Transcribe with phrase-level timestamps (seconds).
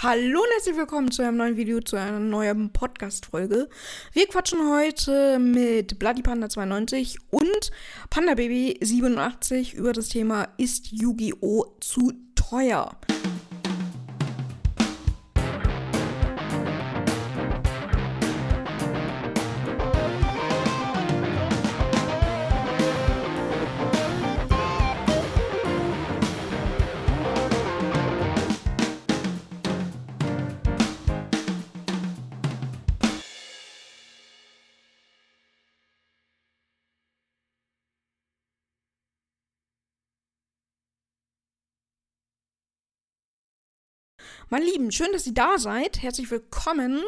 [0.00, 3.68] Hallo und herzlich willkommen zu einem neuen Video, zu einer neuen Podcast-Folge.
[4.12, 7.72] Wir quatschen heute mit Bloody Panda 92 und
[8.08, 11.78] Panda Baby 87 über das Thema Ist Yu-Gi-Oh!
[11.80, 12.96] zu teuer?
[44.50, 46.00] Meine Lieben, schön, dass ihr da seid.
[46.00, 47.02] Herzlich willkommen.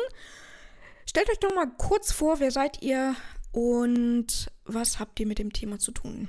[1.07, 3.16] Stellt euch doch mal kurz vor, wer seid ihr
[3.53, 6.29] und was habt ihr mit dem Thema zu tun?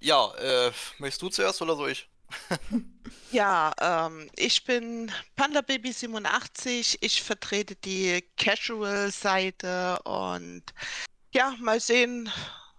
[0.00, 2.08] Ja, äh, möchtest du zuerst oder soll ich?
[3.30, 6.98] Ja, ähm, ich bin Panda Baby 87.
[7.02, 10.62] Ich vertrete die Casual-Seite und
[11.34, 12.30] ja, mal sehen,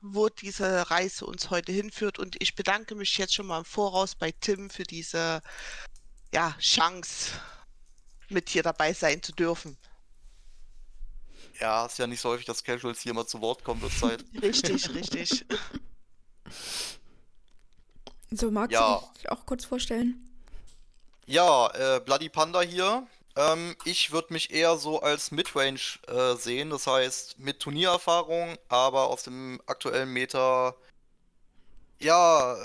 [0.01, 2.17] wo diese Reise uns heute hinführt.
[2.17, 5.41] Und ich bedanke mich jetzt schon mal im Voraus bei Tim für diese
[6.33, 7.31] ja, Chance,
[8.29, 9.77] mit hier dabei sein zu dürfen.
[11.59, 14.23] Ja, ist ja nicht so häufig, dass Casuals hier mal zu Wort kommen, wird Zeit.
[14.41, 15.45] Richtig, richtig.
[18.31, 18.99] So, magst Ja.
[18.99, 20.25] du dich auch kurz vorstellen?
[21.25, 23.05] Ja, äh, Bloody Panda hier.
[23.35, 29.07] Ähm, ich würde mich eher so als Midrange äh, sehen, das heißt mit Turniererfahrung, aber
[29.07, 30.75] aus dem aktuellen Meta.
[31.99, 32.55] Ja,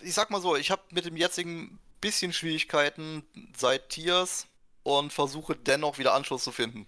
[0.00, 3.22] ich sag mal so, ich habe mit dem jetzigen bisschen Schwierigkeiten
[3.56, 4.46] seit Tiers
[4.82, 6.86] und versuche dennoch wieder Anschluss zu finden.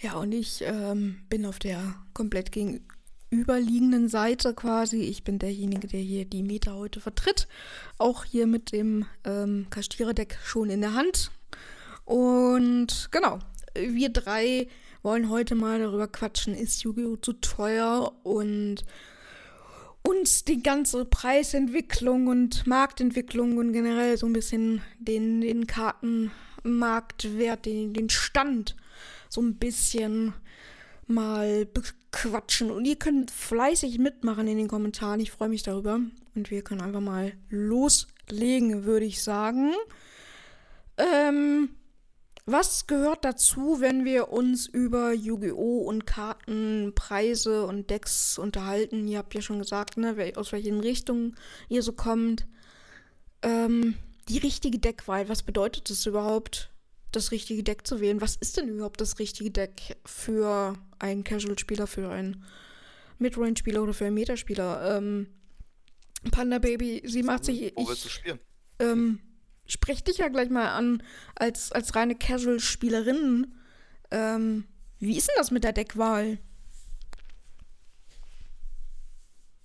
[0.00, 5.00] Ja, und ich ähm, bin auf der komplett gegenüberliegenden Seite quasi.
[5.00, 7.48] Ich bin derjenige, der hier die Meta heute vertritt.
[7.96, 11.30] Auch hier mit dem ähm, Kastiererdeck schon in der Hand.
[12.04, 13.38] Und genau,
[13.74, 14.68] wir drei
[15.02, 17.16] wollen heute mal darüber quatschen, ist Yu-Gi-Oh!
[17.16, 18.84] zu teuer und
[20.06, 27.94] uns die ganze Preisentwicklung und Marktentwicklung und generell so ein bisschen den, den Kartenmarktwert, den,
[27.94, 28.76] den Stand
[29.28, 30.34] so ein bisschen
[31.06, 32.70] mal bequatschen.
[32.70, 35.20] Und ihr könnt fleißig mitmachen in den Kommentaren.
[35.20, 36.00] Ich freue mich darüber.
[36.34, 39.72] Und wir können einfach mal loslegen, würde ich sagen.
[40.96, 41.70] Ähm,
[42.46, 45.78] was gehört dazu, wenn wir uns über Yu-Gi-Oh!
[45.78, 49.08] und Karten, Preise und Decks unterhalten?
[49.08, 51.36] Ihr habt ja schon gesagt, ne, aus welchen Richtungen
[51.68, 52.46] ihr so kommt.
[53.42, 53.94] Ähm,
[54.28, 56.70] die richtige Deckwahl, was bedeutet es überhaupt,
[57.12, 58.20] das richtige Deck zu wählen?
[58.20, 62.44] Was ist denn überhaupt das richtige Deck für einen Casual-Spieler, für einen
[63.18, 64.96] Midrange-Spieler oder für einen Metaspieler?
[64.96, 65.28] Ähm,
[66.30, 68.38] Panda Baby 87, Wo willst du spielen?
[68.80, 69.20] ähm,
[69.66, 71.02] sprech dich ja gleich mal an
[71.34, 73.54] als, als reine Casual-Spielerin.
[74.10, 74.66] Ähm,
[74.98, 76.38] wie ist denn das mit der Deckwahl?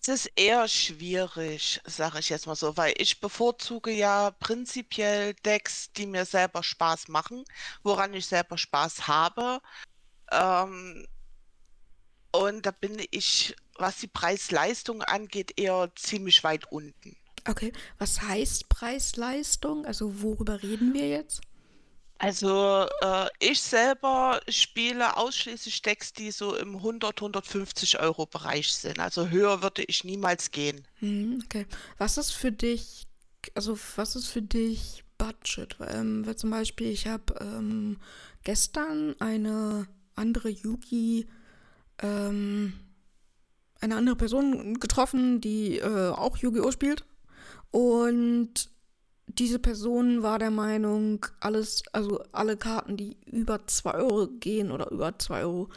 [0.01, 5.91] Es ist eher schwierig, sage ich jetzt mal so, weil ich bevorzuge ja prinzipiell Decks,
[5.91, 7.43] die mir selber Spaß machen,
[7.83, 9.61] woran ich selber Spaß habe.
[10.31, 11.05] Ähm,
[12.31, 17.18] und da bin ich, was die Preis-Leistung angeht, eher ziemlich weit unten.
[17.49, 19.83] Okay, was heißt Preis-Leistung?
[19.85, 21.41] Also worüber reden wir jetzt?
[22.19, 28.99] Also äh, ich selber spiele ausschließlich Decks, die so im 100, 150 Euro Bereich sind.
[28.99, 30.85] Also höher würde ich niemals gehen.
[30.99, 31.65] Hm, okay.
[31.97, 33.07] Was ist für dich,
[33.55, 35.77] also was ist für dich Budget?
[35.87, 37.97] Ähm, weil zum Beispiel, ich habe ähm,
[38.43, 41.27] gestern eine andere Yugi,
[42.03, 42.73] ähm,
[43.81, 46.71] eine andere Person getroffen, die äh, auch Yu-Gi-Oh!
[46.71, 47.05] spielt.
[47.71, 48.69] Und
[49.27, 54.91] diese Person war der Meinung, alles, also alle Karten, die über 2 Euro gehen oder
[54.91, 55.69] über 2 Euro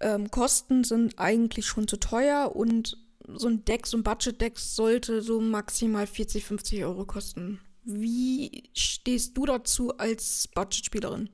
[0.00, 5.22] ähm, kosten, sind eigentlich schon zu teuer und so ein Deck, so ein Budget-Deck sollte
[5.22, 7.60] so maximal 40, 50 Euro kosten.
[7.84, 11.30] Wie stehst du dazu als Budgetspielerin?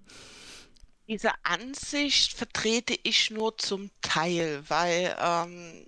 [1.08, 5.86] Diese Ansicht vertrete ich nur zum Teil, weil ähm,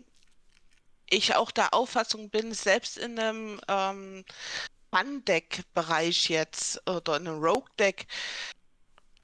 [1.11, 4.25] ich auch der Auffassung bin, selbst in einem ähm,
[4.95, 8.07] Fun-Deck-Bereich jetzt oder in einem Rogue-Deck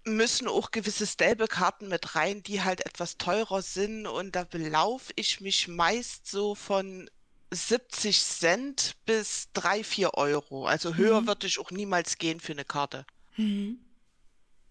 [0.04, 5.40] müssen auch gewisse Stable-Karten mit rein, die halt etwas teurer sind und da belaufe ich
[5.40, 7.08] mich meist so von
[7.52, 10.66] 70 Cent bis 3, 4 Euro.
[10.66, 11.26] Also höher Mhm.
[11.26, 13.06] würde ich auch niemals gehen für eine Karte.
[13.36, 13.78] Mhm.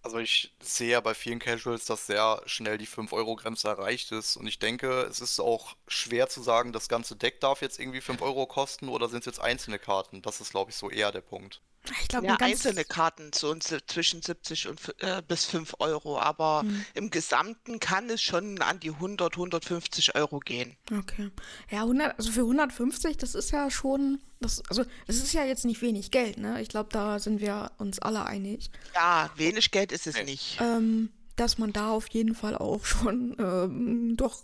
[0.03, 4.36] Also ich sehe ja bei vielen Casuals, dass sehr schnell die 5-Euro-Grenze erreicht ist.
[4.38, 8.01] Und ich denke, es ist auch schwer zu sagen, das ganze Deck darf jetzt irgendwie
[8.01, 10.21] 5 Euro kosten oder sind es jetzt einzelne Karten?
[10.21, 11.62] Das ist, glaube ich, so eher der Punkt.
[12.01, 16.19] Ich glaube, Ja, einzelne Karten so und si- zwischen 70 und äh, bis 5 Euro,
[16.19, 20.77] aber Hm, im Gesamten kann es schon an die 100, 150 Euro gehen.
[20.92, 21.31] okay.
[21.69, 24.21] Ja, 100, also für 150, das ist ja schon.
[24.42, 26.62] Das, also, das ist ja jetzt nicht wenig Geld, ne?
[26.62, 28.70] Ich glaube, da sind wir uns alle einig.
[28.96, 30.24] Ja, wenig Geld ist es Nee.
[30.24, 30.58] nicht.
[30.60, 34.44] ähm, dass man da auf jeden Fall auch schon ähm, doch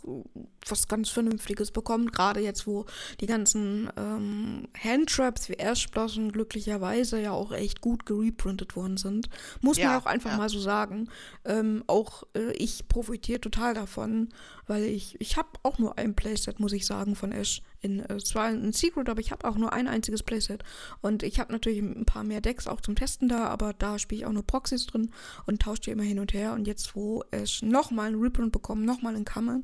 [0.67, 2.13] was ganz Vernünftiges bekommt.
[2.13, 2.85] Gerade jetzt, wo
[3.19, 9.29] die ganzen ähm, Handtraps wie Ash Blossom glücklicherweise ja auch echt gut gereprintet worden sind.
[9.61, 10.37] Muss man Ja, auch einfach ja.
[10.37, 11.09] mal so sagen.
[11.45, 14.29] Ähm, auch äh, ich profitiere total davon,
[14.67, 17.61] weil ich, ich habe auch nur ein Playset, muss ich sagen, von Ash.
[17.79, 20.63] In, äh, zwar ein Secret, aber ich habe auch nur ein einziges Playset.
[21.01, 24.21] Und ich habe natürlich ein paar mehr Decks auch zum Testen da, aber da spiele
[24.21, 25.11] ich auch nur Proxys drin
[25.45, 26.53] und tausche die immer hin und her.
[26.53, 29.61] Und jetzt, wo Ash nochmal einen Reprint bekommt, nochmal einen Kammern,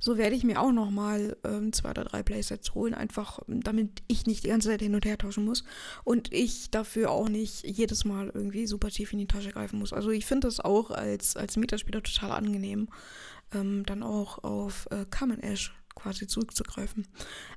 [0.00, 4.26] so werde ich mir auch nochmal ähm, zwei oder drei Playsets holen, einfach damit ich
[4.26, 5.64] nicht die ganze Zeit hin und her tauschen muss
[6.04, 9.92] und ich dafür auch nicht jedes Mal irgendwie super tief in die Tasche greifen muss.
[9.92, 12.88] Also ich finde das auch als, als Metaspieler total angenehm,
[13.54, 17.06] ähm, dann auch auf äh, Common Ash quasi zurückzugreifen.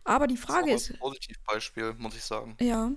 [0.03, 2.57] Aber die Frage das ist, auch ein Positivbeispiel, muss ich sagen.
[2.59, 2.91] ja,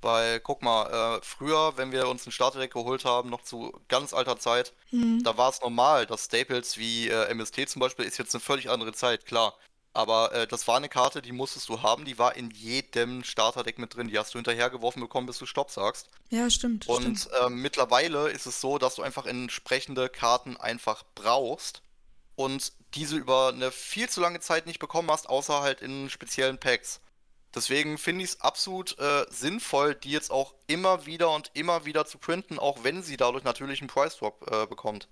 [0.00, 4.12] Weil, guck mal, äh, früher, wenn wir uns ein Starterdeck geholt haben, noch zu ganz
[4.12, 8.18] alter Zeit, hm, da war es normal, dass Staples wie äh, MST zum Beispiel ist
[8.18, 9.56] jetzt eine völlig andere Zeit, klar.
[9.94, 13.78] Aber äh, das war eine Karte, die musstest du haben, die war in jedem Starterdeck
[13.78, 14.08] mit drin.
[14.08, 16.08] Die hast du hinterhergeworfen bekommen, bis du Stopp sagst.
[16.30, 17.06] ja, stimmt, stimmt.
[17.06, 21.82] Und ähm, mittlerweile ist es so, dass du einfach entsprechende Karten einfach brauchst
[22.36, 26.58] und diese über eine viel zu lange Zeit nicht bekommen hast, außer halt in speziellen
[26.58, 27.00] Packs.
[27.54, 32.06] Deswegen finde ich es absolut äh, sinnvoll, die jetzt auch immer wieder und immer wieder
[32.06, 35.08] zu printen, auch wenn sie dadurch natürlich einen Price Drop äh, bekommt.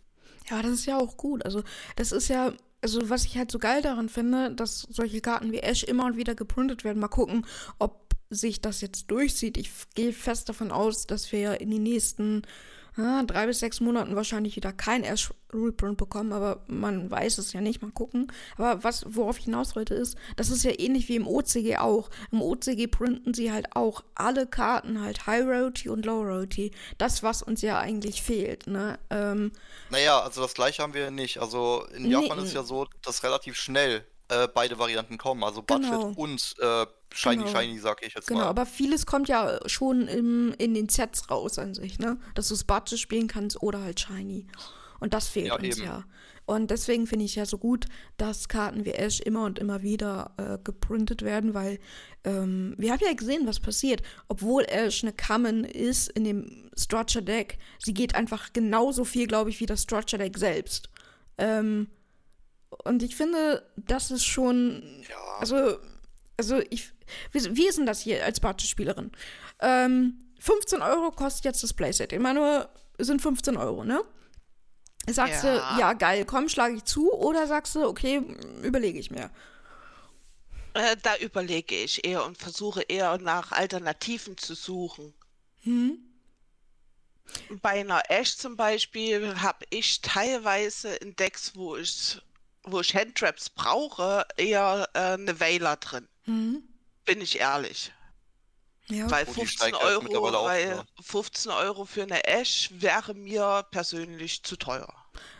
[0.49, 1.45] Ja, das ist ja auch gut.
[1.45, 1.63] Also,
[1.97, 5.61] das ist ja, also was ich halt so geil daran finde, dass solche Karten wie
[5.61, 6.99] Ash immer und wieder geprintet werden.
[6.99, 7.47] Mal gucken,
[7.79, 9.59] ob sich das jetzt durchzieht.
[9.59, 12.43] Ich gehe fest davon aus, dass wir in den nächsten
[12.97, 17.53] ah, drei bis sechs Monaten wahrscheinlich wieder kein Ash Reprint bekommen, aber man weiß es
[17.53, 17.83] ja nicht.
[17.83, 18.31] Mal gucken.
[18.57, 22.09] Aber was, worauf ich hinaus wollte, ist, das ist ja ähnlich wie im OCG auch.
[22.31, 26.71] Im OCG printen sie halt auch alle Karten halt High Rarity und Low Rarity.
[26.99, 28.99] Das, was uns ja eigentlich fehlt, ne?
[29.11, 29.51] Ähm,
[29.91, 31.39] Naja, also das gleiche haben wir nicht.
[31.39, 35.43] Also in Nee, Japan ist es ja so, dass relativ schnell äh, beide Varianten kommen.
[35.43, 36.13] Also Budget Genau.
[36.17, 37.61] und äh, Shiny Genau.
[37.61, 38.47] Shiny, sag ich jetzt Genau, mal.
[38.47, 42.19] aber vieles kommt ja schon im, in den Sets raus an sich, ne?
[42.35, 44.47] Dass du Budget spielen kannst oder halt Shiny.
[45.01, 45.83] Und das fehlt Ja, uns eben.
[45.87, 46.05] ja.
[46.47, 47.87] Und deswegen finde ich ja so gut,
[48.17, 51.79] dass Karten wie Ash immer und immer wieder äh, geprintet werden, weil
[52.25, 54.03] ähm, wir haben ja gesehen, was passiert.
[54.29, 59.51] Obwohl Ash eine Common ist in dem Structure Deck, sie geht einfach genauso viel, glaube
[59.51, 60.91] ich, wie das Structure Deck selbst.
[61.39, 61.89] Ähm,
[62.85, 65.79] und ich finde, das ist schon Ja, also,
[66.37, 66.93] also ich.
[67.33, 69.13] Wie, wie ist denn das hier als Budget-Spielerin?
[69.61, 72.13] Ähm, 15 Euro kostet jetzt das Playset.
[72.13, 72.69] Immer nur
[72.99, 74.03] sind 15 Euro, ne?
[75.09, 75.75] Sagst Ja.
[75.75, 78.19] du, ja, geil, komm, schlage ich zu, oder sagst du, okay,
[78.63, 79.31] überlege ich mir.
[80.75, 85.13] Äh, da überlege ich eher und versuche eher nach Alternativen zu suchen.
[85.63, 85.99] Hm?
[87.63, 92.21] Bei einer Ash zum Beispiel habe ich teilweise in Decks, wo ich,
[92.65, 96.09] wo ich Handtraps brauche, eher äh, eine Veiler drin.
[96.25, 96.63] Hm?
[97.11, 97.93] Bin ich ehrlich.
[98.87, 99.11] Ja.
[99.11, 100.85] Weil Oh, die 15 steigt jetzt Euro, weil wieder.
[101.03, 104.93] 15 Euro für eine Ash wäre mir persönlich zu teuer.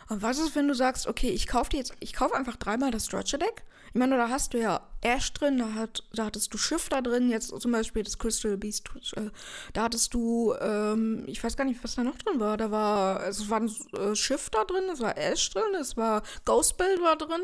[0.09, 3.05] Und was ist, wenn du sagst, okay, ich kaufe jetzt, ich kaufe einfach dreimal das
[3.05, 3.63] Structure Deck?
[3.93, 7.29] Ich meine, da hast du ja Ash drin, da, hat, da hattest du Shifter drin,
[7.29, 9.29] jetzt zum Beispiel das Crystal Beast, äh,
[9.73, 12.57] da hattest du, ähm, ich weiß gar nicht, was da noch drin war.
[12.57, 17.01] Da war, es waren äh, Shifter drin, es war Ash drin, es war Ghost Build
[17.01, 17.41] war drin,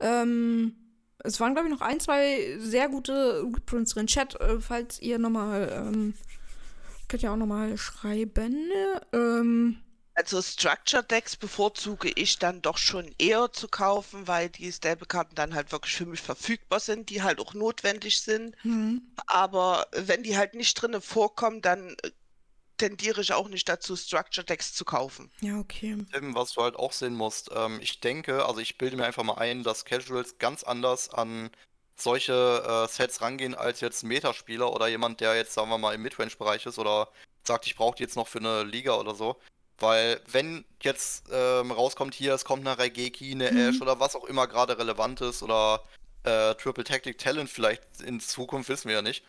[0.00, 0.76] ähm,
[1.18, 4.06] es waren, glaube ich, noch ein, zwei sehr gute Reprints drin.
[4.06, 6.14] Chat, äh, falls ihr nochmal, ähm,
[7.08, 8.70] könnt ihr auch nochmal schreiben,
[9.12, 9.78] ähm,
[10.14, 15.54] Also Structure Decks bevorzuge ich dann doch schon eher zu kaufen, weil die Stable-Karten dann
[15.54, 18.56] halt wirklich für mich verfügbar sind, die halt auch notwendig sind.
[18.62, 19.02] hm.
[19.26, 22.10] Aber wenn die halt nicht drinnen vorkommen, dann äh,
[22.76, 25.30] tendiere ich auch nicht dazu, Structure Decks zu kaufen.
[25.40, 25.96] ja, okay.
[26.12, 29.22] Tim, was du halt auch sehen musst, ähm, ich denke, also ich bilde mir einfach
[29.24, 31.50] mal ein, dass Casuals ganz anders an
[31.96, 35.94] solche äh, Sets rangehen als jetzt ein Metaspieler oder jemand, der jetzt, sagen wir mal,
[35.94, 37.08] im Midrange-Bereich ist oder
[37.44, 39.36] sagt, ich brauche die jetzt noch für eine Liga oder so.
[39.78, 43.58] Weil wenn jetzt ähm, rauskommt hier, es kommt eine Raigeki, eine Mhm.
[43.58, 45.82] Ash oder was auch immer gerade relevant ist oder
[46.24, 49.24] äh, Triple Tactic Talent vielleicht in Zukunft, wissen wir ja nicht,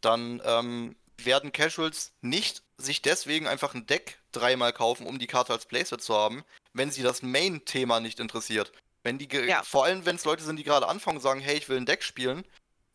[0.00, 5.52] dann ähm, werden Casuals nicht sich deswegen einfach ein Deck dreimal kaufen, um die Karte
[5.52, 8.72] als Playset zu haben, wenn sie das Main-Thema nicht interessiert.
[9.02, 9.62] Wenn die, Ja.
[9.62, 11.86] vor allem wenn es Leute sind, die gerade anfangen und sagen, hey, ich will ein
[11.86, 12.44] Deck spielen,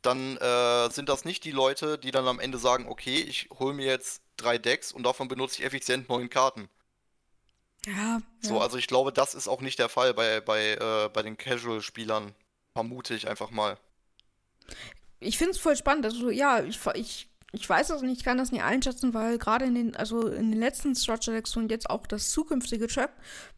[0.02, 3.74] dann äh, sind das nicht die Leute, die dann am Ende sagen, okay, ich hole
[3.74, 6.70] mir jetzt drei Decks und davon benutze ich effizient neun Karten.
[7.86, 8.22] Ja.
[8.42, 8.62] So, ja.
[8.62, 12.34] also ich glaube, das ist auch nicht der Fall bei, bei, äh, bei den Casual-Spielern.
[12.74, 13.78] Vermute ich einfach mal.
[15.20, 16.06] Ich finde es voll spannend.
[16.06, 19.66] Also, ja, ich, ich, ich weiß das nicht, ich kann das nicht einschätzen, weil gerade
[19.66, 23.12] in den, also in den letzten Structure Decks und jetzt auch das zukünftige Track,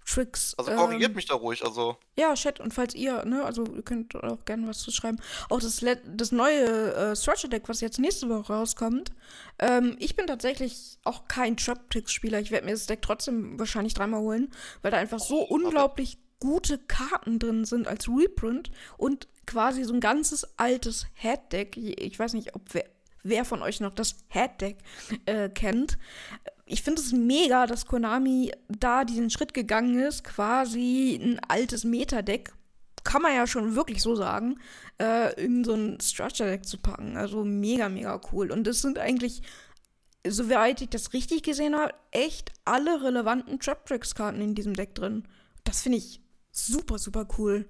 [0.06, 0.56] Tricks.
[0.58, 1.98] Also korrigiert ähm, mich da ruhig, also.
[2.18, 5.18] Ja, Chat, und falls ihr, ne, also ihr könnt auch gerne was zu schreiben.
[5.50, 9.12] Auch das, let- das neue äh, Structure Deck, was jetzt nächste Woche rauskommt.
[9.60, 12.40] Ähm, ich bin tatsächlich auch kein Trap-Tricks-Spieler.
[12.40, 16.18] Ich werde mir das Deck trotzdem wahrscheinlich dreimal holen, weil da einfach so Oh, unglaublich
[16.40, 21.78] gute Karten drin sind als Reprint und quasi so ein ganzes altes Head-Deck.
[21.78, 22.84] Ich ich weiß nicht, ob wer,
[23.24, 24.78] wer von euch noch das Head-Deck
[25.26, 25.98] äh, kennt.
[26.66, 32.54] Ich finde es mega, dass Konami da diesen Schritt gegangen ist, quasi ein altes Meta-Deck,
[33.04, 34.60] kann man ja schon wirklich so sagen,
[35.02, 37.18] äh, in so ein Structure-Deck zu packen.
[37.18, 38.52] Also mega, mega cool.
[38.52, 39.42] Und es sind eigentlich,
[40.26, 45.28] soweit ich das richtig gesehen habe, echt alle relevanten Trap-Tricks-Karten in diesem Deck drin.
[45.66, 47.68] Das finde ich super, super cool.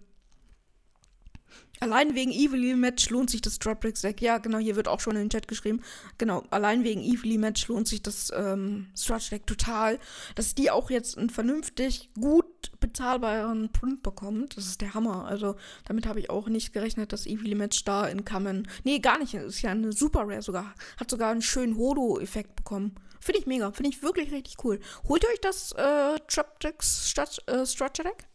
[1.84, 4.22] Allein wegen Evilly Match lohnt sich das Dropbricks Deck.
[4.22, 5.82] Ja, genau, hier wird auch schon in den Chat geschrieben.
[6.18, 10.00] Genau, allein wegen Evilly Match lohnt sich das ähm, Stretch Deck total.
[10.36, 15.26] Dass die auch jetzt einen vernünftig gut bezahlbaren Print bekommt, das ist der Hammer.
[15.26, 18.66] Also, damit habe ich auch nicht gerechnet, dass Evilly Match da in Kamen.
[18.86, 19.34] Nee, gar nicht.
[19.34, 20.74] Ist ja eine Super Rare sogar.
[20.98, 22.96] Hat sogar einen schönen Hodo-Effekt bekommen.
[23.20, 23.74] Finde ich mega.
[23.74, 24.80] Finde ich wirklich richtig cool.
[25.10, 28.26] Holt ihr euch das äh, Traptrix Strat- äh, Deck?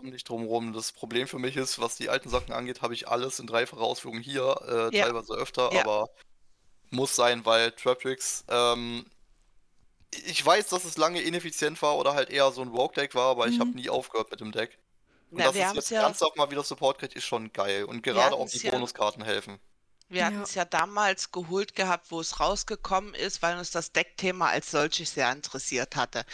[0.00, 0.72] Komm nicht drum rum.
[0.72, 3.82] Das Problem für mich ist, was die alten Sachen angeht, habe ich alles in dreifacher
[3.82, 4.56] Ausführung hier,
[4.92, 5.04] äh, Ja.
[5.06, 5.80] teilweise öfter, Ja.
[5.80, 6.08] aber
[6.90, 9.04] muss sein, weil Traptrix, ähm,
[10.24, 13.48] ich weiß, dass es lange ineffizient war oder halt eher so ein Rogue-Deck war, aber
[13.48, 13.76] ich habe Mhm.
[13.76, 14.78] nie aufgehört mit dem Deck.
[15.30, 17.84] Und Na, dass es jetzt ja- ernsthaft mal wieder Support kriegt, ist schon geil.
[17.84, 19.58] Und gerade auch die ja- Bonuskarten helfen.
[20.08, 20.26] Wir Ja.
[20.28, 24.70] hatten es ja damals geholt gehabt, wo es rausgekommen ist, weil uns das Deckthema als
[24.70, 26.24] solches sehr interessiert hatte.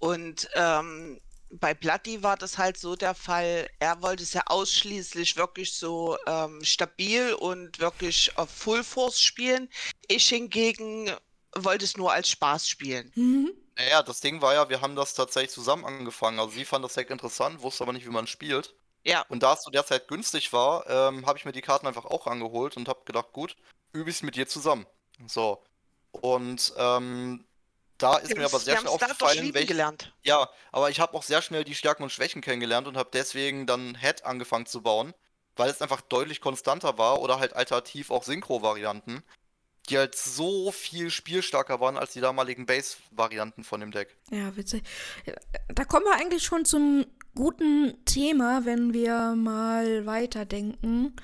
[0.00, 1.18] Und ähm,
[1.52, 6.16] bei Bloody war das halt so der Fall, er wollte es ja ausschließlich wirklich so
[6.26, 9.68] ähm, stabil und wirklich auf Full Force spielen.
[10.08, 11.10] Ich hingegen
[11.54, 13.12] wollte es nur als Spaß spielen.
[13.14, 13.52] Mhm.
[13.76, 16.38] Naja, das Ding war ja, wir haben das tatsächlich zusammen angefangen.
[16.38, 18.74] Also sie fand das Deck interessant, wusste aber nicht, wie man spielt.
[19.04, 21.86] Ja, Und da es zu der Zeit günstig war, ähm, habe ich mir die Karten
[21.86, 23.56] einfach auch angeholt und habe gedacht, gut,
[23.92, 24.86] übe ich es mit dir zusammen.
[25.26, 25.62] So.
[26.12, 27.44] Und ähm,
[28.02, 29.68] da ist mir aber sehr schnell aufgefallen, welche.
[29.68, 30.12] gelernt.
[30.22, 33.66] Ja, aber ich habe auch sehr schnell die Stärken und Schwächen kennengelernt und habe deswegen
[33.66, 35.14] dann Head angefangen zu bauen,
[35.56, 39.22] weil es einfach deutlich konstanter war oder halt alternativ auch Synchro-Varianten,
[39.88, 44.16] die halt so viel spielstarker waren als die damaligen Base-Varianten von dem Deck.
[44.30, 44.82] Ja, witzig.
[45.68, 51.16] Da kommen wir eigentlich schon zum guten Thema, wenn wir mal weiterdenken.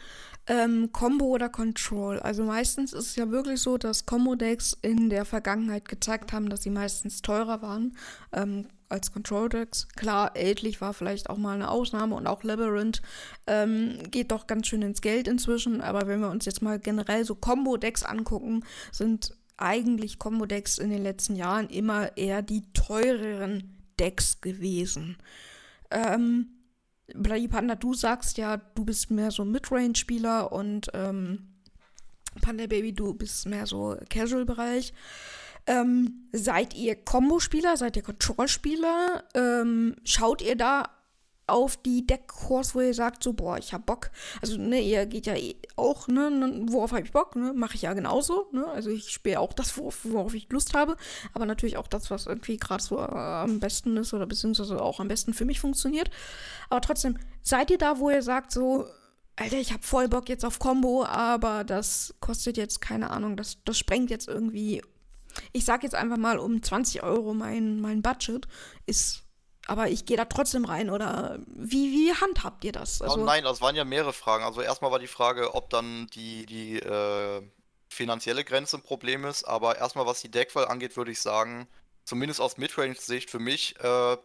[0.49, 2.19] Ähm, Combo oder Control.
[2.21, 6.63] Also meistens ist es ja wirklich so, dass Combo-Decks in der Vergangenheit gezeigt haben, dass
[6.63, 7.97] sie meistens teurer waren
[8.33, 9.89] ähm, als Control-Decks.
[9.95, 13.03] Klar, Eldlich war vielleicht auch mal eine Ausnahme und auch Labyrinth
[13.47, 15.83] ähm, geht doch ganz schön ins Geld inzwischen.
[15.83, 21.03] Aber wenn wir uns jetzt mal generell so Combo-Decks angucken, sind eigentlich Combo-Decks in den
[21.03, 25.19] letzten Jahren immer eher die teureren Decks gewesen.
[25.91, 26.58] Ähm,
[27.15, 31.49] Bloody Panda, du sagst ja, du bist mehr so Midrange-Spieler und ähm,
[32.43, 34.93] Panda Baby, du bist mehr so Casual-Bereich.
[35.67, 37.77] Ähm, seid ihr Combo-Spieler?
[37.77, 39.25] Seid ihr Control-Spieler?
[39.35, 40.98] Ähm, schaut ihr da
[41.49, 44.11] auf die Deckkurs, wo ihr sagt, so, boah, ich hab Bock.
[44.41, 47.75] Also, ne, ihr geht ja eh auch, ne, ne worauf habe ich Bock, ne, mache
[47.75, 50.97] ich ja genauso, ne, also ich spiele auch das, worauf, worauf ich Lust habe,
[51.35, 55.01] aber natürlich auch das, was irgendwie gerade so äh, am besten ist oder beziehungsweise auch
[55.01, 56.11] am besten für mich funktioniert.
[56.69, 58.87] Aber trotzdem, seid ihr da, wo ihr sagt, so,
[59.37, 63.59] Alter, ich hab voll Bock jetzt auf Combo, aber das kostet jetzt, keine Ahnung, das,
[63.65, 64.83] das sprengt jetzt irgendwie,
[65.53, 68.49] ich sag jetzt einfach mal um 20 Euro mein, mein Budget,
[68.87, 69.28] ist
[69.69, 73.01] aber ich gehe da trotzdem rein oder wie, wie handhabt ihr das?
[73.03, 74.45] Oh nein, das waren ja mehrere Fragen.
[74.45, 77.43] Also erstmal war die Frage, ob dann die, die äh,
[77.89, 81.69] finanzielle Grenze ein Problem ist, aber erstmal was die Deckwahl angeht, würde ich sagen,
[82.05, 84.17] zumindest aus Midrange-Sicht für mich äh,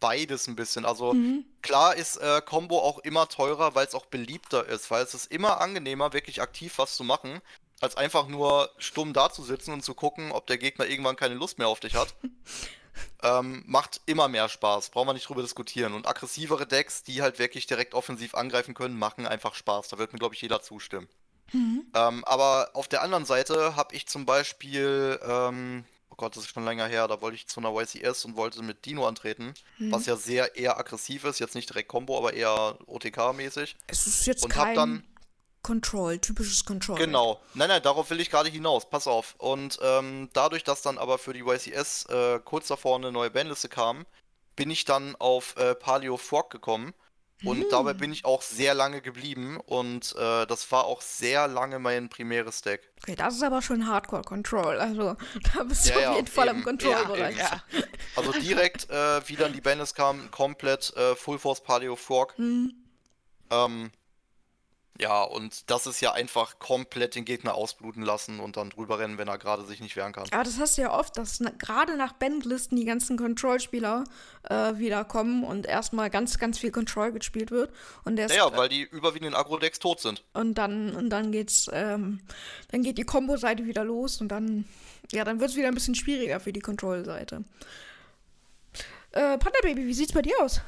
[0.00, 0.84] beides ein bisschen.
[0.84, 1.44] Also Mhm.
[1.62, 5.30] klar ist äh, Combo auch immer teurer, weil es auch beliebter ist, weil es ist
[5.32, 7.40] immer angenehmer, wirklich aktiv was zu machen,
[7.80, 11.68] als einfach nur stumm dazusitzen und zu gucken, ob der Gegner irgendwann keine Lust mehr
[11.68, 12.14] auf dich hat.
[13.22, 15.94] ähm, macht immer mehr Spaß, brauchen wir nicht drüber diskutieren.
[15.94, 19.88] Und aggressivere Decks, die halt wirklich direkt offensiv angreifen können, machen einfach Spaß.
[19.88, 21.08] Da wird mir, glaube ich, jeder zustimmen.
[21.52, 21.86] Mhm.
[21.94, 26.50] Ähm, aber auf der anderen Seite habe ich zum Beispiel, ähm, oh Gott, das ist
[26.54, 29.92] schon länger her, da wollte ich zu einer YCS und wollte mit Dino antreten, Mhm.
[29.92, 33.76] was ja sehr eher aggressiv ist, jetzt nicht direkt Combo, aber eher OTK-mäßig.
[33.86, 35.04] Es ist jetzt Und hab kein dann-
[35.64, 36.96] Control, typisches Control.
[36.96, 37.40] Genau.
[37.54, 38.88] Nein, nein, darauf will ich gerade hinaus.
[38.88, 39.34] Pass auf.
[39.38, 43.68] Und ähm, dadurch, dass dann aber für die YCS äh, kurz davor eine neue Bandliste
[43.68, 44.06] kam,
[44.54, 46.94] bin ich dann auf äh, Paleo Frog gekommen.
[47.44, 47.66] Und Hm.
[47.70, 49.58] dabei bin ich auch sehr lange geblieben.
[49.66, 52.92] Und äh, das war auch sehr lange mein primäres Deck.
[53.02, 54.78] Okay, das ist aber schon Hardcore Control.
[54.78, 55.16] Also
[55.54, 57.36] da bist Ja, du ja, auf jeden Fall im Control-Bereich.
[57.36, 57.62] Ja,
[58.16, 62.34] Also direkt, äh, wie dann die Bandlist kam, komplett äh, Full Force Paleo Frog.
[62.38, 62.72] Hm.
[63.50, 63.90] Ähm,
[65.00, 69.18] ja, und das ist ja einfach komplett den Gegner ausbluten lassen und dann drüber rennen,
[69.18, 70.24] wenn er gerade sich nicht wehren kann.
[70.30, 74.04] Aber das hast du ja oft, dass na, gerade nach Bandlisten die ganzen Control-Spieler
[74.44, 77.72] äh, wiederkommen und erstmal ganz, ganz viel Control gespielt wird.
[78.04, 80.22] Und, erst, Ja, ja, weil die überwiegenden Agro-Decks tot sind.
[80.32, 82.20] und dann und dann geht's, ähm,
[82.70, 84.64] dann geht die Combo-Seite wieder los und dann,
[85.12, 87.44] ja, dann wird es wieder ein bisschen schwieriger für die Control-Seite.
[89.12, 90.60] Äh, Panda Baby, wie sieht's bei dir aus?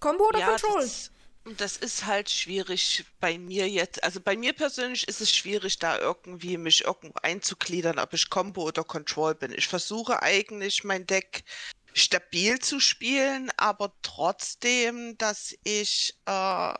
[0.00, 0.82] Combo oder Ja, Control?
[0.82, 1.10] das,
[1.54, 4.02] das ist halt schwierig bei mir jetzt.
[4.02, 8.64] Also bei mir persönlich ist es schwierig, da irgendwie mich irgendwo einzugliedern, ob ich Combo
[8.64, 9.52] oder Control bin.
[9.52, 11.44] Ich versuche eigentlich mein Deck
[11.92, 16.74] stabil zu spielen, aber trotzdem, dass ich äh,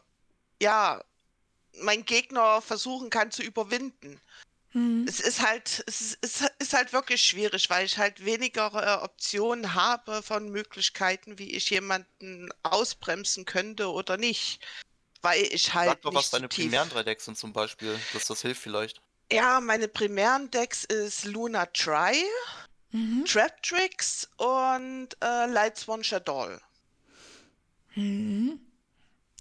[0.61, 1.05] ja
[1.81, 4.21] meinen Gegner versuchen kann zu überwinden.
[4.77, 5.07] Hm.
[5.09, 9.03] Es ist halt, es ist, es ist halt wirklich schwierig, weil ich halt weniger äh,
[9.03, 14.61] Optionen habe von Möglichkeiten, wie ich jemanden ausbremsen könnte oder nicht.
[15.23, 16.67] Weil ich halt Sag doch, nicht was deine tief.
[16.67, 19.01] primären drei Decks sind zum Beispiel, dass das hilft vielleicht.
[19.33, 22.23] Ja, meine primären Decks ist Luna Try,
[22.91, 23.25] Mhm.
[23.25, 26.59] Trap Tricks und äh, Lightsworn Shadow.
[27.95, 28.61] Mhm.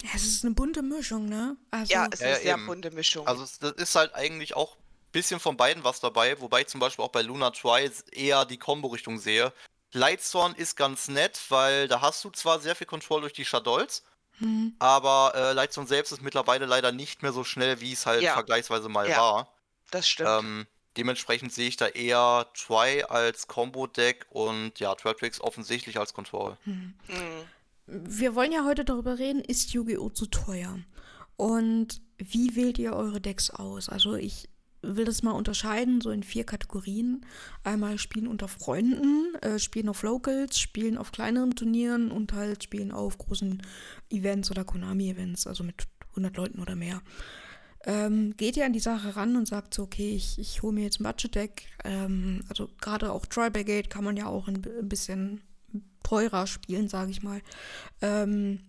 [0.01, 1.57] Ja, es ist eine bunte Mischung, ne?
[1.71, 2.65] Also, Ja, es Ja, ist ja, eine sehr eben.
[2.67, 3.27] bunte Mischung.
[3.27, 4.77] Also es, das ist halt eigentlich auch
[5.15, 8.57] bisschen von beiden was dabei, wobei ich zum Beispiel auch bei Luna Try eher die
[8.57, 9.53] Combo-Richtung sehe.
[9.93, 14.03] Lightsworn ist ganz nett, weil da hast du zwar sehr viel Control durch die Shadows,
[14.39, 14.75] hm.
[14.77, 18.33] aber äh, Lightsworn selbst ist mittlerweile leider nicht mehr so schnell, wie es halt Ja.
[18.33, 19.17] vergleichsweise mal Ja.
[19.17, 19.53] war.
[19.91, 20.29] das stimmt.
[20.29, 20.67] Ähm,
[20.97, 26.57] dementsprechend sehe ich da eher Try als Combo-Deck und ja, Traptrix offensichtlich als Control.
[26.65, 26.93] Hm.
[27.87, 30.09] Wir wollen ja heute darüber reden, ist Yu-Gi-Oh!
[30.09, 30.79] zu teuer?
[31.37, 33.87] Und wie wählt ihr eure Decks aus?
[33.87, 34.49] Also ich
[34.87, 37.25] will das mal unterscheiden, so in vier Kategorien.
[37.63, 42.91] Einmal Spielen unter Freunden, äh, Spielen auf Locals, Spielen auf kleineren Turnieren und halt Spielen
[42.91, 43.61] auf großen
[44.09, 47.01] Events oder Konami-Events, also mit 100 Leuten oder mehr.
[47.85, 50.83] Ähm, geht ihr an die Sache ran und sagt so, okay, ich, ich hole mir
[50.83, 51.67] jetzt ein Budget-Deck.
[51.83, 55.41] Ähm, also gerade auch Troy Brigade kann man ja auch ein, ein bisschen
[56.01, 57.41] teurer spielen, sage ich mal.
[58.01, 58.59] Ähm,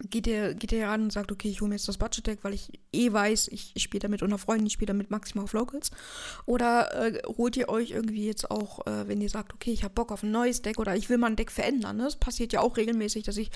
[0.00, 2.54] geht ihr, geht ihr ran und sagt, okay, ich hole mir jetzt das Budget-Deck, weil
[2.54, 5.90] ich eh weiß, ich, ich spiele damit unter Freunden, ich spiele damit maximal auf Locals.
[6.44, 9.94] Oder äh, holt ihr euch irgendwie jetzt auch, äh, wenn ihr sagt, okay, ich habe
[9.94, 11.96] Bock auf ein neues Deck oder ich will mein Deck verändern.
[11.96, 12.04] Ne?
[12.04, 13.50] Das passiert ja auch regelmäßig, dass ich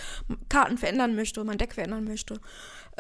[0.49, 2.41] Karten verändern möchte, mein Deck verändern möchte.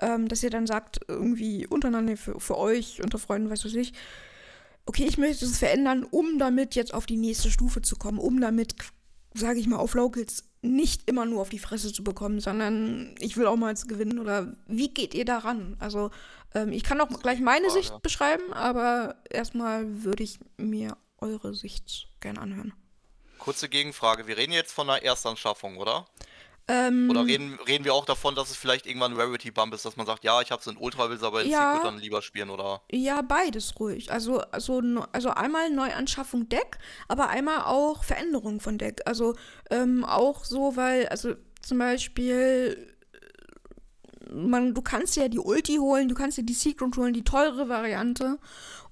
[0.00, 3.92] Ähm, dass ihr dann sagt, irgendwie untereinander für, für euch, unter Freunden, weiß was ich,
[4.87, 8.40] okay, ich möchte es verändern, um damit jetzt auf die nächste Stufe zu kommen, um
[8.40, 8.74] damit,
[9.34, 13.36] sage ich mal, auf Locals nicht immer nur auf die Fresse zu bekommen, sondern ich
[13.36, 14.18] will auch mal jetzt gewinnen.
[14.18, 15.76] Oder wie geht ihr daran?
[15.78, 16.10] Also
[16.54, 17.80] ähm, ich kann auch gleich meine Frage.
[17.80, 22.72] Sicht beschreiben, aber erstmal würde ich mir eure Sicht gerne anhören.
[23.38, 26.06] Kurze Gegenfrage, wir reden jetzt von einer Erstanschaffung, oder?
[26.72, 29.96] Ähm, Oder reden, reden wir auch davon, dass es vielleicht irgendwann ein Rarity-Bump ist, dass
[29.96, 31.74] man sagt, ja, ich habe es in Ultra, will es aber in Ja.
[31.74, 32.83] Secret dann lieber spielen, oder?
[32.92, 34.12] Ja, beides ruhig.
[34.12, 34.80] Also, also,
[35.11, 36.78] also einmal Neuanschaffung Deck,
[37.09, 39.00] aber einmal auch Veränderung von Deck.
[39.04, 39.35] Also
[39.68, 42.94] ähm, auch so, weil, also zum Beispiel,
[44.33, 47.68] man, du kannst ja die Ulti holen, du kannst dir die Secret holen, die teure
[47.68, 48.38] Variante.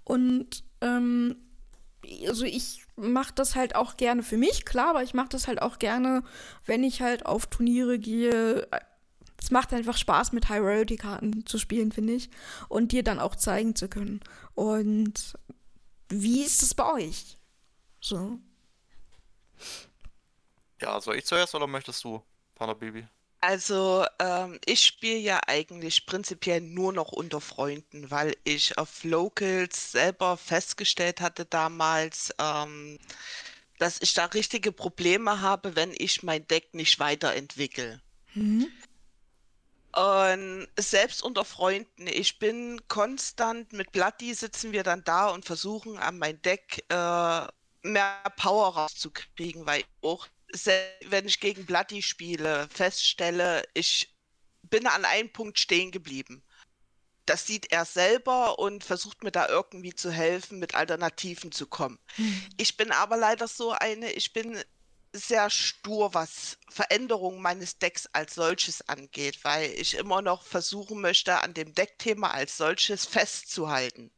[0.02, 1.36] Und ähm,
[2.26, 5.62] also ich mache das halt auch gerne für mich, klar, aber ich mache das halt
[5.62, 6.22] auch gerne,
[6.66, 8.68] wenn ich halt auf Turniere gehe.
[9.40, 12.28] Es macht einfach Spaß, mit High-Royalty-Karten zu spielen, finde ich.
[12.68, 14.20] Und dir dann auch zeigen zu können.
[14.54, 15.34] Und
[16.08, 17.38] wie ist es bei euch?
[18.00, 18.38] So.
[20.80, 22.22] Ja, soll ich zuerst oder möchtest du,
[22.54, 23.06] Panda Baby?
[23.40, 29.92] Also, ähm, ich spiele ja eigentlich prinzipiell nur noch unter Freunden, weil ich auf Locals
[29.92, 32.98] selber festgestellt hatte damals, ähm,
[33.78, 38.02] dass ich da richtige Probleme habe, wenn ich mein Deck nicht weiterentwickle.
[38.34, 38.68] Mhm.
[39.92, 45.98] Und selbst unter Freunden, ich bin konstant mit Bloody sitzen wir dann da und versuchen
[45.98, 47.46] an mein Deck äh,
[47.82, 50.37] mehr Power rauszukriegen, weil auch se-
[51.06, 54.14] wenn ich gegen Bloody spiele, feststelle, ich
[54.62, 56.42] bin an einem Punkt stehen geblieben.
[57.26, 61.98] Das sieht er selber und versucht mir da irgendwie zu helfen, mit Alternativen zu kommen.
[62.56, 64.58] Ich bin aber leider so eine, ich bin
[65.12, 71.40] sehr stur, was Veränderungen meines Decks als solches angeht, weil ich immer noch versuchen möchte,
[71.40, 74.10] an dem Deckthema als solches festzuhalten.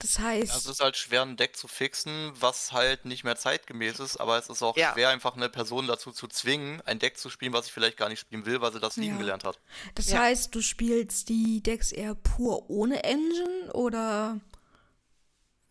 [0.00, 0.54] Das heißt.
[0.54, 4.38] Es ist halt schwer, ein Deck zu fixen, was halt nicht mehr zeitgemäß ist, aber
[4.38, 4.92] es ist auch Ja.
[4.92, 8.08] schwer, einfach eine Person dazu zu zwingen, ein Deck zu spielen, was sie vielleicht gar
[8.08, 9.18] nicht spielen will, weil sie das lieben Ja.
[9.18, 9.58] gelernt hat.
[9.96, 10.20] Das Ja.
[10.20, 14.38] heißt, du spielst die Decks eher pur ohne Engine oder.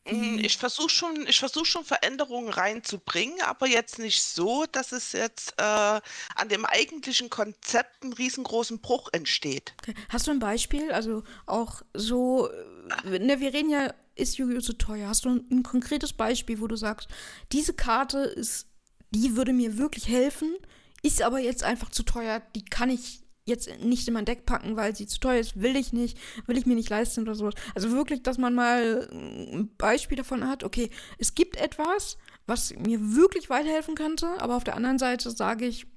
[0.10, 5.12] Mm, Ich versuche schon, ich versuche schon Veränderungen reinzubringen, aber jetzt nicht so, dass es
[5.12, 9.74] jetzt äh, an dem eigentlichen Konzept einen riesengroßen Bruch entsteht.
[9.82, 9.96] Okay.
[10.10, 10.92] Hast du ein Beispiel?
[10.92, 12.50] Also auch so.
[12.50, 14.60] äh, Ne, wir reden ja, ist Yu-Gi-Oh!
[14.60, 15.08] so teuer?
[15.10, 17.10] Hast du ein, ein konkretes Beispiel, wo du sagst,
[17.52, 18.68] diese Karte ist,
[19.12, 20.56] die würde mir wirklich helfen,
[21.04, 24.76] ist aber jetzt einfach zu teuer, die kann ich jetzt nicht in mein Deck packen,
[24.76, 27.54] weil sie zu teuer ist, will ich nicht, will ich mir nicht leisten oder sowas.
[27.76, 33.16] Also wirklich, dass man mal ein Beispiel davon hat, okay, es gibt etwas, was mir
[33.16, 35.88] wirklich weiterhelfen könnte, aber auf der anderen Seite sage ich,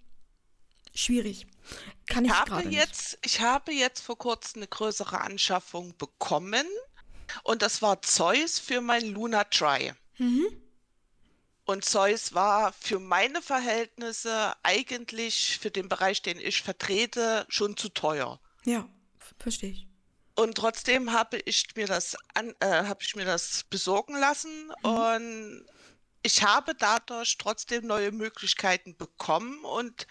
[0.94, 1.46] schwierig.
[2.08, 2.78] Kann ich, Ich habe gerade nicht.
[2.78, 6.66] jetzt, ich habe jetzt vor kurzem eine größere Anschaffung bekommen
[7.42, 9.92] und das war Zeus für mein Luna Try.
[10.18, 10.46] Mhm.
[11.64, 17.90] Und Zeus war für meine Verhältnisse eigentlich für den Bereich, den ich vertrete, schon zu
[17.90, 18.40] teuer.
[18.64, 18.88] Ja,
[19.38, 19.86] verstehe ich.
[20.34, 25.64] Und trotzdem habe ich mir das an, äh, habe ich mir das besorgen lassen und
[26.22, 30.06] ich habe dadurch trotzdem neue Möglichkeiten bekommen und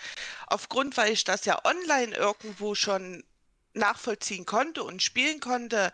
[0.47, 3.23] aufgrund, weil ich das ja online irgendwo schon
[3.73, 5.91] nachvollziehen konnte und spielen konnte,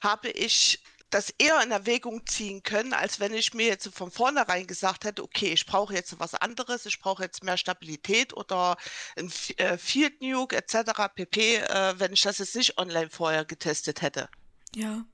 [0.00, 4.66] habe ich das eher in Erwägung ziehen können, als wenn ich mir jetzt von vornherein
[4.66, 8.76] gesagt hätte, okay, ich brauche jetzt was anderes, ich brauche jetzt mehr Stabilität oder
[9.16, 10.92] ein äh, Field Nuke etc.
[11.14, 14.28] pp, äh, wenn ich das jetzt nicht online vorher getestet hätte.
[14.74, 15.04] Ja.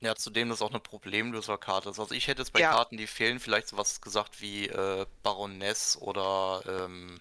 [0.00, 2.00] Ja, zudem das auch eine Problemlöserkarte ist.
[2.00, 2.72] Also ich hätte jetzt bei Ja.
[2.72, 7.20] Karten, die fehlen, vielleicht sowas gesagt wie äh, Baroness oder ähm,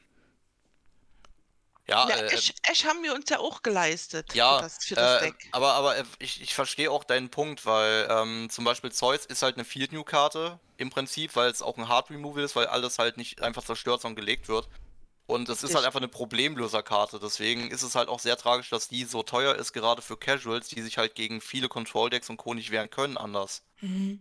[1.91, 4.95] ja, Ja, äh, ich, ich haben wir uns ja auch geleistet Ja, für das, für
[4.95, 5.49] das äh, Deck.
[5.51, 9.43] aber, aber äh, ich, ich verstehe auch deinen Punkt, weil ähm, zum Beispiel Zeus ist
[9.43, 12.67] halt eine Field New Karte im Prinzip, weil es auch ein Hard Removal ist, weil
[12.67, 14.67] alles halt nicht einfach zerstört, sondern gelegt wird.
[15.27, 17.19] Und es ist halt einfach eine Problemlöserkarte.
[17.19, 20.67] Deswegen ist es halt auch sehr tragisch, dass die so teuer ist, gerade für Casuals,
[20.67, 22.53] die sich halt gegen viele Control Decks und Co.
[22.53, 23.63] nicht wehren können anders.
[23.79, 24.19] Mhm.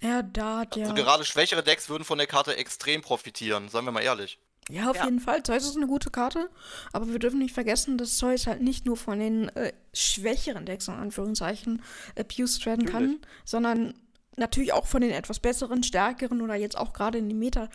[0.00, 0.84] Ja, da hat ja.
[0.84, 4.38] Also gerade schwächere Decks würden von der Karte extrem profitieren, seien wir mal ehrlich.
[4.70, 5.04] Ja, auf Ja.
[5.04, 5.42] jeden Fall.
[5.42, 6.50] Zeus ist eine gute Karte,
[6.92, 10.88] aber wir dürfen nicht vergessen, dass Zeus halt nicht nur von den äh, schwächeren Decks
[10.88, 11.82] in Anführungszeichen
[12.18, 13.94] abused werden kann, sondern
[14.36, 17.68] natürlich auch von den etwas besseren, stärkeren oder jetzt auch gerade in dem Meta.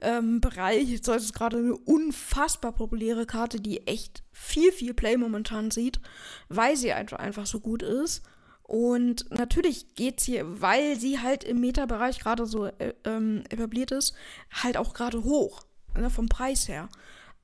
[0.00, 1.02] Ähm, Bereich.
[1.02, 6.00] Zeus ist gerade eine unfassbar populäre Karte, die echt viel, viel Play momentan sieht,
[6.48, 8.22] weil sie einfach, einfach so gut ist.
[8.64, 14.14] Und natürlich geht's hier, weil sie halt im Meta-Bereich gerade so äh, ähm, etabliert ist,
[14.52, 15.62] halt auch gerade hoch,
[15.96, 16.88] ne, vom Preis her.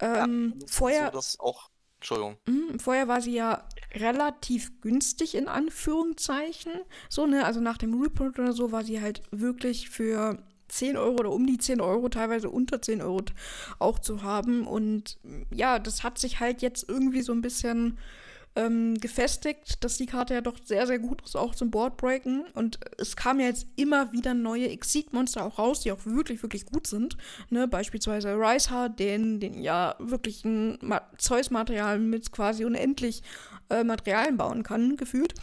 [0.00, 1.70] Ähm, vorher, So, auch.
[1.98, 2.38] Entschuldigung.
[2.46, 6.72] mh, vorher war sie ja relativ günstig in Anführungszeichen.
[7.08, 11.16] So, ne, also nach dem Reprint oder so war sie halt wirklich für 10 Euro
[11.16, 13.20] oder um die 10 Euro, teilweise unter 10 Euro
[13.78, 14.66] auch zu haben.
[14.66, 15.18] Und
[15.50, 17.98] ja, das hat sich halt jetzt irgendwie so ein bisschen
[18.56, 22.46] ähm, gefestigt, dass die Karte ja doch sehr, sehr gut ist, auch zum Boardbreaken.
[22.54, 26.66] Und es kamen ja jetzt immer wieder neue Exit-Monster auch raus, die auch wirklich, wirklich
[26.66, 27.16] gut sind.
[27.48, 27.68] Ne?
[27.68, 33.22] Beispielsweise Riceheart, den, den ja wirklich ein Ma Zeus-Material mit quasi unendlich
[33.68, 35.34] äh, Materialien bauen kann, gefühlt.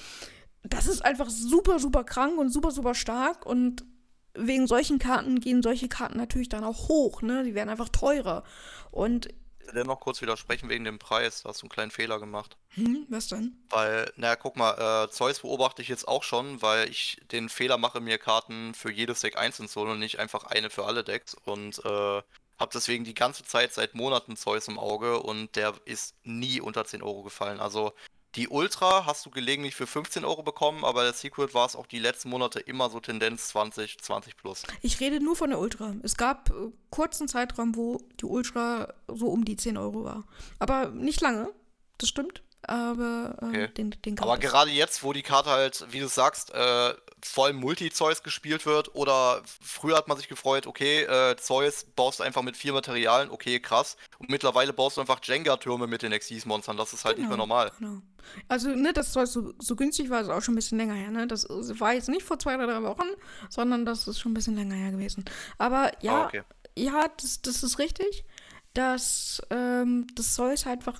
[0.64, 3.86] Das ist einfach super, super krank und super, super stark und
[4.38, 7.44] wegen solchen Karten gehen solche Karten natürlich dann auch hoch, ne?
[7.44, 8.44] Die werden einfach teurer.
[8.92, 9.30] Und,
[9.74, 11.44] Dennoch kurz widersprechen wegen dem Preis.
[11.44, 12.58] Da hast du einen kleinen Fehler gemacht.
[12.70, 13.58] hm, was denn?
[13.70, 17.78] Weil, naja, guck mal, äh, Zeus beobachte ich jetzt auch schon, weil ich den Fehler
[17.78, 21.04] mache, mir Karten für jedes Deck einzeln zu holen und nicht einfach eine für alle
[21.04, 21.36] Decks.
[21.46, 22.22] Und äh,
[22.60, 26.86] habe deswegen die ganze Zeit seit Monaten Zeus im Auge und der ist nie unter
[26.86, 27.60] 10 Euro gefallen.
[27.60, 27.94] Also
[28.38, 31.88] die Ultra hast du gelegentlich für 15 Euro bekommen, aber der Secret war es auch
[31.88, 34.64] die letzten Monate immer so Tendenz 20, 20 plus.
[34.82, 35.96] Ich rede nur von der Ultra.
[36.04, 40.24] Es gab äh, kurzen Zeitraum, wo die Ultra so um die 10 Euro war.
[40.60, 41.50] Aber nicht lange,
[41.98, 42.44] das stimmt.
[42.68, 43.68] Aber ähm, Okay.
[43.70, 48.22] den, den Aber gerade jetzt, wo die Karte halt, wie du sagst, äh, voll Multi-Zeus
[48.24, 52.74] gespielt wird, oder früher hat man sich gefreut, okay, äh, Zeus baust einfach mit vier
[52.74, 53.98] Materialien, okay, krass.
[54.20, 57.72] Und mittlerweile baust du einfach Jenga-Türme mit den Exis-Monstern, das ist halt nicht mehr normal.
[57.80, 58.02] Genau.
[58.50, 61.10] Also, ne, das war so, so günstig war es auch schon ein bisschen länger her,
[61.10, 61.26] ne?
[61.28, 63.08] Das war jetzt nicht vor zwei oder drei Wochen,
[63.50, 65.24] sondern das ist schon ein bisschen länger her gewesen.
[65.58, 66.44] Aber ja, Ah, okay.
[66.78, 68.26] ja, das, das ist richtig,
[68.74, 71.00] dass ähm, das Zeus einfach,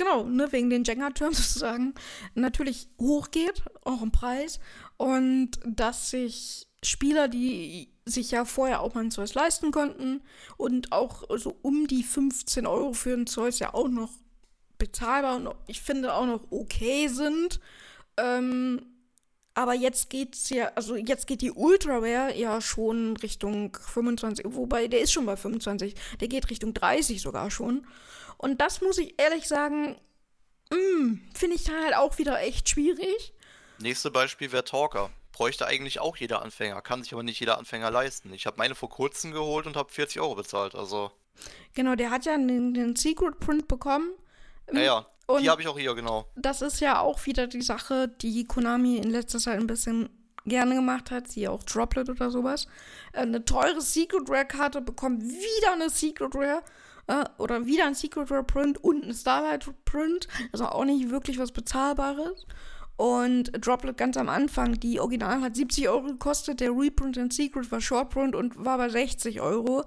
[0.00, 1.94] genau, ne, wegen den Jenga-Türmen sozusagen,
[2.34, 4.58] natürlich hochgeht, auch im Preis.
[4.96, 10.22] Und dass sich Spieler, die sich ja vorher auch mal ein Zeus leisten konnten
[10.56, 14.10] und auch so um die 15 Euro für ein Zeus ja auch noch
[14.78, 17.60] bezahlbar und ich finde auch noch okay sind.
[18.16, 18.80] Ähm,
[19.54, 25.00] aber jetzt geht's ja, also jetzt geht die Ultraware ja schon Richtung 25, wobei der
[25.00, 27.86] ist schon bei 25, der geht Richtung 30 sogar schon.
[28.40, 30.00] Und das muss ich ehrlich sagen,
[30.70, 33.34] mm, finde ich dann halt auch wieder echt schwierig.
[33.78, 35.10] Nächste Beispiel wäre Talker.
[35.32, 38.32] Bräuchte eigentlich auch jeder Anfänger, kann sich aber nicht jeder Anfänger leisten.
[38.32, 41.10] Ich habe meine vor kurzem geholt und habe 40 Euro bezahlt, also.
[41.74, 44.10] Genau, der hat ja den, den Secret Print bekommen.
[44.72, 46.26] Ja, ja, Und die habe ich auch hier, genau.
[46.34, 50.08] das ist ja auch wieder die Sache, die Konami in letzter Zeit ein bisschen
[50.46, 52.68] gerne gemacht hat, sie auch Droplet oder sowas.
[53.12, 56.62] Äh, Eine teure Secret Rare Karte bekommt wieder eine Secret Rare
[57.10, 61.38] äh, oder wieder ein Secret Rare Print und ein Starlight Print, also auch nicht wirklich
[61.38, 62.46] was bezahlbares.
[62.96, 67.72] Und Droplet ganz am Anfang, die Original hat 70 Euro gekostet, der Reprint in Secret
[67.72, 69.84] war Short Print und war bei 60 Euro.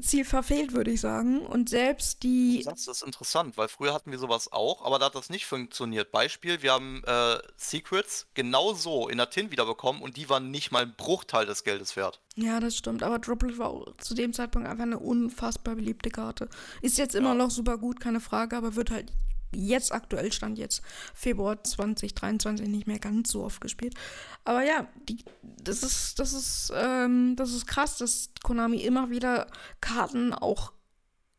[0.00, 1.40] Ziel verfehlt, würde ich sagen.
[1.40, 5.14] Und selbst die das ist interessant, weil früher hatten wir sowas auch, aber da hat
[5.14, 6.10] das nicht funktioniert.
[6.12, 10.70] Beispiel, wir haben äh, Secrets genau so in der Tin wiederbekommen und die waren nicht
[10.72, 12.20] mal ein Bruchteil des Geldes wert.
[12.34, 13.02] Ja, das stimmt.
[13.02, 16.48] Aber Droplet war zu dem Zeitpunkt einfach eine unfassbar beliebte Karte.
[16.82, 17.34] Ist jetzt immer Ja.
[17.34, 19.12] noch super gut, keine Frage, aber wird halt
[19.54, 20.82] jetzt aktuell stand jetzt
[21.14, 23.94] Februar 2023 nicht mehr ganz so oft gespielt.
[24.44, 29.46] Aber ja, die, das ist das ist ähm, das ist krass, dass Konami immer wieder
[29.80, 30.72] Karten auch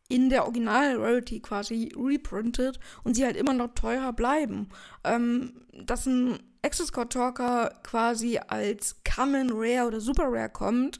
[0.09, 4.69] in der Original Rarity quasi reprintet und sie halt immer noch teurer bleiben.
[5.03, 10.97] Ähm, dass ein Access Code Talker quasi als Common Rare oder Super Rare kommt,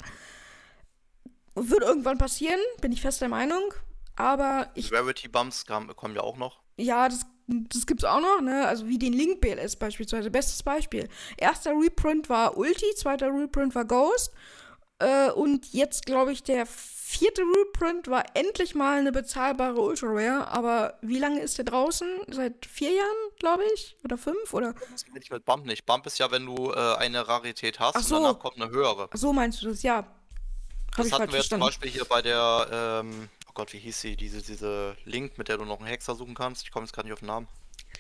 [1.56, 3.74] wird irgendwann passieren, bin ich fest der Meinung.
[4.16, 6.60] Aber ich, Rarity Bumps kommen ja auch noch.
[6.80, 8.68] Ja, das, das gibt's auch noch, ne?
[8.68, 10.32] Also wie den Link BLS beispielsweise.
[10.32, 11.08] Bestes Beispiel.
[11.38, 14.32] Erster Reprint war Ulti, zweiter Reprint war Ghost.
[15.00, 20.48] Äh, und jetzt, glaube ich, der vierte Reprint war endlich mal eine bezahlbare Ultra Rare.
[20.50, 22.08] Aber wie lange ist der draußen?
[22.28, 23.98] Seit vier Jahren, glaube ich?
[24.04, 24.54] Oder fünf?
[24.54, 25.86] Oder Das geht nicht mit Bump nicht.
[25.86, 28.18] Bump ist ja, wenn du äh, eine Rarität hast Ach so.
[28.18, 29.10] und danach kommt eine höhere.
[29.12, 29.82] Ach so meinst du das?
[29.82, 29.96] Ja.
[29.96, 30.08] Habe
[30.98, 31.62] Das hatten wir jetzt zum.
[31.62, 35.58] Beispiel hier bei der, ähm, oh Gott, wie hieß sie, diese, diese Link, mit der
[35.58, 36.64] du noch einen Hexer suchen kannst.
[36.64, 37.48] Ich komme jetzt gerade nicht auf den Namen.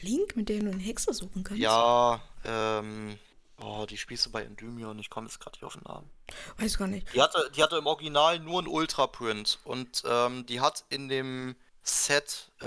[0.01, 1.61] Link, mit dem du einen Hexer suchen kannst?
[1.61, 3.17] Ja, ähm,
[3.59, 6.09] oh, die spielst du bei Endymion, ich komme jetzt gerade nicht auf den Namen.
[6.57, 7.13] Weiß gar nicht.
[7.13, 11.55] Die hatte, die hatte im Original nur einen Ultra-Print und ähm, die hat in dem
[11.83, 12.65] Set äh,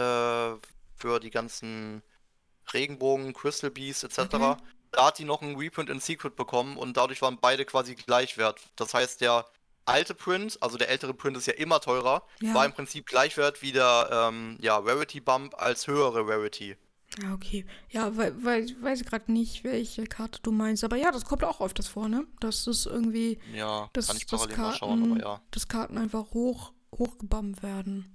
[0.96, 2.02] für die ganzen
[2.72, 4.18] Regenbogen, Crystal Beast etc.
[4.18, 4.56] Okay.
[4.90, 8.60] Da hat die noch einen Reprint in Secret bekommen und dadurch waren beide quasi gleichwert.
[8.76, 9.46] Das heißt, der
[9.84, 12.54] alte Print, also der ältere Print ist ja immer teurer, Ja.
[12.54, 16.76] war im Prinzip gleichwert wie der ähm, ja, Rarity Bump als höhere Rarity.
[17.22, 17.66] Ja, okay.
[17.90, 20.82] Ja, weil, weil ich weiß gerade nicht, welche Karte du meinst.
[20.82, 22.26] Aber ja, das kommt auch öfters vor, ne?
[22.40, 25.40] Das ist irgendwie, Ja, dass, kann ich parallel mal Karten, schauen, aber ja.
[25.50, 28.08] dass Karten einfach hoch, hochgebammt werden.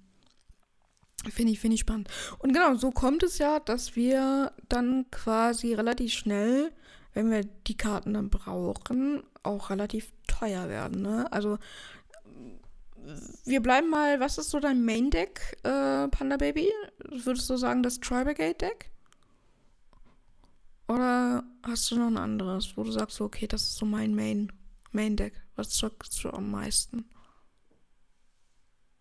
[1.32, 2.10] Finde ich, finde ich spannend.
[2.40, 6.72] Und genau, so kommt es ja, dass wir dann quasi relativ schnell,
[7.14, 11.32] wenn wir die Karten dann brauchen, auch relativ teuer werden, ne?
[11.32, 11.58] Also,
[13.46, 16.72] wir bleiben mal, was ist so dein Main-Deck, äh, Panda Baby?
[17.10, 18.92] Würdest du sagen, das Tri-Brigade-Deck?
[20.88, 24.52] Oder hast du noch ein anderes, wo du sagst, okay, das ist so mein Main,
[24.92, 25.34] Main-Deck?
[25.56, 27.10] Was zockst du am meisten?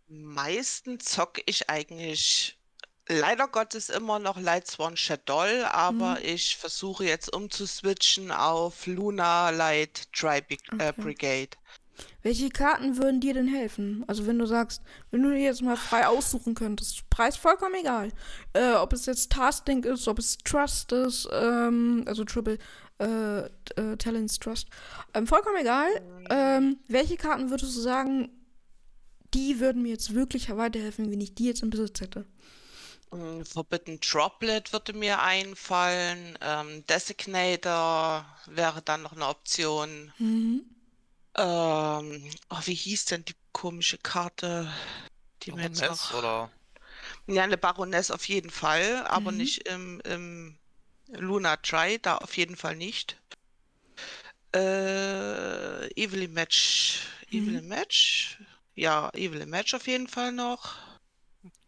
[0.08, 2.58] Meisten zocke ich eigentlich
[3.08, 6.24] leider Gottes immer noch Light Swan Shadow, aber Mhm.
[6.24, 11.00] ich versuche jetzt umzuswitchen auf Luna Light Tri Big- äh, Okay.
[11.02, 11.50] Brigade.
[12.22, 14.04] Welche Karten würden dir denn helfen?
[14.06, 18.10] Also wenn du sagst, wenn du dir jetzt mal frei aussuchen könntest, Preis vollkommen egal.
[18.52, 22.58] Äh, ob es jetzt Tasting ist, ob es Trust ist, ähm, also Triple
[22.98, 24.68] äh, äh, Talents Trust,
[25.14, 25.88] ähm, vollkommen egal.
[26.28, 28.30] Ähm, welche Karten würdest du sagen,
[29.32, 32.26] die würden mir jetzt wirklich weiterhelfen, wenn ich die jetzt im Besitz hätte?
[33.10, 36.38] Mm, Forbidden Droplet würde mir einfallen.
[36.40, 40.12] Ähm, Designator wäre dann noch eine Option.
[40.18, 40.64] Mhm.
[41.36, 44.72] Ähm, oh, wie hieß denn die komische Karte,
[45.42, 46.14] die mir jetzt Baroness noch.
[46.14, 46.50] oder?
[47.26, 49.38] Ja, eine Baroness auf jeden Fall, aber Mhm.
[49.38, 50.58] nicht im, im
[51.08, 53.16] Luna Tri, da auf jeden Fall nicht.
[54.54, 57.00] Äh, Evil Match.
[57.30, 57.62] Evil Mhm.
[57.62, 58.38] Match?
[58.76, 60.76] Ja, Evil Match auf jeden Fall noch.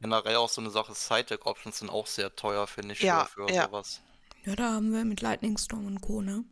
[0.00, 3.66] Generell auch so eine Sache, Side-Deck-Options sind auch sehr teuer, finde ich, Ja, für, ja.
[3.66, 4.00] sowas.
[4.44, 6.44] Ja, da haben wir mit Lightning Storm und Co., ne?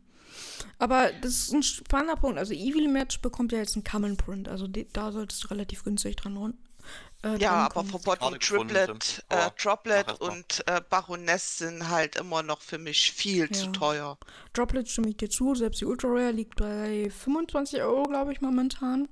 [0.77, 2.37] Aber das ist ein spannender Punkt.
[2.37, 4.47] Also Evil Match bekommt ja jetzt einen Common Print.
[4.47, 6.57] Also die, da solltest du relativ günstig dran run-
[7.23, 7.83] äh, Ja, aber.
[7.83, 13.49] Verboten Triplet, äh, Aber Droplet und äh, Baroness sind halt immer noch für mich viel
[13.49, 13.71] zu Ja.
[13.71, 14.17] teuer.
[14.53, 18.41] Droplet stimme ich dir zu, selbst die Ultra Rare liegt bei 25 Euro, glaube ich,
[18.41, 19.07] momentan.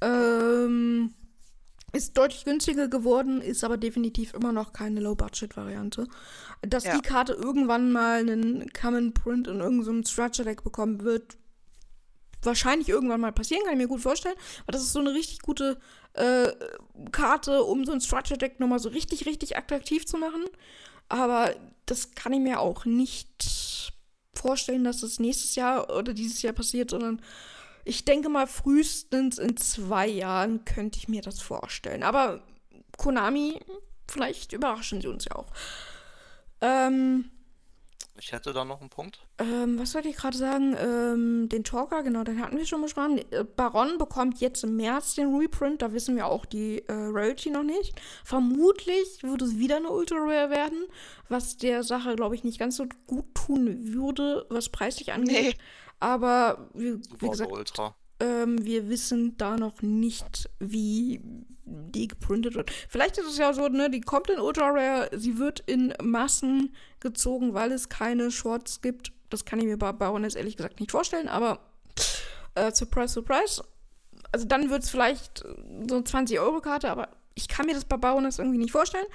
[0.00, 1.12] Ähm,
[1.92, 6.06] ist deutlich günstiger geworden, ist aber definitiv immer noch keine Low-Budget-Variante.
[6.62, 6.96] Dass Ja.
[6.96, 11.36] die Karte irgendwann mal einen Common Print in irgendeinem Structure-Deck bekommen wird,
[12.42, 14.34] wahrscheinlich irgendwann mal passieren, kann ich mir gut vorstellen.
[14.62, 15.78] Aber das ist so eine richtig gute
[16.14, 16.48] äh,
[17.12, 20.44] Karte, um so ein Structure-Deck nochmal so richtig, richtig attraktiv zu machen.
[21.08, 21.54] Aber
[21.86, 23.92] das kann ich mir auch nicht
[24.34, 27.20] vorstellen, dass das nächstes Jahr oder dieses Jahr passiert, sondern
[27.84, 32.02] ich denke mal, frühestens in zwei Jahren könnte ich mir das vorstellen.
[32.02, 32.42] Aber
[32.96, 33.58] Konami,
[34.08, 35.50] vielleicht überraschen sie uns ja auch.
[36.60, 37.30] Ähm,
[38.18, 39.20] Ich hätte da noch einen Punkt.
[39.38, 40.76] ähm, was wollte ich gerade sagen?
[40.78, 43.18] Ähm, den Talker, genau, den hatten wir schon besprochen.
[43.32, 47.50] Äh, Baron bekommt jetzt im März den Reprint, da wissen wir auch die äh, Rarity
[47.50, 48.00] noch nicht.
[48.24, 50.84] Vermutlich würde es wieder eine Ultra Rare werden,
[51.28, 55.56] was der Sache, glaube ich, nicht ganz so gut tun würde, was preislich angeht.
[55.56, 55.62] Nee.
[56.02, 61.20] Aber wie, wie gesagt, ähm, wir wissen da noch nicht, wie
[61.64, 62.72] die geprintet wird.
[62.88, 66.74] Vielleicht ist es ja so, ne, die kommt in Ultra Rare, sie wird in Massen
[66.98, 69.12] gezogen, weil es keine Shorts gibt.
[69.30, 71.60] Das kann ich mir bei Baroness ehrlich gesagt nicht vorstellen, aber
[72.56, 73.62] äh, Surprise, Surprise.
[74.32, 78.40] Also dann wird es vielleicht so eine 20-Euro-Karte, aber ich kann mir das bei Baroness
[78.40, 79.06] irgendwie nicht vorstellen.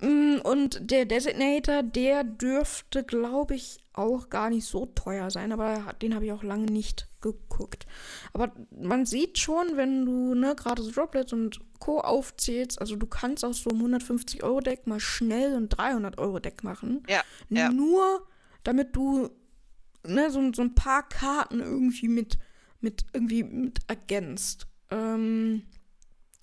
[0.00, 5.94] Mm, Und der Designator, der dürfte, glaube ich, auch gar nicht so teuer sein, aber
[6.02, 7.86] den habe ich auch lange nicht geguckt.
[8.32, 12.00] Aber man sieht schon, wenn du ne, gerade so Droplets und Co.
[12.00, 17.02] aufzählst, also du kannst aus so einem 150-Euro-Deck mal schnell ein 300-Euro-Deck machen.
[17.08, 17.70] Ja, ja.
[17.70, 18.26] Nur
[18.64, 19.30] damit du
[20.06, 22.38] ne, so, so ein paar Karten irgendwie mit,
[22.80, 24.66] mit irgendwie mit ergänzt.
[24.90, 25.62] Ähm,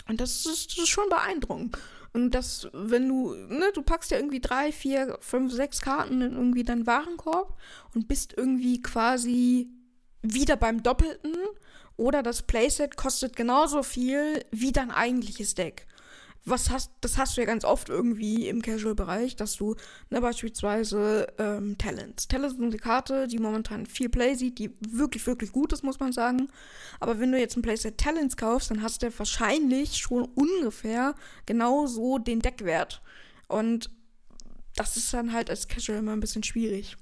[0.07, 1.77] und das ist, das ist schon beeindruckend.
[2.13, 6.33] Und das, wenn du, ne, du packst ja irgendwie drei, vier, fünf, sechs Karten in
[6.33, 7.57] irgendwie deinen Warenkorb
[7.95, 9.69] und bist irgendwie quasi
[10.21, 11.35] wieder beim Doppelten
[11.95, 15.87] oder das Playset kostet genauso viel wie dein eigentliches Deck.
[16.43, 19.75] Was hast, das hast du ja ganz oft irgendwie im Casual-Bereich, dass du
[20.09, 22.27] ne, beispielsweise ähm, Talents.
[22.27, 25.99] Talents sind eine Karte, die momentan viel Play sieht, die wirklich, wirklich gut ist, muss
[25.99, 26.49] man sagen.
[26.99, 31.13] Aber wenn du jetzt ein Playset Talents kaufst, dann hast du ja wahrscheinlich schon ungefähr
[31.45, 33.03] genau so den Deckwert.
[33.47, 33.91] Und
[34.75, 36.97] das ist dann halt als Casual immer ein bisschen schwierig.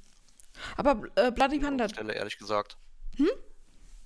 [0.76, 2.78] Aber äh, Bloody Panda, Stelle, ehrlich gesagt.
[3.16, 3.30] Hm?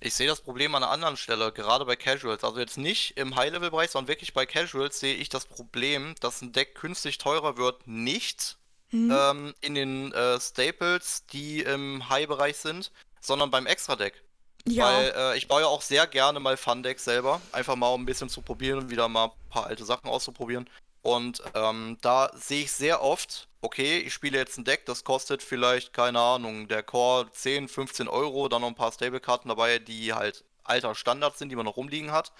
[0.04, 2.44] Ich sehe das Problem an einer anderen Stelle, gerade bei Casuals.
[2.44, 6.52] Also jetzt nicht im High-Level-Bereich, sondern wirklich bei Casuals sehe ich das Problem, dass ein
[6.52, 8.58] Deck künstlich teurer wird, nicht
[8.90, 9.10] hm?
[9.10, 14.22] ähm, in den äh, Staples, die im High-Bereich sind, sondern beim Extra-Deck.
[14.68, 17.40] ja, Weil äh, ich baue ja auch sehr gerne mal Fun-Decks selber.
[17.52, 20.68] Einfach mal um ein bisschen zu probieren und wieder mal ein paar alte Sachen auszuprobieren.
[21.04, 25.42] Und ähm, da sehe ich sehr oft, okay, ich spiele jetzt ein Deck, das kostet
[25.42, 30.14] vielleicht, keine Ahnung, der Core 10, 15 Euro, dann noch ein paar Stable-Karten dabei, die
[30.14, 32.32] halt alter Standard sind, die man noch rumliegen hat.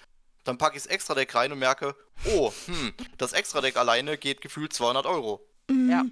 [0.45, 4.73] Dann packe ich das Extra-Deck rein und merke, oh, hm, das Extra-Deck alleine geht gefühlt
[4.73, 5.45] 200 Euro.
[5.67, 6.05] mm, ja.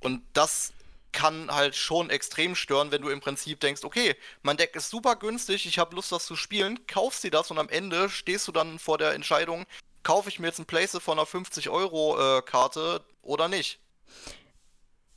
[0.00, 0.72] Und das
[1.12, 5.14] kann halt schon extrem stören, wenn du im Prinzip denkst, okay, mein Deck ist super
[5.14, 8.52] günstig, ich habe Lust, das zu spielen, kaufst dir das und am Ende stehst du
[8.52, 9.64] dann vor der Entscheidung,
[10.04, 13.80] kaufe ich mir jetzt ein Place von einer 50-Euro-Karte oder nicht.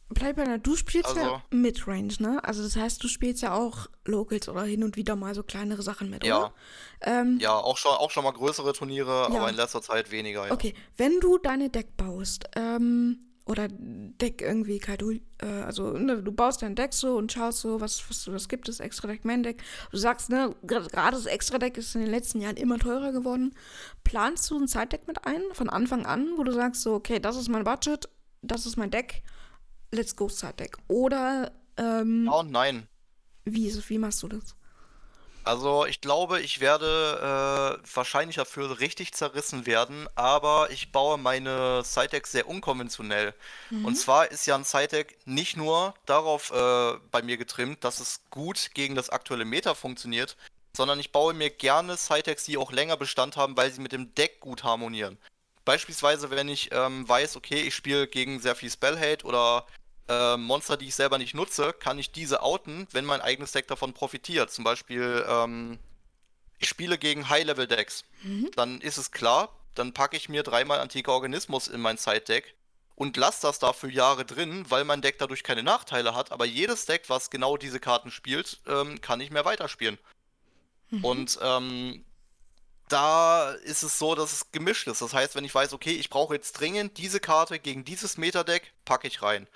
[0.09, 2.39] Bleib bei der, du spielst ja Also- Midrange, ne?
[2.41, 5.81] Also das heißt, du spielst ja auch Locals oder hin und wieder mal so kleinere
[5.81, 6.37] Sachen mit, Ja.
[6.39, 6.53] oder?
[7.01, 9.37] Ähm, Ja, auch schon, auch schon mal größere Turniere, Ja.
[9.37, 10.53] aber in letzter Zeit weniger, ja.
[10.53, 16.31] Okay, wenn du deine Deck baust, ähm, oder Deck irgendwie, Kaidu, äh, also ne, du
[16.31, 19.43] baust dein Deck so und schaust so, was, was das gibt, das Extra Deck, Main
[19.43, 19.63] Deck.
[19.91, 23.53] Du sagst, ne, gerade das Extra Deck ist in den letzten Jahren immer teurer geworden.
[24.03, 27.37] Planst du ein Side-Deck mit ein, von Anfang an, wo du sagst so, okay, das
[27.37, 28.09] ist mein Budget,
[28.41, 29.23] das ist mein Deck,
[29.91, 30.77] let's go Side-Deck.
[30.89, 32.87] Oder, ähm, Ja und nein.
[33.45, 34.56] wie, wie machst du das?
[35.47, 41.83] Also ich glaube, ich werde äh, wahrscheinlich dafür richtig zerrissen werden, aber ich baue meine
[41.83, 43.33] Side-Decks sehr unkonventionell.
[43.83, 48.21] Und zwar ist ja ein Side-Deck nicht nur darauf äh, bei mir getrimmt, dass es
[48.29, 50.35] gut gegen das aktuelle Meta funktioniert,
[50.75, 54.13] sondern ich baue mir gerne Side-Decks, die auch länger Bestand haben, weil sie mit dem
[54.15, 55.17] Deck gut harmonieren.
[55.65, 59.65] Beispielsweise, wenn ich ähm, weiß, okay, ich spiele gegen sehr viel Spell-Hate oder
[60.07, 63.67] äh, Monster, die ich selber nicht nutze, kann ich diese outen, wenn mein eigenes Deck
[63.67, 64.51] davon profitiert.
[64.51, 65.79] Zum Beispiel, ähm,
[66.59, 68.03] ich spiele gegen High-Level-Decks.
[68.55, 72.55] Dann ist es klar, dann packe ich mir dreimal antiker Organismus in mein Side-Deck
[72.95, 76.31] und lasse das da für Jahre drin, weil mein Deck dadurch keine Nachteile hat.
[76.31, 79.99] Aber jedes Deck, was genau diese Karten spielt, ähm, kann ich mehr weiterspielen.
[81.03, 82.03] Und ähm,
[82.87, 85.01] da ist es so, dass es gemischt ist.
[85.01, 88.73] Das heißt, wenn ich weiß, okay, ich brauche jetzt dringend diese Karte gegen dieses Meta-Deck,
[88.85, 89.47] packe ich rein.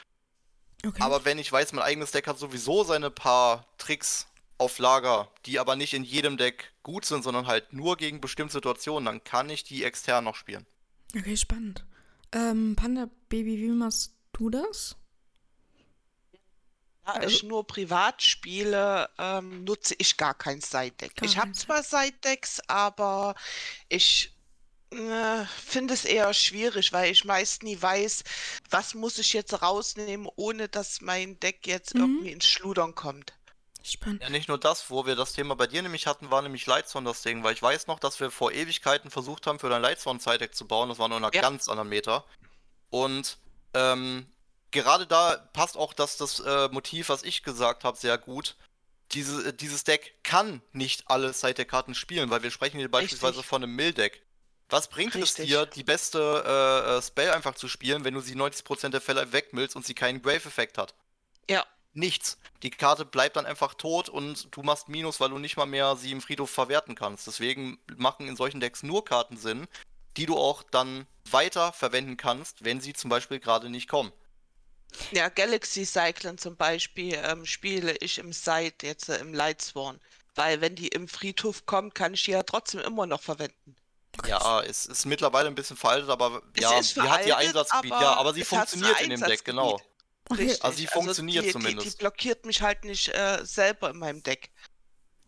[0.86, 1.02] Okay.
[1.02, 4.28] Aber wenn ich weiß, mein eigenes Deck hat sowieso seine paar Tricks
[4.58, 8.54] auf Lager, die aber nicht in jedem Deck gut sind, sondern halt nur gegen bestimmte
[8.54, 10.66] Situationen, dann kann ich die extern noch spielen.
[11.16, 11.86] okay, spannend.
[12.32, 14.96] Ähm, Panda Baby, wie machst du das?
[17.06, 21.14] Da Also- ich nur privat spiele, ähm, nutze ich gar kein Side-Deck.
[21.24, 23.36] Ich habe zwar Side-Decks, aber
[23.90, 24.32] ich
[24.92, 28.24] äh, finde es eher schwierig, weil ich meist nie weiß,
[28.70, 32.02] was muss ich jetzt rausnehmen, ohne dass mein Deck jetzt Mhm.
[32.02, 33.34] irgendwie ins Schludern kommt.
[33.84, 34.22] Spannend.
[34.22, 37.08] Ja, nicht nur das, wo wir das Thema bei dir nämlich hatten, war nämlich Lightstone
[37.10, 40.20] das Ding, weil ich weiß noch, dass wir vor Ewigkeiten versucht haben, für dein Lightstone
[40.20, 40.90] Side-Deck zu bauen.
[40.90, 41.42] Das war nur in einer Ja.
[41.42, 42.24] ganz anderen Meter.
[42.92, 43.38] Und
[43.74, 44.28] ähm,
[44.70, 48.56] gerade da passt auch das, das äh, Motiv, was ich gesagt habe, sehr gut.
[49.14, 53.50] Diese, äh, dieses Deck kann nicht alle Side-Deck-Karten spielen, weil wir sprechen hier beispielsweise Richtig.
[53.50, 54.22] von einem Mill-Deck.
[54.72, 55.48] Was bringt es Richtig.
[55.48, 59.34] dir, die beste äh, äh, Spell einfach zu spielen, wenn du sie 90% der Fälle
[59.34, 60.96] wegmillst und sie keinen Grave-Effekt hat?
[61.50, 62.38] Ja, nichts.
[62.64, 65.98] Die Karte bleibt dann einfach tot und du machst Minus, weil du nicht mal mehr
[65.98, 67.28] sie im Friedhof verwerten kannst.
[67.28, 69.68] Deswegen machen in solchen Decks nur Karten Sinn,
[70.16, 74.14] die du auch dann weiter verwenden kannst, wenn sie zum Beispiel gerade nicht kommen.
[75.12, 80.00] ja, Galaxy Cyclone zum Beispiel ähm, spiele ich im Side jetzt äh, im Lightsworn.
[80.34, 83.76] Weil wenn die im Friedhof kommt, kann ich die ja trotzdem immer noch verwenden.
[84.28, 87.92] Ja, es ist mittlerweile ein bisschen veraltet, aber Es ja, ist die hat ihr Einsatzgebiet.
[87.94, 89.80] aber ja, aber sie funktioniert in dem Deck, genau.
[90.30, 90.44] Okay.
[90.44, 90.64] Richtig.
[90.64, 91.94] Also sie funktioniert die, Die, zumindest.
[91.94, 94.52] die blockiert mich halt nicht äh, selber in meinem Deck.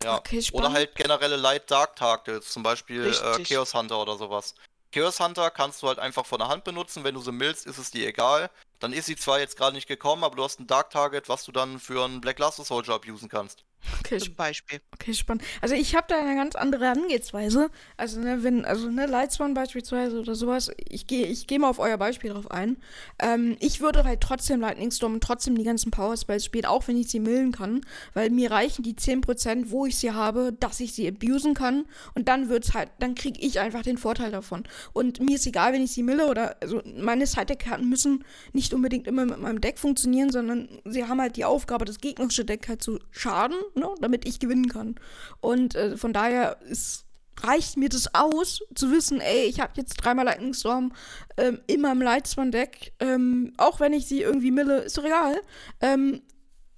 [0.02, 0.18] Ja.
[0.18, 3.42] Okay, Oder halt generelle Light Dark Targets, zum Beispiel äh.
[3.42, 4.54] Chaos Hunter oder sowas.
[4.92, 7.78] Chaos Hunter kannst du halt einfach von der Hand benutzen, wenn du sie millst, ist
[7.78, 8.50] es dir egal.
[8.80, 11.44] Dann ist sie zwar jetzt gerade nicht gekommen, aber du hast ein Dark Target, was
[11.44, 13.64] du dann für einen Black Luster Soldier abusen kannst.
[14.00, 14.80] Okay, Zum Beispiel.
[14.92, 15.44] Okay, spannend.
[15.60, 17.70] Also ich habe da eine ganz andere Herangehensweise.
[17.96, 21.78] Also ne, wenn, also ne, Lightswan beispielsweise oder sowas, ich gehe ich geh mal auf
[21.78, 22.76] euer Beispiel drauf ein.
[23.18, 26.88] Ähm, ich würde halt trotzdem Lightning Storm und trotzdem die ganzen Power Spells spielen, auch
[26.88, 27.82] wenn ich sie millen kann,
[28.14, 32.28] weil mir reichen die 10%, wo ich sie habe, dass ich sie abusen kann und
[32.28, 34.64] dann wird's halt, dann kriege ich einfach den Vorteil davon.
[34.92, 39.06] Und mir ist egal, wenn ich sie mille oder, also meine Side-Deck-Karten müssen nicht unbedingt
[39.06, 42.82] immer mit meinem Deck funktionieren, sondern sie haben halt die Aufgabe, das gegnerische Deck halt
[42.82, 44.94] zu schaden, ne, damit ich gewinnen kann.
[45.40, 47.04] Und äh, von daher ist,
[47.40, 50.92] reicht mir das aus, zu wissen, ey, ich habe jetzt dreimal Lightning Storm
[51.36, 55.40] ähm, in meinem Lightswan-Deck, ähm, auch wenn ich sie irgendwie mille, ist doch egal.
[55.80, 56.22] Ähm,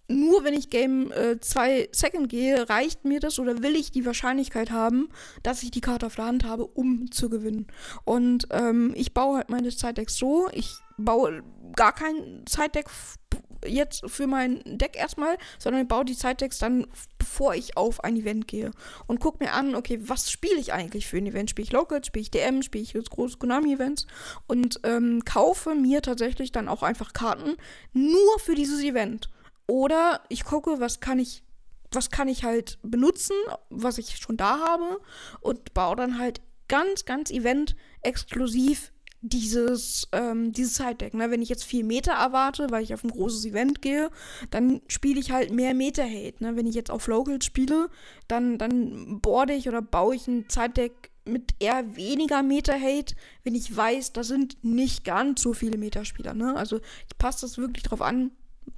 [0.09, 4.71] nur wenn ich Game 2 Second gehe, reicht mir das oder will ich die Wahrscheinlichkeit
[4.71, 5.09] haben,
[5.43, 7.67] dass ich die Karte auf der Hand habe, um zu gewinnen.
[8.05, 11.43] Und ähm, ich baue halt meine Side-Decks so, ich baue
[11.75, 13.17] gar kein f-
[13.65, 16.87] jetzt für mein Deck erstmal, sondern ich baue die Side-Decks dann,
[17.19, 18.71] bevor ich auf ein Event gehe.
[19.07, 21.51] Und gucke mir an, okay, was spiele ich eigentlich für ein Event?
[21.51, 24.07] Spiele ich Local, spiele ich DM, spiele ich jetzt große Konami-Events?
[24.47, 27.57] Und ähm, kaufe mir tatsächlich dann auch einfach Karten
[27.93, 29.31] nur für dieses Event.
[29.67, 31.43] Oder ich gucke, was kann ich,
[31.91, 33.37] was kann ich halt benutzen,
[33.71, 35.01] was ich schon da habe
[35.41, 38.93] und baue dann halt ganz, ganz event-exklusiv
[39.23, 41.15] dieses, ähm, dieses Side-Deck.
[41.15, 41.31] Ne?
[41.31, 44.11] Wenn ich jetzt viel Meter erwarte, weil ich auf ein großes Event gehe,
[44.51, 46.43] dann spiele ich halt mehr Meta-Hate.
[46.43, 46.57] Ne?
[46.57, 47.89] Wenn ich jetzt auf Local spiele,
[48.29, 53.77] dann, dann boarde ich oder baue ich ein Side-Deck mit eher weniger Meta-Hate, wenn ich
[53.77, 56.35] weiß, da sind nicht ganz so viele Metaspieler.
[56.35, 56.55] Ne?
[56.55, 58.31] Also ich passe das wirklich drauf an,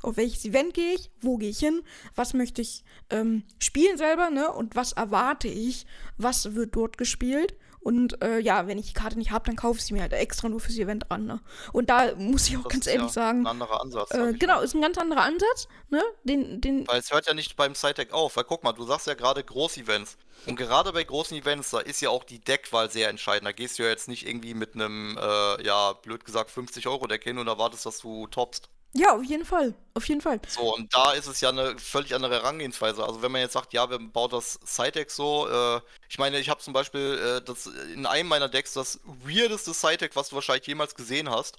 [0.03, 1.82] auf welches Event gehe ich, wo gehe ich hin,
[2.14, 4.53] was möchte ich ähm, spielen selber, ne?
[4.53, 5.86] Und was erwarte ich,
[6.16, 7.55] was wird dort gespielt.
[7.81, 10.12] Und äh, ja, wenn ich die Karte nicht habe, dann kaufe ich sie mir halt
[10.12, 11.26] extra nur fürs Event an.
[11.26, 11.41] Ne?
[11.72, 14.11] Und da muss ich auch Das ganz ehrlich ja sagen, Ein anderer Ansatz.
[14.12, 14.64] äh, genau, mal.
[14.64, 16.03] ist ein ganz anderer Ansatz, ne?
[16.24, 19.07] Den, den, Weil es hört ja nicht beim Side-Deck auf, weil guck mal, du sagst
[19.07, 20.16] ja gerade Groß-Events.
[20.47, 23.47] Und gerade bei großen Events, da ist ja auch die Deckwahl sehr entscheidend.
[23.47, 27.39] Da gehst du ja jetzt nicht irgendwie mit einem, äh, ja, blöd gesagt, 50-Euro-Deck hin
[27.39, 28.68] und erwartest, dass du toppst.
[28.95, 30.41] Ja, auf jeden Fall, auf jeden Fall.
[30.49, 33.05] So, und da ist es ja eine völlig andere Herangehensweise.
[33.05, 36.49] Also wenn man jetzt sagt, ja, wir bauen das Side-Deck so, äh, ich meine, ich
[36.49, 40.66] habe zum Beispiel äh, das, in einem meiner Decks das weirdeste Side-Deck, was du wahrscheinlich
[40.66, 41.59] jemals gesehen hast,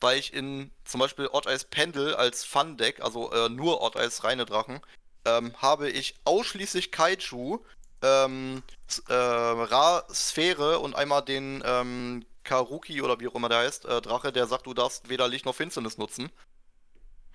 [0.00, 4.22] weil ich in zum Beispiel Odd Eyes Pendel als Fun-Deck, also äh, nur Odd Eyes
[4.24, 4.80] reine Drachen,
[5.24, 7.60] ähm, habe ich ausschließlich Kaiju,
[8.02, 8.62] ähm,
[9.08, 14.32] äh, Ra-Sphäre und einmal den ähm, Karuki oder wie auch immer der heißt, äh, Drache,
[14.32, 16.30] der sagt, du darfst weder Licht noch Finsternis nutzen.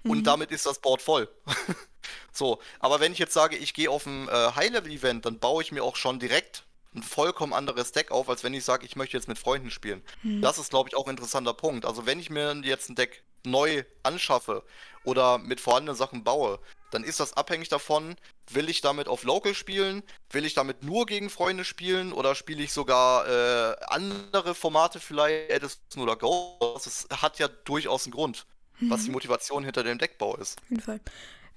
[0.03, 0.23] Und Mhm.
[0.23, 1.29] damit ist das Board voll.
[2.31, 5.71] so, aber wenn ich jetzt sage, ich gehe auf ein äh, High-Level-Event, dann baue ich
[5.71, 9.15] mir auch schon direkt ein vollkommen anderes Deck auf, als wenn ich sage, ich möchte
[9.15, 10.03] jetzt mit Freunden spielen.
[10.21, 10.41] Hm.
[10.41, 11.85] Das ist, glaube ich, auch ein interessanter Punkt.
[11.85, 14.63] Also wenn ich mir jetzt ein Deck neu anschaffe
[15.03, 16.59] oder mit vorhandenen Sachen baue,
[16.91, 18.15] dann ist das abhängig davon,
[18.49, 22.61] will ich damit auf Local spielen, will ich damit nur gegen Freunde spielen oder spiele
[22.63, 26.57] ich sogar äh, andere Formate vielleicht, Edison oder Go.
[26.73, 28.60] Das hat ja durchaus einen Grund, mhm.
[28.89, 29.13] Was die mhm.
[29.13, 30.61] Motivation hinter dem Deckbau ist.
[30.61, 30.99] Auf jeden Fall.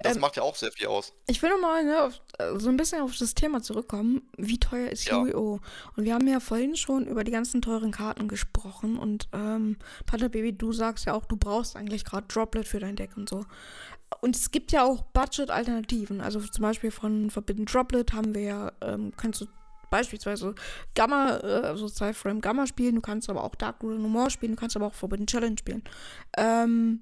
[0.01, 1.13] Das ähm, macht ja auch sehr viel aus.
[1.27, 4.23] Ich will nochmal ne, äh, so ein bisschen auf das Thema zurückkommen.
[4.37, 5.19] Wie teuer ist ja.
[5.19, 5.61] Yu-Gi-Oh!
[5.97, 8.99] Und wir haben ja vorhin schon über die ganzen teuren Karten gesprochen.
[8.99, 12.97] Und ähm, Pater Baby, du sagst ja auch, du brauchst eigentlich gerade Droplet für dein
[12.97, 13.47] Deck und so.
[14.21, 16.21] Und es gibt ja auch Budget-Alternativen.
[16.21, 19.47] Also zum Beispiel von Forbidden Droplet haben wir ja, ähm, kannst du
[19.91, 20.55] beispielsweise
[20.95, 24.53] Gamma, äh, also Cyframe Gamma spielen, du kannst aber auch Dark Rule No More spielen,
[24.53, 25.85] du kannst aber auch Forbidden Challenge spielen.
[26.37, 27.01] Ähm,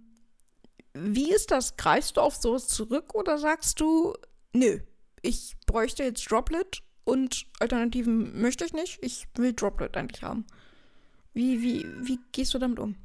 [0.94, 1.76] wie ist das?
[1.76, 4.14] Greifst du auf sowas zurück oder sagst du,
[4.52, 4.80] nö,
[5.22, 10.46] ich bräuchte jetzt Droplet und Alternativen möchte ich nicht, ich will Droplet eigentlich haben?
[11.34, 12.96] Wie, wie, wie gehst du damit um?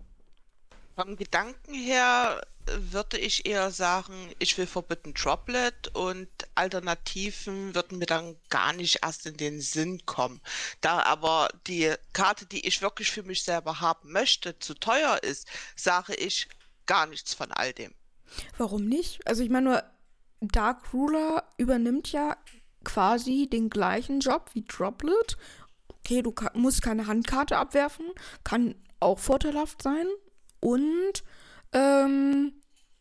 [0.96, 2.42] Vom Gedanken her
[2.76, 9.00] würde ich eher sagen, ich will Forbidden Droplet und Alternativen würden mir dann gar nicht
[9.04, 10.42] erst in den Sinn kommen.
[10.82, 15.48] Da aber die Karte, die ich wirklich für mich selber haben möchte, zu teuer ist,
[15.76, 16.48] sage ich,
[16.88, 17.94] gar nichts von all dem.
[18.58, 19.26] Warum nicht?
[19.28, 19.84] Also ich meine nur,
[20.42, 22.38] Dark Ruler übernimmt ja
[22.84, 25.38] quasi den gleichen Job wie Droplet.
[25.88, 28.06] Okay, du musst keine Handkarte abwerfen,
[28.44, 30.08] kann auch vorteilhaft sein.
[30.60, 31.24] Und
[31.74, 32.54] ähm,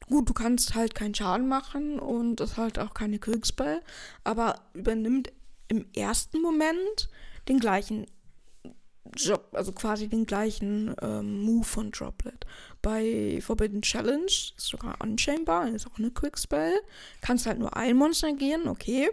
[0.08, 3.82] gut, du kannst halt keinen Schaden machen und ist halt auch keine Kriegsball,
[4.24, 5.32] aber übernimmt
[5.68, 7.08] im ersten Moment
[7.48, 8.06] den gleichen
[9.14, 12.46] Job, also quasi den gleichen ähm, Move von Droplet.
[12.82, 16.74] Bei Forbidden Challenge ist sogar Unchainbar, ist auch eine Quickspell.
[17.20, 19.10] Kannst halt nur ein Monster gehen, okay.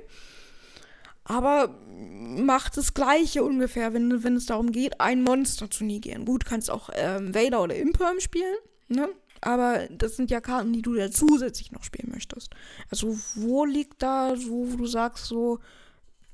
[1.25, 6.25] Aber macht das Gleiche ungefähr, wenn, wenn es darum geht, ein Monster zu negieren.
[6.25, 8.55] Gut, kannst auch ähm, Vader oder Imperm spielen,
[8.89, 9.09] ne?
[9.39, 12.51] Aber das sind ja Karten, die du ja zusätzlich noch spielen möchtest.
[12.89, 15.59] Also, wo liegt da so, wo du sagst so,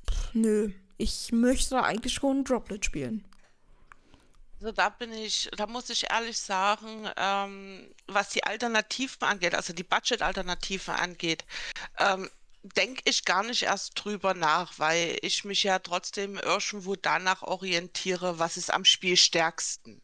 [0.08, 3.24] pff, nö, ich möchte eigentlich schon Droplet spielen.
[4.60, 9.72] Also da bin ich, da muss ich ehrlich sagen, ähm, was die Alternativen angeht, also
[9.72, 11.46] die Budget-Alternativen angeht,
[11.98, 12.28] ähm,
[12.62, 18.38] denke ich gar nicht erst drüber nach, weil ich mich ja trotzdem irgendwo danach orientiere,
[18.38, 20.02] was ist am Spiel stärksten.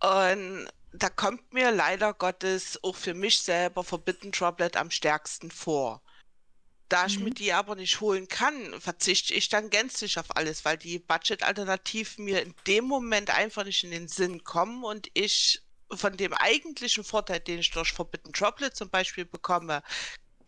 [0.00, 6.02] Und da kommt mir leider Gottes auch für mich selber Forbidden Droplet am stärksten vor.
[6.88, 7.34] Da ich mir mhm.
[7.34, 12.42] die aber nicht holen kann, verzichte ich dann gänzlich auf alles, weil die Budget-Alternativen mir
[12.42, 17.40] in dem Moment einfach nicht in den Sinn kommen und ich von dem eigentlichen Vorteil,
[17.40, 19.82] den ich durch Forbidden Droplet zum Beispiel bekomme,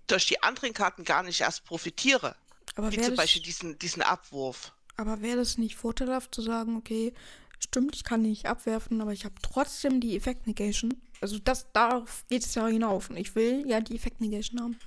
[0.06, 2.36] durch die anderen Karten gar nicht erst profitiere.
[2.76, 4.72] Aber wie zum Beispiel diesen, diesen Abwurf.
[4.96, 7.12] Aber wäre das nicht vorteilhaft zu sagen, okay,
[7.58, 11.00] stimmt, ich kann nicht abwerfen, aber ich habe trotzdem die Effect Negation.
[11.20, 13.10] Also das, darauf geht es ja hinauf.
[13.10, 14.78] Und ich will ja die Effect Negation haben.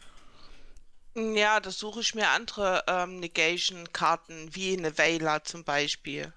[1.16, 6.32] Ja, da suche ich mir andere ähm, Negation-Karten, wie eine Veiler zum Beispiel.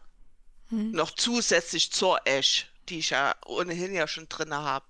[0.70, 0.91] Hm.
[0.91, 4.87] Noch zusätzlich zur Ash, die ich ja ohnehin ja schon drin habe.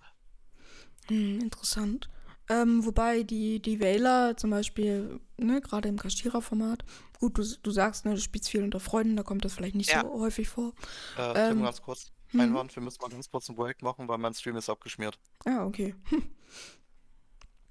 [1.08, 2.08] Hm, interessant.
[2.48, 6.84] Ähm, wobei die, die Wähler zum Beispiel, ne, gerade im Kaschierer-Format,
[7.18, 9.90] gut, du, du sagst, ne, du spielst viel unter Freunden, da kommt das vielleicht nicht
[9.90, 10.02] ja.
[10.02, 10.72] so häufig vor.
[11.18, 12.10] Äh, ähm, ganz kurz.
[12.32, 12.40] Mhm.
[12.40, 15.18] Einwand, wir müssen mal ganz kurz ein Projekt machen, weil mein Stream ist abgeschmiert.
[15.44, 15.94] Ah, okay.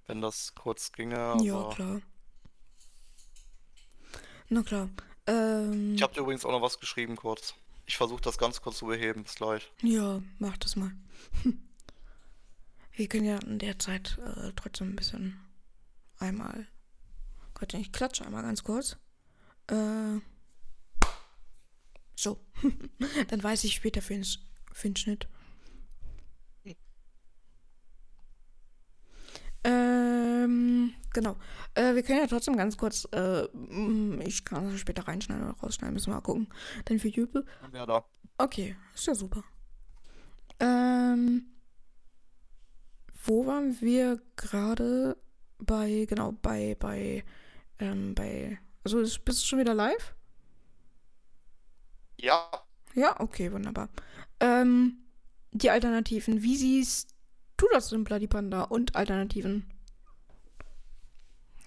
[0.07, 1.37] Wenn das kurz ginge.
[1.41, 2.01] Ja, klar.
[4.49, 4.89] Na klar.
[5.25, 7.55] Ähm, ich habe dir übrigens auch noch was geschrieben kurz.
[7.85, 9.23] Ich versuche das ganz kurz zu beheben.
[9.23, 9.71] Bis gleich.
[9.81, 10.91] Ja, mach das mal.
[12.95, 15.39] Wir können ja in der Zeit äh, trotzdem ein bisschen
[16.19, 16.67] einmal.
[17.55, 18.97] Gott, ich klatsche einmal ganz kurz.
[19.67, 20.19] Äh,
[22.15, 22.39] so.
[23.29, 24.25] Dann weiß ich später für den,
[24.71, 25.27] für den Schnitt.
[29.63, 31.37] Ähm, genau.
[31.73, 35.57] Äh, wir können ja trotzdem ganz kurz, äh, mm, ich kann das später reinschneiden oder
[35.57, 36.47] rausschneiden, müssen wir mal gucken.
[36.85, 37.45] Dann für YouTube.
[37.73, 38.05] Ja, da.
[38.37, 39.43] Okay, ist ja super.
[40.59, 41.45] Ähm,
[43.25, 45.17] wo waren wir gerade
[45.59, 47.23] bei, genau, bei, bei,
[47.79, 50.13] ähm, bei, also bist du schon wieder live?
[52.19, 52.49] Ja.
[52.95, 53.89] Ja, okay, wunderbar.
[54.39, 54.97] Ähm,
[55.51, 57.12] die Alternativen, wie siehst
[57.63, 59.69] du das denn, Bloody Panda und Alternativen?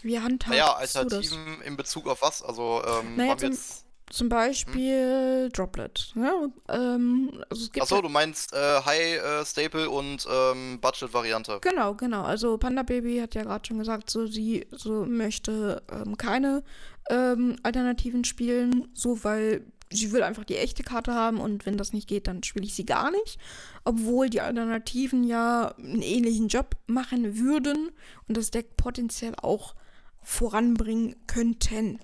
[0.03, 2.43] Wie handhabst naja, Alternativen in Bezug auf was?
[2.43, 3.85] Also, ähm, naja, zum, jetzt...
[4.11, 5.53] zum Beispiel hm?
[5.53, 6.13] Droplet.
[6.15, 6.53] Ne?
[6.69, 11.59] Ähm, also Achso, du meinst äh, High äh, Staple und ähm, Budget-Variante.
[11.63, 12.23] Genau, genau.
[12.23, 16.63] Also Panda Baby hat ja gerade schon gesagt, so sie so möchte ähm, keine
[17.11, 21.93] ähm, Alternativen spielen, so weil sie will einfach die echte Karte haben und wenn das
[21.93, 23.39] nicht geht, dann spiele ich sie gar nicht.
[23.85, 27.93] Obwohl die Alternativen ja einen ähnlichen Job machen würden
[28.29, 29.75] und das Deck potenziell auch
[30.23, 32.01] voranbringen könnten.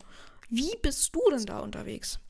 [0.49, 2.21] Wie bist du denn da unterwegs?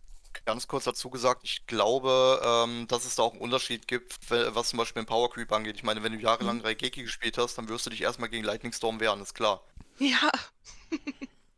[0.47, 4.71] Ganz kurz dazu gesagt, ich glaube, ähm, dass es da auch einen Unterschied gibt, was
[4.71, 5.77] zum Beispiel den Power Creep angeht.
[5.77, 6.63] Ich meine, wenn du jahrelang mhm.
[6.63, 9.63] Raigeki gespielt hast, dann wirst du dich erstmal gegen Lightning Storm wehren, ist klar.
[9.99, 10.31] Ja.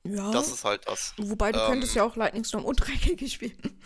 [0.04, 0.30] Ja.
[0.30, 1.14] Das ist halt das.
[1.16, 3.80] Wobei du ähm, könntest ja auch Lightning Storm und Raigeki spielen.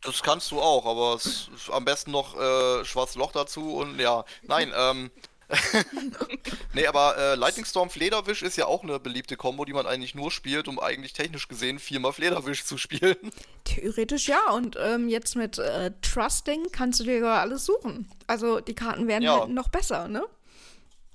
[0.00, 3.98] Das kannst du auch, aber es ist am besten noch äh, Schwarzes Loch dazu und
[3.98, 5.10] ja, nein, ähm,
[6.74, 10.14] nee, aber äh, Lightning Storm Flederwisch ist ja auch eine beliebte Combo, die man eigentlich
[10.14, 13.16] nur spielt, um eigentlich technisch gesehen viermal Flederwisch zu spielen.
[13.64, 18.10] Theoretisch ja, und ähm, jetzt mit äh, Trusting kannst du dir ja alles suchen.
[18.26, 19.40] Also die Karten werden ja.
[19.40, 20.24] halt noch besser, ne?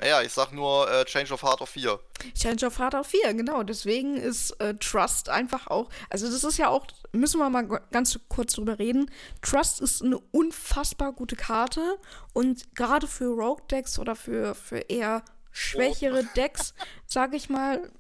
[0.02, 2.00] Ja, ich sag nur äh, Change of Heart auf 4.
[2.34, 3.64] Change of Heart auf 4, genau.
[3.64, 5.90] Deswegen ist äh, Trust einfach auch.
[6.10, 9.12] Also, das ist ja auch, müssen wir mal ganz kurz drüber reden.
[9.42, 11.98] Trust ist eine unfassbar gute Karte
[12.34, 16.24] und gerade für Rogue-Decks oder für, für eher schwächere.
[16.36, 16.74] Decks,
[17.06, 17.92] sag ich mal,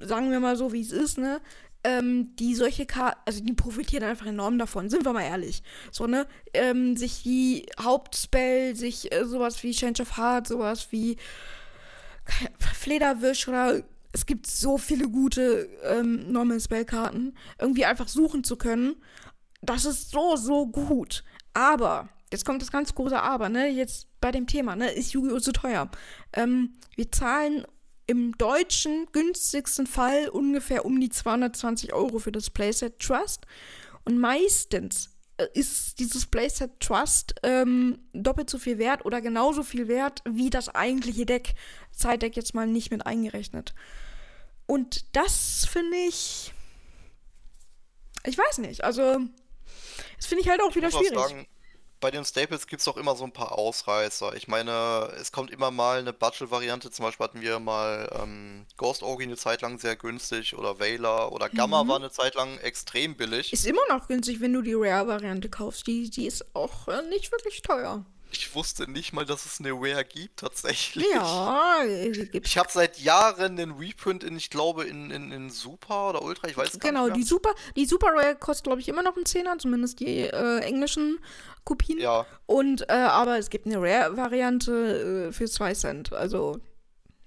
[0.00, 1.40] sagen wir mal so, wie es ist, ne?
[1.84, 5.62] Ähm, die solche Karten, also die profitieren einfach enorm davon, sind wir mal ehrlich.
[5.90, 6.26] So, ne?
[6.54, 11.16] Ähm, sich die Hauptspell, sich äh, sowas wie Change of Heart, sowas wie
[12.74, 18.96] Flederwisch oder es gibt so viele gute ähm, Normal Spell-Karten, irgendwie einfach suchen zu können.
[19.62, 21.24] Das ist so, so gut.
[21.54, 23.68] Aber, jetzt kommt das ganz große Aber, ne?
[23.68, 24.92] Jetzt bei dem Thema, ne?
[24.92, 25.40] Ist Yu-Gi-Oh!
[25.40, 25.90] zu teuer?
[26.34, 27.64] Ähm, wir zahlen
[28.06, 33.46] im deutschen günstigsten Fall ungefähr um die 220 Euro für das Playset Trust.
[34.04, 39.88] Und meistens äh, ist dieses Playset Trust ähm, doppelt so viel wert oder genauso viel
[39.88, 41.54] wert wie das eigentliche Deck.
[41.92, 43.74] Zeitdeck jetzt mal nicht mit eingerechnet.
[44.66, 46.52] Und das finde ich.
[48.24, 48.84] Ich weiß nicht.
[48.84, 49.18] Also,
[50.16, 51.18] das finde ich halt auch wieder schwierig.
[51.18, 51.46] Sagen,
[52.02, 54.34] bei den Staples gibt es auch immer so ein paar Ausreißer.
[54.34, 56.90] Ich meine, es kommt immer mal eine Budget-Variante.
[56.90, 61.32] Zum Beispiel hatten wir mal ähm, Ghost Orgy eine Zeit lang sehr günstig oder Veiler
[61.32, 61.88] oder Gamma mhm.
[61.88, 63.52] war eine Zeit lang extrem billig.
[63.52, 65.86] Ist immer noch günstig, wenn du die Rare-Variante kaufst.
[65.86, 68.04] Die, die ist auch äh, nicht wirklich teuer.
[68.32, 71.06] Ich wusste nicht mal, dass es eine Rare gibt, tatsächlich.
[71.12, 72.48] Ja, gibt's.
[72.48, 76.48] Ich habe seit Jahren den Reprint in, ich glaube, in, in, in Super oder Ultra,
[76.48, 77.02] ich weiß genau, gar nicht.
[77.02, 80.20] Genau, die Super, die Super Rare kostet, glaube ich, immer noch einen Zehner, zumindest die
[80.20, 81.18] äh, englischen
[81.64, 81.98] Kopien.
[81.98, 82.26] Ja.
[82.46, 86.12] Und, äh, aber es gibt eine Rare-Variante äh, für 2 Cent.
[86.14, 86.58] Also,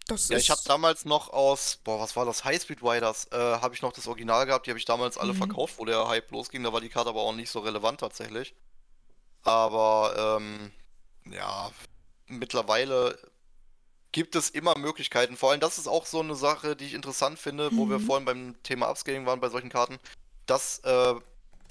[0.08, 2.43] das ja, ich habe damals noch aus, boah, was war das?
[2.43, 4.66] Highspeed Riders, äh, habe ich noch das Original gehabt.
[4.66, 5.38] Die habe ich damals alle mhm.
[5.38, 6.64] verkauft, wo der Hype losging.
[6.64, 8.56] Da war die Karte aber auch nicht so relevant tatsächlich.
[9.43, 10.72] Aber, ähm,
[11.32, 11.72] ja,
[12.28, 13.18] mittlerweile
[14.12, 15.36] gibt es immer Möglichkeiten.
[15.36, 17.78] Vor allem, das ist auch so eine Sache, die ich interessant finde, mhm.
[17.78, 18.06] wo wir mhm.
[18.06, 20.00] vorhin beim Thema Upscaling waren bei solchen Karten,
[20.46, 21.16] dass äh,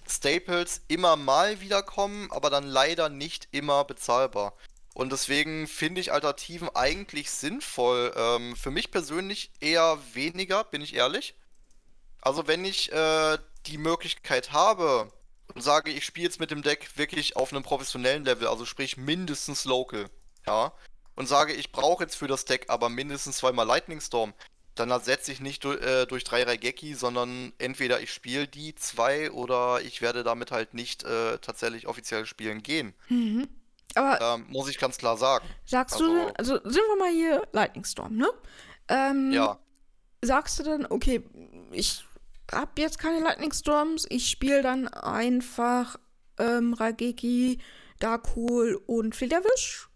[0.07, 4.53] Staples immer mal wiederkommen, aber dann leider nicht immer bezahlbar.
[4.93, 8.13] Und deswegen finde ich Alternativen eigentlich sinnvoll.
[8.17, 11.35] Ähm, für mich persönlich eher weniger, bin ich ehrlich.
[12.21, 15.11] Also wenn ich äh, die Möglichkeit habe,
[15.55, 18.97] und sage, ich spiele jetzt mit dem Deck wirklich auf einem professionellen Level, also sprich
[18.97, 20.07] mindestens Local,
[20.47, 20.73] ja,
[21.17, 24.35] und sage, ich brauche jetzt für das Deck aber mindestens zweimal Lightning Storm,
[24.75, 29.31] dann ersetze ich nicht durch, äh, durch drei Raigeki, sondern entweder ich spiele die zwei
[29.31, 32.95] oder ich werde damit halt nicht äh, tatsächlich offiziell spielen gehen.
[33.09, 33.49] Mhm.
[33.95, 35.47] Aber ähm, muss ich ganz klar sagen.
[35.65, 38.29] Sagst also, du, also sind wir mal hier Lightning Storm, ne?
[38.89, 39.59] Ähm, ja.
[40.23, 41.23] Sagst du dann, okay,
[41.71, 42.05] ich
[42.53, 44.07] habe jetzt keine Lightning Storms.
[44.09, 45.97] Ich spiele dann einfach
[46.39, 47.59] ähm, Rageki,
[48.01, 49.89] Darkhold und Flederwisch.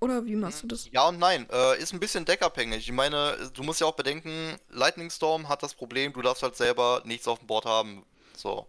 [0.00, 0.88] Oder wie machst du das?
[0.92, 1.48] Ja und nein.
[1.50, 2.88] Äh, ist ein bisschen deckabhängig.
[2.88, 6.56] Ich meine, du musst ja auch bedenken, Lightning Storm hat das Problem, du darfst halt
[6.56, 8.04] selber nichts auf dem Board haben.
[8.36, 8.66] So.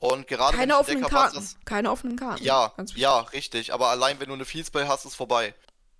[0.00, 1.36] Und gerade Keine offenen Karten.
[1.36, 1.56] Das...
[1.64, 2.42] Keine offenen Karten.
[2.42, 3.72] Ja, ja, richtig.
[3.72, 5.54] Aber allein wenn du eine Fieldspell hast, ist vorbei.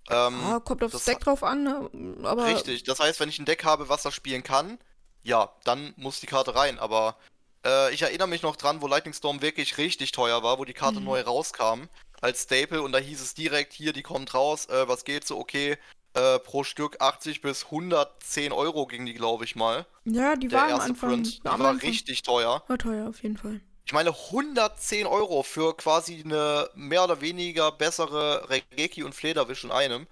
[0.09, 1.89] Ähm, ah, kommt auf das, das Deck drauf an, ne?
[2.27, 2.47] aber.
[2.47, 2.83] Richtig.
[2.83, 4.77] Das heißt, wenn ich ein Deck habe, was das spielen kann,
[5.23, 6.79] ja, dann muss die Karte rein.
[6.79, 7.17] Aber
[7.65, 10.73] äh, ich erinnere mich noch dran, wo Lightning Storm wirklich richtig teuer war, wo die
[10.73, 11.05] Karte mhm.
[11.05, 11.89] neu rauskam
[12.21, 15.37] als Staple und da hieß es direkt hier, die kommt raus, äh, was geht so,
[15.37, 15.77] okay,
[16.13, 19.85] äh, pro Stück 80 bis 110 Euro ging die, glaube ich mal.
[20.05, 21.09] Ja, die war am Anfang.
[21.09, 21.39] Print.
[21.39, 21.79] Die war Anfang.
[21.79, 22.63] richtig teuer.
[22.67, 23.61] War teuer, auf jeden Fall.
[23.85, 29.71] Ich meine, 110 Euro für quasi eine mehr oder weniger bessere Regeki und Flederwisch in
[29.71, 30.07] einem.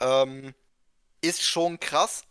[0.00, 0.54] Ähm,
[1.20, 2.24] ist schon krass,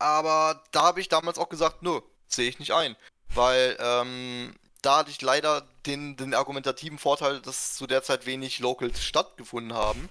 [0.00, 2.96] aber da habe ich damals auch gesagt, nö, sehe ich nicht ein.
[3.32, 8.58] Weil ähm, da hatte ich leider den, den argumentativen Vorteil, dass zu der Zeit wenig
[8.58, 10.08] Locals stattgefunden haben.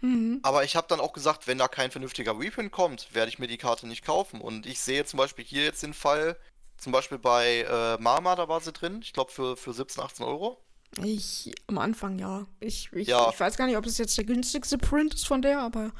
[0.00, 0.40] Mhm.
[0.42, 3.46] Aber ich habe dann auch gesagt, wenn da kein vernünftiger Reprint kommt, werde ich mir
[3.48, 4.40] die Karte nicht kaufen.
[4.40, 6.36] Und ich sehe zum Beispiel hier jetzt den Fall,
[6.78, 9.00] Zum Beispiel bei äh, Mama, da war sie drin.
[9.02, 10.58] Ich glaube für, für 17, 18 Euro.
[11.02, 12.44] Ich, am Anfang ja.
[12.58, 13.30] Ich, ich, Ja.
[13.32, 15.92] ich weiß gar nicht, ob es jetzt der günstigste Print ist von der, aber.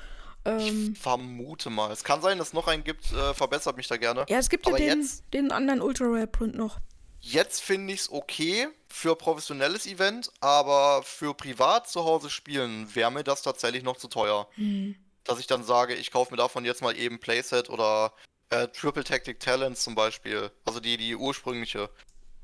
[0.45, 1.90] Ähm, Ich vermute mal.
[1.93, 3.12] Es kann sein, dass es noch einen gibt.
[3.12, 4.24] Äh, verbessert mich da gerne.
[4.28, 6.78] ja, es gibt ja aber den, jetzt- den anderen Ultra Rare Print noch.
[7.20, 13.12] Jetzt finde ich es okay für professionelles Event, aber für privat zu Hause spielen wäre
[13.12, 14.49] mir das tatsächlich noch zu teuer.
[14.57, 14.97] Hm.
[15.22, 18.12] Dass ich dann sage, ich kaufe mir davon jetzt mal eben Playset oder
[18.51, 20.51] äh, Triple Tactic Talents zum Beispiel.
[20.64, 21.90] Also die, die ursprüngliche.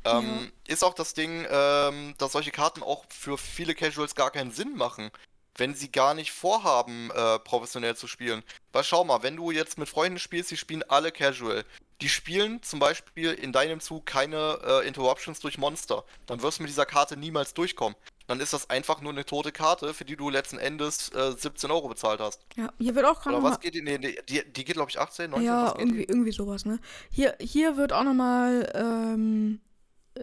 [0.05, 4.53] Ähm, Ist auch das Ding, ähm, dass solche Karten auch für viele Casuals gar keinen
[4.53, 5.11] Sinn machen,
[5.59, 8.43] wenn sie gar nicht vorhaben, äh, professionell zu spielen.
[8.73, 11.65] Weil schau mal, wenn du jetzt mit Freunden spielst, die spielen alle Casual.
[12.01, 16.05] Die spielen zum Beispiel in deinem Zug keine äh, Interruptions durch Monster.
[16.27, 17.97] Dann wirst du mit dieser Karte niemals durchkommen.
[18.29, 21.71] Dann ist das einfach nur eine tote Karte, für die du letzten Endes äh, 17
[21.71, 22.41] Euro bezahlt hast.
[22.57, 23.83] Ja, hier wird auch gerade Oder was geht die?
[23.83, 26.13] Nee, die, die geht, glaube ich, 18, 19, Ja, irgendwie, die?
[26.13, 26.79] irgendwie sowas, ne?
[27.11, 29.61] Hier, hier wird auch nochmal ähm,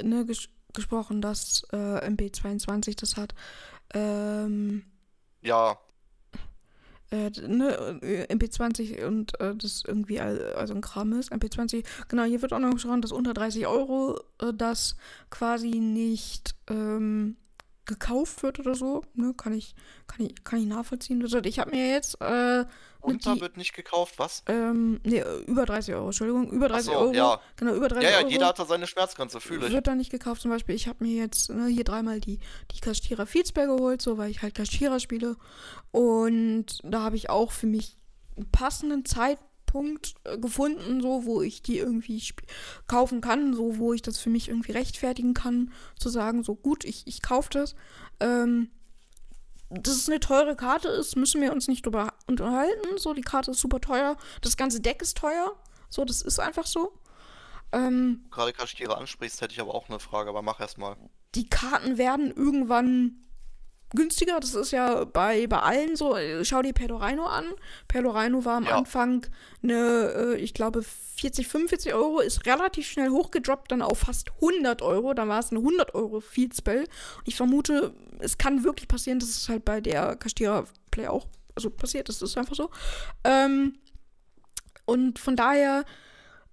[0.02, 3.34] ne, ges gesprochen, dass äh, MP22 das hat.
[3.94, 4.84] Ähm,
[5.46, 5.78] Ja,
[7.12, 11.32] äh, ne, äh, MP20 und äh, das irgendwie also ein Kram ist.
[11.32, 14.96] MP20, genau, hier wird auch noch gesprochen, dass unter 30 Euro äh, das
[15.30, 17.38] quasi nicht ähm,
[17.86, 19.04] gekauft wird oder so.
[19.14, 19.76] Ne, kann ich,
[20.08, 21.22] kann ich, kann ich nachvollziehen.
[21.22, 22.66] Also ich habe mir jetzt äh,
[23.06, 24.44] Unter die- wird nicht gekauft, was?
[24.48, 27.14] ähm, nee, über 30 Euro, Entschuldigung, über 30 so, Euro.
[27.14, 27.40] ja.
[27.56, 28.30] Genau, über 30 Ja, ja, Euro.
[28.30, 29.74] jeder hat da seine Schmerzgrenze, fühle ich.
[29.74, 30.76] Wird da nicht gekauft, zum Beispiel.
[30.76, 32.40] Ich habe mir jetzt ne, hier dreimal die,
[32.72, 35.36] die Kastierer Fieldsberg geholt, so weil ich halt Kastierer spiele.
[35.92, 37.98] Und da habe ich auch für mich
[38.36, 42.22] einen passenden Zeitpunkt äh, gefunden, so wo ich die irgendwie
[42.88, 46.84] kaufen kann, so wo ich das für mich irgendwie rechtfertigen kann, zu sagen, so gut,
[46.86, 47.76] ich, ich kaufe das.
[48.20, 48.70] Ähm,
[49.70, 52.98] dass es eine teure Karte ist, müssen wir uns nicht drüber unterhalten.
[52.98, 54.18] So, die Karte ist super teuer.
[54.42, 55.56] Das ganze Deck ist teuer.
[55.90, 56.94] So, das ist einfach so.
[57.72, 60.96] Ähm, Gerade Kastiere ansprichst, hätte ich aber auch eine Frage, aber mach erst mal.
[61.34, 63.25] die Karten werden irgendwann
[63.94, 64.40] günstiger.
[64.40, 66.18] Das ist ja bei, bei allen so.
[66.44, 67.46] Schau dir Perdorino an.
[67.88, 68.78] Perdorino war am Ja.
[68.78, 69.26] Anfang
[69.64, 70.84] eine, äh, ich glaube,
[71.18, 75.14] 40, 45 Euro, ist relativ schnell hochgedroppt, dann auf fast 100 Euro.
[75.14, 76.86] Dann war es ein 100 Euro Field Spell.
[77.26, 81.70] Ich vermute, es kann wirklich passieren, dass es halt bei der Kastierer Play auch also
[81.70, 82.10] passiert.
[82.10, 82.70] Das ist einfach so.
[83.24, 83.76] Ähm,
[84.86, 85.86] und von daher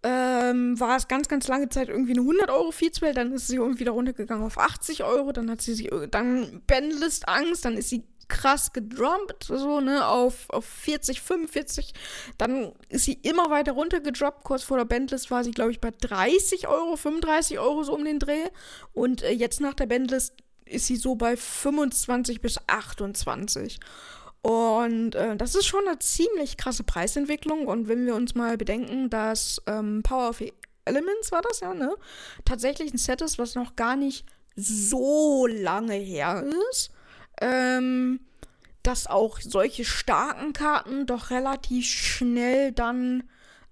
[0.03, 3.57] ähm, war es ganz, ganz lange Zeit irgendwie eine 100 Euro Feedspell, dann ist sie
[3.57, 7.91] irgendwie wieder runtergegangen auf 80 Euro, dann hat sie sich, dann Bandlist Angst, dann ist
[7.91, 11.93] sie krass gedroppt, so, ne, auf, auf 40, 45,
[12.39, 15.91] dann ist sie immer weiter runtergedroppt, kurz vor der Bandlist war sie, glaube ich, bei
[15.91, 18.49] 30 Euro, 35 Euro so um den Dreh
[18.93, 20.35] und äh, jetzt nach der Bandlist
[20.65, 23.79] ist sie so bei 25 bis 28.
[24.43, 27.67] Und äh, das ist schon eine ziemlich krasse Preisentwicklung.
[27.67, 30.43] Und wenn wir uns mal bedenken, dass ähm, Power of
[30.85, 31.95] Elements war das ja, ne?
[32.45, 34.27] Tatsächlich ein Set ist, was noch gar nicht
[34.57, 36.91] so lange her ist.
[37.41, 38.21] Ähm,
[38.83, 43.23] dass auch solche starken Karten doch relativ schnell dann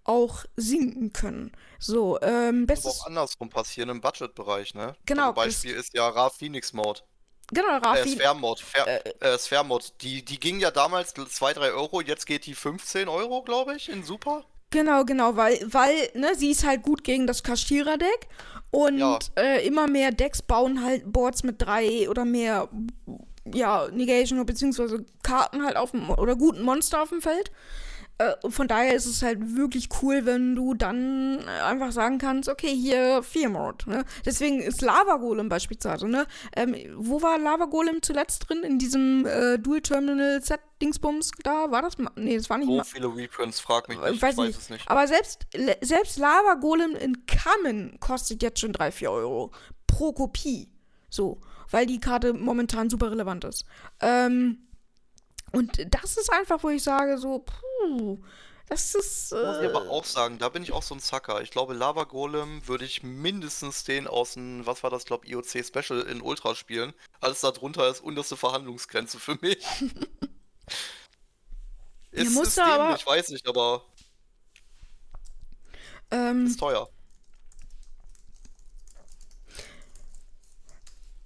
[0.05, 1.53] auch sinken können.
[1.79, 3.01] So, ähm, bestes.
[3.01, 4.95] auch andersrum passieren im Budgetbereich, ne?
[5.07, 7.01] Genau, Also Beispiel ist ja Ra Phoenix Mode.
[7.53, 8.13] Genau, Äh, Rafi.
[8.13, 8.63] Sphere Mode.
[8.63, 9.91] Fair, äh.
[10.01, 13.89] Die, die ging ja damals 2, 3 Euro, jetzt geht die 15 Euro, glaube ich,
[13.89, 14.45] in Super.
[14.71, 18.29] Genau, genau, weil, weil, ne, sie ist halt gut gegen das Kaschierer-Deck
[18.71, 19.19] und Ja.
[19.37, 22.69] äh, immer mehr Decks bauen halt Boards mit drei oder mehr,
[23.53, 27.51] ja, Negation beziehungsweise Karten halt auf dem, oder guten Monster auf dem Feld.
[28.21, 32.51] Äh, von daher ist es halt wirklich cool, wenn du dann äh, einfach sagen kannst,
[32.51, 34.05] okay, hier Fear Mode, ne?
[34.27, 36.27] Deswegen ist Lava Golem beispielsweise, ne?
[36.55, 38.63] Ähm, wo war Lava Golem zuletzt drin?
[38.63, 41.71] In diesem äh, Dual Terminal Set Dingsbums da?
[41.71, 41.97] War das?
[42.17, 42.85] Nee, das war nicht So mal.
[42.85, 44.59] viele Reprints, frag mich Ich nicht, weiß ich weiß nicht.
[44.59, 44.91] es nicht.
[44.91, 45.47] Aber selbst,
[45.81, 49.51] selbst Lava Golem in Kamen kostet jetzt schon 3, 4 Euro.
[49.87, 50.69] Pro Kopie.
[51.09, 51.41] So.
[51.71, 53.65] Weil die Karte momentan super relevant ist.
[54.01, 54.59] Ähm,
[55.53, 58.19] und das ist einfach, wo ich sage, so, puh,
[58.69, 59.33] das ist.
[59.33, 61.43] Muss ich aber Äh, auch sagen, da bin ich auch so ein Zacker.
[61.43, 65.65] Ich glaube, Lava Golem würde ich mindestens den aus dem, was war das, glaube IOC
[65.65, 66.95] Special in Ultra spielen.
[67.21, 69.59] Alles darunter ist unterste Verhandlungsgrenze für mich.
[72.13, 73.85] Ist, ist aber- dämlich, weiß ich, aber
[76.11, 76.89] ähm, ist teuer.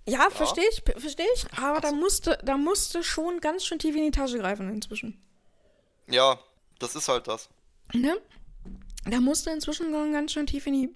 [0.07, 1.47] Ja, verstehe ich, verstehe ich.
[1.59, 5.23] Aber da musste, da musste schon ganz schön tief in die Tasche greifen inzwischen.
[6.09, 6.39] Ja,
[6.79, 7.49] das ist halt das.
[7.93, 8.21] Ne?
[9.07, 10.95] Da musste inzwischen schon ganz schön tief in die,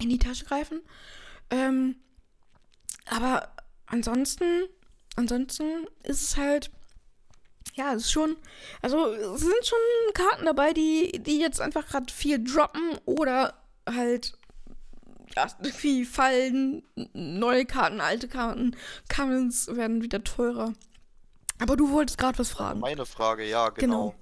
[0.00, 0.82] in die Tasche greifen.
[1.50, 1.96] Ähm,
[3.06, 3.54] aber
[3.86, 4.64] ansonsten,
[5.14, 6.70] ansonsten ist es halt,
[7.74, 8.36] ja, es ist schon,
[8.82, 9.78] also es sind schon
[10.14, 14.36] Karten dabei, die, die jetzt einfach gerade viel droppen oder halt
[15.36, 16.82] irgendwie fallen
[17.12, 18.76] neue Karten, alte Karten,
[19.14, 20.72] Commons werden wieder teurer.
[21.58, 22.80] Aber du wolltest gerade was fragen.
[22.80, 24.10] Meine Frage, ja, genau.
[24.10, 24.14] Genau.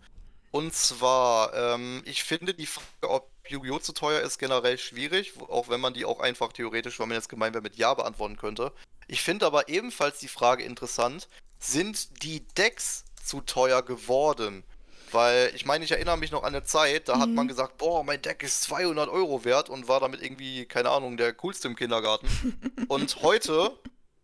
[0.50, 3.78] Und zwar, ähm, ich finde die Frage, ob Yu-Gi-Oh!
[3.78, 7.30] zu teuer ist, generell schwierig, auch wenn man die auch einfach theoretisch, wenn man jetzt
[7.30, 8.72] gemein wäre, mit Ja beantworten könnte.
[9.08, 14.62] Ich finde aber ebenfalls die Frage interessant, sind die Decks zu teuer geworden?
[15.12, 17.34] Weil, ich meine, ich erinnere mich noch an eine Zeit, da hat Mhm.
[17.34, 21.16] man gesagt, boah, mein Deck ist 200 Euro wert und war damit irgendwie, keine Ahnung,
[21.16, 22.26] der coolste im Kindergarten.
[22.88, 23.78] und heute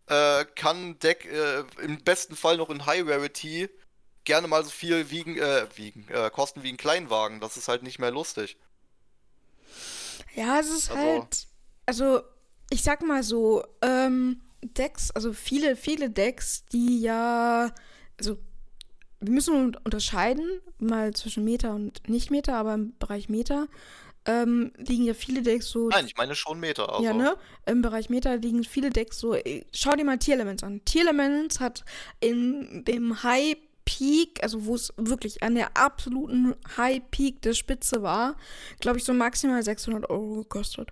[0.07, 3.69] äh, kann ein Deck äh, im besten Fall noch in High Rarity
[4.25, 7.39] gerne mal so viel wiegen, äh, wiegen, äh, kosten wie ein Kleinwagen.
[7.39, 8.57] Das ist halt nicht mehr lustig.
[10.35, 11.47] Ja, es ist Also- halt,
[11.85, 12.21] also
[12.69, 17.73] ich sag mal so, ähm, Decks, also viele, viele Decks, die ja,
[18.19, 18.37] also
[19.21, 20.45] wir müssen un- unterscheiden,
[20.79, 23.67] mal zwischen Meta und Nicht-Meta, aber im Bereich Meta
[24.25, 26.89] ähm, liegen ja viele Decks so Nein, ich meine schon Meter.
[26.91, 27.35] Also, Ja, ne?
[27.65, 29.33] Im Bereich Meta liegen viele Decks so.
[29.33, 30.81] äh, Schau dir mal Tier Elements an.
[30.85, 31.83] Tier Elements hat
[32.19, 33.55] in dem High
[33.85, 38.35] Peak, also wo es wirklich an der absoluten High Peak der Spitze war,
[38.81, 40.89] glaube ich, so maximal 600 Euro gekostet.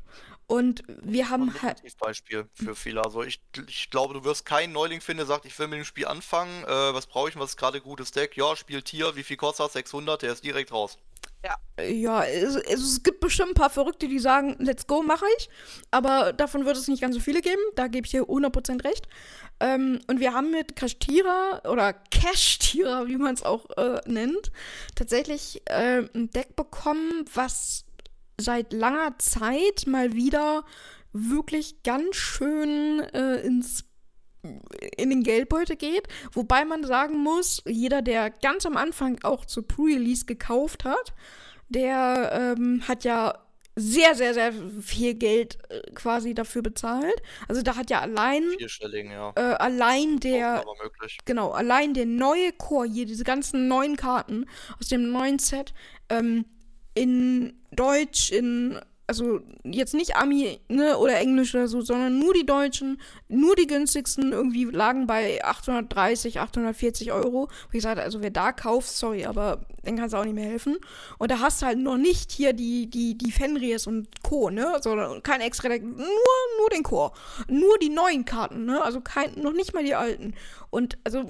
[0.47, 1.81] Und wir Ein haben halt.
[1.99, 3.03] Beispiel für viele.
[3.03, 5.85] Also ich, ich glaube, du wirst keinen Neuling finden, der sagt, ich will mit dem
[5.85, 6.63] Spiel anfangen.
[6.63, 7.33] Äh, was brauche ich?
[7.33, 7.41] denn?
[7.41, 8.37] Was ist gerade gutes Deck?
[8.37, 9.15] Ja, Spiel Tier.
[9.17, 9.73] Wie viel kostet das?
[9.73, 10.21] 600.
[10.21, 10.97] Der ist direkt raus.
[11.79, 15.49] Ja, es, es, es gibt bestimmt ein paar Verrückte, die sagen, let's go, mache ich.
[15.91, 17.61] Aber davon wird es nicht ganz so viele geben.
[17.75, 19.07] Da gebe ich dir 100% recht.
[19.59, 24.51] Ähm, und wir haben mit Cash-Tira oder Cash-Tira, wie man es auch äh, nennt,
[24.95, 27.85] tatsächlich äh, ein Deck bekommen, was
[28.39, 30.63] seit langer Zeit mal wieder
[31.13, 33.85] wirklich ganz schön äh, ins
[34.95, 36.07] in den Geldbeutel geht.
[36.31, 41.13] Wobei man sagen muss, jeder, der ganz am Anfang auch zu Pre-Release gekauft hat,
[41.67, 43.33] der ähm, hat ja
[43.75, 47.21] sehr, sehr, sehr viel Geld äh, quasi dafür bezahlt.
[47.47, 49.33] Also da hat ja allein, ja.
[49.35, 50.63] äh, allein der,
[51.25, 54.45] genau, allein der neue Core hier, diese ganzen neuen Karten
[54.79, 55.73] aus dem neuen Set,
[56.09, 56.45] ähm,
[56.97, 62.45] in Deutsch, in, also jetzt nicht Ami, ne, oder Englisch oder so, sondern nur die
[62.45, 67.49] Deutschen, nur die günstigsten irgendwie lagen bei 830, 840 Euro.
[67.69, 70.77] Wie gesagt, also wer da kauft, sorry, aber dann kannst du auch nicht mehr helfen.
[71.19, 74.77] Und da hast du halt noch nicht hier die, die, die Fenris und Co., ne,
[74.81, 77.13] sondern kein extra Deck, nur, nur den Core.
[77.47, 80.33] Nur die neuen Karten, ne, also kein, noch nicht mal die alten.
[80.69, 81.29] Und also,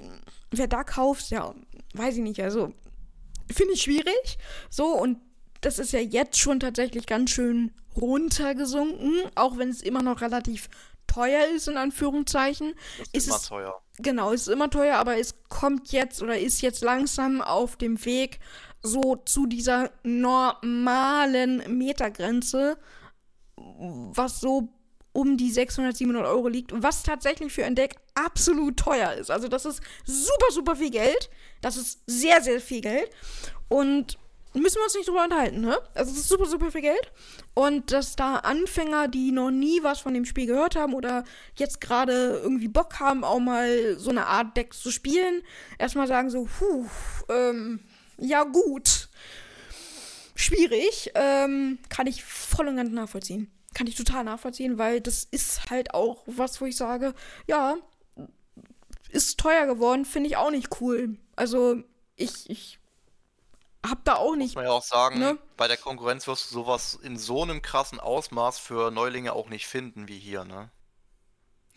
[0.51, 1.53] wer da kauft, ja,
[1.93, 2.73] weiß ich nicht, also
[3.51, 4.37] finde ich schwierig.
[4.69, 5.17] So, und
[5.67, 10.69] das ist ja jetzt schon tatsächlich ganz schön runtergesunken, auch wenn es immer noch relativ
[11.07, 12.73] teuer ist, in Anführungszeichen.
[12.99, 13.81] Ist, Ist immer es- teuer.
[13.99, 18.03] Genau, es ist immer teuer, aber es kommt jetzt oder ist jetzt langsam auf dem
[18.05, 18.39] Weg
[18.81, 22.77] so zu dieser normalen Metergrenze,
[23.57, 24.69] was so
[25.11, 29.31] um die 600, 700 Euro liegt, was tatsächlich für ein Deck absolut teuer ist.
[29.31, 31.29] Also das ist super, super viel Geld.
[31.61, 33.09] Das ist sehr, sehr viel Geld.
[33.67, 34.17] Und
[34.61, 35.77] müssen wir uns nicht drüber unterhalten, ne?
[35.93, 37.11] Also es ist super, super viel Geld.
[37.53, 41.23] Und dass da Anfänger, die noch nie was von dem Spiel gehört haben oder
[41.55, 45.41] jetzt gerade irgendwie Bock haben, auch mal so eine Art Deck zu spielen,
[45.77, 46.85] erstmal sagen so, puh,
[47.29, 47.79] ähm,
[48.17, 49.09] ja gut.
[50.35, 51.11] Schwierig.
[51.15, 53.51] Ähm, kann ich voll und ganz nachvollziehen.
[53.73, 57.13] Kann ich total nachvollziehen, weil das ist halt auch was, wo ich sage,
[57.47, 57.75] ja,
[59.09, 61.17] ist teuer geworden, finde ich auch nicht cool.
[61.35, 61.81] Also,
[62.15, 62.79] ich, ich
[63.89, 65.37] hab da auch Muss nicht man ja auch sagen, Ne?
[65.57, 69.67] bei der Konkurrenz wirst du sowas in so einem krassen Ausmaß für Neulinge auch nicht
[69.67, 70.69] finden wie hier, ne?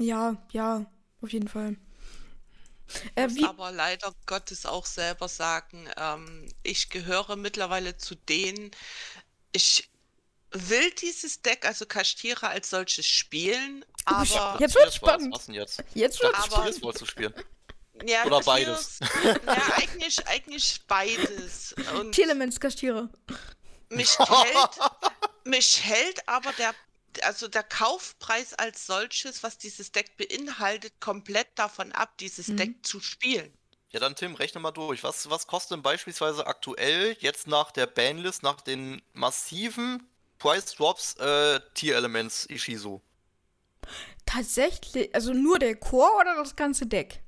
[0.01, 0.87] Ja, ja,
[1.21, 1.77] auf jeden Fall.
[3.15, 8.71] Äh, wie, aber leider Gottes auch selber sagen, ähm, ich gehöre mittlerweile zu denen,
[9.53, 9.89] ich
[10.53, 15.35] will dieses Deck, also Kashtira als solches spielen, Oh, aber Jetzt wird's spannend.
[15.35, 15.85] Was denn jetzt?
[15.95, 16.35] jetzt Ich wird
[18.07, 19.01] ja, oder beides.
[19.47, 21.75] Ja, eigentlich, eigentlich beides.
[21.99, 23.11] Und Telemens Kastiere.
[23.89, 24.71] mich hält,
[25.45, 26.75] mich hält aber der,
[27.23, 32.57] also der Kaufpreis als solches, was dieses Deck beinhaltet, komplett davon ab, dieses Mhm.
[32.57, 33.53] Deck zu spielen.
[33.91, 35.03] Ja, dann Tim, rechne mal durch.
[35.03, 41.15] Was, was kostet denn beispielsweise aktuell jetzt nach der Banlist, nach den massiven Price Drops,
[41.15, 43.03] äh, Tier Elements Ishizu?
[44.27, 47.21] Tatsächlich, also nur der Chor oder das ganze Deck?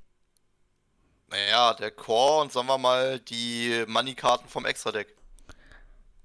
[1.32, 5.16] Naja, der Core und sagen wir mal die Money-Karten vom Extra-Deck.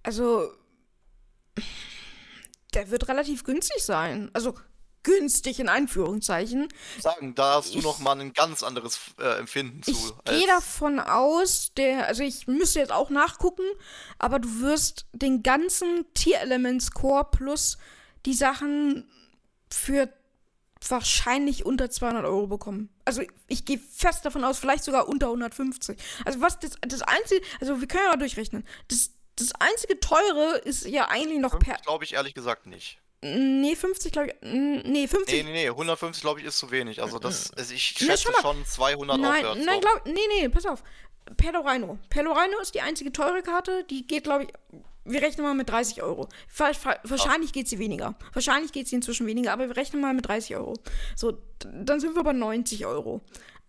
[0.04, 0.52] Also,
[2.74, 4.30] der wird relativ günstig sein.
[4.34, 4.54] Also,
[5.04, 6.68] günstig in Anführungszeichen.
[7.00, 9.92] Sagen, da hast du Ich- noch mal ein ganz anderes äh, Empfinden zu.
[9.92, 13.64] Ich gehe davon aus, der, also ich müsste jetzt auch nachgucken,
[14.20, 17.78] aber du wirst den ganzen Tier-Elements-Core plus
[18.26, 19.10] die Sachen
[19.72, 20.10] für
[20.88, 22.90] wahrscheinlich unter 200 Euro bekommen.
[23.06, 25.98] Also ich gehe fest davon aus, vielleicht sogar unter 150.
[26.26, 28.66] Also was das, das einzige, also wir können ja mal durchrechnen.
[28.88, 31.76] Das, das einzige teure ist ja eigentlich noch per.
[31.78, 33.00] Glaube ich ehrlich gesagt nicht.
[33.22, 34.36] Nee, 50 glaube ich.
[34.42, 35.44] Nee, 50.
[35.44, 37.02] Nee, nee, nee, 150 glaube ich ist zu wenig.
[37.02, 38.42] Also das, also ich Nee, schätze mal.
[38.42, 39.66] schon 200 Nein, aufwärts.
[39.66, 40.84] nein, glaub, nee, nee, pass auf.
[41.36, 41.98] Pelorino.
[42.10, 44.50] Pelorino ist die einzige teure Karte, die geht, glaube ich,
[45.08, 46.28] wir rechnen mal mit 30 Euro.
[46.58, 48.16] Wa- wa- Wahrscheinlich geht sie weniger.
[48.34, 50.74] Wahrscheinlich geht sie inzwischen weniger, aber wir rechnen mal mit 30 Euro.
[51.16, 53.22] So, dann sind wir bei 90 Euro.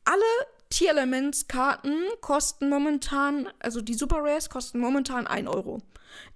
[0.05, 0.23] Alle
[0.71, 5.79] Tier-Elements-Karten kosten momentan, also die Super Rares kosten momentan 1 Euro.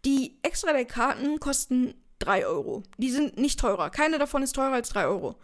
[0.04, 2.82] Die Extra-Deck-Karten kosten 3 Euro.
[2.98, 3.90] Die sind nicht teurer.
[3.90, 5.36] Keine davon ist teurer als 3 Euro.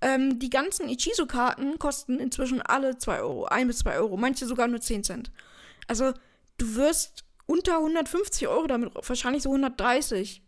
[0.00, 3.44] Ähm, die ganzen Ichizo-Karten kosten inzwischen alle 2 Euro.
[3.46, 4.16] 1 bis 2 Euro.
[4.16, 5.30] Manche sogar nur 10 Cent.
[5.86, 6.12] Also,
[6.58, 10.42] du wirst unter 150 Euro damit, wahrscheinlich so 130.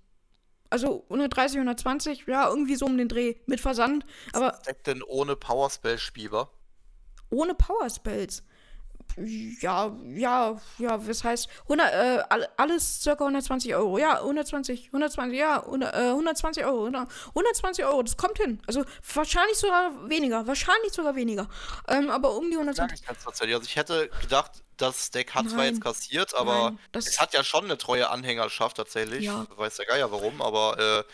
[0.69, 4.85] Also 130, 120, ja, irgendwie so um den Dreh mit Versand, aber Was ist Deck
[4.85, 6.51] denn ohne Power Spell spielbar?
[7.31, 8.43] ohne Power Spells.
[9.17, 13.97] Ja, ja, ja, das heißt, 100, äh, all- alles circa 120 Euro.
[13.99, 16.85] Ja, 120, 120, ja, 100, äh, 120 Euro.
[16.85, 18.61] 100 120 Euro, das kommt hin.
[18.67, 18.85] Also
[19.15, 21.49] wahrscheinlich sogar weniger, wahrscheinlich sogar weniger.
[21.89, 23.01] Ähm, aber um die Sag 120.
[23.01, 23.55] ich ganz tatsächlich.
[23.57, 25.73] Also ich hätte gedacht, das Deck hat zwar Nein.
[25.75, 29.25] jetzt kassiert, aber Nein, das- es hat ja schon eine treue Anhängerschaft tatsächlich.
[29.25, 29.47] Ja.
[29.57, 31.13] Weiß der Geier warum, aber äh,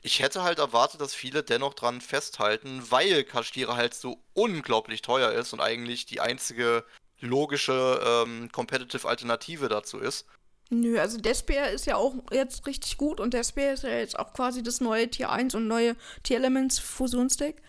[0.00, 5.32] ich hätte halt erwartet, dass viele dennoch dran festhalten, weil Kashtira halt so unglaublich teuer
[5.32, 6.84] ist und eigentlich die einzige
[7.24, 10.26] logische ähm, Competitive Alternative dazu ist.
[10.70, 14.32] Nö, also Despair ist ja auch jetzt richtig gut und Despair ist ja jetzt auch
[14.32, 17.60] quasi das neue Tier 1 und neue Tier Elements Fusionsdeck.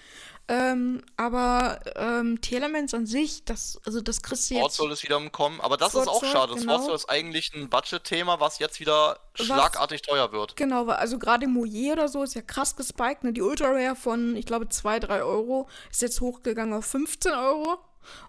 [0.47, 4.75] Ähm, aber ähm, Tier Elements an sich, das, also das kriegst du Sword jetzt.
[4.77, 6.53] Soul ist wieder im Kommen, aber das ist Sword auch Soul, schade.
[6.53, 6.73] genau.
[6.77, 10.55] Sword Soul ist eigentlich ein Budget-Thema, was jetzt wieder Was- schlagartig teuer wird.
[10.55, 13.23] Genau, weil- also gerade Moyer oder so ist ja krass gespiked.
[13.23, 13.33] Ne?
[13.33, 17.79] Die Ultra Rare von, ich glaube, 2, 3 Euro ist jetzt hochgegangen auf 15 Euro.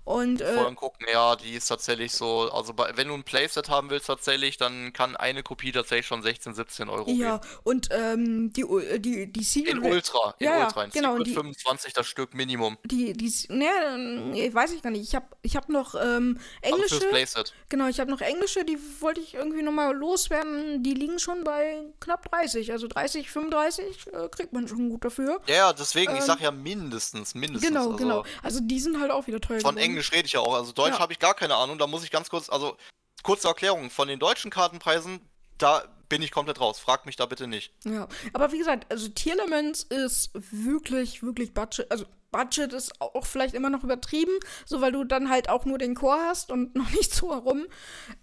[0.05, 3.91] Und äh, gucken, ja, die ist tatsächlich so, also bei, wenn du ein Playset haben
[3.91, 7.51] willst tatsächlich, dann kann eine Kopie tatsächlich schon 16, 17 Euro ja, gehen.
[7.64, 10.85] und ähm, die, äh, die, die Secret In Ultra, in Ja, Ultra.
[10.85, 12.79] In genau, und Secret die- 25 das Stück Minimum.
[12.85, 15.03] Die, die, ne, weiß ich gar nicht.
[15.03, 16.97] Ich habe ich hab noch ähm, Also englische.
[17.01, 17.55] fürs Playset.
[17.68, 20.83] Genau, ich habe noch englische, die wollte ich irgendwie nochmal loswerden.
[20.83, 22.72] Die liegen schon bei knapp 30.
[22.72, 25.41] Also 30, 35 äh, kriegt man schon gut dafür.
[25.47, 27.68] Ja, deswegen, ich Ähm, sag ja mindestens, mindestens.
[27.68, 28.24] Genau, also genau.
[28.43, 29.91] Also die sind halt auch wieder teuer Von geworden.
[29.91, 30.99] Englisch rede ich ja auch, also Deutsch Ja.
[31.01, 32.77] habe ich gar keine Ahnung, da muss ich ganz kurz, also
[33.23, 35.21] kurze Erklärung, von den deutschen Kartenpreisen,
[35.59, 37.73] da bin ich komplett raus, frag mich da bitte nicht.
[37.85, 41.91] Ja, aber wie gesagt, also Tier Elements ist wirklich, wirklich Budget.
[41.91, 44.33] Also Budget ist auch vielleicht immer noch übertrieben,
[44.64, 47.67] so weil du dann halt auch nur den Core hast und noch nicht so herum.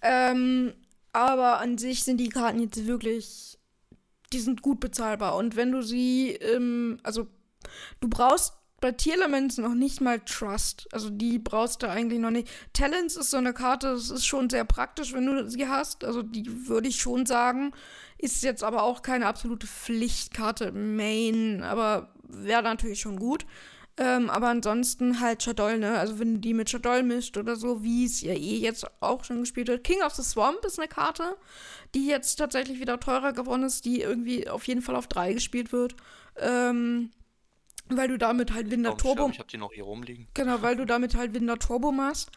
[0.01, 0.73] Ähm,
[1.11, 3.57] aber an sich sind die Karten jetzt wirklich,
[4.31, 5.35] die sind gut bezahlbar.
[5.35, 7.27] Und wenn du sie, ähm, also
[7.99, 8.53] du brauchst
[8.83, 10.89] bei Tier Elements noch nicht mal Trust.
[10.91, 12.49] Also die brauchst du eigentlich noch nicht.
[12.73, 16.03] Talents ist so eine Karte, das ist schon sehr praktisch, wenn du sie hast.
[16.03, 17.71] Also die würde ich schon sagen.
[18.17, 23.45] Ist jetzt aber auch keine absolute Pflichtkarte im Main, aber wäre natürlich schon gut.
[23.95, 25.97] Ähm, aber ansonsten halt Shadol, ne?
[25.97, 29.23] Also wenn du die mit Shadol mischt oder so, wie es ja eh jetzt auch
[29.23, 29.85] schon gespielt wird.
[29.85, 31.37] King of the Swamp ist eine Karte,
[31.95, 35.71] die jetzt tatsächlich wieder teurer geworden ist, die irgendwie auf jeden Fall auf 3 gespielt
[35.71, 35.95] wird.
[36.35, 37.11] Ähm,
[37.89, 40.27] weil du damit halt Schirm, Turbo Ich habe die noch hier rumliegen.
[40.33, 42.31] Genau, weil du damit halt Winder Turbo machst.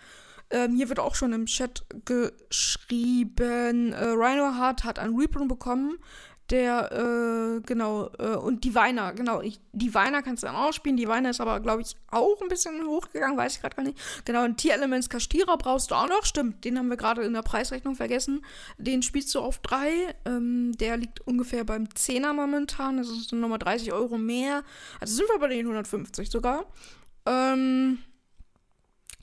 [0.51, 5.99] Ähm, hier wird auch schon im Chat geschrieben, äh, Rhino Heart hat einen Reprint bekommen.
[6.51, 10.73] Der, äh, genau, äh, und die Weiner, genau, ich, die Weiner kannst du dann auch
[10.73, 10.97] spielen.
[10.97, 13.99] Die Weiner ist aber, glaube ich, auch ein bisschen hochgegangen, weiß ich gerade gar nicht.
[14.25, 17.43] Genau, und Tier-Elements Kastierer brauchst du auch noch, stimmt, den haben wir gerade in der
[17.43, 18.45] Preisrechnung vergessen.
[18.79, 20.15] Den spielst du auf drei.
[20.25, 24.63] Ähm, der liegt ungefähr beim 10er momentan, das ist nochmal 30 Euro mehr.
[25.01, 26.67] Also sind wir bei den 150 sogar.
[27.27, 27.99] Ähm,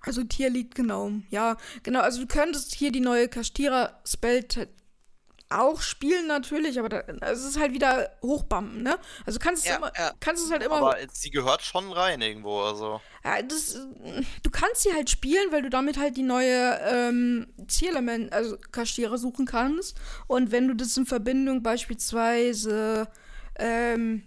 [0.02, 1.12] also Tier liegt genau.
[1.30, 2.02] Ja, genau.
[2.02, 4.44] Also du könntest hier die neue Kastierer Spell
[5.60, 8.98] auch spielen natürlich, aber da, es ist halt wieder hochbumpen, ne?
[9.26, 10.12] Also kannst du Ja, immer, ja.
[10.20, 10.76] kannst es halt immer.
[10.78, 13.02] Aber sie gehört schon rein irgendwo, also.
[13.24, 13.78] ja, das,
[14.44, 19.18] du kannst sie halt spielen, weil du damit halt die neue ähm, Zierelement, also Kastierer
[19.18, 19.98] suchen kannst.
[20.28, 23.08] Und wenn du das in Verbindung beispielsweise
[23.58, 24.24] ähm,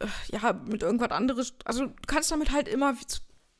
[0.00, 2.94] äh, ja, mit irgendwas anderes, also du kannst damit halt immer,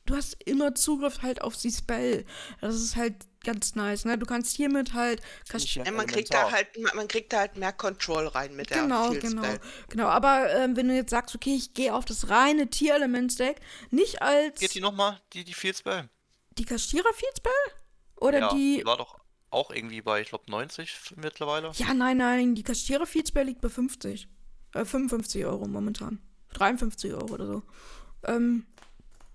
[0.09, 2.25] du hast immer Zugriff halt auf die Spell.
[2.61, 4.19] Das ist halt ganz nice, ne?
[4.19, 7.73] Du kannst hiermit halt Kast Ja, man kriegt da halt, man kriegt da halt mehr
[7.73, 9.61] Control rein mit der Genau, Field genau, Spell.
[9.89, 10.07] genau.
[10.09, 14.59] Aber ähm, wenn du jetzt sagst, okay, ich gehe auf das reine Tier-Elements-Deck, nicht als
[14.59, 16.09] Geht die nochmal, die, die Field Spell?
[16.59, 17.75] die Kastierer Field Spell?
[18.17, 18.83] Oder ja, die.
[18.85, 19.19] war doch
[19.51, 21.71] auch irgendwie bei, ich glaube, 90 mittlerweile.
[21.77, 24.29] Ja, nein, nein, die Kastierer Field Spell liegt bei 50.
[24.75, 26.21] Äh, 55 Euro momentan.
[26.55, 27.63] 53 Euro oder so.
[28.25, 28.67] Ähm,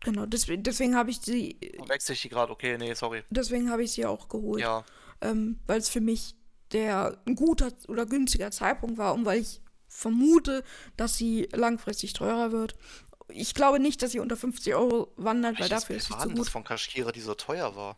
[0.03, 2.51] genau, deswegen, deswegen habe ich sie, Wechsel ich die gerade?
[2.51, 3.23] Okay, nee, sorry.
[3.29, 4.61] deswegen habe ich sie auch geholt.
[4.61, 4.83] Ja.
[5.21, 6.35] ähm, weil es für mich
[6.71, 10.63] der ein guter oder günstiger Zeitpunkt war und weil ich vermute,
[10.97, 12.75] dass sie langfristig teurer wird.
[13.29, 16.27] Ich glaube nicht, dass sie unter 50 Euro wandert, weil dafür ist sie war zu
[16.29, 16.51] denn das gut.
[16.51, 17.97] von Kashkira, die so teuer war?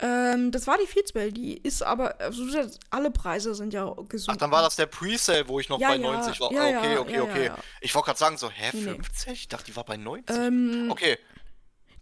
[0.00, 2.42] Ähm, das war die Fieldsbell, die ist aber, also
[2.90, 4.30] alle Preise sind ja gesunken.
[4.32, 6.52] Ach, dann war das der Presale, wo ich noch Ja, bei ja, 90 war.
[6.52, 7.50] ja, okay, okay, okay.
[7.80, 8.90] Ich wollte gerade sagen, so, hä, Nee, nee.
[8.94, 9.32] 50?
[9.32, 10.36] Ich dachte, die war bei 90.
[10.36, 11.16] Ähm, Okay,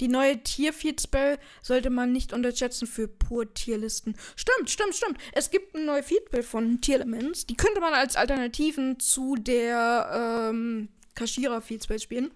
[0.00, 4.16] Die neue Tier-Feed-Spell sollte man nicht unterschätzen für pur Tierlisten.
[4.36, 5.18] Stimmt, stimmt, stimmt.
[5.32, 7.46] Es gibt eine neue Feed-Spell von Tierelements.
[7.46, 12.32] Die könnte man als Alternativen zu der ähm, Kashira Feed-Spell spielen,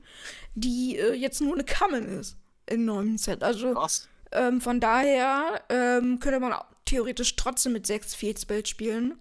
[0.54, 2.36] die äh, jetzt nur eine Common ist
[2.66, 3.42] im neuen Set.
[3.42, 4.08] Also krass.
[4.32, 9.18] ähm, von daher ähm, könnte man auch theoretisch trotzdem mit sechs Feed-Spells spielen.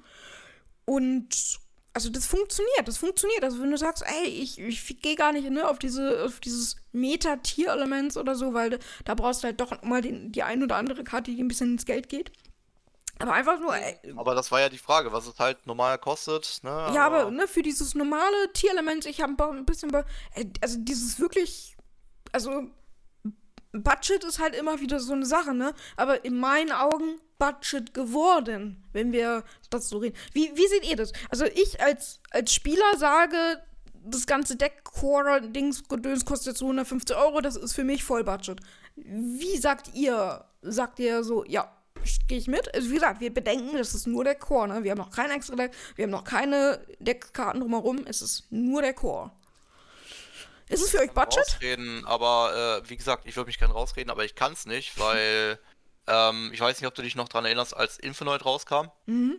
[0.85, 1.59] Und
[1.95, 3.43] also das funktioniert, das funktioniert.
[3.43, 6.75] Also wenn du sagst, ey, ich, ich gehe gar nicht ne, auf, diese, auf dieses
[6.91, 11.05] Meta-Tier-Elements oder so, weil da brauchst du halt doch mal den, die ein oder andere
[11.05, 12.33] Karte, die ein bisschen ins Geld geht.
[13.19, 16.59] Aber einfach nur, ey, Aber das war ja die Frage, was es halt normal kostet,
[16.63, 16.91] ne?
[16.93, 19.89] ja, aber ne, für dieses normale Tierelement, ich habe ein bisschen,
[20.33, 21.77] ey, also dieses wirklich,
[22.33, 22.63] also
[23.71, 25.73] Budget ist halt immer wieder so eine Sache, ne?
[25.95, 30.15] Aber in meinen Augen Budget geworden, wenn wir das so reden.
[30.33, 31.11] Wie, wie seht ihr das?
[31.29, 33.61] Also ich als, als Spieler sage,
[34.05, 38.59] das ganze Deck-Core-Dings-Gedöns kostet jetzt so 150 Euro, das ist für mich Vollbudget.
[38.95, 40.45] Wie sagt ihr?
[40.61, 41.71] Sagt ihr so, ja,
[42.27, 42.73] gehe ich mit?
[42.73, 44.83] Also wie gesagt, wir bedenken, das ist nur der Core, ne?
[44.83, 48.81] Wir haben noch kein extra Deck, wir haben noch keine Deckkarten drumherum, es ist nur
[48.81, 49.31] der Core.
[50.67, 51.37] Ist es für euch Budget?
[51.37, 54.99] rausreden, aber äh, wie gesagt, ich würde mich gerne rausreden, aber ich kann es nicht,
[54.99, 55.59] weil
[56.07, 58.87] ähm, ich weiß nicht, ob du dich noch dran erinnerst, als Infinite rauskam.
[59.05, 59.37] Mhm.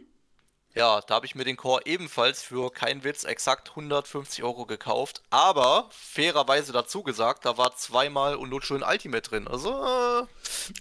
[0.74, 5.22] Ja, da habe ich mir den Core ebenfalls für keinen Witz exakt 150 Euro gekauft,
[5.30, 9.48] aber fairerweise dazu gesagt, da war zweimal und schön Ultimate drin.
[9.48, 10.26] Also, äh,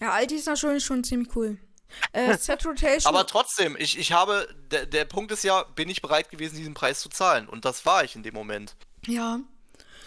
[0.01, 1.57] Ja, Alti ist natürlich schon ziemlich cool.
[2.11, 3.07] Äh, Set Rotation.
[3.15, 6.73] aber trotzdem, ich, ich habe, der, der Punkt ist ja, bin ich bereit gewesen, diesen
[6.73, 7.47] Preis zu zahlen?
[7.47, 8.75] Und das war ich in dem Moment.
[9.07, 9.39] ja,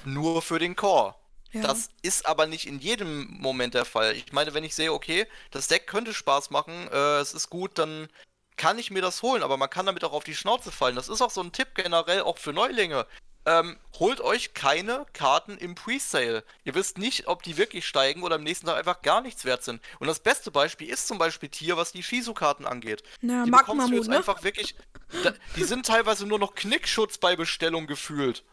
[0.05, 1.15] Nur für den Core.
[1.53, 1.63] Ja.
[1.63, 4.15] Das ist aber nicht in jedem Moment der Fall.
[4.15, 7.79] Ich meine, wenn ich sehe, okay, das Deck könnte Spaß machen, äh, es ist gut,
[7.79, 8.09] dann
[8.57, 10.97] kann ich mir das holen, aber man kann damit auch auf die Schnauze fallen.
[10.97, 13.07] Das ist auch so ein Tipp generell auch für Neulinge.
[13.47, 16.45] Ähm, holt euch keine Karten im Presale.
[16.65, 19.65] Ihr wisst nicht, ob die wirklich steigen oder am nächsten Tag einfach gar nichts wert
[19.65, 19.81] sind.
[20.01, 23.03] Und das beste Beispiel ist zum Beispiel Tier, was die Shizu-Karten angeht.
[23.23, 24.19] Na, die bekommst du jetzt ne?
[24.19, 24.75] einfach wirklich.
[25.23, 28.45] Da, die sind teilweise nur noch Knickschutz bei Bestellung gefühlt.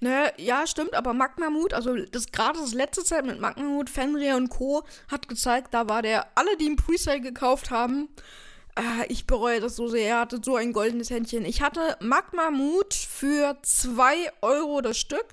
[0.00, 4.48] Ne, ja, stimmt, aber Magmamut, also das gerade das letzte Set mit Magmamut, Fenrir und
[4.48, 4.84] Co.
[5.10, 8.08] hat gezeigt, da war der, alle, die im Presale gekauft haben,
[8.76, 11.44] äh, ich bereue das so sehr, er hatte so ein goldenes Händchen.
[11.44, 15.26] Ich hatte Magmamut für 2 Euro das Stück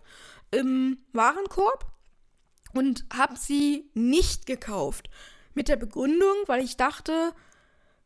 [0.52, 1.86] im Warenkorb
[2.74, 5.10] und habe sie nicht gekauft.
[5.54, 7.34] Mit der Begründung, weil ich dachte,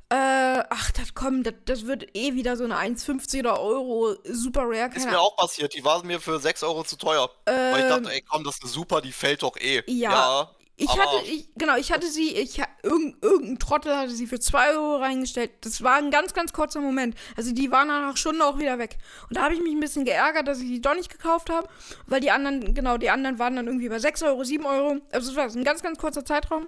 [0.10, 4.64] äh, ach, das kommt, das, das wird eh wieder so eine 1,50 oder Euro super
[4.64, 4.92] rare.
[4.96, 7.30] Ist mir auch passiert, die war mir für 6 Euro zu teuer.
[7.46, 9.80] Weil ich dachte, ey komm, das ist eine super, die fällt doch eh.
[9.80, 10.50] Ähm, Ja,
[10.80, 14.70] Ich hatte, ich, genau, ich hatte sie, ich, irgend, irgendein Trottel hatte sie für 2
[14.76, 15.52] Euro reingestellt.
[15.62, 17.16] Das war ein ganz, ganz kurzer Moment.
[17.36, 18.98] Also die waren nach einer Stunde auch wieder weg.
[19.28, 21.68] Und da habe ich mich ein bisschen geärgert, dass ich die doch nicht gekauft habe,
[22.06, 24.98] weil die anderen, genau, die anderen waren dann irgendwie bei 6 Euro, 7 Euro.
[25.12, 26.68] Also es war ein ganz, ganz kurzer Zeitraum.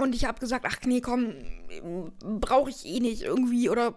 [0.00, 1.34] Und ich habe gesagt, ach nee, komm,
[2.40, 3.68] brauche ich eh nicht irgendwie.
[3.68, 3.94] Oder,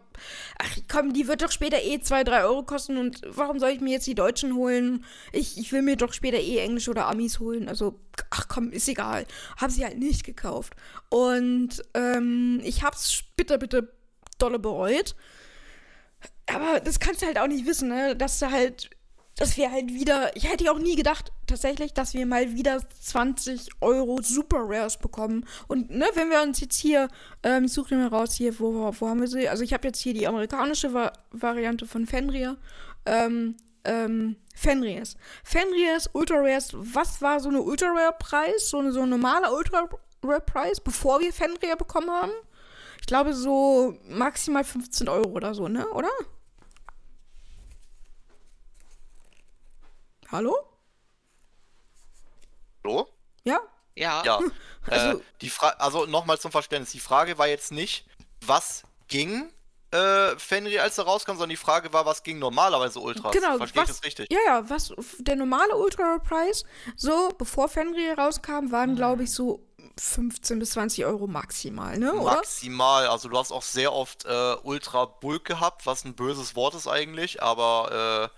[0.59, 2.97] ach komm, die wird doch später eh 2, 3 Euro kosten.
[2.97, 5.05] Und warum soll ich mir jetzt die Deutschen holen?
[5.31, 7.69] Ich, ich will mir doch später eh Englisch oder Amis holen.
[7.69, 7.99] Also,
[8.29, 9.25] ach komm, ist egal.
[9.57, 10.75] Hab sie halt nicht gekauft.
[11.09, 13.93] Und ähm, ich hab's bitte, bitte
[14.37, 15.15] dolle bereut.
[16.47, 18.15] Aber das kannst du halt auch nicht wissen, ne?
[18.15, 18.89] Dass du halt,
[19.43, 22.79] dass wir halt wieder, ich hätte ja auch nie gedacht, tatsächlich, dass wir mal wieder
[23.01, 25.45] 20 Euro Super Rares bekommen.
[25.67, 27.09] Und ne, wenn wir uns jetzt hier,
[27.43, 29.49] ähm, ich suche mal raus hier, wo, wo haben wir sie?
[29.49, 32.55] Also ich habe jetzt hier die amerikanische Va Variante von Fenrir.
[33.05, 35.17] Ähm, ähm, Fenriers.
[35.43, 38.69] Fenriers Ultra Rares, was war so eine Ultra Rare Preis?
[38.69, 39.89] So, eine, so ein normaler Ultra
[40.23, 42.31] Rare Preis, bevor wir Fenrir bekommen haben?
[43.01, 45.85] Ich glaube so maximal 15 Euro oder so, ne?
[45.89, 46.11] Oder?
[50.33, 50.57] Hallo?
[52.83, 53.07] Hallo?
[53.43, 53.59] Ja?
[53.95, 54.23] Ja.
[54.25, 54.39] Ja.
[54.85, 56.91] Also- äh, die Fra also nochmal zum Verständnis.
[56.91, 58.05] Die Frage war jetzt nicht,
[58.41, 59.49] was ging
[59.91, 63.31] äh, Fenrir, als er rauskam, sondern die Frage war, was ging normalerweise Ultras.
[63.31, 64.27] Genau, Verstehe ich was, das richtig?
[64.29, 66.65] Ja, ja, was der normale Ultra Preis,
[66.97, 69.65] so bevor Fenrir rauskam, waren glaube ich so
[69.97, 72.11] 15 bis 20 Euro maximal, ne?
[72.11, 72.35] Oder?
[72.37, 73.07] Maximal.
[73.07, 76.87] Also du hast auch sehr oft äh, Ultra Bulk gehabt, was ein böses Wort ist
[76.87, 78.31] eigentlich, aber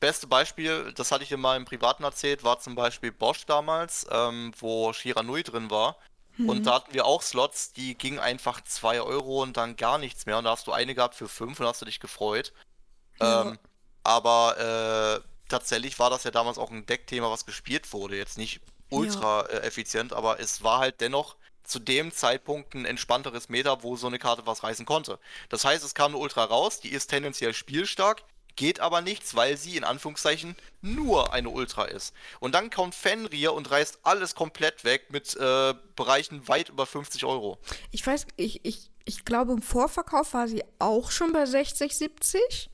[0.00, 4.06] beste Beispiel, das hatte ich dir mal im Privaten erzählt, war zum Beispiel Bosch damals,
[4.10, 5.96] ähm, wo Shiranui drin war.
[6.36, 6.48] Mhm.
[6.48, 10.26] Und da hatten wir auch Slots, die gingen einfach 2 Euro und dann gar nichts
[10.26, 10.38] mehr.
[10.38, 12.52] Und da hast du eine gehabt für 5 und hast du dich gefreut.
[13.20, 13.42] Ja.
[13.42, 13.58] Ähm,
[14.04, 18.16] aber äh, tatsächlich war das ja damals auch ein Deckthema, was gespielt wurde.
[18.16, 18.60] Jetzt nicht
[18.90, 23.96] ultra äh, effizient, aber es war halt dennoch zu dem Zeitpunkt ein entspannteres Meta, wo
[23.96, 25.18] so eine Karte was reißen konnte.
[25.48, 28.22] Das heißt, es kam eine Ultra raus, die ist tendenziell spielstark,
[28.56, 32.14] geht aber nichts, weil sie in Anführungszeichen nur eine Ultra ist.
[32.40, 37.24] Und dann kommt Fenrir und reißt alles komplett weg mit äh, Bereichen weit über 50
[37.24, 37.58] Euro.
[37.90, 42.70] Ich weiß, ich, ich, ich glaube, im Vorverkauf war sie auch schon bei 60, 70,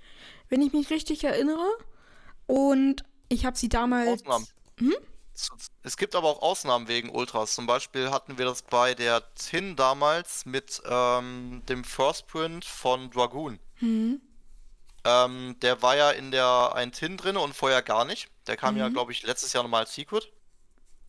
[0.48, 1.68] wenn ich mich richtig erinnere.
[2.46, 4.22] Und ich habe sie damals.
[4.22, 4.46] Ausnahmen.
[5.82, 7.54] Es gibt aber auch Ausnahmen wegen Ultras.
[7.54, 13.10] Zum Beispiel hatten wir das bei der Tin damals mit ähm, dem First Print von
[13.10, 13.58] Dragoon.
[13.76, 14.20] Hm,
[15.04, 18.28] Ähm, der war ja in der ein Tin drin und vorher gar nicht.
[18.46, 18.92] Der kam ja, Mhm.
[18.94, 20.30] glaube ich, letztes Jahr nochmal als Secret.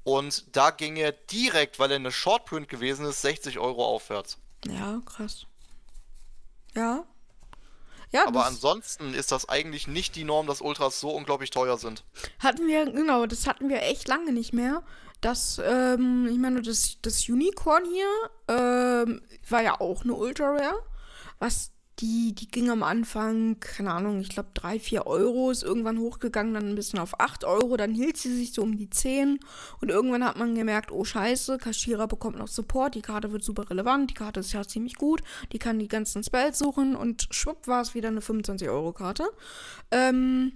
[0.03, 4.37] Und da ging er direkt, weil er eine Short Print gewesen ist, 60 Euro aufwärts.
[4.67, 5.45] ja, krass.
[6.75, 7.03] Ja.
[8.11, 12.03] Ja, Aber ansonsten ist das eigentlich nicht die Norm, dass Ultras so unglaublich teuer sind.
[12.39, 14.83] hatten wir, genau, das hatten wir echt lange nicht mehr.
[15.21, 18.07] Das, ähm, ich meine, das, das Unicorn hier,
[18.49, 20.83] ähm, war ja auch eine Ultra Rare.
[21.39, 25.99] Was die, die ging am Anfang, keine Ahnung, ich glaube 3, 4 Euro, ist irgendwann
[25.99, 29.39] hochgegangen, dann ein bisschen auf 8 Euro, dann hielt sie sich so um die 10
[29.79, 33.69] und irgendwann hat man gemerkt, oh scheiße, Kashira bekommt noch Support, die Karte wird super
[33.69, 35.21] relevant, die Karte ist ja ziemlich gut,
[35.51, 39.29] die kann die ganzen Spells suchen und schwupp war es wieder eine 25 Euro Karte.
[39.91, 40.53] Ähm,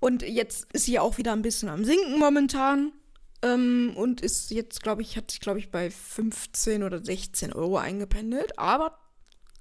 [0.00, 2.92] und jetzt ist sie auch wieder ein bisschen am Sinken momentan.
[3.42, 7.78] Ähm, und ist jetzt, glaube ich, hat sich, glaube ich, bei 15 oder 16 Euro
[7.78, 8.58] eingependelt.
[8.58, 8.98] Aber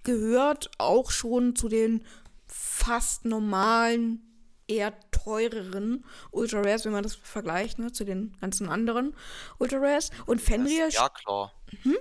[0.08, 2.06] gehört auch schon zu den
[2.48, 4.24] fast normalen,
[4.66, 9.14] eher teureren Ultra Rares, wenn man das vergleicht, ne, zu den ganzen anderen
[9.60, 10.12] Ultra Rares.
[10.26, 10.90] Und Fenrir.
[10.90, 11.52] Scareclaw.
[11.84, 11.98] Hm?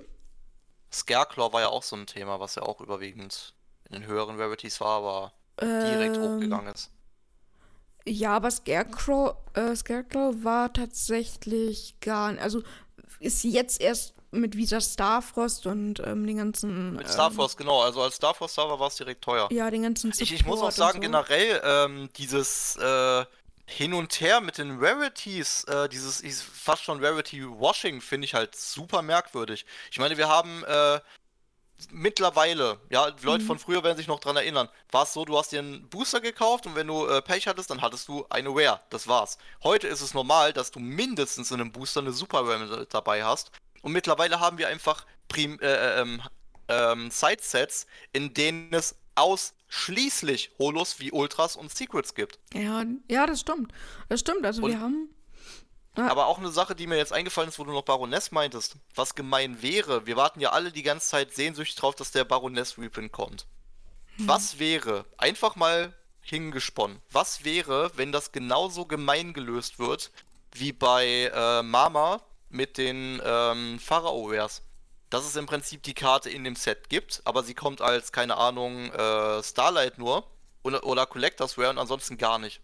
[0.92, 3.54] Scareclaw war ja auch so ein Thema, was ja auch überwiegend
[3.88, 6.92] in den höheren Rarities war, aber direkt ähm, hochgegangen ist.
[8.04, 12.42] Ja, aber Scarecrow, äh, Scarecrow war tatsächlich gar nicht.
[12.42, 12.62] Also
[13.18, 16.94] ist jetzt erst mit Visa Starfrost und ähm, den ganzen.
[16.94, 17.82] Mit ähm, Starforce, genau.
[17.82, 19.48] Also als da war, es direkt teuer.
[19.50, 21.00] Ja, den ganzen Ich, ich muss auch Support sagen, so.
[21.00, 23.24] generell, ähm, dieses äh,
[23.66, 29.02] Hin und Her mit den Rarities, äh, dieses fast schon Rarity-Washing, finde ich halt super
[29.02, 29.66] merkwürdig.
[29.90, 31.00] Ich meine, wir haben äh,
[31.90, 33.46] mittlerweile, ja, Leute Mhm.
[33.48, 36.20] von früher werden sich noch dran erinnern, war es so, du hast dir einen Booster
[36.20, 38.80] gekauft und wenn du äh, Pech hattest, dann hattest du eine Rare.
[38.90, 39.36] Das war's.
[39.62, 43.50] Heute ist es normal, dass du mindestens in einem Booster eine Super Rare dabei hast.
[43.86, 46.20] Und mittlerweile haben wir einfach Prim äh, ähm,
[46.66, 52.40] ähm, Side-Sets, in denen es ausschließlich Holos wie Ultras und Secrets gibt.
[52.52, 53.72] Ja, ja, das stimmt.
[54.08, 54.44] Das stimmt.
[54.44, 55.10] Also Und- wir haben.
[55.94, 59.14] Aber auch eine Sache, die mir jetzt eingefallen ist, wo du noch Baroness meintest, was
[59.14, 63.12] gemein wäre, wir warten ja alle die ganze Zeit sehnsüchtig drauf, dass der Baroness Reprint
[63.12, 63.46] kommt.
[64.18, 70.10] Was wäre, einfach mal hingesponnen, was wäre, wenn das genauso gemein gelöst wird,
[70.52, 72.20] wie bei äh, Mama
[72.56, 74.62] mit den ähm, Pharao-Wares?
[75.10, 78.36] Dass es im Prinzip die Karte in dem Set gibt, aber sie kommt als, keine
[78.36, 80.26] Ahnung, äh, Starlight nur
[80.64, 82.60] oder, oder Collectors Rare und ansonsten gar nicht.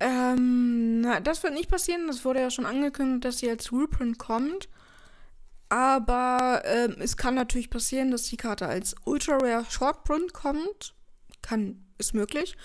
[0.00, 2.08] Ähm, na, das wird nicht passieren.
[2.08, 4.68] Das wurde ja schon angekündigt, dass sie als Reprint kommt.
[5.68, 10.94] Aber ähm, es kann natürlich passieren, dass die Karte als Ultra Rare Shortprint kommt.
[11.42, 12.56] Kann, ist möglich.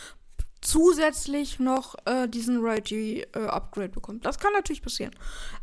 [0.62, 4.26] Zusätzlich noch äh, diesen Rarity äh, Upgrade bekommt.
[4.26, 5.16] Das kann natürlich passieren.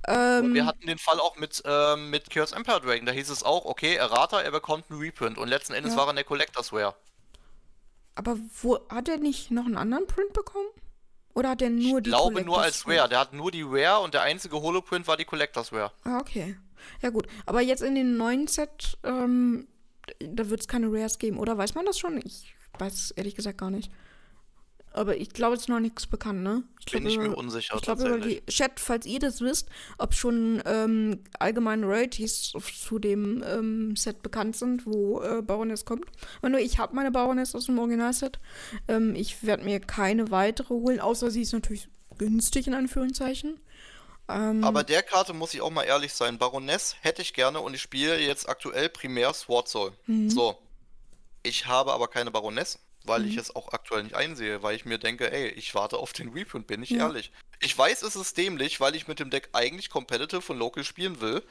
[0.08, 3.04] Ähm, wir hatten den Fall auch mit, ähm, mit Chaos Empire Dragon.
[3.06, 5.36] Da hieß es auch, okay, Errata, er bekommt einen Reprint.
[5.38, 5.98] Und letzten Endes Ja.
[5.98, 6.94] war er in der Collectors Rare.
[8.14, 10.68] aber wo hat er nicht noch einen anderen Print bekommen?
[11.34, 13.10] Oder hat er nur Ich die glaube nur als Rare.
[13.10, 15.92] Der hat nur die Rare und der einzige Holoprint war die Collectors Rare.
[16.04, 16.56] Ah, okay.
[17.02, 17.26] Ja, gut.
[17.44, 19.68] Aber jetzt in den neuen Set, ähm,
[20.20, 21.38] da wird es keine Rares geben.
[21.38, 22.18] Oder weiß man das schon?
[22.24, 23.90] Ich weiß es ehrlich gesagt gar nicht.
[24.96, 26.62] Aber ich glaube, es ist noch nichts bekannt, ne?
[26.80, 29.40] Ich Bin glaub, ich mir über- unsicher Ich glaube, über die Chat, falls ihr das
[29.40, 29.68] wisst,
[29.98, 32.52] ob schon ähm, allgemeine Rarities
[32.82, 36.06] zu dem ähm, Set bekannt sind, wo äh, Baroness kommt.
[36.38, 38.38] Aber nur ich habe meine Baroness aus dem Originalset.
[38.88, 43.60] Ähm, ich werde mir keine weitere holen, außer sie ist natürlich günstig, in Anführungszeichen.
[44.28, 46.38] Ähm, Aber der Karte muss ich auch mal ehrlich sein.
[46.38, 49.92] Baroness hätte ich gerne und ich spiele jetzt aktuell primär Sword Soul.
[50.06, 50.30] Mhm.
[50.30, 50.56] So.
[51.42, 54.98] Ich habe aber keine Baroness, weil ich es auch aktuell nicht einsehe, weil ich mir
[54.98, 57.06] denke, ey, ich warte auf den Reprint, bin ich Ja.
[57.06, 57.32] ehrlich.
[57.60, 61.20] Ich weiß, es ist dämlich, weil ich mit dem Deck eigentlich competitive und local spielen
[61.20, 61.42] will.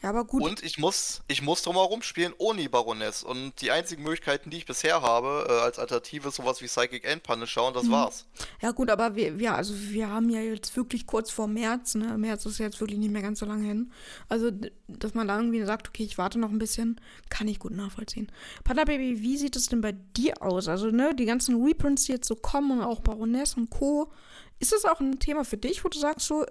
[0.00, 0.42] Ja, aber gut.
[0.44, 3.24] Und ich muss, ich muss drumherum spielen ohne die Baroness.
[3.24, 7.04] Und die einzigen Möglichkeiten, die ich bisher habe, äh, als Alternative, ist sowas wie Psychic
[7.04, 7.90] End Punisher und das Mhm.
[7.90, 8.26] war's.
[8.62, 12.16] Ja, gut, aber wir, ja, also wir haben ja jetzt wirklich kurz vor März, ne?
[12.16, 13.92] März ist jetzt wirklich nicht mehr ganz so lange hin.
[14.28, 14.52] Also,
[14.86, 18.30] dass man da irgendwie sagt, okay, ich warte noch ein bisschen, kann ich gut nachvollziehen.
[18.62, 20.68] Panda Baby, wie sieht es denn bei dir aus?
[20.68, 24.12] Also, ne, die ganzen Reprints, die jetzt so kommen und auch Baroness und Co.
[24.60, 26.44] Ist das auch ein Thema für dich, wo du sagst, so,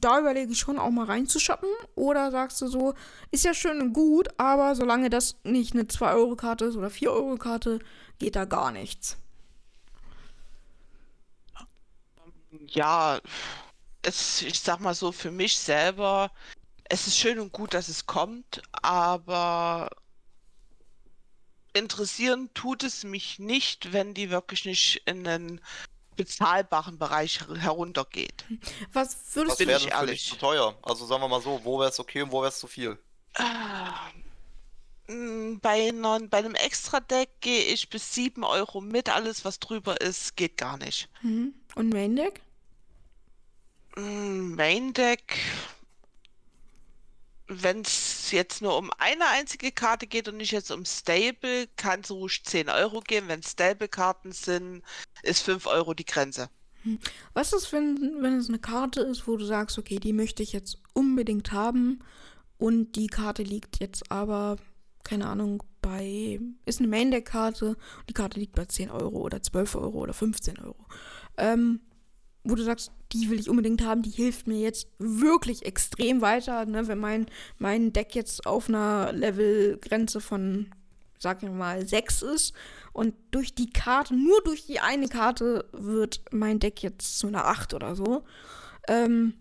[0.00, 1.68] da überlege ich schon auch mal reinzushoppen?
[1.94, 2.94] Oder sagst du so,
[3.30, 7.80] ist ja schön und gut, aber solange das nicht eine 2-Euro-Karte ist oder 4-Euro-Karte,
[8.18, 9.16] geht da gar nichts.
[12.68, 13.20] Ja,
[14.02, 16.30] es, ich sag mal so, für mich selber,
[16.84, 19.90] es ist schön und gut, dass es kommt, aber
[21.72, 25.60] interessieren tut es mich nicht, wenn die wirklich nicht in einen
[26.16, 28.44] bezahlbaren Bereich her- heruntergeht.
[28.92, 30.76] Was würdest Was bin wäre ich denn für dich zu teuer?
[30.82, 32.98] Also sagen wir mal so, wo wäre es okay und wo wäre es zu viel?
[33.34, 34.08] Ah,
[35.08, 39.08] mm, Bei, einer, bei einem Extra-Deck gehe ich bis 7 Euro mit.
[39.08, 41.08] Alles, was drüber ist, geht gar nicht.
[41.22, 41.54] Mhm.
[41.74, 41.88] Und
[43.96, 45.38] Main Deck?
[47.46, 52.00] Wenn es jetzt nur um eine einzige Karte geht und nicht jetzt um Stable, kann
[52.00, 53.28] es ruhig 10 Euro gehen.
[53.28, 54.82] Wenn Stable-Karten sind,
[55.22, 56.48] ist 5 Euro die Grenze.
[57.32, 60.52] Was ist, wenn, wenn es eine Karte ist, wo du sagst, okay, die möchte ich
[60.52, 62.00] jetzt unbedingt haben
[62.58, 64.56] und die Karte liegt jetzt aber,
[65.02, 69.18] keine Ahnung, bei, ist eine Main Deck Karte und die Karte liegt bei 10 Euro
[69.18, 70.86] oder 12 Euro oder 15 Euro.
[71.36, 71.80] Ähm,
[72.44, 76.66] wo du sagst, die will ich unbedingt haben, die hilft mir jetzt wirklich extrem weiter,
[76.66, 76.86] ne?
[76.86, 77.26] wenn mein,
[77.58, 80.70] mein Deck jetzt auf einer Levelgrenze von,
[81.18, 82.54] sag ich mal, 6 ist
[82.92, 87.46] und durch die Karte, nur durch die eine Karte wird mein Deck jetzt zu einer
[87.46, 88.24] 8 oder so.
[88.88, 89.34] Ähm,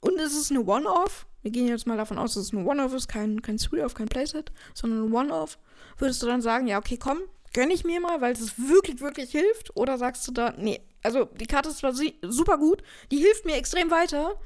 [0.00, 1.26] und es ist eine One-Off.
[1.40, 4.08] Wir gehen jetzt mal davon aus, dass es eine One-Off ist, kein, kein Three-Off, kein
[4.08, 5.58] Playset, sondern eine One-Off.
[5.96, 7.18] Würdest du dann sagen, ja, okay, komm,
[7.54, 9.74] gönn ich mir mal, weil es wirklich, wirklich hilft?
[9.74, 13.56] Oder sagst du da, nee, also die Karte ist zwar super gut, die hilft mir
[13.56, 14.38] extrem weiter,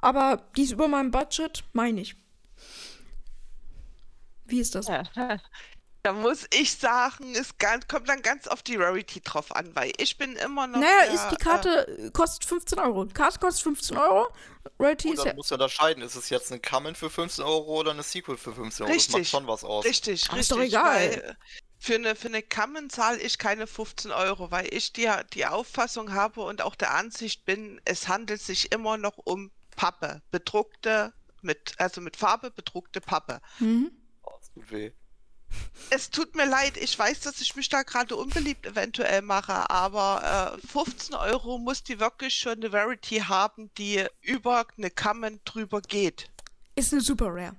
[0.00, 2.16] aber die ist über meinem Budget, meine ich.
[4.46, 4.86] Wie ist das?
[6.04, 7.54] Da muss ich sagen, es
[7.88, 11.14] kommt dann ganz auf die Rarity drauf an, weil ich bin immer noch Naja, der,
[11.14, 13.06] ist die äh, Karte, äh, kostet 15 Euro.
[13.06, 14.28] Die Karte kostet 15 Euro.
[14.76, 15.24] Und ist ja.
[15.24, 18.36] dann musst du unterscheiden, ist es jetzt ein Common für 15 Euro oder eine Sequel
[18.36, 18.94] für 15 Euro?
[18.94, 19.30] Das macht Richtig.
[19.30, 19.86] schon was aus.
[19.86, 20.40] Richtig, richtig.
[20.40, 20.94] ist doch egal.
[20.94, 21.36] Weil
[21.84, 26.14] für eine, für eine Common zahle ich keine 15 Euro, weil ich die, die Auffassung
[26.14, 31.12] habe und auch der Ansicht bin, es handelt sich immer noch um Pappe, bedruckte,
[31.42, 33.42] mit, also mit Farbe bedruckte Pappe.
[33.58, 33.90] Mhm.
[34.22, 34.92] Oh, das tut weh.
[35.90, 40.56] Es tut mir leid, ich weiß, dass ich mich da gerade unbeliebt eventuell mache, aber
[40.62, 45.82] äh, 15 Euro muss die wirklich schon eine Rarity haben, die über eine Common drüber
[45.82, 46.30] geht.
[46.76, 47.54] Ist eine Super Rare.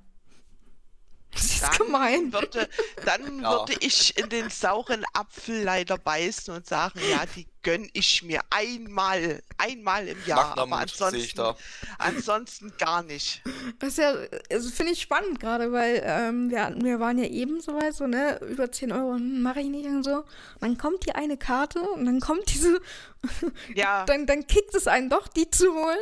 [1.35, 2.33] Das ist Dann gemein.
[2.33, 2.69] Würde,
[3.05, 3.51] dann Ja.
[3.51, 8.41] würde ich in den sauren Apfel leider beißen und sagen, ja, die gönn ich mir
[8.51, 11.57] einmal, einmal im Jahr, aber ansonsten, da.
[11.97, 13.41] ansonsten gar nicht.
[13.79, 14.13] Das ist ja,
[14.51, 18.05] also finde ich spannend gerade, weil ähm, wir, wir waren ja eben so weit, so,
[18.05, 20.17] ne, über 10 Euro mache ich nicht und so.
[20.17, 20.25] Und
[20.61, 22.79] dann kommt die eine Karte und dann kommt diese,
[23.75, 25.97] Ja, dann, dann kickt es einen doch, die zu holen.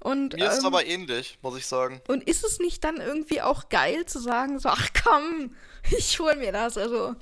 [0.00, 2.00] Und, Mir ist es ähm, aber ähnlich, muss ich sagen.
[2.08, 5.54] und ist es nicht dann irgendwie auch geil zu sagen, so, ach komm,
[5.90, 7.14] ich hol mir das, also.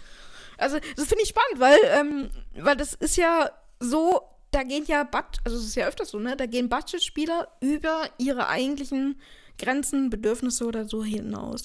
[0.59, 3.51] Also, das finde ich spannend, weil, ähm, weil das ist ja
[3.81, 4.20] so,
[4.51, 6.36] da gehen ja, Bud also es ist ja öfters so, ne?
[6.36, 9.20] Da gehen Budgetspieler über ihre eigentlichen
[9.59, 11.65] Grenzen, Bedürfnisse oder so hinaus.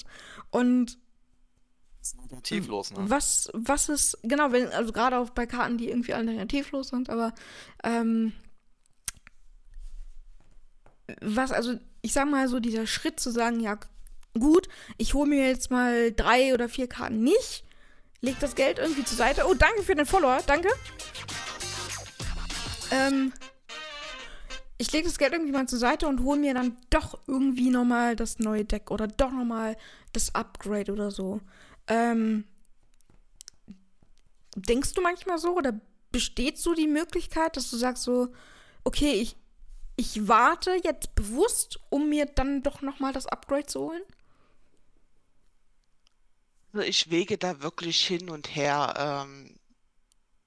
[0.50, 0.98] Und
[2.22, 2.98] Alternativlos, ne?
[3.10, 7.34] was, was ist, genau, wenn, also gerade auch bei Karten, die irgendwie alternativlos sind, aber
[7.82, 8.32] ähm,
[11.20, 13.78] was, also ich sag mal so, dieser Schritt zu sagen, ja,
[14.38, 14.68] gut,
[14.98, 17.64] ich hole mir jetzt mal drei oder vier Karten nicht,
[18.20, 19.46] leg das Geld irgendwie zur Seite.
[19.48, 20.68] Oh, danke für den Follower, danke.
[22.90, 23.32] Ähm,
[24.78, 28.16] ich lege das Geld irgendwie mal zur Seite und hole mir dann doch irgendwie nochmal
[28.16, 29.76] das neue Deck oder doch nochmal
[30.12, 31.40] das Upgrade oder so.
[31.86, 32.44] Ähm,
[34.54, 35.78] denkst du manchmal so oder
[36.12, 38.28] besteht so die Möglichkeit, dass du sagst so,
[38.84, 39.36] okay, ich,
[39.96, 44.02] ich warte jetzt bewusst, um mir dann doch nochmal das Upgrade zu holen?
[46.76, 48.94] also ich wege da wirklich hin und her.
[49.26, 49.54] Ähm,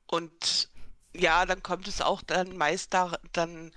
[0.08, 0.70] und
[1.14, 3.72] ja, dann kommt es auch dann meist da, dann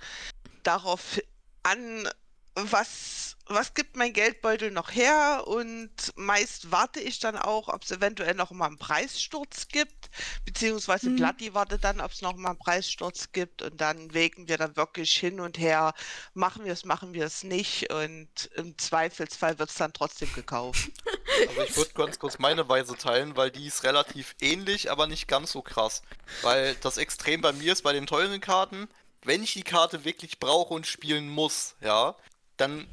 [0.63, 1.19] darauf
[1.63, 2.07] an,
[2.55, 5.43] was, was gibt mein Geldbeutel noch her?
[5.47, 10.09] Und meist warte ich dann auch, ob es eventuell noch mal einen Preissturz gibt,
[10.45, 11.15] beziehungsweise Mhm.
[11.15, 14.75] Platti wartet dann, ob es noch mal einen Preissturz gibt und dann wägen wir dann
[14.75, 15.93] wirklich hin und her,
[16.33, 20.91] machen wir es, machen wir es nicht und im Zweifelsfall wird es dann trotzdem gekauft.
[21.47, 25.27] Also ich würde ganz kurz meine Weise teilen, weil die ist relativ ähnlich, aber nicht
[25.27, 26.01] ganz so krass.
[26.41, 28.87] Weil das Extrem bei mir ist bei den teuren Karten,
[29.23, 32.15] wenn ich die Karte wirklich brauche und spielen muss, ja,
[32.57, 32.87] dann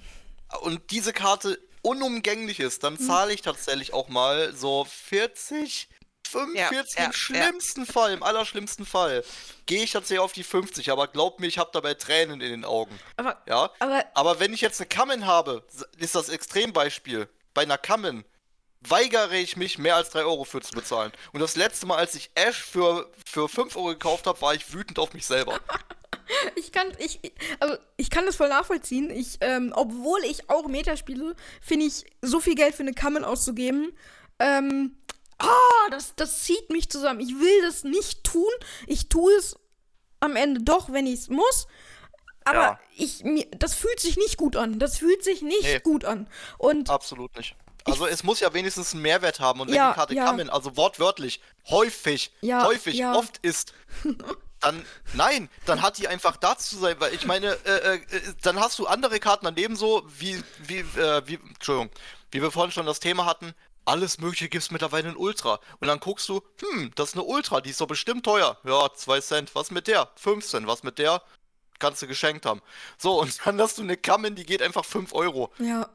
[0.62, 5.88] und diese Karte unumgänglich ist, dann zahle ich tatsächlich auch mal so 40,
[6.28, 9.24] 45 ja, im schlimmsten Fall, im allerschlimmsten Fall.
[9.66, 12.64] Gehe ich tatsächlich auf die 50, aber glaub mir, ich habe dabei Tränen in den
[12.64, 12.98] Augen.
[13.16, 15.64] Aber, Ja, aber aber wenn ich jetzt eine Kammen habe,
[15.98, 17.28] ist das Extrembeispiel.
[17.54, 18.24] Bei einer Kammen
[18.80, 21.12] weigere ich mich, mehr als 3 Euro für zu bezahlen.
[21.32, 24.72] Und das letzte Mal, als ich Ash für, für 5 Euro gekauft habe, war ich
[24.72, 25.60] wütend auf mich selber.
[26.56, 27.20] ich kann, ich,
[27.58, 29.10] also ich kann das voll nachvollziehen.
[29.10, 33.24] Ich, ähm, obwohl ich auch Meta spiele, finde ich, so viel Geld für eine Kammen
[33.24, 33.92] auszugeben,
[34.38, 34.96] ähm,
[35.38, 37.20] ah, das, das zieht mich zusammen.
[37.20, 38.50] Ich will das nicht tun.
[38.86, 39.56] Ich tue es
[40.20, 41.66] am Ende doch, wenn ich es muss.
[42.50, 42.80] Aber Ja.
[42.96, 44.78] ich, mir, das fühlt sich nicht gut an.
[44.78, 45.80] Das fühlt sich nicht Nee.
[45.80, 46.28] gut an.
[46.58, 47.54] Und Absolut nicht.
[47.84, 49.60] Also es muss ja wenigstens einen Mehrwert haben.
[49.60, 50.24] Und wenn Ja, die Karte ja.
[50.26, 51.40] Kammen, also wortwörtlich,
[51.70, 53.72] häufig, Ja, häufig, oft ist,
[54.60, 58.00] dann, nein, dann hat die einfach dazu zu sein, weil ich meine, äh, äh,
[58.42, 61.90] dann hast du andere Karten daneben so, wie, wie, äh, wie, Entschuldigung,
[62.30, 63.54] wie wir vorhin schon das Thema hatten,
[63.86, 65.58] alles mögliche gibt's mittlerweile in Ultra.
[65.80, 68.58] Und dann guckst du, hm, das ist eine Ultra, die ist doch bestimmt teuer.
[68.64, 69.54] Ja, 2 Cent.
[69.54, 70.10] Was mit der?
[70.16, 70.66] 5 Cent.
[70.66, 71.22] Was mit der?
[71.80, 72.60] Kannst du geschenkt haben.
[72.96, 75.52] So, und dann hast du eine Kammen, die geht einfach 5 Euro.
[75.58, 75.88] Ja.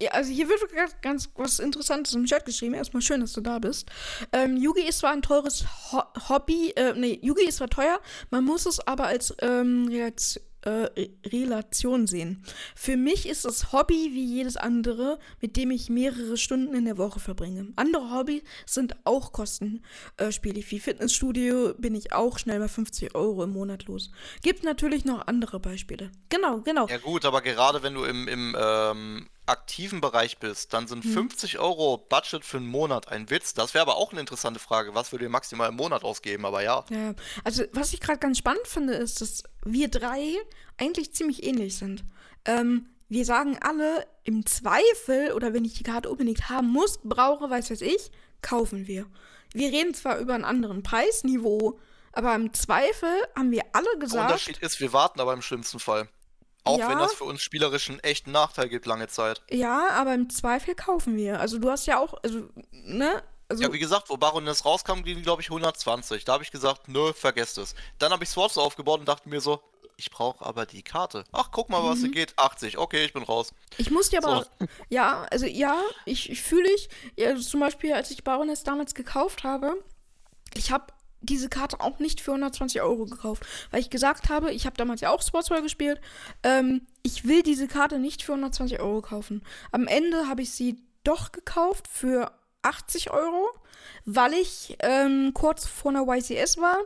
[0.00, 0.60] Ja, also hier wird
[1.00, 2.74] ganz, was Interessantes im Chat geschrieben.
[2.74, 3.88] Erstmal schön, dass du da bist.
[4.32, 8.00] Ähm, Yugi ist zwar ein teures Ho Hobby, äh, nee, Yugi ist zwar teuer,
[8.30, 12.42] man muss es aber als ähm, Relation, äh, Re- Relation sehen.
[12.74, 16.98] Für mich ist das Hobby wie jedes andere, mit dem ich mehrere Stunden in der
[16.98, 17.68] Woche verbringe.
[17.76, 20.62] Andere Hobbys sind auch Kostenspiele.
[20.68, 24.10] Wie Fitnessstudio bin ich auch schnell mal 50 Euro im Monat los.
[24.42, 26.10] Gibt natürlich noch andere Beispiele.
[26.28, 26.86] Genau, genau.
[26.88, 31.58] Ja gut, aber gerade wenn du im, im ähm, aktiven Bereich bist, dann sind 50
[31.58, 33.54] Euro Budget für einen Monat ein Witz.
[33.54, 34.94] Das wäre aber auch eine interessante Frage.
[34.94, 36.44] Was würde ihr maximal im Monat ausgeben?
[36.44, 36.84] Aber ja.
[36.90, 37.14] Ja,
[37.44, 40.36] also was ich gerade ganz spannend finde, ist, dass wir drei
[40.78, 42.04] eigentlich ziemlich ähnlich sind.
[42.44, 47.50] Ähm, wir sagen alle, im Zweifel oder wenn ich die Karte unbedingt haben muss, brauche,
[47.50, 48.10] weiß weiß ich,
[48.40, 49.06] kaufen wir.
[49.52, 51.78] Wir reden zwar über einen anderen Preisniveau,
[52.12, 55.78] aber im Zweifel haben wir alle Der gesagt, Unterschied ist, wir warten aber im schlimmsten
[55.78, 56.08] Fall.
[56.64, 56.88] Auch Ja.
[56.88, 59.42] wenn das für uns spielerisch einen echten Nachteil gibt, lange Zeit.
[59.50, 61.40] ja, aber im Zweifel kaufen wir.
[61.40, 63.22] Also du hast ja auch, also, ne?
[63.48, 66.24] Also, Ja, wie gesagt, wo Baroness rauskam, ging die, glaube ich, 120.
[66.24, 67.74] Da habe ich gesagt, nö, vergesst es.
[67.98, 69.60] Dann habe ich Swords aufgebaut und dachte mir so,
[69.98, 71.24] ich brauche aber die Karte.
[71.32, 72.38] Ach, guck mal, was hier geht.
[72.38, 72.78] 80.
[72.78, 73.52] Okay, ich bin raus.
[73.76, 74.66] Ich muss dir aber, So.
[74.88, 75.76] ja, also ja,
[76.06, 79.74] ich, ich fühle ich, ja, zum Beispiel, als ich Baroness damals gekauft habe,
[80.54, 80.86] ich habe
[81.22, 85.00] diese Karte auch nicht für 120 Euro gekauft, weil ich gesagt habe, ich habe damals
[85.00, 86.00] ja auch Sportsball gespielt,
[86.42, 89.42] ähm, ich will diese Karte nicht für 120 Euro kaufen.
[89.70, 92.30] Am Ende habe ich sie doch gekauft für
[92.62, 93.48] 80 Euro,
[94.04, 96.78] weil ich ähm, kurz vor einer YCS war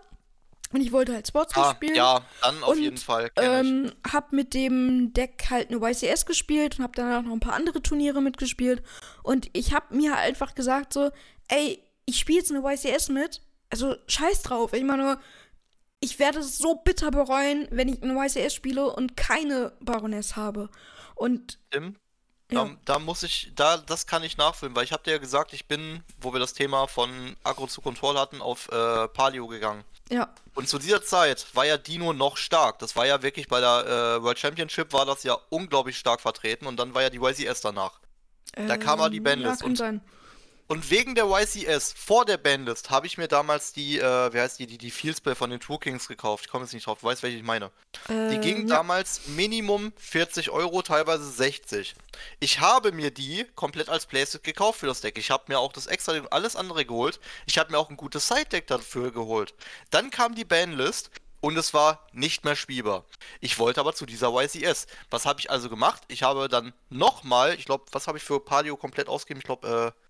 [0.72, 1.94] und ich wollte halt Sportsball Ah, spielen.
[1.94, 3.30] ja, dann auf Und, jeden Fall.
[3.36, 7.52] Ähm, hab mit dem Deck halt eine YCS gespielt und hab danach noch ein paar
[7.54, 8.82] andere Turniere mitgespielt.
[9.22, 11.10] Und ich hab mir halt einfach gesagt so,
[11.48, 13.42] ey, ich spiele jetzt eine YCS mit.
[13.70, 14.72] Also scheiß drauf.
[14.72, 15.18] Ich meine,
[16.00, 20.68] ich werde es so bitter bereuen, wenn ich eine YCS spiele und keine Baroness habe.
[21.14, 21.96] Und Tim,
[22.52, 25.18] ja, da, da muss ich, da, das kann ich nachfüllen, weil ich habe dir ja
[25.18, 29.46] gesagt, ich bin, wo wir das Thema von Agro zu Control hatten, auf äh, Palio
[29.48, 29.82] gegangen.
[30.10, 32.78] ja, Und zu dieser Zeit war ja Dino noch stark.
[32.78, 36.66] Das war ja wirklich bei der äh, World Championship war das ja unglaublich stark vertreten
[36.66, 37.98] und dann war ja die YCS danach.
[38.54, 40.00] Da kam mal die ähm, Bandlist Ja, und- sein.
[40.68, 44.58] Und wegen der YCS, vor der Bandlist, habe ich mir damals die, äh, wie heißt
[44.58, 46.46] die, die, die Fieldspell von den True Kings gekauft.
[46.46, 47.70] Ich komme jetzt nicht drauf, du weißt, welche ich meine.
[48.08, 48.76] Die Ähm, ging ja.
[48.76, 51.94] damals Minimum 40 Euro, teilweise 60.
[52.40, 55.18] Ich habe mir die komplett als Playset gekauft für das Deck.
[55.18, 57.20] Ich habe mir auch das extra und alles andere geholt.
[57.46, 59.54] Ich habe mir auch ein gutes Side-Deck dafür geholt.
[59.90, 61.10] Dann kam die Bandlist
[61.40, 63.04] und es war nicht mehr spielbar.
[63.40, 64.86] Ich wollte aber zu dieser YCS.
[65.10, 66.02] Was habe ich also gemacht?
[66.08, 69.38] Ich habe dann nochmal, ich glaube, was habe ich für Palio komplett ausgegeben?
[69.40, 70.05] Ich glaube, äh,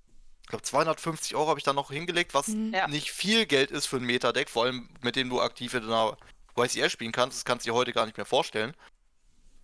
[0.46, 2.86] ich glaube 250 Euro habe ich da noch hingelegt, was Ja.
[2.86, 6.16] nicht viel Geld ist für ein Meta-Deck, vor allem mit dem du aktiv in einer
[6.56, 7.38] YCS spielen kannst.
[7.38, 8.72] Das kannst du dir heute gar nicht mehr vorstellen.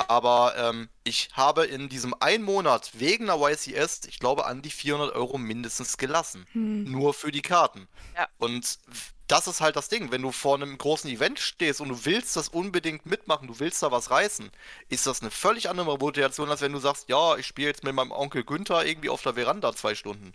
[0.08, 4.70] Aber ähm, ich habe in diesem einen Monat wegen einer YCS, ich glaube, an die
[4.70, 6.46] 400 Euro mindestens gelassen.
[6.52, 6.90] Hm.
[6.90, 7.86] Nur für die Karten.
[8.16, 8.26] Ja.
[8.38, 8.80] Und
[9.28, 10.10] das ist halt das Ding.
[10.10, 13.80] Wenn du vor einem großen Event stehst und du willst das unbedingt mitmachen, du willst
[13.84, 14.50] da was reißen,
[14.88, 17.94] ist das eine völlig andere Motivation, als wenn du sagst, ja, ich spiele jetzt mit
[17.94, 20.34] meinem Onkel Günther irgendwie auf der Veranda zwei Stunden.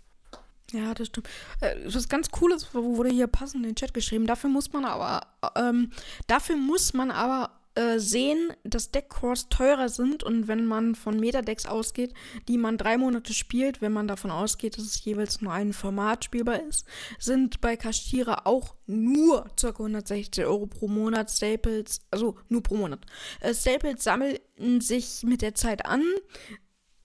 [0.72, 1.28] Ja, das stimmt.
[1.60, 4.26] Äh, was ganz Cooles wurde hier passend in den Chat geschrieben.
[4.26, 5.26] Dafür muss man aber,
[5.56, 5.90] ähm,
[6.26, 11.64] dafür muss man aber äh, sehen, dass Deckcores teurer sind und wenn man von Metadecks
[11.64, 12.12] ausgeht,
[12.48, 16.24] die man drei Monate spielt, wenn man davon ausgeht, dass es jeweils nur ein Format
[16.24, 16.86] spielbar ist,
[17.20, 19.68] sind bei Kashtira auch nur ca.
[19.68, 23.06] 160 Euro pro Monat Staples, also nur pro Monat.
[23.40, 24.38] Äh, Staples sammeln
[24.80, 26.02] sich mit der Zeit an.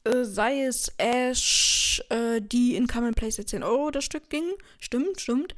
[0.05, 4.53] Äh, sei es Ash, äh, die in Common Place 10 Euro das Stück ging.
[4.79, 5.55] Stimmt, stimmt.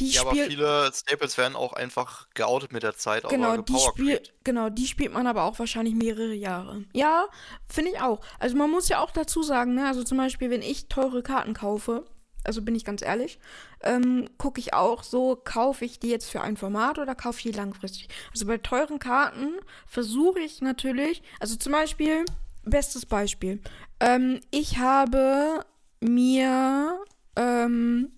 [0.00, 3.28] Die ja, aber viele Staples werden auch einfach geoutet mit der Zeit.
[3.28, 6.84] Genau, die spiel, genau, die spielt man aber auch wahrscheinlich mehrere Jahre.
[6.92, 7.26] Ja,
[7.68, 8.20] finde ich auch.
[8.38, 11.52] Also man muss ja auch dazu sagen, ne, also zum Beispiel, wenn ich teure Karten
[11.52, 12.04] kaufe,
[12.44, 13.40] also bin ich ganz ehrlich,
[13.82, 17.52] ähm, gucke ich auch so, kaufe ich die jetzt für ein Format oder kaufe ich
[17.52, 18.08] die langfristig?
[18.30, 19.58] Also bei teuren Karten
[19.88, 22.24] versuche ich natürlich, also zum Beispiel,
[22.64, 23.60] bestes Beispiel,
[24.00, 25.64] ähm, ich habe
[26.00, 27.04] mir
[27.36, 28.12] ähm,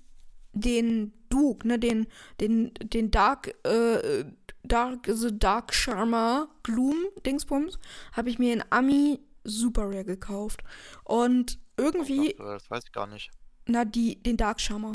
[0.53, 2.07] den Duke, ne, den,
[2.41, 4.25] den, den Dark, äh,
[4.63, 7.79] Dark, the Dark Charmer Gloom Dingsbums,
[8.13, 10.63] habe ich mir in Ami Super Rare gekauft.
[11.05, 12.35] Und irgendwie.
[12.39, 13.31] Das weiß ich gar nicht.
[13.67, 14.93] Na, die, den Dark Charmer.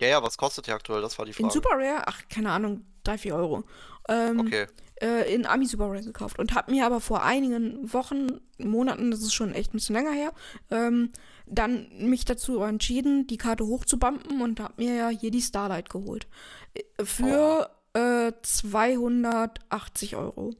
[0.00, 1.00] Ja, ja, was kostet der aktuell?
[1.00, 1.44] Das war die Frage.
[1.44, 2.02] In Super Rare?
[2.06, 3.64] Ach, keine Ahnung, 3, 4 Euro.
[4.08, 4.66] Ähm, okay.
[5.00, 9.20] Äh, in Ami Super Rare gekauft und habe mir aber vor einigen Wochen, Monaten, das
[9.20, 10.32] ist schon echt ein bisschen länger her,
[10.70, 11.12] ähm,
[11.46, 16.28] dann mich dazu entschieden, die Karte hochzubumpen und habe mir ja hier die Starlight geholt.
[16.74, 17.98] Äh, für oh.
[17.98, 20.54] äh, 280 Euro.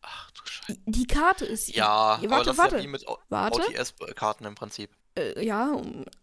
[0.00, 0.80] Ach du Scheiße.
[0.86, 1.74] Die Karte ist.
[1.74, 2.76] Ja, warte, aber das warte.
[2.76, 3.60] ist ja wie mit warte.
[3.60, 5.80] OTS-Karten im Prinzip äh, ja,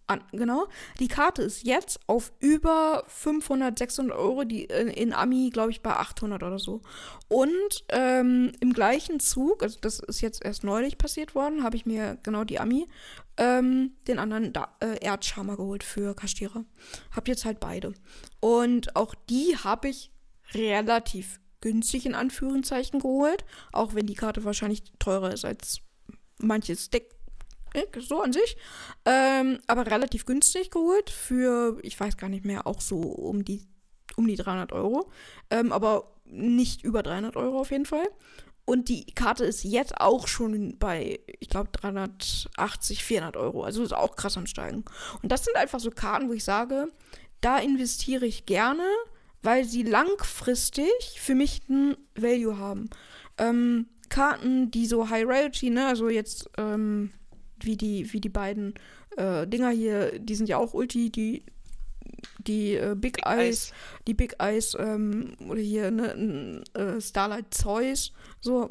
[0.07, 0.67] an, genau.
[0.99, 5.81] Die Karte ist jetzt auf über 500, 600 Euro, die in, in Ami, glaube ich,
[5.81, 6.81] bei 800 oder so.
[7.29, 11.85] Und ähm, im gleichen Zug, also das ist jetzt erst neulich passiert worden, habe ich
[11.85, 12.87] mir genau die Ami,
[13.37, 16.65] ähm, den anderen da, äh, Erdschammer geholt für Kastierer.
[17.15, 17.93] Hab jetzt halt beide.
[18.41, 20.11] Und auch die habe ich
[20.53, 25.79] relativ günstig in Anführungszeichen geholt, auch wenn die Karte wahrscheinlich teurer ist als
[26.39, 27.20] manches Deck
[27.99, 28.57] so an sich.
[29.05, 33.67] Ähm, aber relativ günstig geholt für, ich weiß gar nicht mehr, auch so um die,
[34.15, 35.09] um die 300 Euro.
[35.49, 38.07] Ähm, aber nicht über 300 Euro auf jeden Fall.
[38.65, 43.63] Und die Karte ist jetzt auch schon bei, ich glaube, 380, 400 Euro.
[43.63, 44.85] Also ist auch krass am Steigen.
[45.21, 46.87] Und das sind einfach so Karten, wo ich sage,
[47.41, 48.85] da investiere ich gerne,
[49.41, 52.89] weil sie langfristig für mich ein Value haben.
[53.37, 57.11] Ähm, Karten, die so High Rarity, ne, also jetzt, ähm,
[57.65, 58.73] wie die, wie die beiden
[59.17, 61.45] äh, Dinger hier, die sind ja auch Ulti, die,
[62.39, 63.73] die äh, Big, Big Eyes, Eyes,
[64.07, 68.69] die Big Eyes, ähm, oder hier, ne, äh, Starlight Zeus, so,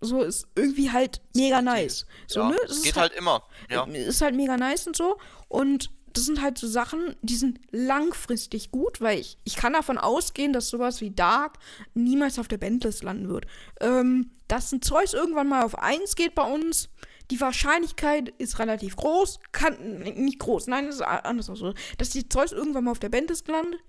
[0.00, 2.06] so ist irgendwie halt mega nice.
[2.26, 2.56] So, ja, ne?
[2.66, 3.42] Das geht halt, halt, immer.
[3.70, 3.84] Ja.
[3.84, 5.18] Ist halt mega nice und so.
[5.48, 9.98] Und das sind halt so Sachen, die sind langfristig gut, weil ich, ich kann davon
[9.98, 11.58] ausgehen, dass sowas wie Dark
[11.94, 13.46] niemals auf der Bandlist landen wird.
[13.80, 16.88] Ähm, dass ein Zeus irgendwann mal auf 1 geht bei uns,
[17.30, 21.74] die Wahrscheinlichkeit ist relativ groß, kann nicht groß, nein, das ist anders so.
[21.98, 23.80] Dass die Zeus irgendwann mal auf der Bandlist landet,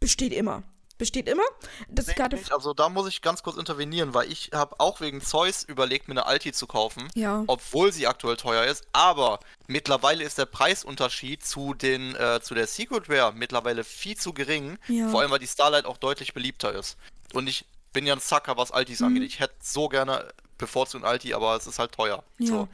[0.00, 0.62] besteht immer.
[0.96, 1.42] Besteht immer.
[1.88, 2.52] Das nee, nicht.
[2.52, 6.12] Also da muss ich ganz kurz intervenieren, weil ich habe auch wegen Zeus überlegt, mir
[6.12, 7.42] eine Alti zu kaufen, ja.
[7.48, 8.86] obwohl sie aktuell teuer ist.
[8.92, 14.32] Aber mittlerweile ist der Preisunterschied zu den äh, zu der Secret Rare mittlerweile viel zu
[14.32, 14.78] gering.
[14.86, 15.08] Ja.
[15.08, 16.96] Vor allem, weil die Starlight auch deutlich beliebter ist.
[17.32, 19.06] Und ich bin ja ein Sucker, was Altis mhm.
[19.06, 19.24] angeht.
[19.24, 22.22] Ich hätte so gerne bevorzugt Alti, aber es ist halt teuer.
[22.38, 22.46] Ja.
[22.46, 22.68] So.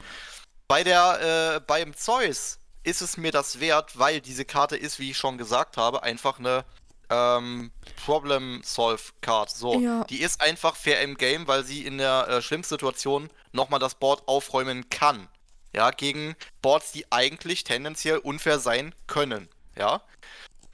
[0.67, 5.11] Bei der, äh, beim Zeus ist es mir das wert, weil diese Karte ist, wie
[5.11, 6.65] ich schon gesagt habe, einfach eine
[7.09, 7.71] ähm,
[8.05, 9.49] Problem-Solve-Card.
[9.49, 10.03] So, ja.
[10.05, 13.95] die ist einfach fair im Game, weil sie in der äh, schlimmsten Situation nochmal das
[13.95, 15.27] Board aufräumen kann.
[15.73, 19.47] Ja, gegen Boards, die eigentlich tendenziell unfair sein können.
[19.77, 20.01] Ja.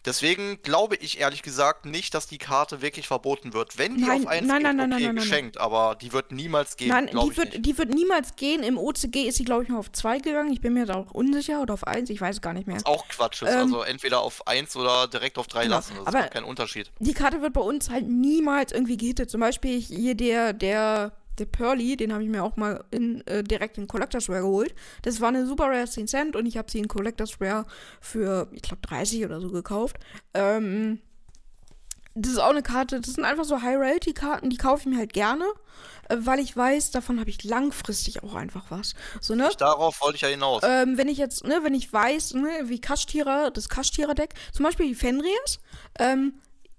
[0.08, 3.78] Deswegen glaube ich ehrlich gesagt nicht, dass die Karte wirklich verboten wird.
[3.78, 6.78] Wenn die nein, auf 1 nein, geht, nein, okay, nein, geschenkt, aber die wird niemals
[6.78, 6.88] gehen.
[6.88, 8.64] Nein, die wird, die wird niemals gehen.
[8.64, 10.54] Im OCG ist sie, glaube ich, mal auf 2 gegangen.
[10.54, 12.78] Ich bin mir da auch unsicher oder auf 1, ich weiß gar nicht mehr.
[12.78, 13.52] Was auch Quatsch ist.
[13.52, 15.96] Ähm, also entweder auf 1 oder direkt auf 3 genau, lassen.
[15.98, 16.90] Das aber ist kein Unterschied.
[17.00, 19.30] Die Karte wird bei uns halt niemals irgendwie gehittet.
[19.30, 23.44] Zum Beispiel hier der, der der Pearly, den habe ich mir auch mal in, äh,
[23.44, 24.74] direkt in Collectors Rare geholt.
[25.04, 27.66] Das war eine Super Rare 10 Cent und ich habe sie in Collectors Rare
[28.02, 29.98] für, ich glaube, 30 oder so gekauft.
[30.34, 31.00] Ähm,
[32.20, 35.14] das ist auch eine Karte, das sind einfach so High-Rarity-Karten, die kaufe ich mir halt
[35.14, 35.46] gerne,
[36.10, 38.96] äh, weil ich weiß, davon habe ich langfristig auch einfach was.
[39.22, 39.48] So, ne?
[39.52, 40.64] Ich, darauf wollte ich ja hinaus.
[40.66, 44.88] Ähm, wenn ich jetzt, ne, wenn ich weiß, ne, wie Kaschtierer, das Kaschtierer-Deck, zum Beispiel
[44.88, 45.60] die Fenris,
[46.00, 46.34] ähm,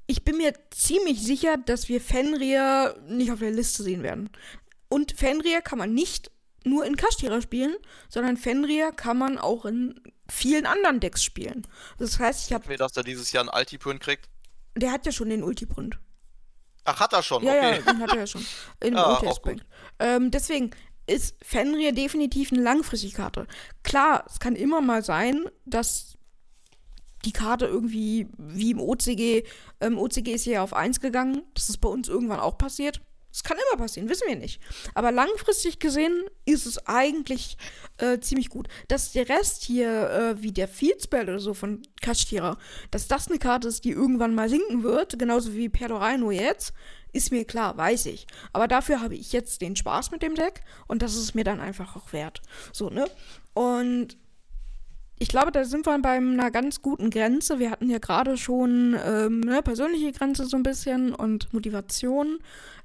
[0.08, 4.30] ich bin mir ziemlich sicher, dass wir Fenrir nicht auf der Liste sehen werden.
[4.88, 6.30] Und Fenrir kann man nicht
[6.64, 7.76] nur in Kashtira spielen,
[8.08, 11.66] sondern Fenrir kann man auch in vielen anderen Decks spielen.
[11.98, 12.66] Das heißt, ich habe.
[12.68, 14.30] Mir, dass er dieses Jahr einen Altiprint kriegt.
[14.76, 15.98] Der hat ja schon den Ultiprint.
[16.84, 17.42] Ach, hat er schon?
[17.44, 17.82] Ja, okay.
[17.84, 18.46] ja, den hat er ja schon.
[18.80, 19.62] In OTS auch gut.
[19.98, 20.70] Ähm, deswegen
[21.06, 23.46] ist Fenrir definitiv eine langfristige Karte.
[23.82, 26.17] Klar, es kann immer mal sein, dass
[27.24, 29.44] die Karte irgendwie, wie im OCG,
[29.80, 33.00] ähm, OCG ist ja auf 1 gegangen, dass es bei uns irgendwann auch passiert.
[33.30, 34.60] Das kann immer passieren, wissen wir nicht.
[34.94, 37.58] Aber langfristig gesehen ist es eigentlich
[37.98, 38.68] äh, ziemlich gut.
[38.88, 42.56] Dass der Rest hier, äh, wie der Fieldspell oder so von Kashtira,
[42.90, 46.72] dass das eine Karte ist, die irgendwann mal sinken wird, genauso wie Perdoraino jetzt,
[47.12, 48.26] ist mir klar, weiß ich.
[48.52, 51.60] Aber dafür habe ich jetzt den Spaß mit dem Deck und das ist mir dann
[51.60, 52.40] einfach auch wert.
[52.72, 53.06] So, ne?
[53.54, 54.16] Und
[55.18, 57.58] ich glaube, da sind wir bei einer ganz guten Grenze.
[57.58, 62.38] Wir hatten ja gerade schon ähm, ne, persönliche Grenze so ein bisschen und Motivation.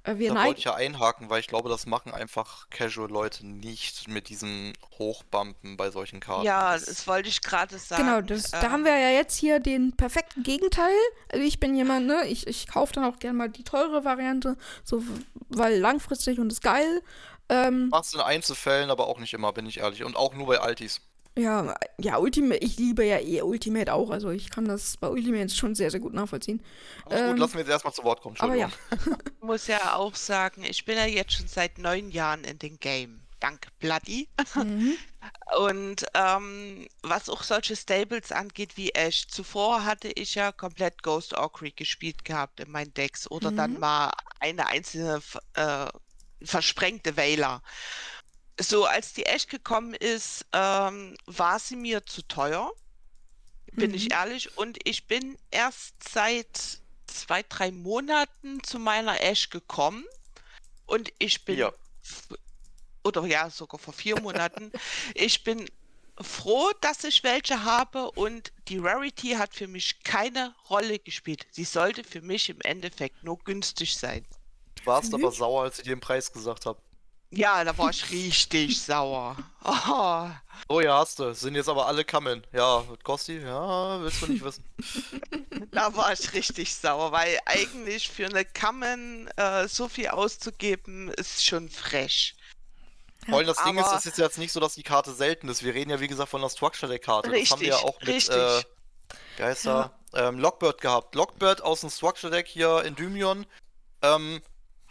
[0.03, 4.07] Äh, wir Da wollte ich ja einhaken, weil ich glaube, das machen einfach Casual-Leute nicht
[4.07, 6.45] mit diesen Hochbumpen bei solchen Karten.
[6.45, 8.03] Ja, Das- wollte ich gerade sagen.
[8.03, 10.93] Genau, das, da haben Ähm, wir ja jetzt hier den perfekten Gegenteil.
[11.31, 14.57] Also ich bin jemand, ne, ich, ich kaufe dann auch gerne mal die teure Variante,
[14.83, 15.03] so,
[15.49, 17.01] weil langfristig und ist geil.
[17.49, 20.03] Ähm, Machst in Einzelfällen, aber auch nicht immer, bin ich ehrlich.
[20.03, 21.01] Und auch nur bei Altis.
[21.37, 25.49] Ja, ja, Ultimate, ich liebe ja eh Ultimate auch, also ich kann das bei Ultimate
[25.49, 26.61] schon sehr, sehr gut nachvollziehen.
[27.05, 28.35] Aber Ähm, gut, lassen wir jetzt erstmal zu Wort kommen.
[28.37, 28.79] Aber ja, Entschuldigung.
[29.41, 33.27] muss ja auch sagen, ich bin ja jetzt schon seit neun Jahren in dem Game.
[33.39, 34.29] Dank Bloody.
[34.53, 34.97] mhm.
[35.57, 41.33] Und ähm, was auch solche Stables angeht wie Ash, zuvor hatte ich ja komplett Ghost
[41.33, 43.79] Orcry gespielt gehabt in meinen Decks oder dann Mhm.
[43.79, 45.21] mal eine einzelne
[45.55, 45.87] äh,
[46.43, 47.61] versprengte Wähler.
[48.59, 52.71] So, als die Ash gekommen ist, ähm, war sie mir zu teuer,
[53.77, 54.11] bin ich Mhm.
[54.11, 54.57] ehrlich.
[54.57, 60.05] Und ich bin erst seit zwei, drei Monaten zu meiner Ash gekommen.
[60.85, 61.73] Und ich bin Ja.
[63.03, 64.71] oder ja, sogar vor vier Monaten.
[65.15, 65.69] Ich bin
[66.21, 71.47] froh, dass ich welche habe und die Rarity hat für mich keine Rolle gespielt.
[71.51, 74.27] Sie sollte für mich im Endeffekt nur günstig sein.
[74.75, 76.81] Du warst Für aber sauer, als ich dir den Preis gesagt habe.
[77.35, 79.35] Ja, da war ich richtig sauer.
[79.63, 80.29] Oh,
[80.69, 81.33] Oh ja, hast du.
[81.33, 82.45] Sind jetzt aber alle Kamen.
[82.53, 83.45] Ja, was kostet die?
[83.45, 84.63] Ja, willst du nicht wissen.
[85.71, 91.45] da war ich richtig sauer, weil eigentlich für eine Kammen äh, so viel auszugeben, ist
[91.45, 92.35] schon frech.
[93.27, 95.49] Vor allem das Ding ist, aber- es ist jetzt nicht so, dass die Karte selten
[95.49, 95.63] ist.
[95.63, 97.29] Wir reden ja, wie gesagt, von der Structure der Karte.
[97.31, 98.35] Das haben wir ja Richtig, auch mit, richtig.
[98.35, 98.63] äh,
[99.37, 99.91] wie heißt er?
[100.13, 101.15] Ähm, Lockbird gehabt.
[101.15, 103.45] Lockbird aus dem Structure Deck hier in Dymion.
[104.01, 104.41] Ähm,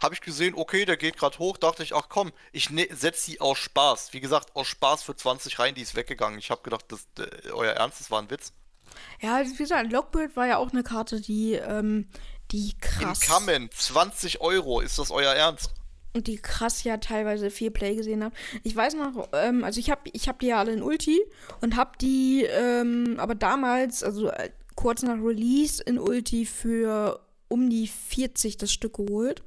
[0.03, 3.23] habe ich gesehen, okay, der geht gerade hoch, dachte ich, ach komm, ich ne setze
[3.23, 4.13] sie aus Spaß.
[4.13, 6.39] Wie gesagt, aus Spaß für 20 rein, die ist weggegangen.
[6.39, 8.53] Ich habe gedacht, das, äh, euer Ernst, das war ein Witz.
[9.21, 12.09] Ja, wie gesagt, Lockbird war ja auch eine Karte, die, ähm,
[12.51, 13.21] die In krass.
[13.21, 15.71] Kamen, 20 Euro, ist das euer Ernst?
[16.15, 18.35] Und die krass ja teilweise viel Play gesehen hat.
[18.65, 21.23] Ich weiß noch, ähm, also ich habe ich hab die ja alle in Ulti
[21.63, 27.22] und habe die, ähm, aber damals, also äh, kurz nach Release in Ulti für
[27.53, 29.43] um die 40 das Stück geholt.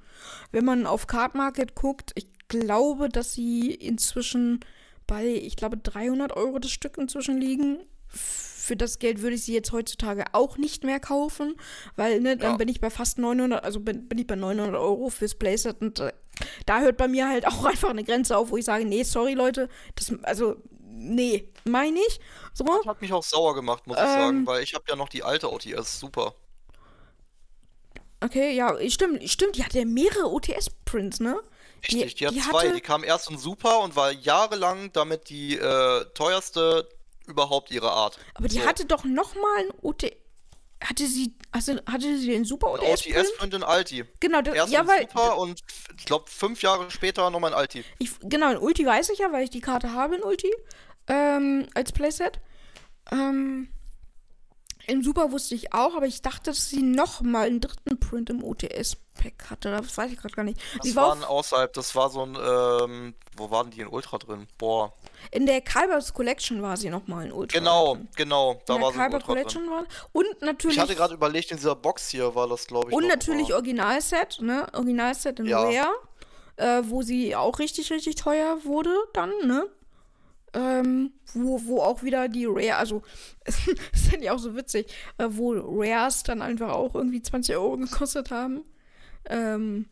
[0.52, 4.60] Wenn man auf Card Market guckt, ich glaube, dass sie inzwischen
[5.08, 7.80] bei, ich glaube, 300 Euro das Stück inzwischen liegen.
[8.08, 11.56] Für das Geld würde ich sie jetzt heutzutage auch nicht mehr kaufen,
[11.96, 12.58] weil ne, dann Ja.
[12.58, 16.00] bin ich bei fast 900, also bin, bin ich bei 900 Euro fürs Playset und
[16.00, 16.14] äh,
[16.66, 19.34] da hört bei mir halt auch einfach eine Grenze auf, wo ich sage, nee, sorry
[19.34, 22.20] Leute, das, also, nee, meine ich.
[22.54, 24.10] So, Das hat mich auch sauer gemacht, muss ich Ähm.
[24.14, 26.34] sagen, weil ich habe ja noch die alte OTS, super.
[28.22, 31.40] Okay, ja, stimmt, stimmt, die hat ja mehrere OTS-Prints, ne?
[31.88, 32.60] Richtig, die, hat die zwei.
[32.68, 36.90] hatte- Die kam erst in Super und war jahrelang damit die äh, teuerste
[37.28, 38.18] überhaupt ihrer Art.
[38.34, 38.66] Aber die So.
[38.66, 40.12] hatte doch noch mal ein OTS,
[40.84, 43.54] hatte sie, also, hatte sie den Super Ein OTS-Print?
[43.54, 44.04] In Alti.
[44.20, 45.62] Genau, das, Erst ja, in weil, Super und
[45.98, 47.84] ich glaube fünf Jahre später nochmal in Alti.
[48.00, 50.52] Ich, genau, in Ulti weiß ich ja, weil ich die Karte habe in Ulti.
[51.08, 52.40] Ähm, als Playset.
[53.12, 53.70] Ähm,
[54.88, 58.30] Im Super wusste ich auch, aber ich dachte, dass sie noch mal einen dritten Print
[58.30, 59.72] im OTS-Pack hatte.
[59.72, 60.60] Das weiß ich gerade gar nicht.
[60.78, 64.18] Das Die war waren außerhalb, das war so ein, ähm, wo waren die in Ultra
[64.18, 64.48] drin?
[64.58, 64.94] Boah.
[65.32, 67.58] in der Kalbers Collection war sie noch mal in Ultra.
[67.60, 68.08] Genau, drin.
[68.16, 69.44] genau, da in war der Kalber Ultra drin.
[69.44, 69.84] Collection war
[70.14, 72.96] und natürlich Ich hatte gerade überlegt, in dieser Box hier war das, glaube ich.
[72.96, 73.54] und natürlich.
[73.54, 74.68] Originalset, ne?
[74.74, 75.62] Originalset in Ja.
[75.64, 75.88] Rare,
[76.58, 79.68] äh, wo sie auch richtig, richtig teuer wurde dann, ne?
[80.56, 83.02] Ähm, wo, wo auch wieder die Rare, also,
[83.46, 84.88] ist ja auch so witzig,
[85.18, 88.64] äh, wo Rares dann einfach auch irgendwie 20 Euro gekostet haben.
[89.26, 89.86] Ähm,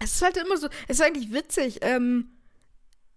[0.00, 2.30] es ist halt immer so, es ist eigentlich witzig, ähm,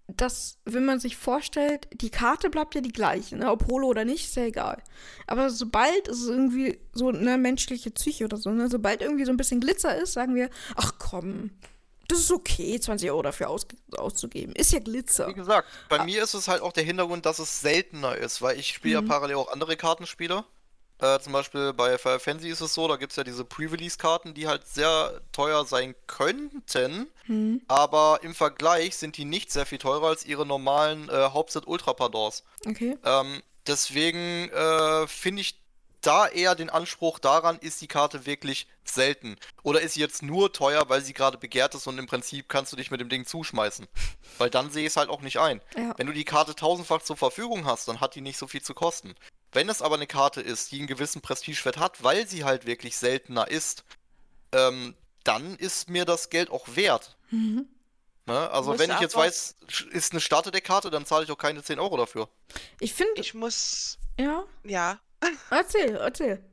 [0.07, 3.49] dass, wenn man sich vorstellt, die Karte bleibt ja die gleiche, ne?
[3.49, 4.83] ob Holo oder nicht, ist ja egal.
[5.25, 8.69] Aber sobald es irgendwie so eine menschliche Psyche oder so, ne?
[8.69, 11.51] sobald irgendwie so ein bisschen Glitzer ist, sagen wir, ach komm,
[12.07, 13.65] das ist okay, 20 Euro dafür aus,
[13.97, 14.53] auszugeben.
[14.55, 15.27] Ist ja Glitzer.
[15.27, 16.03] Wie gesagt, bei ah.
[16.03, 19.07] mir ist es halt auch der Hintergrund, dass es seltener ist, weil ich spiele mhm.
[19.07, 20.43] ja parallel auch andere Kartenspiele.
[20.99, 24.33] Äh, zum Beispiel bei Final Fantasy ist es so, da gibt es ja diese Pre-Release-Karten,
[24.33, 27.61] die halt sehr teuer sein könnten, mhm.
[27.67, 31.93] aber im Vergleich sind die nicht sehr viel teurer als ihre normalen äh, Hauptset Ultra
[31.93, 32.43] Pardors.
[32.65, 32.97] Okay.
[33.03, 35.59] Ähm, deswegen äh, finde ich
[36.05, 39.37] da eher den Anspruch daran, ist die Karte wirklich selten?
[39.63, 42.71] Oder ist sie jetzt nur teuer, weil sie gerade begehrt ist und im Prinzip kannst
[42.71, 43.87] du dich mit dem Ding zuschmeißen?
[44.37, 45.61] Weil dann sehe ich es halt auch nicht ein.
[45.77, 45.93] Ja.
[45.97, 48.73] Wenn du die Karte tausendfach zur Verfügung hast, dann hat die nicht so viel zu
[48.73, 49.15] kosten.
[49.51, 52.97] Wenn es aber eine Karte ist, die einen gewissen Prestigewert hat, weil sie halt wirklich
[52.97, 53.83] seltener ist,
[54.51, 57.15] ähm, dann ist mir das Geld auch wert.
[57.31, 57.67] Mhm.
[58.25, 58.49] Ne?
[58.51, 59.55] Also wenn ich jetzt weiß,
[59.91, 62.27] ist eine Starterdeck-Karte, dann zahle ich auch keine 10 Euro dafür.
[62.79, 63.21] Ich finde...
[63.21, 63.97] Ich muss...
[64.19, 64.43] Ja?
[64.63, 64.99] Ja.
[65.49, 66.43] Erzähl, erzähl.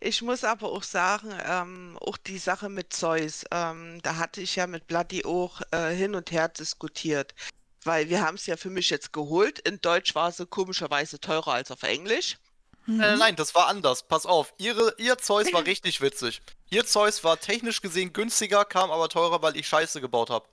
[0.00, 4.56] Ich muss aber auch sagen, ähm, auch die Sache mit Zeus, ähm, da hatte ich
[4.56, 7.34] ja mit Bloody auch äh, hin und her diskutiert
[7.84, 9.58] weil wir haben es ja für mich jetzt geholt.
[9.60, 12.38] In Deutsch war sie komischerweise teurer als auf Englisch.
[12.86, 13.00] Mhm.
[13.00, 14.02] Äh, nein, das war anders.
[14.02, 16.42] Pass auf, ihre, ihr Zeus war richtig witzig.
[16.70, 20.46] Ihr Zeus war technisch gesehen günstiger, kam aber teurer, weil ich Scheiße gebaut habe.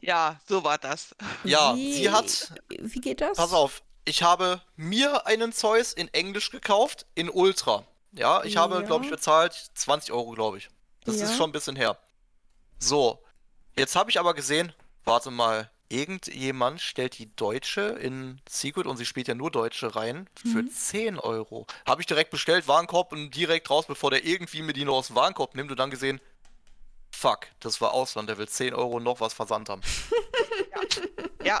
[0.00, 1.14] Ja, so war das.
[1.44, 2.52] Ja, wie, sie hat.
[2.68, 3.36] Wie geht das?
[3.36, 7.84] Pass auf, ich habe mir einen Zeus in Englisch gekauft, in Ultra.
[8.12, 8.60] Ja, ich ja.
[8.60, 10.68] habe, glaube ich, bezahlt 20 Euro, glaube ich.
[11.04, 11.24] Das ja.
[11.24, 11.98] ist schon ein bisschen her.
[12.78, 13.22] So,
[13.76, 14.72] jetzt habe ich aber gesehen,
[15.04, 20.28] warte mal, irgendjemand stellt die Deutsche in Secret und sie spielt ja nur Deutsche rein
[20.34, 20.70] für mhm.
[20.70, 21.66] 10 Euro.
[21.86, 25.08] Habe ich direkt bestellt, Warenkorb und direkt raus, bevor der irgendwie mir die noch aus
[25.08, 26.20] dem Warenkorb nimmt und dann gesehen,
[27.10, 29.82] fuck, das war Ausland, der will 10 Euro noch was versandt haben.
[31.44, 31.60] ja.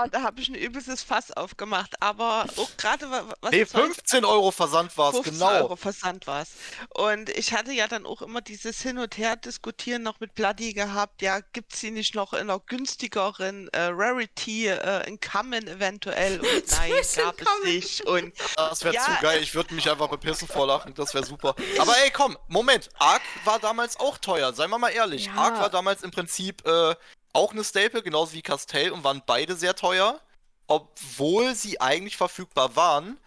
[0.00, 2.00] Oh, da habe ich ein übelstes Fass aufgemacht.
[2.00, 3.50] Aber auch gerade was.
[3.50, 5.48] Nee, 15 Euro Versand war es, genau.
[5.48, 6.50] 15 Euro Versand war es.
[6.94, 10.72] Und ich hatte ja dann auch immer dieses Hin und Her diskutieren noch mit Bloody
[10.72, 11.22] gehabt.
[11.22, 16.40] Ja, gibt es sie nicht noch in einer günstigeren äh, Rarity äh, in Common eventuell?
[16.40, 18.00] Und nein, gab es nicht.
[18.02, 19.42] Und, das wäre ja, zu geil.
[19.42, 20.94] Ich würde mich einfach bepissen vor Lachen.
[20.94, 21.54] Das wäre super.
[21.78, 22.88] Aber ey, komm, Moment.
[22.98, 24.52] Ark war damals auch teuer.
[24.52, 25.26] Seien wir mal ehrlich.
[25.26, 25.34] Ja.
[25.34, 26.66] Ark war damals im Prinzip.
[26.66, 26.94] Äh,
[27.32, 30.20] auch eine Staple, genauso wie Castell und waren beide sehr teuer,
[30.66, 33.18] obwohl sie eigentlich verfügbar waren.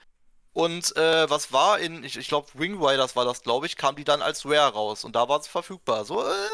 [0.54, 3.96] Und äh, was war in, ich, ich glaube, Wing Riders war das, glaube ich, kam
[3.96, 6.06] die dann als Rare raus und da war es verfügbar.
[6.06, 6.50] So, äh,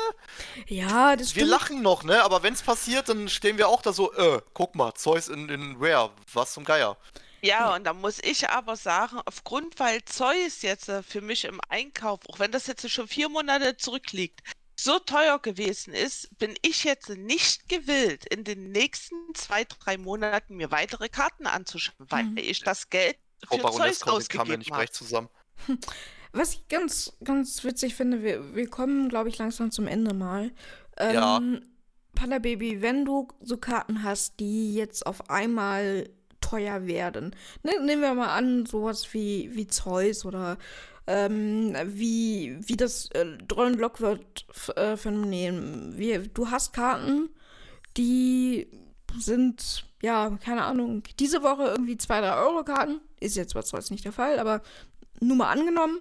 [0.67, 1.49] ja, das Wir stimmt.
[1.51, 2.23] lachen noch, ne?
[2.23, 5.49] Aber wenn es passiert, dann stehen wir auch da so, äh, guck mal, Zeus in,
[5.49, 6.97] in Rare, was zum Geier.
[7.41, 11.61] Ja, und da muss ich aber sagen, aufgrund, weil Zeus jetzt äh, für mich im
[11.69, 14.41] Einkauf, auch wenn das jetzt schon vier Monate zurückliegt,
[14.83, 20.55] so teuer gewesen ist, bin ich jetzt nicht gewillt, in den nächsten zwei, drei Monaten
[20.55, 22.37] mir weitere Karten anzuschaffen, weil mhm.
[22.37, 24.89] ich das Geld für oh, Zeus ausgegeben nicht habe.
[24.89, 25.29] zusammen.
[26.31, 30.51] Was ich ganz, ganz witzig finde, wir, wir kommen, glaube ich, langsam zum Ende mal.
[30.97, 31.41] Ähm, ja.
[32.13, 36.09] Panda Baby, wenn du so Karten hast, die jetzt auf einmal
[36.41, 37.35] teuer werden.
[37.63, 40.57] Ne, nehmen wir mal an, sowas wie, wie Zeus oder
[41.09, 45.99] ähm, wie, wie das äh, Drollen-Lockwood-Phänomen.
[45.99, 47.29] Äh, du hast Karten,
[47.97, 48.67] die
[49.17, 53.01] sind, ja, keine Ahnung, diese Woche irgendwie 2, 3 Euro Karten.
[53.19, 54.61] Ist jetzt zwar nicht der Fall, aber
[55.19, 55.97] nur mal angenommen.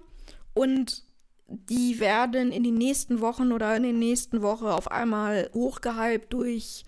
[0.53, 1.05] Und
[1.47, 6.85] die werden in den nächsten Wochen oder in den nächsten Woche auf einmal hochgehypt durch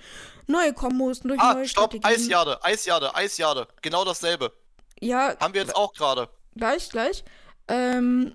[0.46, 2.04] neue Kombos, durch ah, neue stopp, Strategien.
[2.04, 3.66] Eisjade, Eisjade, Eisjade.
[3.80, 4.52] Genau dasselbe.
[5.00, 5.34] Ja.
[5.40, 6.28] Haben wir jetzt auch gerade.
[6.54, 7.24] Gleich, gleich.
[7.70, 8.32] Ähm,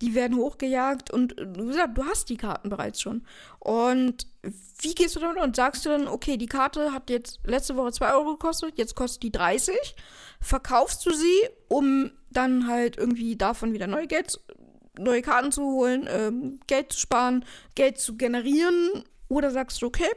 [0.00, 3.26] die werden hochgejagt und du sagst, du hast die Karten bereits schon.
[3.58, 4.26] Und
[4.80, 7.92] wie gehst du damit und sagst du dann, okay, die Karte hat jetzt letzte Woche
[7.92, 9.74] 2 Euro gekostet, jetzt kostet die 30.
[10.40, 14.38] Verkaufst du sie, um dann halt irgendwie davon wieder neue Geld,
[14.98, 17.44] neue Karten zu holen, ähm, Geld zu sparen,
[17.74, 19.04] Geld zu generieren?
[19.28, 20.10] Oder sagst du, okay,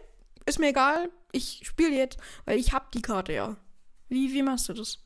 [0.45, 3.55] ist mir egal, ich spiele jetzt, weil ich habe die Karte ja.
[4.09, 4.99] Wie, wie machst du das?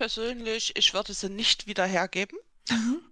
[0.00, 2.38] Persönlich, ich würde sie nicht wieder hergeben.
[2.70, 3.02] Mhm.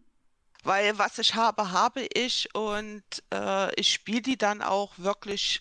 [0.65, 5.61] Weil was ich habe, habe ich und äh, ich spiele die dann auch wirklich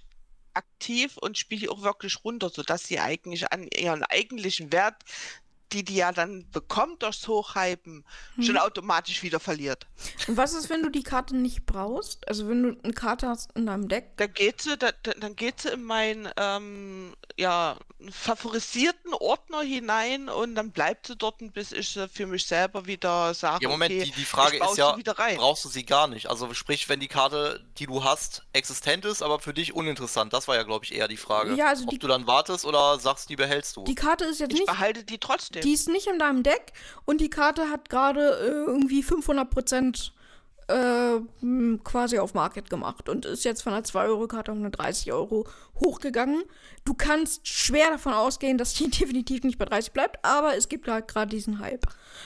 [0.53, 5.03] aktiv und spiele die auch wirklich runter, sodass sie eigentlich an ihren eigentlichen Wert
[5.73, 8.05] die die ja dann bekommt durchs Hochhypen,
[8.41, 8.57] schon Mhm.
[8.61, 9.85] automatisch wieder verliert.
[10.27, 12.27] Und was ist, wenn du die Karte nicht brauchst?
[12.27, 14.15] Also wenn du eine Karte hast in deinem Deck?
[14.17, 17.77] Dann geht sie, da, da, dann geht sie in meinen ähm, ja,
[18.09, 23.33] favorisierten Ordner hinein und dann bleibt sie dort, bis ich sie für mich selber wieder
[23.33, 24.95] sage, Ja, Moment, okay, die, die Frage ich ist ja,
[25.35, 26.27] brauchst du sie gar nicht?
[26.29, 30.33] Also sprich, wenn die Karte, die du hast, existent ist, aber für dich uninteressant.
[30.33, 31.55] Das war ja, glaube ich, eher die Frage.
[31.55, 33.83] Ja, also Ob die- du dann wartest oder sagst, die behältst du.
[33.85, 35.56] Die Karte ist jetzt Ich nicht behalte die trotzdem.
[35.63, 36.73] Die ist nicht in deinem Deck
[37.05, 40.11] und die Karte hat gerade äh, irgendwie 500%
[40.69, 45.13] äh, m, quasi auf Market gemacht und ist jetzt von einer 2-Euro-Karte auf eine 30
[45.13, 45.47] Euro
[45.79, 46.43] hochgegangen.
[46.83, 50.87] Du kannst schwer davon ausgehen, dass die definitiv nicht bei 30 bleibt, aber es gibt
[50.89, 51.85] halt gerade diesen Hype.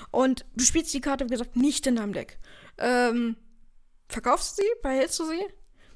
[0.09, 2.39] Und du spielst die Karte, wie gesagt, nicht in deinem Deck.
[2.79, 3.35] Ähm,
[4.09, 4.69] verkaufst du sie?
[4.81, 5.45] Behältst du sie?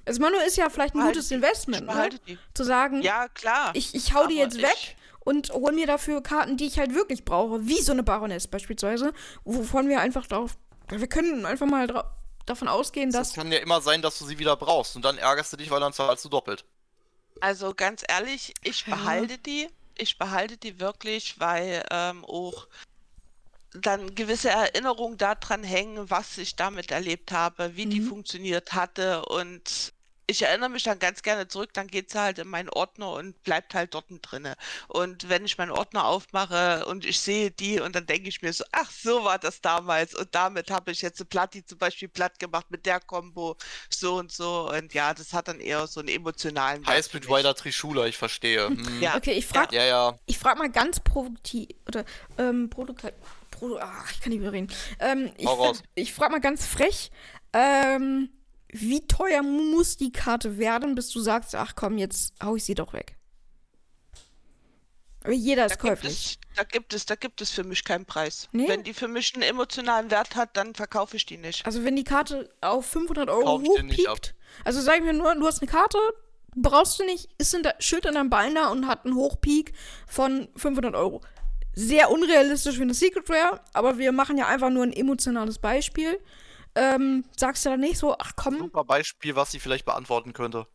[0.08, 1.32] Also Manu ist ja vielleicht ein Behalte gutes.
[1.32, 2.10] Investment, ne?
[2.54, 3.72] Zu sagen, Ja, klar.
[3.74, 4.96] ich, ich hau die jetzt weg
[5.26, 9.14] und hol mir dafür Karten, die ich halt wirklich brauche, wie so eine Baroness beispielsweise,
[9.44, 10.58] wovon wir einfach drauf.
[10.90, 12.16] Wir können einfach mal dra
[12.46, 13.36] davon ausgehen, Das dass.
[13.36, 15.80] kann ja immer sein, dass du sie wieder brauchst und dann ärgerst du dich, weil
[15.80, 16.64] dann zahlst du doppelt.
[17.42, 18.96] Also ganz ehrlich, ich Ja.
[18.96, 19.68] behalte die.
[19.98, 22.68] Ich behalte die wirklich, weil ähm, auch
[23.74, 28.08] dann gewisse Erinnerungen daran hängen, was ich damit erlebt habe, wie die Mhm.
[28.10, 29.26] funktioniert hatte.
[29.26, 29.92] Und
[30.28, 33.42] ich erinnere mich dann ganz gerne zurück, dann geht sie halt in meinen Ordner und
[33.44, 34.56] bleibt halt dort drinne.
[34.88, 38.54] Und wenn ich meinen Ordner aufmache und ich sehe die und dann denke ich mir
[38.54, 40.16] so, ach, so war das damals.
[40.16, 43.56] Und damit habe ich jetzt eine Platti zum Beispiel platt gemacht mit der Combo,
[43.90, 44.70] so und so.
[44.72, 47.38] Und ja, das hat dann eher so einen emotionalen Highspeed mich.
[47.38, 48.68] Rider Trishula, ich verstehe.
[48.76, 49.02] Hm.
[49.02, 49.16] Ja.
[49.16, 50.20] Okay, ich frage Ja, ja.
[50.26, 51.70] ich frag mal ganz produktiv.
[51.88, 52.04] Oder,
[52.38, 53.12] ähm, Produka
[53.52, 54.72] Produ ach, ich kann nicht mehr reden.
[55.00, 55.82] Ähm, ich, Hau raus.
[55.94, 57.12] ich frag mal ganz frech.
[57.54, 58.30] Ähm,
[58.82, 62.76] wie teuer muss die Karte werden, bis du sagst, ach komm, jetzt hau ich sie
[62.76, 63.16] doch weg?
[65.24, 66.38] Aber jeder ist Da gibt, käuflich.
[66.52, 68.48] es, da, gibt es, da gibt es für mich keinen Preis.
[68.52, 68.68] Nee?
[68.68, 71.66] Wenn die für mich einen emotionalen Wert hat, dann verkaufe ich die nicht.
[71.66, 75.62] Also wenn die Karte auf 500 Euro ich hochpiekt, also sagen wir nur, du hast
[75.62, 75.98] eine Karte,
[76.56, 79.74] brauchst du nicht, ist in der Schild in deinem Binder und hat einen Hochpeak
[80.08, 81.22] von 500 Euro.
[81.74, 86.20] Sehr unrealistisch für eine Secret Rare, aber wir machen ja einfach nur ein emotionales Beispiel.
[86.76, 90.68] Ähm, sagst du dann nicht so, ach komm, Super Beispiel, was sie vielleicht beantworten könnte.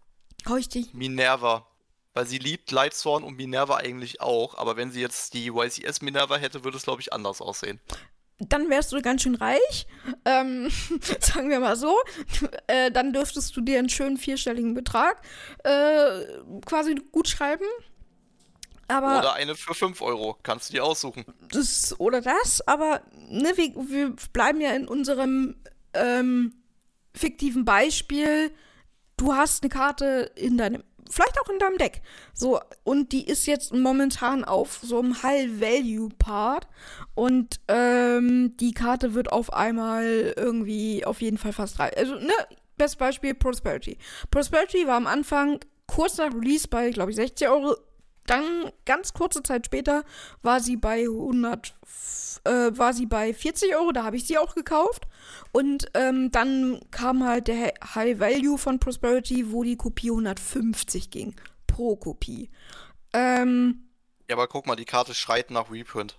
[0.47, 0.94] dich.
[0.94, 1.66] Minerva.
[2.12, 4.56] Weil sie liebt Lightsworn und Minerva eigentlich auch.
[4.56, 7.81] Aber wenn sie jetzt die YCS Minerva hätte, würde es, glaube ich, anders aussehen.
[8.40, 9.86] Dann wärst du ganz schön reich,
[10.24, 10.70] ähm,
[11.20, 12.01] sagen wir mal so.
[12.66, 15.20] Äh, dann dürftest du dir einen schönen vierstelligen Betrag
[15.62, 16.24] äh,
[16.64, 17.66] quasi gut schreiben.
[18.89, 20.36] Aber Oder eine für 5 Euro.
[20.43, 21.24] Kannst du dir aussuchen.
[21.52, 25.55] das oder das, aber ne, wir, wir bleiben ja in unserem
[25.95, 26.55] ähm,
[27.15, 28.51] fiktiven Beispiel.
[29.17, 32.03] Du hast eine Karte in deinem, vielleicht auch in deinem Deck.
[32.33, 36.69] So, und die ist jetzt momentan auf so einem High-Value-Part.
[37.15, 41.95] Und ähm, die Karte wird auf einmal irgendwie auf jeden Fall fast drei.
[41.97, 42.33] Also, ne,
[42.77, 43.99] bestes Beispiel Prosperity.
[44.31, 47.77] Prosperity war am Anfang kurz nach Release bei, glaube ich, 60 Euro.
[48.27, 50.05] Dann, ganz kurze Zeit später,
[50.43, 54.39] war sie bei 100, f- äh, war sie bei 40 Euro, da habe ich sie
[54.39, 55.07] auch gekauft.
[55.53, 61.11] Und ähm, dann kam halt der Hi- High Value von Prosperity, wo die Kopie 150
[61.11, 61.35] ging.
[61.67, 62.51] Pro Kopie.
[63.13, 63.89] Ähm,
[64.29, 66.17] Ja, aber guck mal, die Karte schreit nach Reprint.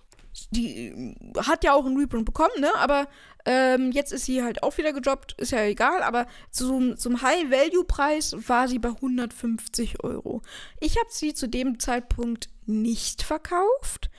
[0.50, 2.74] Die äh, hat ja auch einen Reprint bekommen, ne?
[2.76, 3.08] Aber
[3.44, 6.02] ähm, jetzt ist sie halt auch wieder gedroppt, ist ja egal.
[6.02, 10.42] Aber zum, zum High-Value-Preis war sie bei 150 Euro.
[10.80, 14.10] Ich habe sie zu dem Zeitpunkt nicht verkauft.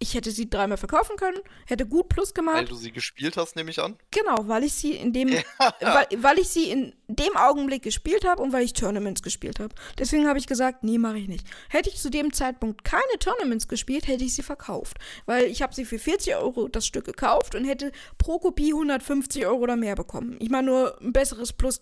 [0.00, 2.70] Ich hätte sie dreimal verkaufen können, hätte gut Plus Weil gemacht.
[2.70, 3.96] du sie gespielt hast, nehme ich an.
[4.10, 5.30] Genau, weil ich sie in dem,
[5.80, 9.74] weil, weil ich sie in dem Augenblick gespielt habe und weil ich Tournaments gespielt habe.
[9.98, 11.46] Deswegen habe ich gesagt, nee, mache ich nicht.
[11.68, 14.98] Hätte ich zu dem Zeitpunkt keine Tournaments gespielt, hätte ich sie verkauft.
[15.26, 19.46] Weil ich habe sie für 40 Euro das Stück gekauft und hätte pro Kopie 150
[19.46, 20.36] Euro oder mehr bekommen.
[20.40, 21.80] Ich meine, nur ein besseres Plus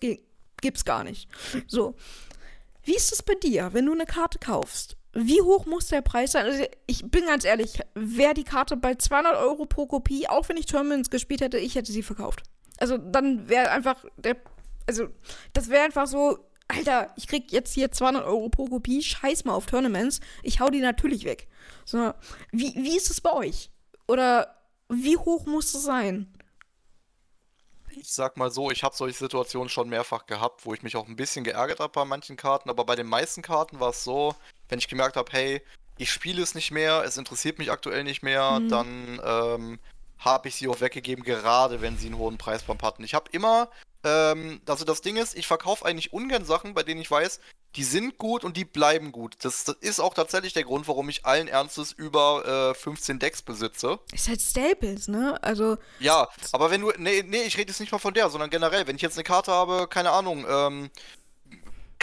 [0.61, 1.27] gibt's gar nicht.
[1.67, 1.95] So.
[2.83, 4.97] Wie ist es bei dir, wenn du eine Karte kaufst?
[5.13, 6.45] Wie hoch muss der Preis sein?
[6.45, 10.57] Also ich bin ganz ehrlich, wäre die Karte bei 200 Euro pro Kopie, auch wenn
[10.57, 12.41] ich Tournaments gespielt hätte, ich hätte sie verkauft.
[12.79, 14.37] Also dann wäre einfach der,
[14.87, 15.07] also
[15.53, 19.53] das wäre einfach so, Alter, ich krieg jetzt hier 200 Euro pro Kopie, scheiß mal
[19.53, 21.47] auf Tournaments, ich hau die natürlich weg.
[21.85, 22.13] So,
[22.51, 23.69] wie, wie ist es bei euch?
[24.07, 24.55] Oder
[24.89, 26.33] wie hoch muss es sein?
[27.95, 31.07] Ich sag mal so, ich habe solche Situationen schon mehrfach gehabt, wo ich mich auch
[31.07, 34.33] ein bisschen geärgert habe bei manchen Karten, aber bei den meisten Karten war es so,
[34.73, 35.61] wenn ich gemerkt habe, hey,
[35.97, 38.69] ich spiele es nicht mehr, es interessiert mich aktuell nicht mehr, Mhm.
[38.69, 39.79] dann ähm,
[40.17, 43.03] habe ich sie auch weggegeben, gerade wenn sie einen hohen Preisbump hatten.
[43.03, 43.69] Ich habe immer
[44.03, 47.39] ähm, also das Ding ist, ich verkaufe eigentlich ungern Sachen, bei denen ich weiß,
[47.75, 49.35] die sind gut und die bleiben gut.
[49.41, 53.41] Das, das ist auch tatsächlich der Grund, warum ich allen Ernstes über äh, 15 Decks
[53.41, 53.99] besitze.
[54.11, 55.41] Ist halt Staples, ne?
[55.41, 55.77] Also.
[55.99, 56.91] Ja, aber wenn du.
[56.97, 59.23] Nee, nee, ich rede jetzt nicht mal von der, sondern generell, wenn ich jetzt eine
[59.23, 60.89] Karte habe, keine Ahnung, ähm,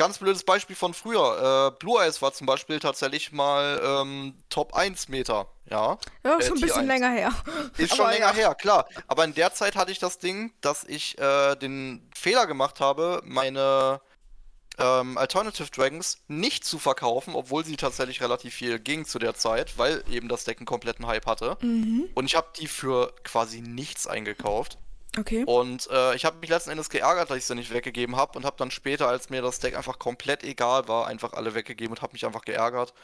[0.00, 1.72] ganz blödes Beispiel von früher.
[1.74, 5.46] Äh, Blue Eyes war zum Beispiel tatsächlich mal ähm, Top 1 Meter.
[5.68, 7.34] Ja, ja äh, schon ein bisschen länger her.
[7.76, 8.88] Ist schon länger her, klar.
[9.08, 13.20] Aber in der Zeit hatte ich das Ding, dass ich äh, den Fehler gemacht habe,
[13.26, 14.00] meine
[14.78, 19.76] ähm, Alternative Dragons nicht zu verkaufen, obwohl sie tatsächlich relativ viel ging zu der Zeit,
[19.76, 21.58] weil eben das Deck einen kompletten Hype hatte.
[21.60, 22.08] Mhm.
[22.14, 24.78] Und ich habe die für quasi nichts eingekauft.
[25.18, 25.44] Okay.
[25.44, 28.44] Und äh, ich habe mich letzten Endes geärgert, dass ich sie nicht weggegeben habe und
[28.44, 32.02] habe dann später, als mir das Deck einfach komplett egal war, einfach alle weggegeben und
[32.02, 32.94] habe mich einfach geärgert.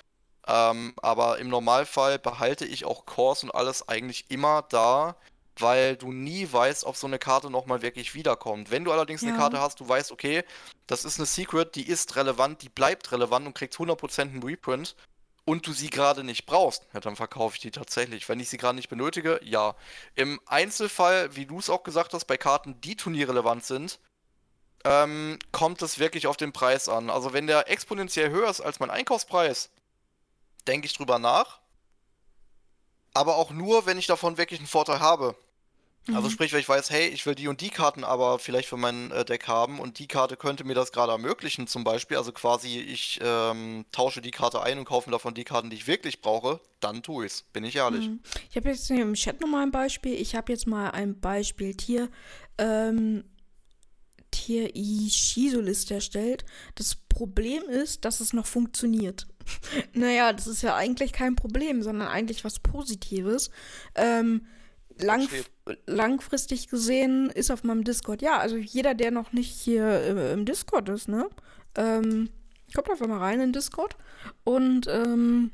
[0.46, 5.16] Ähm, aber im Normalfall behalte ich auch Cores und alles eigentlich immer da,
[5.58, 8.70] weil du nie weißt, ob so eine Karte nochmal wirklich wiederkommt.
[8.70, 9.28] Wenn du allerdings ja.
[9.28, 10.44] eine Karte hast, du weißt, okay,
[10.86, 14.94] das ist eine Secret, die ist relevant, die bleibt relevant und kriegt 100% einen Reprint
[15.46, 18.28] und du sie gerade nicht brauchst, ja, dann verkaufe ich die tatsächlich.
[18.28, 19.76] Wenn ich sie gerade nicht benötige, ja.
[20.16, 24.00] Im Einzelfall, wie du es auch gesagt hast, bei Karten, die turnierrelevant sind,
[24.84, 27.10] ähm, kommt es wirklich auf den Preis an.
[27.10, 29.70] Also wenn der exponentiell höher ist als mein Einkaufspreis,
[30.66, 31.60] denke ich drüber nach.
[33.14, 35.36] Aber auch nur, wenn ich davon wirklich einen Vorteil habe.
[36.08, 36.30] Also mhm.
[36.30, 39.10] sprich, wenn ich weiß, hey, ich will die und die Karten aber vielleicht für mein
[39.10, 42.78] äh, Deck haben und die Karte könnte mir das gerade ermöglichen zum Beispiel, also quasi
[42.78, 46.60] ich ähm, tausche die Karte ein und kaufe davon die Karten, die ich wirklich brauche,
[46.80, 48.08] dann tue ich's, bin ich ehrlich.
[48.08, 48.20] Mhm.
[48.50, 50.14] Ich habe jetzt im Chat nochmal ein Beispiel.
[50.14, 52.08] Ich habe jetzt mal ein Beispiel Tier,
[52.58, 53.24] ähm,
[54.30, 56.44] Tier Ishisolist erstellt.
[56.76, 59.26] Das Problem ist, dass es noch funktioniert.
[59.92, 63.50] naja, das ist ja eigentlich kein Problem, sondern eigentlich was Positives.
[63.96, 64.46] Ähm,
[64.98, 65.28] lang,
[65.86, 70.44] langfristig gesehen ist auf meinem Discord, ja, also jeder, der noch nicht hier im, im
[70.44, 71.28] Discord ist, ne,
[71.76, 72.30] ähm,
[72.74, 73.96] kommt einfach mal rein in Discord
[74.44, 75.50] und ähm,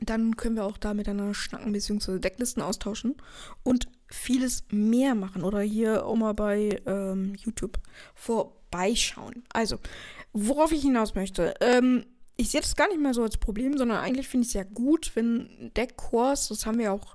[0.00, 2.18] dann können wir auch da miteinander schnacken bzw.
[2.18, 3.16] Decklisten austauschen
[3.62, 7.78] und vieles mehr machen oder hier auch mal bei ähm, YouTube
[8.14, 9.44] vorbeischauen.
[9.52, 9.78] Also,
[10.32, 12.06] worauf ich hinaus möchte, ähm,
[12.36, 14.62] ich sehe das gar nicht mehr so als Problem, sondern eigentlich finde ich es ja
[14.62, 17.14] gut, wenn Deckkurs, das haben wir auch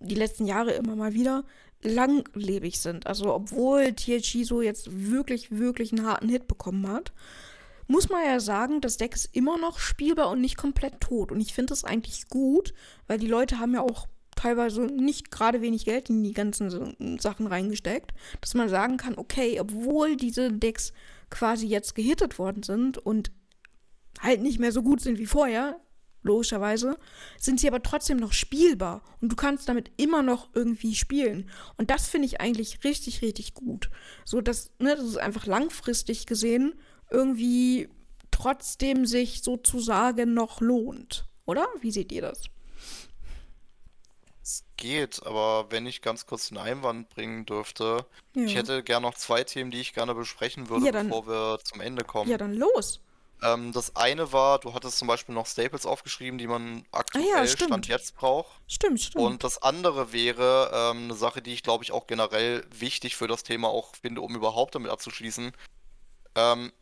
[0.00, 1.44] die letzten Jahre immer mal wieder
[1.82, 3.06] langlebig sind.
[3.06, 7.12] Also obwohl THG so jetzt wirklich, wirklich einen harten Hit bekommen hat,
[7.86, 11.32] muss man ja sagen, das Deck ist immer noch spielbar und nicht komplett tot.
[11.32, 12.72] Und ich finde das eigentlich gut,
[13.08, 14.06] weil die Leute haben ja auch
[14.36, 19.60] teilweise nicht gerade wenig Geld in die ganzen Sachen reingesteckt, dass man sagen kann, okay,
[19.60, 20.92] obwohl diese Decks
[21.30, 23.32] quasi jetzt gehittet worden sind und
[24.20, 25.80] halt nicht mehr so gut sind wie vorher,
[26.22, 26.98] logischerweise,
[27.38, 31.50] sind sie aber trotzdem noch spielbar und du kannst damit immer noch irgendwie spielen.
[31.76, 33.90] Und das finde ich eigentlich richtig, richtig gut.
[34.24, 36.74] So, dass, ne, das ist einfach langfristig gesehen
[37.10, 37.88] irgendwie
[38.30, 41.26] trotzdem sich sozusagen noch lohnt.
[41.46, 41.66] Oder?
[41.80, 42.44] Wie seht ihr das?
[44.42, 48.44] Es geht, aber wenn ich ganz kurz einen Einwand bringen dürfte, ja.
[48.44, 51.58] ich hätte gerne noch zwei Themen, die ich gerne besprechen würde, ja, dann, bevor wir
[51.62, 52.30] zum Ende kommen.
[52.30, 53.00] Ja, dann los.
[53.42, 57.38] Ähm, das eine war, du hattest zum Beispiel noch Staples aufgeschrieben, die man aktuell ah
[57.40, 58.60] ja, Stand jetzt braucht.
[58.66, 59.24] Stimmt, stimmt.
[59.24, 63.28] Und das andere wäre ähm, eine Sache, die ich glaube ich auch generell wichtig für
[63.28, 65.52] das Thema auch finde, um überhaupt damit abzuschließen.
[66.34, 66.72] Ähm,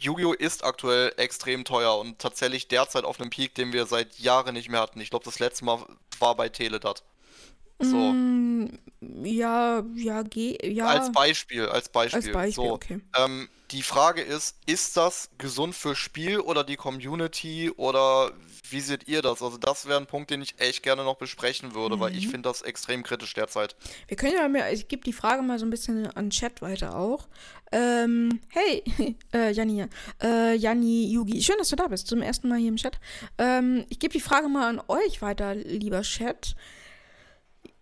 [0.00, 0.32] Yu-Gi-Oh!
[0.32, 4.68] ist aktuell extrem teuer und tatsächlich derzeit auf einem Peak, den wir seit Jahren nicht
[4.68, 5.00] mehr hatten.
[5.00, 5.84] Ich glaube, das letzte Mal
[6.20, 7.02] war bei Teledat.
[7.80, 7.96] So.
[7.96, 10.86] Mm, ja, ja, geh, ja.
[10.86, 12.18] Als Beispiel, als Beispiel.
[12.18, 12.72] Als Beispiel, so.
[12.72, 13.00] okay.
[13.16, 18.32] Ähm, die Frage ist, ist das gesund fürs Spiel oder die Community oder
[18.70, 19.42] wie seht ihr das?
[19.42, 22.00] Also das wäre ein Punkt, den ich echt gerne noch besprechen würde, mhm.
[22.00, 22.30] weil ich mhm.
[22.30, 23.76] finde das extrem kritisch derzeit.
[24.06, 26.96] Wir können ja mal, ich gebe die Frage mal so ein bisschen an Chat weiter
[26.96, 27.28] auch.
[27.70, 28.82] Ähm, hey,
[29.34, 29.84] äh, Janni,
[30.22, 32.98] äh, Janni Yugi, schön, dass du da bist, zum ersten Mal hier im Chat.
[33.36, 36.54] Ähm, ich gebe die Frage mal an euch weiter, lieber Chat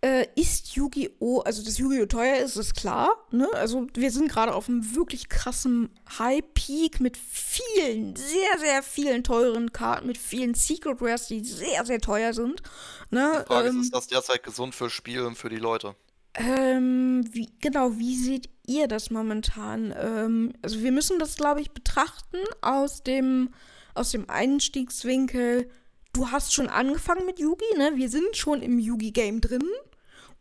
[0.03, 2.07] äh, ist Yu-Gi-Oh!, also dass Yu-Gi-Oh!
[2.07, 3.11] teuer ist, ist klar.
[3.31, 3.49] Ne?
[3.55, 9.73] Also wir sind gerade auf einem wirklich krassen High-Peak mit vielen, sehr, sehr vielen teuren
[9.73, 12.63] Karten, mit vielen Secret Rares, die sehr, sehr teuer sind.
[13.11, 13.45] Ne?
[13.45, 15.97] Die Frage ähm, ist, ist das derzeit gesund fürs Spiel und für die Leute?
[16.35, 19.95] Ähm, wie, genau, wie seht ihr das momentan?
[19.99, 23.51] Ähm, also wir müssen das, glaube ich, betrachten aus dem,
[23.95, 25.71] aus dem Einstiegswinkel,
[26.17, 27.93] du hast schon angefangen mit Yugi, ne?
[27.95, 29.65] Wir sind schon im Yugi-Game drin.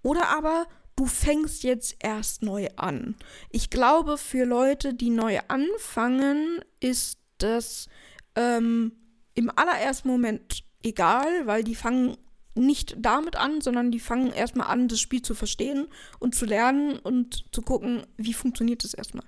[0.02, 3.15] Oder aber du fängst jetzt erst neu an.
[3.49, 7.88] Ich glaube, für Leute, die neu anfangen, ist das
[8.35, 8.93] ähm,
[9.34, 12.18] im allerersten Moment egal, weil die fangen
[12.57, 15.88] nicht damit an, sondern die fangen erstmal an, das Spiel zu verstehen
[16.19, 19.26] und zu lernen und zu gucken, wie funktioniert das erstmal.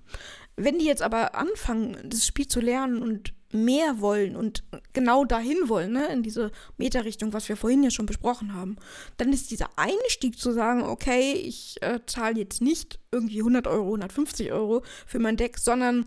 [0.55, 4.63] Wenn die jetzt aber anfangen, das Spiel zu lernen und mehr wollen und
[4.93, 8.77] genau dahin wollen, ne, in diese Meta-Richtung, was wir vorhin ja schon besprochen haben,
[9.17, 13.85] dann ist dieser Einstieg zu sagen, okay, ich äh, zahle jetzt nicht irgendwie 100 Euro,
[13.85, 16.05] 150 Euro für mein Deck, sondern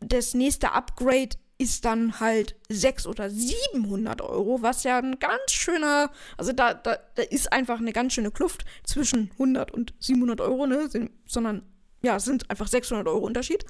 [0.00, 6.10] das nächste Upgrade ist dann halt 600 oder 700 Euro, was ja ein ganz schöner,
[6.36, 10.66] also da, da, da ist einfach eine ganz schöne Kluft zwischen 100 und 700 Euro,
[10.66, 10.88] ne,
[11.26, 11.62] sondern
[12.02, 13.64] ja, es sind einfach 600 Euro Unterschied.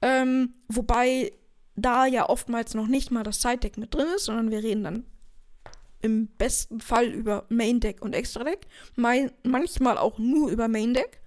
[0.00, 1.32] Ähm, wobei
[1.76, 5.06] da ja oftmals noch nicht mal das Side-Deck mit drin ist, sondern wir reden dann
[6.04, 10.92] im besten Fall über Main Deck und Extra Deck, mein, manchmal auch nur über Main
[10.92, 11.22] Deck.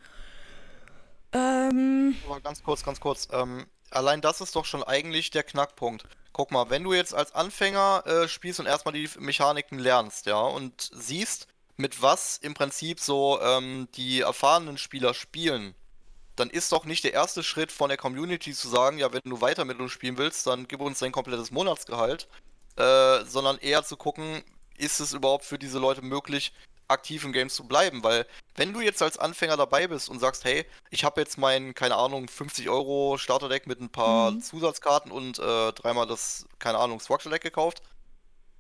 [1.33, 3.27] Ähm, Aber ganz kurz, ganz kurz.
[3.31, 6.03] Ähm, allein das ist doch schon eigentlich der Knackpunkt.
[6.31, 10.39] Guck mal, wenn du jetzt als Anfänger äh, spielst und erstmal die Mechaniken lernst, ja,
[10.39, 15.73] und siehst, mit was im Prinzip so ähm, die erfahrenen Spieler spielen,
[16.37, 19.41] dann ist doch nicht der erste Schritt von der Community zu sagen, ja, wenn du
[19.41, 22.27] weiter mit uns spielen willst, dann gib uns dein komplettes Monatsgehalt,
[22.77, 24.43] äh, sondern eher zu gucken,
[24.77, 26.53] ist es überhaupt für diese Leute möglich,
[26.87, 30.45] aktiv im Game zu bleiben, weil wenn du jetzt als Anfänger dabei bist und sagst,
[30.45, 34.41] hey, ich habe jetzt mein, keine Ahnung, 50 Euro Starterdeck mit ein paar mhm.
[34.41, 37.81] Zusatzkarten und äh, dreimal das, keine Ahnung, Structure Deck gekauft,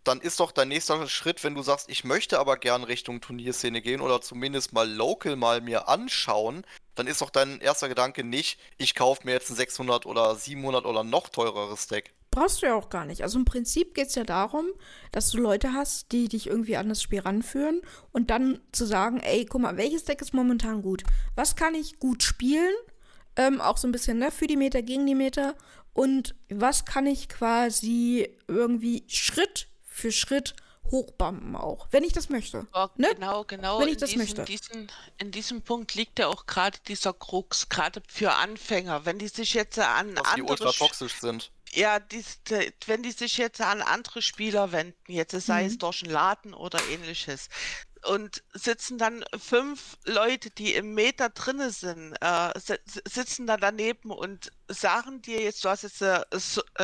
[0.03, 3.81] dann ist doch dein nächster Schritt, wenn du sagst, ich möchte aber gern Richtung Turnierszene
[3.81, 6.65] gehen oder zumindest mal local mal mir anschauen,
[6.97, 10.85] dann ist doch dein erster Gedanke nicht, ich kaufe mir jetzt ein 600 oder 700
[10.85, 13.23] oder noch teureres Deck brauchst du ja auch gar nicht.
[13.23, 14.67] Also im Prinzip geht es ja darum,
[15.11, 19.19] dass du Leute hast, die dich irgendwie an das Spiel ranführen und dann zu sagen,
[19.21, 21.01] ey, guck mal, welches Deck ist momentan gut?
[21.35, 22.75] Was kann ich gut spielen?
[23.37, 25.55] Ähm, auch so ein bisschen ne, für die Meter, gegen die Meter.
[25.93, 30.55] Und was kann ich quasi irgendwie Schritt für Schritt
[30.91, 32.67] hochbomben auch, wenn ich das möchte.
[32.73, 33.09] Ja, ne?
[33.13, 33.79] Genau, genau.
[33.79, 34.45] Wenn ich das diesen, möchte.
[34.45, 39.27] Diesen, in diesem Punkt liegt ja auch gerade dieser Krux, gerade für Anfänger, wenn die
[39.27, 40.35] sich jetzt an Dass andere...
[40.35, 41.51] die ultra toxisch sind.
[41.73, 42.23] Ja, die,
[42.85, 45.67] wenn die sich jetzt an andere Spieler wenden, jetzt sei mhm.
[45.67, 47.49] es durch einen Laden oder ähnliches,
[48.05, 52.51] und sitzen dann fünf Leute, die im Meter drinne sind, äh,
[53.05, 56.23] sitzen da daneben und sagen dir jetzt, du hast jetzt äh,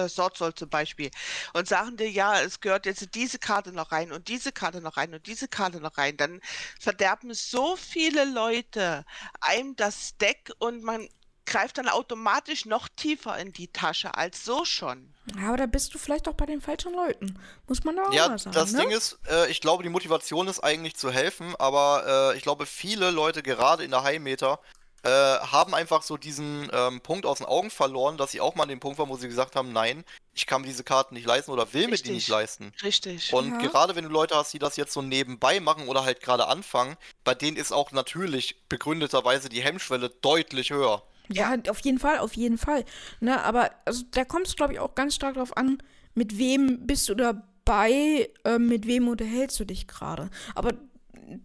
[0.08, 1.12] Swordsoul zum Beispiel,
[1.54, 4.98] und sagen dir, ja, es gehört jetzt diese Karte noch rein und diese Karte noch
[4.98, 6.42] rein und diese Karte noch rein, dann
[6.80, 9.06] verderben so viele Leute
[9.42, 11.08] einem das Deck und man
[11.46, 15.13] greift dann automatisch noch tiefer in die Tasche als so schon.
[15.38, 17.40] Ja, aber da bist du vielleicht auch bei den falschen Leuten.
[17.68, 18.54] Muss man da auch ja, mal sagen.
[18.54, 18.82] Das ne?
[18.82, 22.66] Ding ist, äh, ich glaube, die Motivation ist eigentlich zu helfen, aber äh, ich glaube,
[22.66, 24.60] viele Leute, gerade in der High-Meter,
[25.04, 28.64] äh, haben einfach so diesen ähm, Punkt aus den Augen verloren, dass sie auch mal
[28.64, 31.28] an dem Punkt waren, wo sie gesagt haben, nein, ich kann mir diese Karten nicht
[31.28, 32.04] leisten oder will Richtig.
[32.04, 32.74] mir die nicht leisten.
[32.82, 33.34] Richtig.
[33.34, 33.68] Und ja.
[33.68, 36.96] gerade wenn du Leute hast, die das jetzt so nebenbei machen oder halt gerade anfangen,
[37.24, 41.04] bei denen ist auch natürlich begründeterweise die Hemmschwelle deutlich höher.
[41.36, 42.86] Ja, auf jeden Fall, auf jeden Fall.
[43.20, 45.78] Ne, aber also, da kommt es, glaube ich, auch ganz stark darauf an,
[46.16, 50.30] mit wem bist du dabei, äh, mit wem unterhältst du dich gerade.
[50.56, 50.74] Aber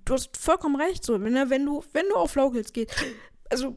[0.05, 2.95] du hast vollkommen recht, so, ne, wenn du, wenn du auf Locals gehst,
[3.51, 3.77] also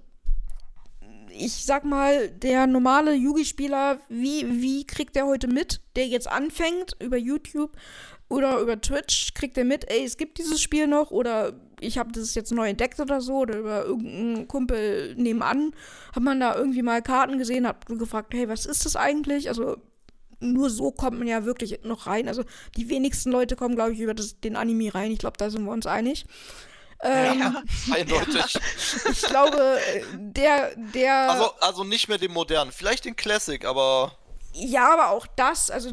[1.34, 6.96] ich sag mal, der normale Yugi-Spieler, wie, wie kriegt der heute mit, der jetzt anfängt
[7.00, 7.72] über YouTube
[8.30, 12.12] oder über Twitch, kriegt er mit, ey, es gibt dieses Spiel noch oder ich habe
[12.12, 15.74] das jetzt neu entdeckt oder so oder über irgendeinen Kumpel nebenan
[16.14, 19.50] hat man da irgendwie mal Karten gesehen, hat gefragt, hey, was ist das eigentlich?
[19.50, 19.78] Also
[20.40, 22.28] nur so kommt man ja wirklich noch rein.
[22.28, 22.44] Also
[22.78, 25.12] die wenigsten Leute kommen, glaube ich, über das, den Anime rein.
[25.12, 26.26] Ich glaube, da sind wir uns einig.
[27.04, 27.64] Ähm, ja,
[27.94, 28.60] eindeutig.
[29.12, 29.80] ich glaube,
[30.14, 31.32] der, der.
[31.32, 34.16] Also, also nicht mehr den modernen, vielleicht den Classic, aber.
[34.54, 35.92] Ja, aber auch das, also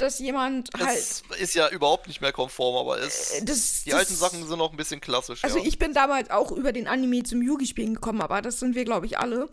[0.00, 0.96] dass jemand halt.
[1.28, 4.46] Das ist ja überhaupt nicht mehr konform, aber es, äh, das, die das, alten Sachen
[4.46, 5.44] sind noch ein bisschen klassisch.
[5.44, 5.64] Also ja.
[5.64, 9.06] ich bin damals auch über den Anime zum Yugi-Spielen gekommen, aber das sind wir, glaube
[9.06, 9.48] ich, alle.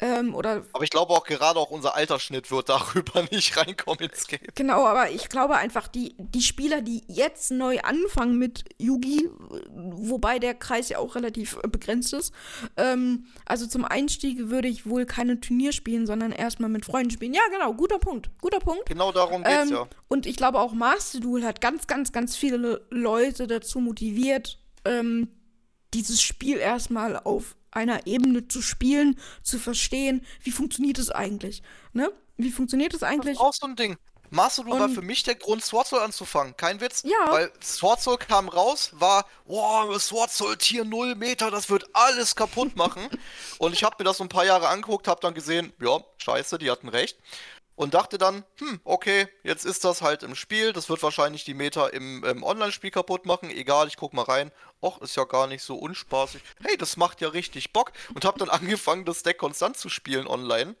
[0.00, 4.26] Ähm, oder aber ich glaube auch gerade auch unser Altersschnitt wird darüber nicht reinkommen ins
[4.26, 4.40] Game.
[4.54, 9.30] Genau, aber ich glaube einfach, die, die Spieler, die jetzt neu anfangen mit Yugi,
[9.70, 12.32] wobei der Kreis ja auch relativ begrenzt ist,
[12.76, 17.34] ähm, also zum Einstieg würde ich wohl keine Turnier spielen, sondern erstmal mit Freunden spielen.
[17.34, 18.86] Ja, genau, guter Punkt, guter Punkt.
[18.86, 19.86] Genau darum geht's ähm, ja.
[20.08, 25.28] Und ich glaube auch Master Duel hat ganz, ganz, ganz viele Leute dazu motiviert, ähm,
[25.94, 32.12] dieses Spiel erstmal auf einer Ebene zu spielen, zu verstehen, wie funktioniert es eigentlich, ne?
[32.36, 33.38] Wie funktioniert es eigentlich?
[33.38, 33.96] Das ist auch so ein Ding.
[34.34, 36.56] Master war für mich der Grund, Sword Soul anzufangen.
[36.56, 37.02] Kein Witz.
[37.04, 37.30] Ja.
[37.30, 42.34] Weil Sword Soul kam raus, war, wow, Sword Soul Tier 0 Meter, das wird alles
[42.34, 43.08] kaputt machen.
[43.58, 46.58] und ich habe mir das so ein paar Jahre angeguckt, habe dann gesehen, ja, scheiße,
[46.58, 47.16] die hatten recht.
[47.76, 51.54] Und dachte dann, hm, okay, jetzt ist das halt im Spiel, das wird wahrscheinlich die
[51.54, 54.52] Meta im, im Online-Spiel kaputt machen, egal, ich guck mal rein.
[54.82, 56.42] Och, ist ja gar nicht so unspaßig.
[56.62, 57.92] Hey, das macht ja richtig Bock.
[58.14, 60.76] Und hab dann angefangen, das Deck konstant zu spielen online.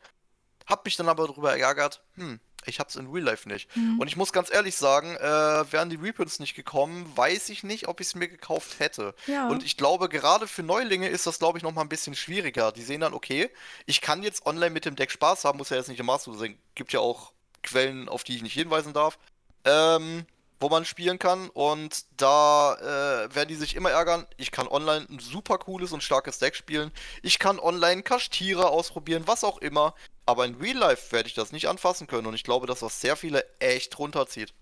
[0.66, 3.74] Hab mich dann aber darüber geärgert, hm, ich hab's in Real Life nicht.
[3.76, 4.00] Mhm.
[4.00, 7.88] Und ich muss ganz ehrlich sagen, äh, wären die Reprints nicht gekommen, weiß ich nicht,
[7.88, 9.14] ob ich es mir gekauft hätte.
[9.26, 9.48] Ja.
[9.48, 12.72] Und ich glaube, gerade für Neulinge ist das, glaube ich, noch mal ein bisschen schwieriger.
[12.72, 13.50] Die sehen dann, okay,
[13.86, 16.32] ich kann jetzt online mit dem Deck Spaß haben, muss ja jetzt nicht im Master
[16.34, 16.58] sein.
[16.74, 17.32] Gibt ja auch
[17.62, 19.18] Quellen, auf die ich nicht hinweisen darf,
[19.64, 20.26] ähm,
[20.60, 21.50] wo man spielen kann.
[21.50, 24.26] Und da äh, werden die sich immer ärgern.
[24.36, 26.90] Ich kann online ein super cooles und starkes Deck spielen.
[27.22, 29.94] Ich kann online Kaschtierer ausprobieren, was auch immer.
[30.26, 32.26] Aber in Real Life werde ich das nicht anfassen können.
[32.26, 34.54] Und ich glaube, dass das sehr viele echt runterzieht.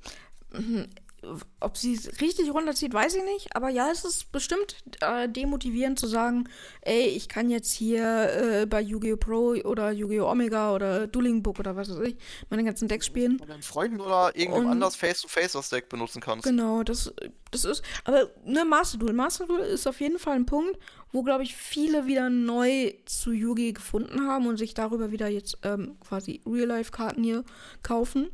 [1.60, 3.54] Ob sie es richtig runterzieht, weiß ich nicht.
[3.54, 6.48] Aber ja, es ist bestimmt äh, demotivierend zu sagen,
[6.80, 9.16] ey, ich kann jetzt hier äh, bei Yu-Gi-Oh!
[9.16, 10.28] Pro oder Yu-Gi-Oh!
[10.28, 12.16] Omega oder Dueling Book oder was weiß ich,
[12.50, 13.36] meine ganzen Decks spielen.
[13.38, 16.44] Mit deinen Freunden oder irgendwem Und- anders Face-to-Face das Deck benutzen kannst.
[16.44, 17.12] Genau, das,
[17.52, 17.82] das ist.
[18.04, 19.12] Aber ne, Master Duel.
[19.12, 20.76] Master Duel ist auf jeden Fall ein Punkt,
[21.12, 25.58] wo, glaube ich, viele wieder neu zu Yugi gefunden haben und sich darüber wieder jetzt
[25.62, 27.44] ähm, quasi Real-Life-Karten hier
[27.82, 28.30] kaufen.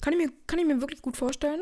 [0.00, 1.60] Kann ich, mir, kann ich mir wirklich gut vorstellen.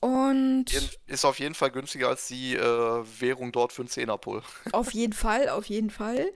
[0.00, 0.66] Und
[1.06, 4.42] Ist auf jeden Fall günstiger als die äh, Währung dort für einen Zehnerpull.
[4.72, 6.32] auf jeden Fall, auf jeden Fall.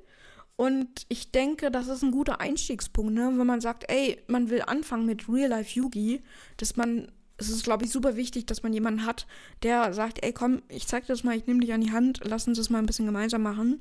[0.57, 3.33] Und ich denke, das ist ein guter Einstiegspunkt, ne?
[3.35, 6.23] wenn man sagt, ey, man will anfangen mit Real-Life Yugi,
[6.59, 9.27] dass man, es ist, glaube ich, super wichtig, dass man jemanden hat,
[9.63, 12.21] der sagt, ey, komm, ich zeig dir das mal, ich nehme dich an die Hand,
[12.25, 13.81] lass uns das mal ein bisschen gemeinsam machen.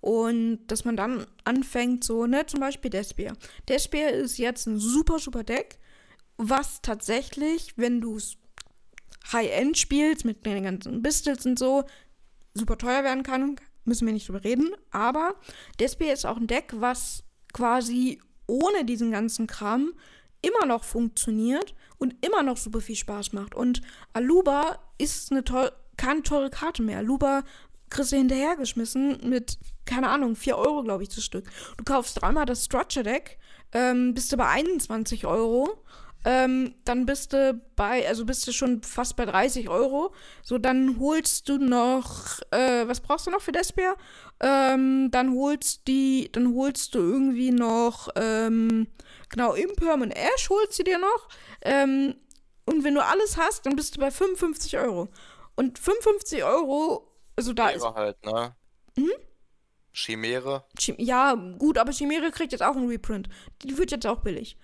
[0.00, 3.36] Und dass man dann anfängt, so, ne, zum Beispiel Despear.
[3.68, 5.80] Despear ist jetzt ein super, super Deck,
[6.36, 8.36] was tatsächlich, wenn du es
[9.32, 11.84] High-End spielst, mit den ganzen Pistols und so,
[12.54, 14.70] super teuer werden kann, müssen wir nicht drüber reden.
[14.90, 15.34] Aber
[15.78, 19.92] Despair ist auch ein Deck, was quasi ohne diesen ganzen Kram
[20.42, 23.54] immer noch funktioniert und immer noch super viel Spaß macht.
[23.54, 23.82] Und
[24.12, 26.98] Aluba ist eine toll, keine teure Karte mehr.
[26.98, 27.42] Aluba
[27.90, 31.50] kriegst du hinterhergeschmissen mit, keine Ahnung, 4 Euro, glaube ich, das Stück.
[31.76, 33.38] Du kaufst dreimal das Structure Deck,
[33.72, 35.84] ähm, bist du bei 21 Euro.
[36.24, 40.14] Ähm, dann bist du bei, also bist du schon fast bei 30 Euro.
[40.42, 43.96] So, dann holst du noch, äh, was brauchst du noch für Despair?
[44.40, 48.88] Ähm, dann holst die, dann holst du irgendwie noch, ähm,
[49.30, 51.28] genau, Imperm und Ash holst du dir noch.
[51.62, 52.14] Ähm,
[52.66, 55.08] und wenn du alles hast, dann bist du bei 55 Euro.
[55.56, 58.56] Und 55 Euro, also da ist, Chimäre halt, ne?
[58.96, 59.10] Mhm.
[59.92, 60.64] Chimäre.
[60.78, 63.28] Chim ja, gut, aber Chimere kriegt jetzt auch einen Reprint.
[63.62, 64.56] Die wird jetzt auch billig.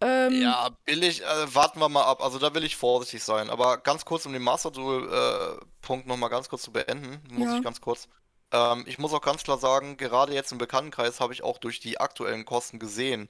[0.00, 2.22] Ähm, Ja, billig, äh, warten wir mal ab.
[2.22, 3.50] Also da will ich vorsichtig sein.
[3.50, 7.56] Aber ganz kurz, um den Master Duel-Punkt nochmal ganz kurz zu beenden, muss Ja.
[7.56, 8.08] ich ganz kurz.
[8.52, 11.80] Ähm, ich muss auch ganz klar sagen, gerade jetzt im Bekanntenkreis habe ich auch durch
[11.80, 13.28] die aktuellen Kosten gesehen,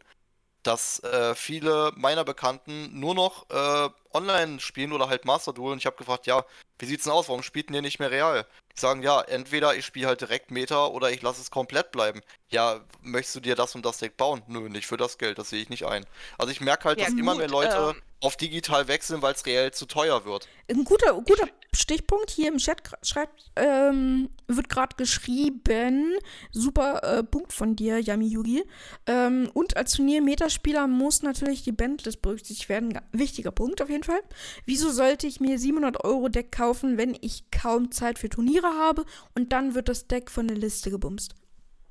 [0.63, 5.73] dass äh, viele meiner Bekannten nur noch äh, online spielen oder halt Master Duel.
[5.73, 6.45] Und ich habe gefragt, ja,
[6.79, 7.29] wie sieht's denn aus?
[7.29, 8.47] Warum spielt denn ihr nicht mehr real?
[8.81, 12.21] Sagen, ja, entweder ich spiele halt direkt Meta oder ich lasse es komplett bleiben.
[12.51, 14.43] Ja, möchtest du dir das und das Deck bauen?
[14.47, 16.07] Nö, nicht für das Geld, das sehe ich nicht ein.
[16.39, 19.35] Also ich merke halt, Ja, dass immer gut, mehr Leute ähm, auf digital wechseln, weil
[19.35, 20.49] es reell zu teuer wird.
[20.69, 26.15] Ein guter, guter Stichpunkt hier im Chat schreibt, ähm, wird gerade geschrieben.
[26.51, 28.65] Super äh, Punkt von dir, Yami Yugi.
[29.07, 32.99] Ähm, und als Turnier-Metaspieler muss natürlich die Bandlist berücksichtigt werden.
[33.13, 34.21] Wichtiger Punkt auf jeden Fall.
[34.65, 39.05] Wieso sollte ich mir 700 Euro Deck kaufen, wenn ich kaum Zeit für Turniere habe
[39.35, 41.35] und dann wird das Deck von der Liste gebumst?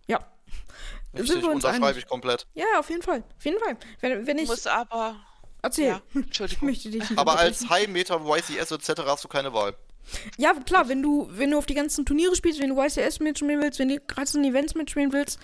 [0.07, 0.25] Ja.
[1.13, 1.97] Richtig, Sind wir uns unterschreibe einig?
[1.99, 2.47] ich komplett.
[2.53, 3.23] Ja, auf jeden Fall.
[3.37, 3.77] Auf jeden Fall.
[4.01, 4.47] Wenn, wenn ich.
[4.47, 5.15] muss aber.
[5.67, 5.87] Erzähl.
[5.87, 6.67] Ja, Ich Entschuldigung.
[6.69, 9.01] möchte dich nicht Aber als High Meta, YCS etc.
[9.05, 9.75] hast du keine Wahl.
[10.37, 13.61] Ja, klar, wenn du, wenn du auf die ganzen Turniere spielst, wenn du YCS mitspielen
[13.61, 15.37] willst, wenn du ganzen Events mitspielen willst,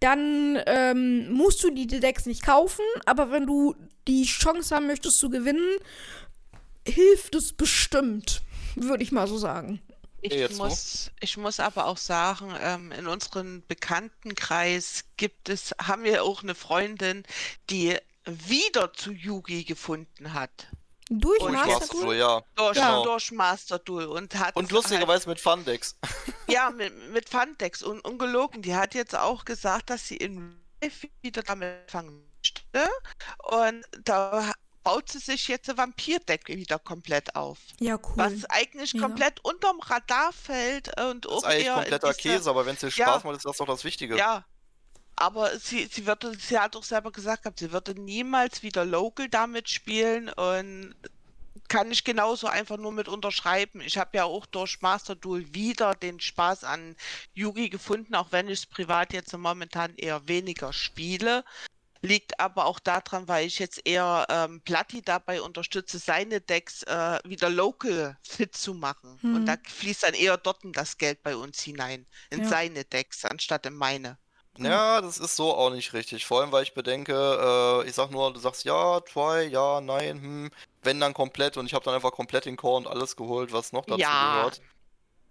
[0.00, 3.74] dann ähm, musst du die Decks nicht kaufen, aber wenn du
[4.06, 5.66] die Chance haben möchtest zu gewinnen,
[6.86, 8.42] hilft es bestimmt,
[8.74, 9.80] würde ich mal so sagen.
[10.22, 16.04] Ich jetzt muss, ich muss aber auch sagen, ähm, in unserem Bekanntenkreis gibt es, haben
[16.04, 17.22] wir auch eine Freundin,
[17.70, 20.68] die wieder zu Yugi gefunden hat.
[21.12, 22.04] Durch Und Durch Master Master Duel?
[22.06, 22.42] Duel, ja.
[22.54, 23.04] Durch, Genau.
[23.04, 25.96] durch Master Duel und hat Und halt, lustigerweise mit Fundex.
[26.48, 28.62] ja, mit, mit Fundex und ungelogen.
[28.62, 32.88] Die hat jetzt auch gesagt, dass sie in Live wieder damit anfangen möchte.
[33.50, 34.52] Und da
[34.84, 37.58] baut sie sich jetzt ein Vampir-Deck wieder komplett auf.
[37.80, 38.12] Ja, cool.
[38.16, 39.06] Was eigentlich Mega.
[39.08, 42.80] komplett unterm Radar fällt und Das auch ist eigentlich kompletter diese- Käse, aber wenn es
[42.80, 43.06] dir Ja.
[43.08, 44.16] Spaß macht, ist das doch das Wichtige.
[44.16, 44.44] Ja,
[45.20, 49.28] aber sie, sie würde, sie hat auch selber gesagt gehabt, sie würde niemals wieder Local
[49.28, 50.94] damit spielen und
[51.68, 53.80] kann ich genauso einfach nur mit unterschreiben.
[53.82, 56.96] Ich habe ja auch durch Master Duel wieder den Spaß an
[57.34, 61.44] Yugi gefunden, auch wenn ich es privat jetzt momentan eher weniger spiele.
[62.02, 67.18] Liegt aber auch daran, weil ich jetzt eher ähm, Platti dabei unterstütze, seine Decks äh,
[67.24, 69.18] wieder local fit zu machen.
[69.20, 69.34] Hm.
[69.34, 72.48] Und da fließt dann eher dort das Geld bei uns hinein, in Ja.
[72.48, 74.18] seine Decks, anstatt in meine.
[74.62, 76.26] Ja, das ist so auch nicht richtig.
[76.26, 77.12] Vor allem, weil ich bedenke,
[77.82, 80.50] äh, ich sag nur, du sagst ja, try, ja, nein, hm,
[80.82, 83.72] wenn dann komplett und ich habe dann einfach komplett den Core und alles geholt, was
[83.72, 84.18] noch dazu Ja.
[84.18, 84.60] gehört.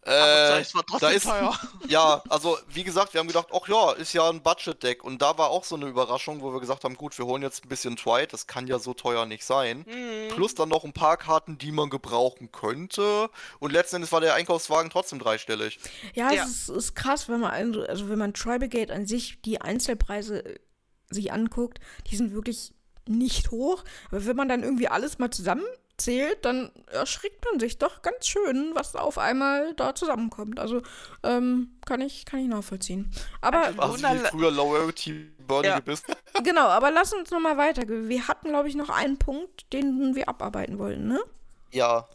[0.03, 1.59] Aber Äh, es war da trotzdem ist, teuer.
[1.87, 5.37] ja, also wie gesagt, wir haben gedacht, ach ja, ist ja ein Budget-Deck und da
[5.37, 7.95] war auch so eine Überraschung, wo wir gesagt haben, gut, wir holen jetzt ein bisschen
[7.97, 9.85] Twilight, das kann ja so teuer nicht sein.
[9.87, 10.29] Mhm.
[10.33, 13.29] Plus dann noch ein paar Karten, die man gebrauchen könnte.
[13.59, 15.79] Und letzten Endes war der Einkaufswagen trotzdem dreistellig.
[16.13, 16.43] Ja, Ja.
[16.43, 17.51] es ist, ist krass, wenn man,
[17.83, 20.59] also wenn man Tribegate an sich die Einzelpreise äh,
[21.11, 22.73] sich anguckt, die sind wirklich
[23.07, 23.83] nicht hoch.
[24.11, 25.29] Aber wenn man dann irgendwie alles mal
[25.99, 30.59] zusammenzählt, dann erschrickt man sich doch ganz schön, was auf einmal da zusammenkommt.
[30.59, 30.81] Also
[31.23, 33.11] ähm, kann ich kann ich nachvollziehen.
[33.41, 35.79] Aber Also- wie früher Loyalty Bernie Ja.
[35.79, 36.05] bist.
[36.43, 38.09] genau, aber lass uns noch mal weitergehen.
[38.09, 41.19] Wir hatten glaube ich noch einen Punkt, den wir abarbeiten wollten, ne?
[41.71, 42.07] Ja.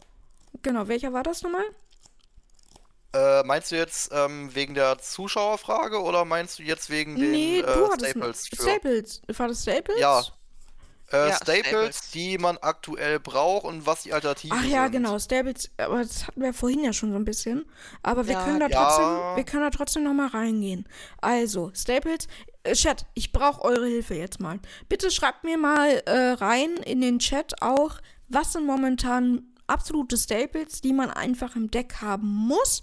[0.61, 1.65] Genau, welcher war das nochmal?
[3.13, 7.59] Äh, meinst du jetzt ähm, wegen der Zuschauerfrage oder meinst du jetzt wegen den nee,
[7.59, 8.47] äh, du hattest Staples?
[8.47, 9.21] Staples.
[9.37, 9.99] War das Staples?
[9.99, 10.21] Ja.
[11.11, 12.11] Äh, Ja, Staples, Staples.
[12.11, 14.93] die man aktuell braucht und was die Alternativen Ach ja, sind.
[14.93, 17.65] genau, Staples, aber das hatten wir vorhin ja schon so ein bisschen.
[18.03, 18.83] Aber wir Ja, können da ja.
[18.83, 20.87] trotzdem, wir können da trotzdem noch mal reingehen.
[21.21, 22.27] Also, Staples,
[22.63, 24.59] äh, Chat, ich brauche eure Hilfe jetzt mal.
[24.89, 30.81] Bitte schreibt mir mal äh, rein in den Chat auch, was sind momentan absolute Staples,
[30.81, 32.81] die man einfach im Deck haben muss.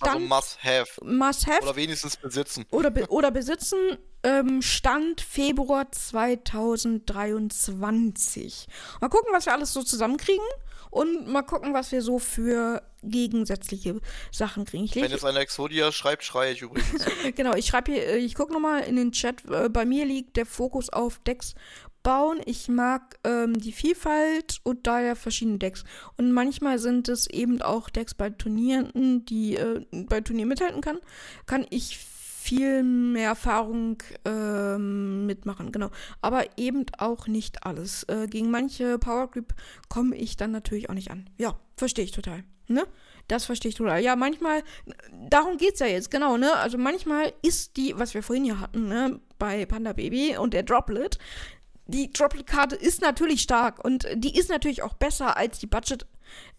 [0.00, 1.04] Also Stand, must have.
[1.04, 2.64] must have Oder wenigstens besitzen.
[2.70, 3.78] oder, be oder besitzen.
[4.24, 8.66] Ähm, Stand Februar 2023.
[9.00, 10.44] Mal gucken, was wir alles so zusammenkriegen.
[10.90, 14.84] Und mal gucken, was wir so für gegensätzliche Sachen kriegen.
[14.84, 17.04] Ich Wenn jetzt einer Exodia schreibt, schreie ich übrigens.
[17.34, 19.44] Genau, ich schreibe hier, äh, ich gucke nochmal in den Chat.
[19.50, 21.54] äh, Bei mir liegt der Fokus auf Decks
[22.04, 22.40] bauen.
[22.44, 25.82] Ich mag ähm, die Vielfalt und daher verschiedene Decks.
[26.16, 31.00] Und manchmal sind es eben auch Decks bei Turnieren, die äh, bei Turnieren mithalten kann.
[31.46, 31.98] Kann ich
[32.44, 35.90] viel mehr Erfahrung ähm, mitmachen, genau.
[36.20, 38.04] Aber eben auch nicht alles.
[38.04, 39.54] Äh, gegen manche Power Grip
[39.88, 41.30] komme ich dann natürlich auch nicht an.
[41.38, 42.44] Ja, verstehe ich total.
[42.68, 42.86] Ne?
[43.28, 44.02] Das verstehe ich total.
[44.02, 44.62] Ja, manchmal,
[45.30, 46.52] darum geht es ja jetzt, genau, ne?
[46.56, 50.64] Also manchmal ist die, was wir vorhin ja hatten, ne, bei Panda Baby und der
[50.64, 51.18] Droplet,
[51.86, 55.66] die Droplet-Karte ist natürlich stark und die ist natürlich auch besser als die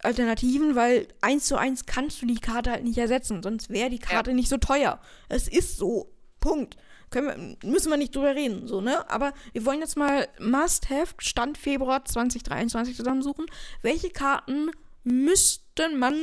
[0.05, 3.99] Budget-Alternativen, weil eins zu eins kannst du die Karte halt nicht ersetzen, sonst wäre die
[3.99, 4.99] Karte nicht so teuer.
[5.29, 6.11] Es ist so.
[6.39, 6.77] Punkt.
[7.09, 9.09] Können wir, müssen wir nicht drüber reden, so, ne?
[9.09, 13.45] Aber wir wollen jetzt mal Must-Have Stand Februar 2023 zusammensuchen.
[13.81, 14.71] Welche Karten
[15.03, 16.15] müsste man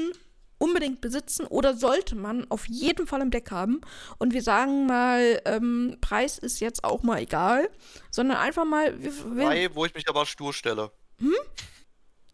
[0.58, 3.80] unbedingt besitzen oder sollte man auf jeden Fall im Deck haben.
[4.18, 7.68] Und wir sagen mal, ähm, Preis ist jetzt auch mal egal,
[8.12, 9.00] sondern einfach mal.
[9.02, 10.92] Wir, wir, drei, wo ich mich aber stur stelle.
[11.18, 11.34] Hm?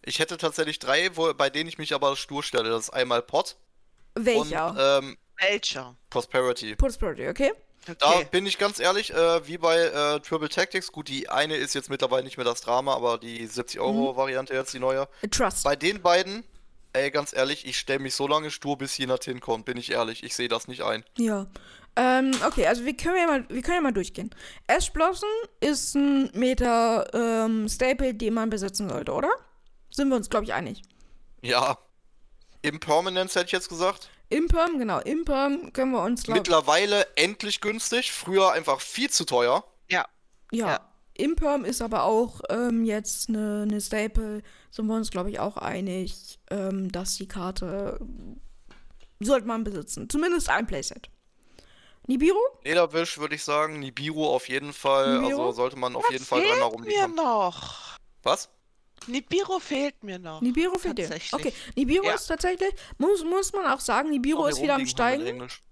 [0.05, 2.71] Ich hätte tatsächlich drei, wo, bei denen ich mich aber stur stelle.
[2.71, 3.57] Das ist einmal Pot
[4.15, 4.71] welcher?
[4.71, 5.97] und ähm, Welcher?
[6.11, 6.75] Prosperity.
[6.77, 7.53] Prosperity, okay?
[8.01, 8.29] Da Okay.
[8.31, 11.89] bin ich ganz ehrlich, äh, wie bei äh, Triple Tactics, gut, die eine ist jetzt
[11.91, 15.09] mittlerweile nicht mehr das Drama, aber die 70 Euro Variante jetzt, die neue.
[15.23, 15.65] Äh, Trust.
[15.65, 16.45] Bei den beiden,
[16.93, 20.23] ey, ganz ehrlich, ich stelle mich so lange stur, bis jemand hinkommt, bin ich ehrlich.
[20.23, 21.05] Ich sehe das nicht ein.
[21.17, 21.47] Ja.
[21.97, 24.31] Ähm, okay, also wir können ja mal, wir können ja mal durchgehen.
[24.67, 25.29] Ash Blossom
[25.61, 29.31] ist ein Meter ähm, Staple, den man besitzen sollte, oder?
[29.99, 30.83] Sind wir uns, glaube ich, einig.
[31.43, 31.77] Ja.
[32.63, 34.11] Impermanence hätte ich jetzt gesagt.
[34.29, 39.65] Imperm, genau, Imperm können wir uns, glaube Mittlerweile endlich günstig, früher einfach viel zu teuer.
[39.91, 40.07] Ja.
[40.53, 40.69] Ja.
[40.69, 40.81] Ja.
[41.15, 44.45] Imperm ist aber auch ähm, jetzt eine ne Staple.
[44.71, 47.99] Sind wir uns, glaube ich, auch einig, ähm, dass die Karte
[49.19, 50.09] sollte man besitzen.
[50.09, 51.11] Zumindest ein Playset.
[52.07, 52.39] Nibiru?
[52.63, 55.19] Lederwisch würde ich sagen, Nibiru auf jeden Fall.
[55.19, 55.41] Nibiru?
[55.41, 57.99] Also sollte man auf jeden Fall dreimal Fehlt mir noch.
[58.23, 58.49] Was?
[59.09, 60.41] Nibiru fehlt mir noch.
[60.41, 61.11] Nibiru fehlt dir.
[61.33, 62.15] Okay, Nibiru Ja.
[62.15, 65.23] ist tatsächlich, muss, muss man auch sagen, Nibiru Auch ist wieder am Steigen.
[65.23, 65.63] in Englisch.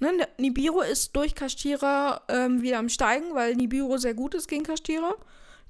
[0.00, 4.62] Ne, Nibiru ist durch Kastierer ähm, wieder am Steigen, weil Nibiru sehr gut ist gegen
[4.64, 5.14] Kastierer.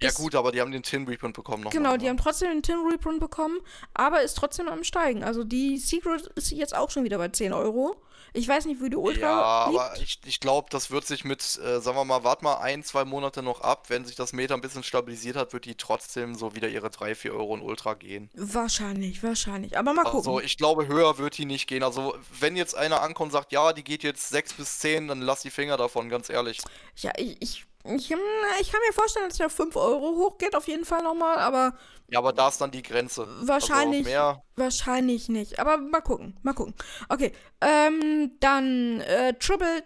[0.02, 1.70] Ja gut, aber die haben den Tin Reprint bekommen noch.
[1.70, 2.10] Genau, mal, die ne?
[2.10, 3.58] haben trotzdem den Tin Reprint bekommen,
[3.94, 5.22] aber ist trotzdem am Steigen.
[5.24, 7.96] Also die Secret ist jetzt auch schon wieder bei 10 Euro.
[8.32, 9.80] Ich weiß nicht, wie die Ultra Ja, liegt.
[9.80, 12.84] aber ich, ich glaube, das wird sich mit, äh, sagen wir mal, wart mal ein,
[12.84, 13.86] zwei Monate noch ab.
[13.88, 17.14] Wenn sich das Meta ein bisschen stabilisiert hat, wird die trotzdem so wieder ihre 3,
[17.14, 18.30] 4 Euro in Ultra gehen.
[18.34, 19.76] Wahrscheinlich, wahrscheinlich.
[19.76, 20.18] Aber mal gucken.
[20.18, 21.82] Also ich glaube, höher wird die nicht gehen.
[21.82, 25.20] Also wenn jetzt einer ankommt und sagt, ja, die geht jetzt 6 bis 10, dann
[25.22, 26.60] lass die Finger davon, ganz ehrlich.
[26.96, 28.18] Ja, ich, ich, ich, hm,
[28.60, 31.74] ich kann mir vorstellen, dass der 5 Euro hochgeht, auf jeden Fall nochmal, aber
[32.08, 33.26] Ja, aber da ist dann die Grenze.
[33.46, 34.00] Wahrscheinlich.
[34.06, 34.42] Also mehr.
[34.56, 35.58] wahrscheinlich nicht.
[35.58, 36.74] Aber mal gucken, mal gucken.
[37.08, 39.82] Okay, ähm, dann äh, Triple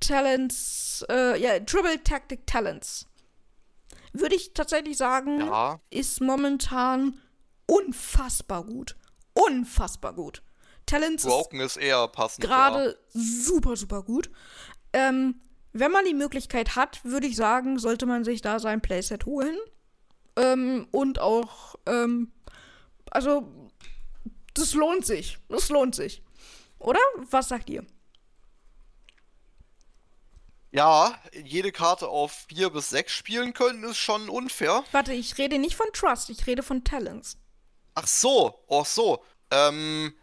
[0.00, 3.06] Talents, äh, ja, Triple Tactic Talents.
[4.12, 5.80] würde ich tatsächlich sagen, Ja.
[5.90, 7.20] ist momentan
[7.66, 8.96] unfassbar gut.
[9.34, 10.42] Unfassbar gut.
[10.86, 12.44] Talents ist Broken ist eher passend.
[12.44, 12.50] ja.
[12.50, 14.30] gerade super, super gut.
[14.92, 15.40] Ähm,
[15.74, 19.58] wenn man die Möglichkeit hat, würde ich sagen, sollte man sich da sein Playset holen.
[20.36, 22.32] Ähm, und auch, ähm,
[23.10, 23.70] also,
[24.54, 25.38] das lohnt sich.
[25.48, 26.22] Das lohnt sich.
[26.78, 27.00] Oder?
[27.30, 27.84] Was sagt ihr?
[30.70, 34.84] Ja, jede Karte auf 4 bis 6 spielen können, ist schon unfair.
[34.92, 37.36] Warte, ich rede nicht von Trust, ich rede von Talents.
[37.94, 39.24] Ach so, ach so.
[39.50, 40.14] Ähm,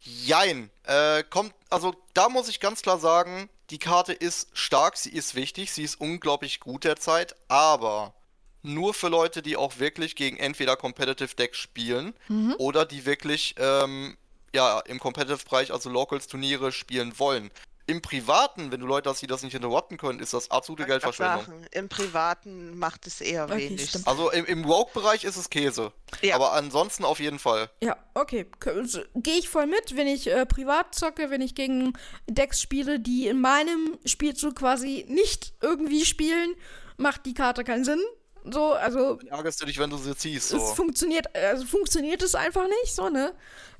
[0.00, 0.70] jein.
[0.84, 5.34] Äh, kommt, also da muss ich ganz klar sagen, die Karte ist stark, sie ist
[5.34, 8.14] wichtig, sie ist unglaublich gut derzeit, aber
[8.62, 12.14] nur für Leute, die auch wirklich gegen entweder Competitive Decks spielen
[12.58, 14.16] oder die wirklich ähm,
[14.54, 17.50] ja, im Competitive-Bereich, also Locals-Turniere spielen wollen.
[17.92, 21.44] Im Privaten, wenn du Leute hast, die das nicht interrupten können, ist das absolute Geldverschwendung.
[21.44, 23.90] sagen, Im Privaten macht es eher Okay, wenig.
[23.90, 24.08] stimmt.
[24.08, 25.92] Also im, im Rogue-Bereich ist es Käse.
[26.22, 26.36] Ja.
[26.36, 27.68] Aber ansonsten auf jeden Fall.
[27.82, 28.46] Ja, okay.
[29.14, 31.92] Gehe ich voll mit, wenn ich äh, privat zocke, wenn ich gegen
[32.26, 36.54] Decks spiele, die in meinem Spielzug quasi nicht irgendwie spielen,
[36.96, 38.00] macht die Karte keinen Sinn.
[38.44, 40.50] So, also Dann ärgerst du dich, wenn du sie ziehst.
[40.52, 40.74] es So.
[40.74, 43.34] funktioniert, also funktioniert es einfach nicht, so, ne?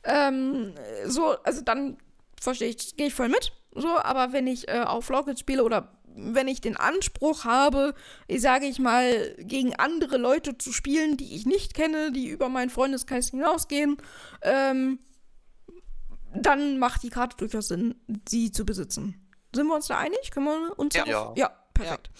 [0.04, 0.74] Ähm,
[1.06, 1.96] so, also dann
[2.40, 3.52] verstehe ich, gehe ich voll mit.
[3.74, 7.94] So, aber wenn ich äh, auf Lockets spiele oder wenn ich den Anspruch habe,
[8.28, 12.50] ich sage ich mal, gegen andere Leute zu spielen, die ich nicht kenne, die über
[12.50, 13.96] meinen Freundeskreis hinausgehen,
[14.42, 14.98] ähm,
[16.34, 17.94] dann macht die Karte durchaus Sinn,
[18.28, 19.18] sie zu besitzen.
[19.54, 20.30] Sind wir uns da einig?
[20.30, 21.04] Können wir uns Ja.
[21.04, 22.10] darauf- ja perfekt.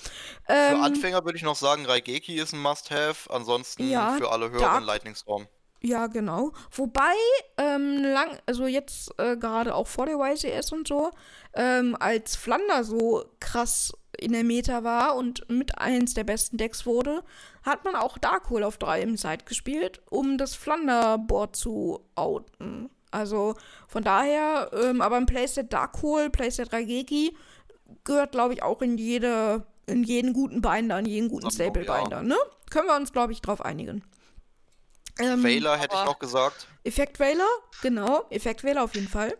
[0.46, 3.30] Für Ähm, Anfänger würde ich noch sagen, Raigeki ist ein Must-Have.
[3.30, 5.46] Ansonsten Ja, für alle höheren Lightning-Storm.
[5.82, 6.52] Ja, genau.
[6.70, 7.14] Wobei,
[7.58, 11.10] ähm, lang, also jetzt äh, gerade auch vor der YCS und so,
[11.54, 16.86] ähm, als Flander so krass in der Meta war und mit eins der besten Decks
[16.86, 17.24] wurde,
[17.64, 22.88] hat man auch Darkhole auf 3 im Side gespielt, um das Flander-Board zu outen.
[23.10, 23.56] Also
[23.88, 27.36] von daher, ähm, aber ein Playset Darkhole, Playset Raigeki
[28.04, 32.36] gehört, glaube ich, auch in jede, in jeden guten Binder, in jeden guten Stable-Binder, ne?
[32.70, 34.02] Können wir uns, glaube ich, drauf einigen.
[35.22, 36.66] Ähm, Veiler hätte ich noch gesagt.
[36.84, 37.48] Effektwähler,
[37.80, 39.36] genau, Effektwähler auf jeden Fall.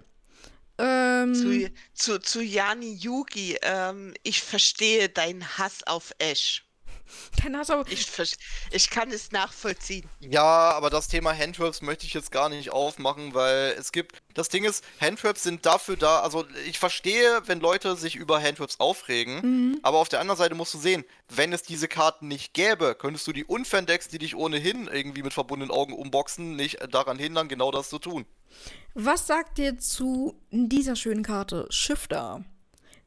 [0.79, 6.65] Ähm, Zu, zu, zu Jani Yugi, ähm, ich verstehe deinen Hass auf Ash.
[7.43, 8.07] dann hast du Ich,
[8.70, 10.09] ich kann es nachvollziehen.
[10.20, 14.23] Ja, aber das Thema Handtraps möchte ich jetzt gar nicht aufmachen, weil es gibt.
[14.35, 16.20] Das Ding ist, Handtraps sind dafür da.
[16.20, 19.81] Also, ich verstehe, wenn Leute sich über Handtraps aufregen, Mhm.
[19.83, 23.27] aber auf der anderen Seite musst du sehen, wenn es diese Karten nicht gäbe, könntest
[23.27, 27.70] du die Unfan-Decks, die dich ohnehin irgendwie mit verbundenen Augen umboxen, nicht daran hindern, genau
[27.70, 28.24] das zu tun.
[28.95, 31.66] was sagt ihr zu dieser schönen Karte?
[31.70, 32.45] Shifter.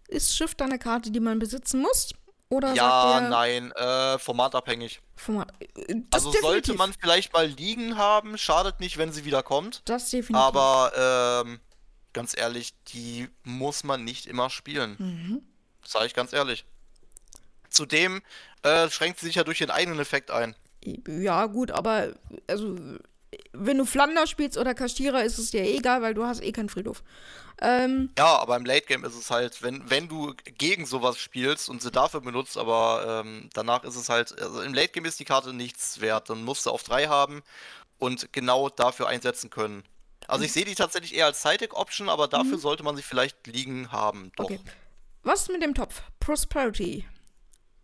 [0.07, 2.13] Ist Shifter eine Karte, die man besitzen muss?
[2.49, 5.01] Oder ja, ihr nein, äh, formatabhängig.
[5.15, 5.51] Format?
[5.59, 5.67] äh,
[6.09, 6.41] Das Also definitiv.
[6.41, 9.81] sollte man vielleicht mal liegen haben, schadet nicht, wenn sie wieder kommt.
[9.85, 10.35] Das definitiv.
[10.35, 11.59] Aber ähm,
[12.13, 14.95] ganz ehrlich, die muss man nicht immer spielen.
[14.99, 15.41] Mhm.
[15.83, 16.65] Sag ich ganz ehrlich.
[17.69, 18.21] Zudem
[18.63, 20.55] äh, schränkt sie sich ja durch den eigenen Effekt ein.
[21.07, 22.13] Ja, gut, aber
[22.47, 22.75] also
[23.53, 26.51] wenn du Flander spielst oder Kaschierer, ist es dir eh egal, weil du hast eh
[26.51, 27.03] keinen Friedhof.
[27.61, 31.69] Ähm, Ja, aber im Late Game ist es halt, wenn, wenn du gegen sowas spielst
[31.69, 35.19] und sie dafür benutzt, aber ähm, danach ist es halt, also im Late Game ist
[35.19, 36.29] die Karte nichts wert.
[36.29, 37.43] Dann musst du auf 3 haben
[37.97, 39.83] und genau dafür einsetzen können.
[40.27, 40.45] Also Mhm.
[40.45, 44.31] ich sehe die tatsächlich eher als Side-Deck-Option, aber dafür sollte man sie vielleicht liegen haben.
[44.35, 44.45] Doch.
[44.45, 44.59] Okay.
[45.23, 46.01] Was mit dem Topf?
[46.19, 47.05] Prosperity.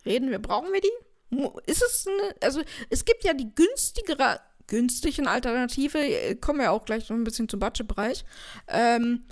[0.05, 1.61] Reden wir, brauchen wir die?
[1.65, 6.83] Ist es eine, also es gibt ja die günstigere, günstigen Alternative, äh, kommen wir auch
[6.85, 8.25] gleich noch ein bisschen zum Budgetbereich.
[8.67, 9.25] Ähm,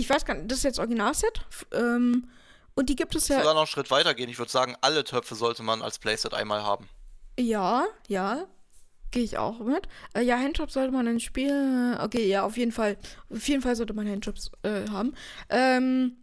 [0.00, 1.46] ich weiß gar nicht, das ist jetzt Originalset.
[1.72, 2.28] Ähm,
[2.74, 4.30] und die gibt es Ich würde ja, da noch einen Schritt weiter gehen.
[4.30, 6.88] Ich würde sagen, alle Töpfe sollte man als Playset einmal haben.
[7.38, 8.46] ja, ja,
[9.10, 9.88] gehe ich auch mit.
[10.14, 12.96] Äh, ja, Handjobs sollte man ins Spiel, okay, ja, auf jeden Fall,
[13.28, 15.14] auf jeden Fall sollte man Handjobs äh, haben.
[15.48, 16.16] Ähm,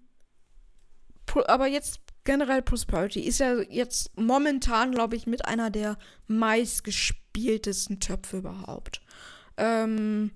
[1.48, 5.98] aber jetzt generell Prosperity ist ja jetzt momentan, glaube ich, mit einer der
[6.28, 9.02] meistgespieltesten Töpfe überhaupt.
[9.58, 10.32] Ähm,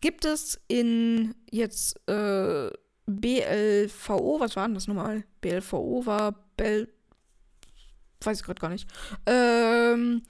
[0.00, 2.70] gibt es in jetzt äh,
[3.06, 5.24] BLVO, was war denn das nochmal?
[5.40, 6.88] BLVO war Bell.
[8.20, 8.88] Weiß ich gerade gar nicht.
[9.26, 10.22] Ähm,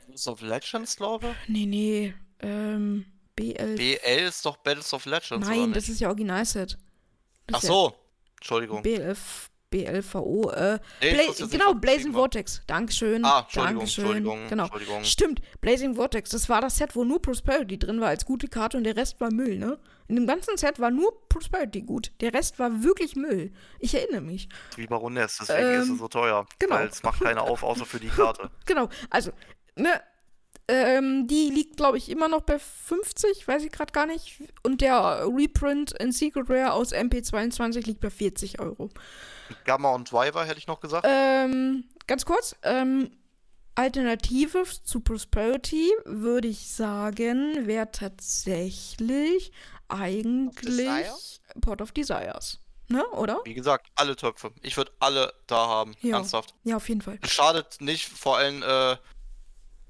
[0.00, 1.48] Battles of Legends, glaube ich.
[1.48, 2.14] nee, nee.
[2.40, 3.76] Ähm, BL.
[3.76, 6.78] BL ist doch Battles of Legends, Nein, das ist ja Originalset.
[7.46, 7.94] Das Ach ist ja so.
[8.36, 8.82] Entschuldigung.
[8.82, 10.50] BLF, BLVO.
[10.50, 12.62] Äh, Nee, Bla genau, Blazing Vortex.
[12.66, 13.24] Dankeschön.
[13.24, 14.04] Ah, Entschuldigung, Dankeschön.
[14.04, 14.62] Entschuldigung, Genau.
[14.64, 15.04] Entschuldigung.
[15.04, 18.76] Stimmt, Blazing Vortex, das war das Set, wo nur Prosperity drin war als gute Karte
[18.76, 19.78] und der Rest war Müll, ne?
[20.08, 22.12] In dem ganzen Set war nur Prosperity gut.
[22.20, 23.52] Der Rest war wirklich Müll.
[23.80, 24.48] Ich erinnere mich.
[24.76, 26.46] Wie Baroness, deswegen ist Ähm, es so teuer.
[26.60, 26.76] genau.
[26.76, 28.50] Weil es macht keiner auf, außer für die Karte.
[28.66, 29.32] Genau, also,
[29.74, 30.00] ne,
[30.68, 34.40] ähm, die liegt, glaube ich, immer noch bei 50, weiß ich gerade gar nicht.
[34.62, 38.90] Und der Reprint in Secret Rare aus MP22 liegt bei 40 Euro.
[39.64, 41.06] Gamma und Driver hätte ich noch gesagt.
[41.08, 43.10] Ähm, ganz kurz, ähm,
[43.74, 49.52] Alternative zu Prosperity würde ich sagen, wäre tatsächlich
[49.88, 51.14] eigentlich Desire?
[51.60, 52.58] Port of Desires.
[52.88, 53.40] Ne, oder?
[53.44, 54.52] Wie gesagt, alle Töpfe.
[54.62, 55.94] Ich würde alle da haben.
[56.02, 56.16] Ja.
[56.16, 56.54] Ernsthaft.
[56.62, 57.18] Ja, auf jeden Fall.
[57.24, 58.96] Schadet nicht, vor allem, äh,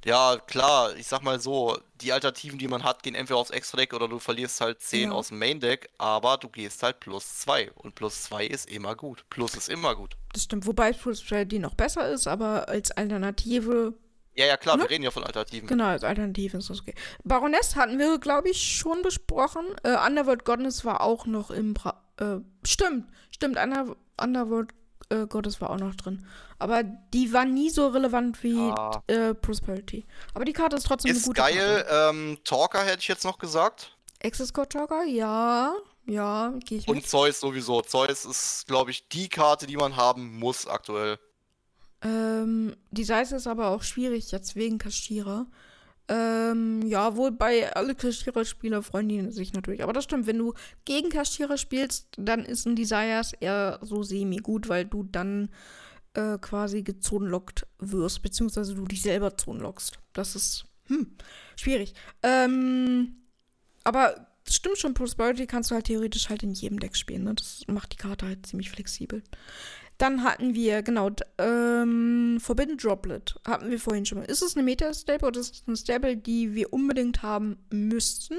[0.06, 3.92] ja, klar, ich sag mal so, die Alternativen, die man hat, gehen entweder aufs Extra-Deck
[3.92, 5.14] oder du verlierst halt 10 Ja.
[5.14, 7.72] aus dem Main-Deck, aber du gehst halt plus 2.
[7.72, 9.24] Und plus 2 ist immer gut.
[9.30, 10.16] Plus ist immer gut.
[10.32, 13.94] Das stimmt, wobei Prosperity noch besser ist, aber als Alternative
[14.34, 14.82] Ja, ja, klar, Ne?
[14.84, 15.66] wir reden ja von Alternativen.
[15.66, 16.94] Genau, als Alternative ist das okay.
[17.24, 19.64] Baroness hatten wir, glaube ich, schon besprochen.
[19.82, 21.72] Äh, Underworld Goddess war auch noch im.
[21.74, 24.70] Bra äh, stimmt, stimmt, Under Underworld
[25.10, 26.26] äh, Goddess war auch noch drin.
[26.58, 29.02] Aber die war nie so relevant wie Ah.
[29.06, 30.06] äh, Prosperity.
[30.34, 31.84] Aber die Karte ist trotzdem eine Ist gute geil.
[31.86, 32.16] Karte.
[32.16, 33.96] Ähm, Talker hätte ich jetzt noch gesagt.
[34.24, 35.74] Access Code Talker, ja.
[36.06, 36.96] Ja, gehe ich mit.
[36.96, 37.80] Und Zeus sowieso.
[37.82, 41.18] Zeus ist, glaube ich, die Karte, die man haben muss aktuell.
[42.02, 45.46] Ähm, die Seite ist aber auch schwierig jetzt wegen Kaschierer.
[46.08, 49.82] Ähm, ja, wohl bei alle Kaschierer-Spieler freuen die sich natürlich.
[49.82, 50.54] Aber das stimmt, wenn du
[50.84, 55.48] gegen Kaschierer spielst, dann ist ein Desires eher so semi-gut, weil du dann
[56.14, 59.98] äh, quasi gezonlockt wirst, beziehungsweise du dich selber zonlockst.
[60.12, 61.16] Das ist, hm,
[61.56, 61.94] schwierig.
[62.22, 63.16] Ähm,
[63.82, 67.24] aber stimmt schon, Prosperity kannst du halt theoretisch halt in jedem Deck spielen.
[67.24, 67.34] Ne?
[67.34, 69.24] Das macht die Karte halt ziemlich flexibel.
[69.98, 73.34] Dann hatten wir, genau, ähm, Forbidden Droplet.
[73.46, 74.24] Hatten wir vorhin schon mal.
[74.24, 78.36] Ist es eine Meta-Stable oder ist es eine Stable, die wir unbedingt haben müssten?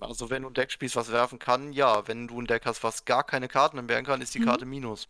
[0.00, 2.06] Also wenn du ein Deck spielst, was werfen kann, ja.
[2.06, 4.44] Wenn du ein Deck hast, was gar keine Karten mehr werfen kann, ist die Mhm.
[4.44, 5.08] Karte Minus.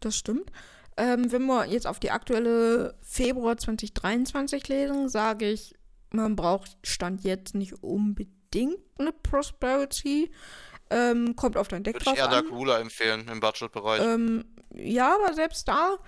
[0.00, 0.50] Das stimmt.
[0.96, 5.74] Ähm, wenn wir jetzt auf die aktuelle Februar 2023 lesen, sage ich,
[6.10, 10.30] man braucht Stand jetzt nicht unbedingt eine Prosperity.
[10.90, 12.32] Ähm, kommt auf dein Deck Würde drauf ich eher an.
[12.32, 14.00] Dark Ruler empfehlen im Budgetbereich.
[14.02, 14.44] Ähm,
[14.74, 15.98] ja, aber selbst da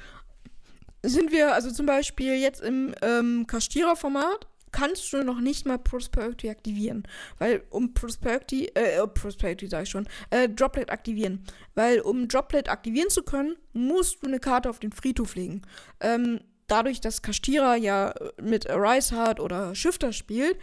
[1.02, 6.50] sind wir, also zum Beispiel jetzt im ähm, Kastierer-Format, kannst du noch nicht mal Prosperity
[6.50, 7.05] aktivieren.
[7.38, 11.44] Weil um Prosperity, äh, Prosperity sag ich schon, äh, Droplet aktivieren.
[11.74, 15.62] Weil um Droplet aktivieren zu können, musst du eine Karte auf den Friedhof legen.
[16.00, 20.59] Ähm, dadurch, dass Kastierer ja mit Arise hat oder Shifter spielt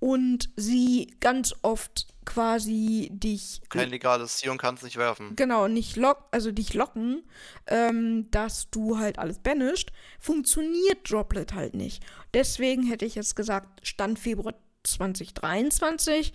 [0.00, 5.34] und sie ganz oft quasi dich Kein legales Ziel und kannst nicht werfen.
[5.34, 7.22] genau, nicht lock, also dich locken,
[7.66, 12.04] ähm, dass du halt alles banished, funktioniert Droplet halt nicht.
[12.34, 16.34] Deswegen hätte ich jetzt gesagt, Stand Februar 2023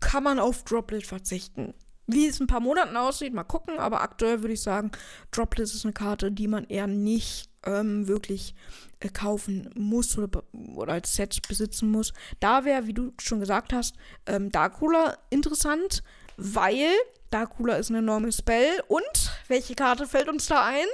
[0.00, 1.72] kann man auf Droplet verzichten.
[2.08, 4.90] Wie es in ein paar Monaten aussieht, mal gucken, aber aktuell würde ich sagen,
[5.30, 8.54] Droplet ist eine Karte, die man eher nicht ähm, wirklich
[9.00, 10.42] äh, kaufen muss oder,
[10.74, 12.12] oder als Set besitzen muss.
[12.38, 13.96] Da wäre, wie du schon gesagt hast,
[14.26, 16.02] ähm, Darkruler interessant,
[16.36, 16.88] weil
[17.30, 18.82] Darkruler ist ein enormes Spell.
[18.88, 20.86] Und welche Karte fällt uns da ein?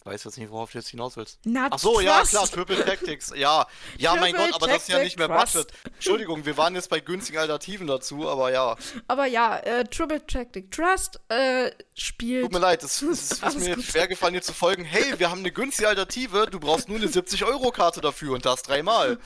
[0.00, 1.38] Ich weiß jetzt nicht, worauf du jetzt hinaus willst.
[1.44, 2.30] Na, Ach so, ja, Trust.
[2.30, 3.32] klar, Triple Tactics.
[3.36, 3.66] Ja,
[3.98, 5.94] ja, mein Gott, aber das ist ja nicht mehr Tactic Budget.
[5.94, 8.76] Entschuldigung, wir waren jetzt bei günstigen Alternativen dazu, aber ja.
[9.06, 12.44] Aber ja, äh, Triple Tactic Trust äh, spielt.
[12.44, 13.84] Tut mir leid, es, es ist mir gut.
[13.84, 14.84] schwer gefallen, dir zu folgen.
[14.84, 19.18] Hey, wir haben eine günstige Alternative, du brauchst nur eine 70-Euro-Karte dafür und das dreimal.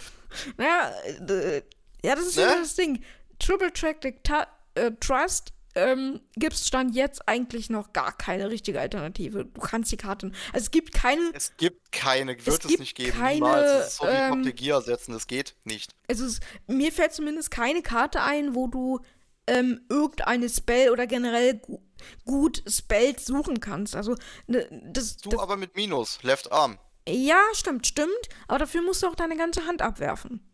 [0.57, 0.91] Naja,
[1.29, 1.63] äh,
[2.05, 2.43] ja, das ist Ne?
[2.43, 3.05] ja das Ding.
[3.39, 8.81] Triple Tactic Ta äh, Trust ähm, gibt es Stand jetzt eigentlich noch gar keine richtige
[8.81, 9.45] Alternative.
[9.47, 10.35] Du kannst die Karten.
[10.53, 11.31] Also es gibt keine.
[11.35, 13.17] Es gibt keine, wird es, gibt nicht geben.
[13.19, 13.71] keine, Niemals.
[13.71, 15.93] Es ist so wie ähm, Pop the Gear setzen, das geht nicht.
[16.09, 19.01] Also es, mir fällt zumindest keine Karte ein, wo du
[19.47, 21.81] ähm, irgendeine Spell oder generell gu
[22.25, 23.95] gut Spells suchen kannst.
[23.97, 24.17] Also
[24.47, 26.79] ne, das, Du das aber mit Minus, Left Arm.
[27.09, 28.11] ja, stimmt, stimmt.
[28.49, 30.49] Aber dafür musst du auch deine ganze Hand abwerfen.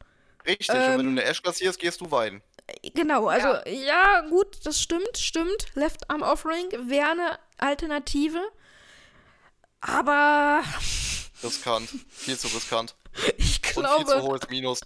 [0.47, 2.43] Richtig, und wenn du Ähm, eine Ash kassierst, gehst du weinen.
[2.95, 4.23] Genau, also ja.
[4.29, 5.75] gut, das stimmt, stimmt.
[5.75, 8.41] Left Arm Offering wäre eine Alternative.
[9.81, 10.63] Aber
[11.43, 11.89] Riskant.
[12.09, 12.95] Viel zu riskant.
[13.37, 14.81] ich Und viel zu glaube, hohes Minus.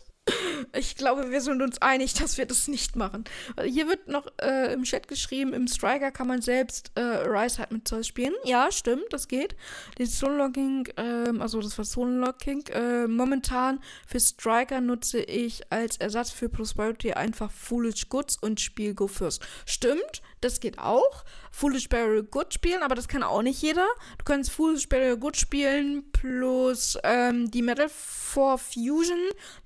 [0.75, 3.25] Ich glaube, wir sind uns einig, dass wir das nicht machen.
[3.65, 7.73] Hier wird noch äh, im Chat geschrieben, im Striker kann man selbst äh, Rise halt
[7.73, 8.35] mit Zeus spielen.
[8.45, 9.57] Ja, stimmt, das geht.
[9.99, 12.67] Die Solo-Locking, äh, also das war Solo-Locking.
[12.69, 18.95] Äh, momentan für Striker nutze ich als Ersatz für Prosperity einfach Foolish Goods und Spiel
[18.95, 19.45] Go First.
[19.67, 21.25] Stimmt, das geht auch.
[21.51, 23.87] Foolish Barrel Good spielen, aber das kann auch nicht jeder.
[24.19, 29.19] Du kannst Foolish Barrel Good spielen plus ähm, die Metal for Fusion,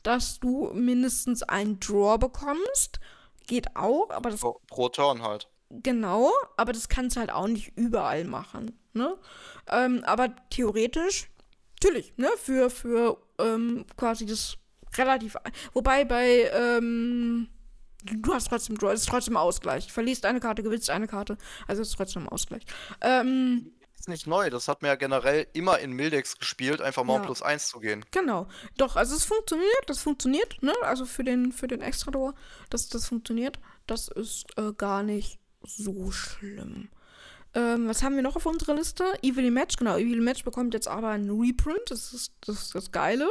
[0.02, 3.01] dass du mindestens einen Draw bekommst.
[3.47, 4.40] Geht auch, aber das.
[4.40, 5.48] Pro, pro Turn halt.
[5.70, 8.78] Genau, aber das kannst du halt auch nicht überall machen.
[8.93, 9.16] Ne?
[9.68, 11.28] Ähm, aber theoretisch,
[11.74, 14.56] natürlich, ne, für, für ähm, quasi das
[14.97, 15.36] relativ.
[15.73, 17.48] Wobei bei, ähm,
[18.05, 19.93] du hast trotzdem Draw, es ist trotzdem Ausgleich.
[19.93, 21.36] Verlierst eine Karte, gewinnst eine Karte,
[21.66, 22.64] also es ist trotzdem Ausgleich.
[23.01, 23.73] Ähm,
[24.06, 27.20] ist nicht neu, das hat man ja generell immer in Mildex gespielt, einfach mal Ja.
[27.20, 28.04] um plus 1 zu gehen.
[28.12, 28.46] Genau.
[28.76, 30.72] Doch, also es funktioniert, das funktioniert, ne?
[30.82, 32.34] Also für den, für den Extra-Door,
[32.70, 33.58] das, das funktioniert.
[33.86, 36.88] Das ist äh, gar nicht so schlimm.
[37.56, 39.04] Ähm, was haben wir noch auf unserer Liste?
[39.22, 39.96] Evil Match, genau.
[39.96, 41.80] Evil Match bekommt jetzt aber einen Reprint.
[41.90, 43.26] Das ist das, ist das Geile.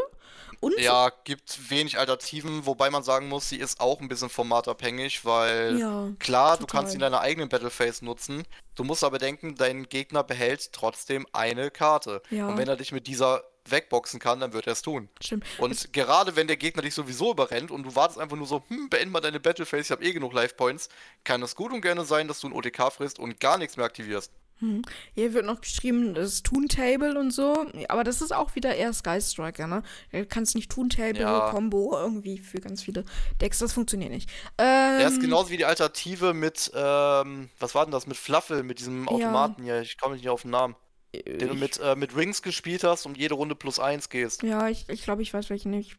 [0.60, 5.26] Und Ja, gibt wenig Alternativen, wobei man sagen muss, sie ist auch ein bisschen formatabhängig,
[5.26, 6.80] weil ja, klar, du total.
[6.80, 8.44] kannst sie in deiner eigenen Battleface nutzen.
[8.74, 12.24] Du musst aber denken, dein Gegner behält trotzdem eine Karte.
[12.32, 12.48] Ja.
[12.48, 15.10] Und wenn er dich mit dieser wegboxen kann, dann wird er es tun.
[15.22, 15.46] stimmt.
[15.58, 18.90] Und gerade wenn der Gegner dich sowieso überrennt und du wartest einfach nur so, hm,
[18.90, 20.90] beend mal deine Battleface, ich habe eh genug Life Points,
[21.24, 23.86] kann es gut und gerne sein, dass du ein OTK frisst und gar nichts mehr
[23.86, 24.32] aktivierst.
[24.60, 24.84] Hm.
[25.16, 27.66] Hier wird noch geschrieben, das Toon-Table und so.
[27.90, 29.84] Aber das ist auch wieder eher Sky Striker, ne?
[30.14, 31.52] Du kannst nicht Toon-Table, Ja.
[31.52, 33.04] Combo irgendwie für ganz viele
[33.42, 33.60] Decks.
[33.60, 34.30] Das funktioniert nicht.
[34.58, 38.64] Ähm, Der ist genauso wie die Alternative mit, ähm, was war denn das, mit Fluffel,
[38.64, 39.12] mit diesem Ja.
[39.12, 40.78] Automaten hier, ich komme nicht auf den Namen.
[41.24, 44.44] Den du mit, äh, mit Rings gespielt hast und jede Runde plus eins gehst.
[44.44, 45.74] Ja, ich, ich glaube, ich weiß welchen.
[45.74, 45.96] Ich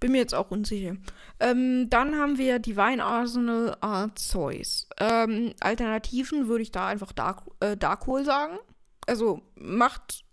[0.00, 0.96] bin mir jetzt auch unsicher.
[1.40, 4.88] Ähm, dann haben wir Divine Arsenal Art Zeus.
[4.98, 8.58] Ähm, Alternativen würde ich da einfach Dark, äh, Darkhold sagen.
[9.06, 10.24] Also macht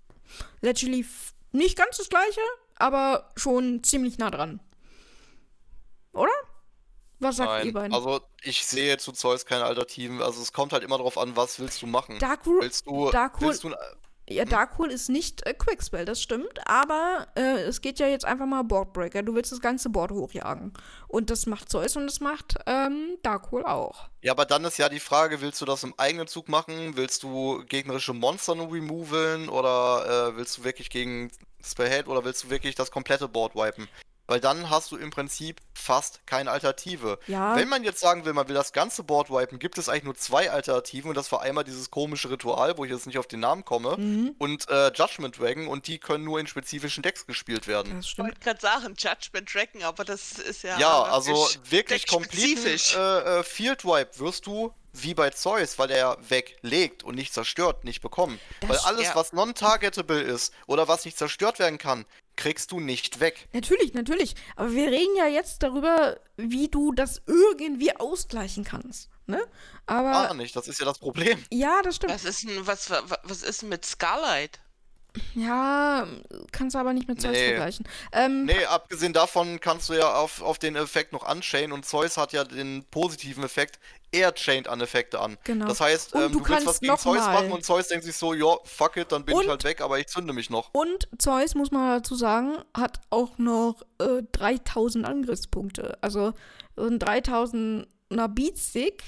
[0.61, 1.05] literally
[1.51, 2.41] nicht ganz das gleiche,
[2.75, 4.59] aber schon ziemlich nah dran.
[6.13, 6.31] Oder?
[7.21, 7.93] Was sagt ihr beiden?
[7.93, 10.21] also ich sehe zu Zeus keine Alternativen.
[10.21, 12.17] Also es kommt halt immer darauf an, was willst du machen.
[12.19, 13.75] Darkhold, Willst du, Darkhold- willst du,
[14.29, 18.45] ja, Darkhold ist nicht äh, Quickspell, das stimmt, aber äh, es geht ja jetzt einfach
[18.45, 19.23] mal Boardbreaker.
[19.23, 20.73] Du willst das ganze Board hochjagen.
[21.07, 24.09] Und das macht Zeus und das macht ähm, Darkhold auch.
[24.21, 26.95] ja, aber dann ist ja die Frage, willst du das im eigenen Zug machen?
[26.95, 29.49] Willst du gegnerische Monster nur removen?
[29.49, 31.31] Oder äh, willst du wirklich gegen
[31.63, 33.87] Spellhead oder willst du wirklich das komplette Board wipen?
[34.29, 37.17] Weil dann hast du im Prinzip fast keine Alternative.
[37.27, 40.03] Ja, Wenn man jetzt sagen will, man will das ganze Board wipen, gibt es eigentlich
[40.03, 43.27] nur zwei Alternativen und das war einmal dieses komische Ritual, wo ich jetzt nicht auf
[43.27, 47.25] den Namen komme, mhm, und äh, Judgment Dragon und die können nur in spezifischen Decks
[47.25, 47.95] gespielt werden.
[47.95, 50.77] das Ich wollte gerade sagen, Judgment Dragon, aber das ist ja.
[50.77, 52.95] Ja, also wirklich deckspezifisch.
[52.95, 54.73] äh, äh, Field Wipe wirst du
[55.03, 58.39] wie bei Zeus, weil er weglegt und nicht zerstört, nicht bekommen.
[58.61, 59.15] Das weil alles, ja.
[59.15, 62.05] was non-targetable ist oder was nicht zerstört werden kann,
[62.35, 63.47] kriegst du nicht weg.
[63.53, 64.35] Natürlich, natürlich.
[64.55, 69.09] Aber wir reden ja jetzt darüber, wie du das irgendwie ausgleichen kannst.
[69.27, 69.45] Ne?
[69.85, 71.43] Aber Gar nicht, das ist ja das Problem.
[71.51, 72.13] ja, das stimmt.
[72.13, 74.59] Was ist denn, was, was, was ist denn mit Scarlight?
[75.33, 76.07] Ja,
[76.51, 77.47] kannst du aber nicht mit Zeus Nee.
[77.49, 77.87] vergleichen.
[78.11, 82.17] Ähm, Nee, abgesehen davon kannst du ja auf, auf den Effekt noch unchainen und Zeus
[82.17, 83.79] hat ja den positiven Effekt,
[84.11, 85.37] er chaint an Effekte an.
[85.43, 85.67] Genau.
[85.67, 88.15] Das heißt, ähm, du du, willst was gegen Zeus mal- machen und Zeus denkt sich
[88.17, 90.69] so, ja, fuck it, dann bin Und- ich halt weg, aber ich zünde mich noch.
[90.73, 95.97] Und Zeus, muss man dazu sagen, hat auch noch äh, 3000 Angriffspunkte.
[96.01, 96.33] Also
[96.75, 99.03] so ein 3000er Beatstick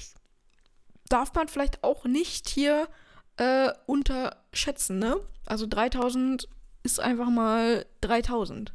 [1.08, 2.88] darf man vielleicht auch nicht hier
[3.38, 5.16] äh, unterschätzen, ne?
[5.52, 6.48] Also 3000
[6.82, 8.72] ist einfach mal 3000.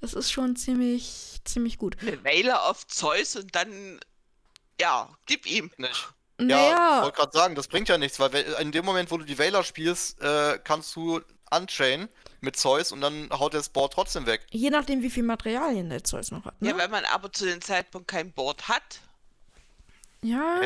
[0.00, 1.96] Das ist schon ziemlich, ziemlich gut.
[2.00, 4.00] Eine Wähler auf Zeus und dann.
[4.80, 5.70] Ja, gib ihm.
[5.76, 5.92] Nicht.
[6.40, 9.10] Ja, ich Naja, wollte gerade sagen, das bringt ja nichts, weil we- in dem Moment,
[9.10, 11.20] wo du die Wähler spielst, äh, kannst du
[11.50, 12.08] unchain
[12.40, 14.46] mit Zeus und dann haut der Board trotzdem weg.
[14.50, 16.70] je nachdem, wie viel Materialien der Zeus noch hat, ne?
[16.70, 19.00] Ja, wenn man aber zu dem Zeitpunkt kein Board hat.
[20.24, 20.62] Ja,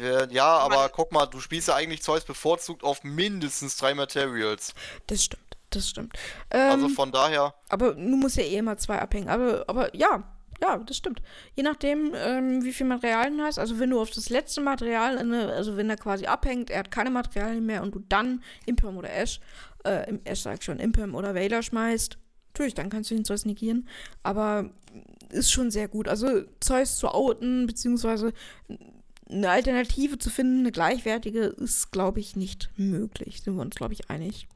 [0.00, 4.74] Äh, Ja, aber guck mal, du spielst ja eigentlich Zeus bevorzugt auf mindestens drei Materials.
[5.06, 5.42] das stimmt.
[5.70, 6.12] Das stimmt.
[6.50, 9.28] Also Ähm, von daher, Aber du musst ja eh immer zwei abhängen.
[9.30, 10.22] Aber, aber ja,
[10.60, 11.22] ja, das stimmt.
[11.54, 13.58] Je nachdem, ähm, wie viel Materialien du hast.
[13.58, 15.16] Also wenn du auf das letzte Material,
[15.50, 19.10] also wenn er quasi abhängt, er hat keine Materialien mehr und du dann Imperm oder
[19.10, 19.40] Ash,
[19.84, 22.18] äh, im Ash sag ich schon, Imperm oder Veiler schmeißt,
[22.52, 23.88] natürlich, dann kannst du den Zeus negieren.
[24.22, 24.68] Aber
[25.32, 26.08] ist schon sehr gut.
[26.08, 28.32] Also Zeus zu outen, beziehungsweise
[29.28, 33.42] eine Alternative zu finden, eine gleichwertige, ist, glaube ich, nicht möglich.
[33.42, 34.46] Sind wir uns, glaube ich, einig.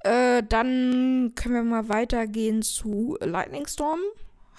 [0.00, 4.00] Äh, dann können wir mal weitergehen zu Lightning Storm.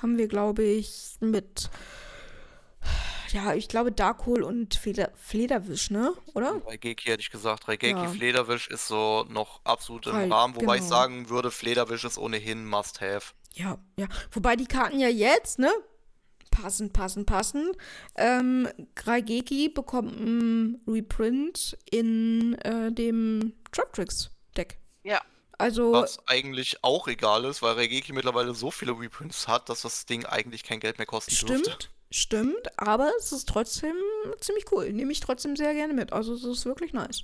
[0.02, 1.70] haben wir, glaube ich, mit
[3.36, 6.14] ja, ich glaube Darkhold und Fleder Flederwisch, ne?
[6.34, 6.62] Oder?
[6.66, 7.68] Raigeki hätte ich gesagt.
[7.68, 8.08] Raigeki Ja.
[8.08, 10.96] Flederwisch ist so noch absolut im Halt, Rahmen, wobei ich genau.
[10.96, 13.34] sagen würde, Flederwisch ist ohnehin Must-Have.
[13.54, 14.08] Ja, ja.
[14.32, 15.70] Wobei die Karten ja jetzt, ne?
[16.50, 17.76] Passend, passend, passend.
[18.16, 18.70] Ähm,
[19.06, 24.80] Raigeki bekommt ein Reprint in äh, dem Trap-Tricks-Deck.
[25.04, 25.22] Ja.
[25.58, 30.06] Also, Was eigentlich auch egal ist, weil Raigeki mittlerweile so viele Reprints hat, dass das
[30.06, 31.78] Ding eigentlich kein Geld mehr kosten dürfte.
[32.16, 33.96] Stimmt, aber es ist trotzdem
[34.40, 34.92] ziemlich cool.
[34.94, 36.14] Nehme ich trotzdem sehr gerne mit.
[36.14, 37.24] Also, es ist wirklich nice.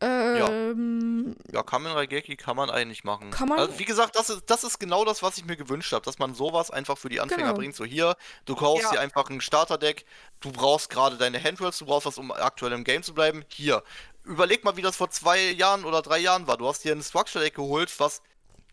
[0.00, 3.30] Ähm, Ja, Kamen Raigeki kann man eigentlich machen.
[3.30, 5.92] Kann man- Also, wie gesagt, das ist, das ist genau das, was ich mir gewünscht
[5.92, 7.56] habe, dass man sowas einfach für die Anfänger Genau.
[7.56, 7.74] bringt.
[7.74, 8.14] So hier,
[8.44, 8.90] du kaufst Ja.
[8.92, 10.04] dir einfach ein Starterdeck,
[10.40, 13.44] du brauchst gerade deine Handrolls, du brauchst was, um aktuell im Game zu bleiben.
[13.48, 13.82] Hier,
[14.24, 16.58] überleg mal, wie das vor zwei Jahren oder drei Jahren war.
[16.58, 18.20] Du hast dir ein Structure-Deck geholt, was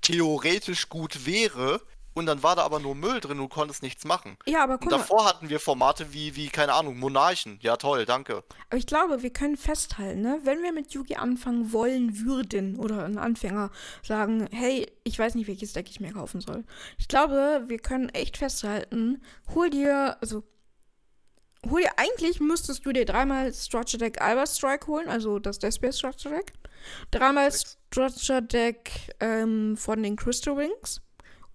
[0.02, 1.80] theoretisch gut wäre,
[2.14, 4.38] und dann war da aber nur Müll drin, du konntest nichts machen.
[4.46, 4.98] ja, aber Und guck mal.
[4.98, 7.60] davor hatten wir Formate wie, wie, keine Ahnung, Monarchen.
[7.62, 8.44] Ja, toll, danke.
[8.70, 10.40] Aber ich glaube, wir können festhalten, ne?
[10.44, 13.72] wenn wir mit Yugi anfangen wollen würden oder ein Anfänger
[14.04, 16.64] sagen, hey, ich weiß nicht, welches Deck ich mir kaufen soll.
[16.98, 19.22] Ich glaube, wir können echt festhalten,
[19.54, 20.44] hol dir, also,
[21.70, 25.98] hol dir, eigentlich müsstest du dir dreimal Structure Deck Alba Strike holen, also das Deathspace
[25.98, 26.54] Structure Deck.
[27.12, 27.52] Dreimal.
[27.52, 31.02] Structure Deck ähm, von den Crystal Wings.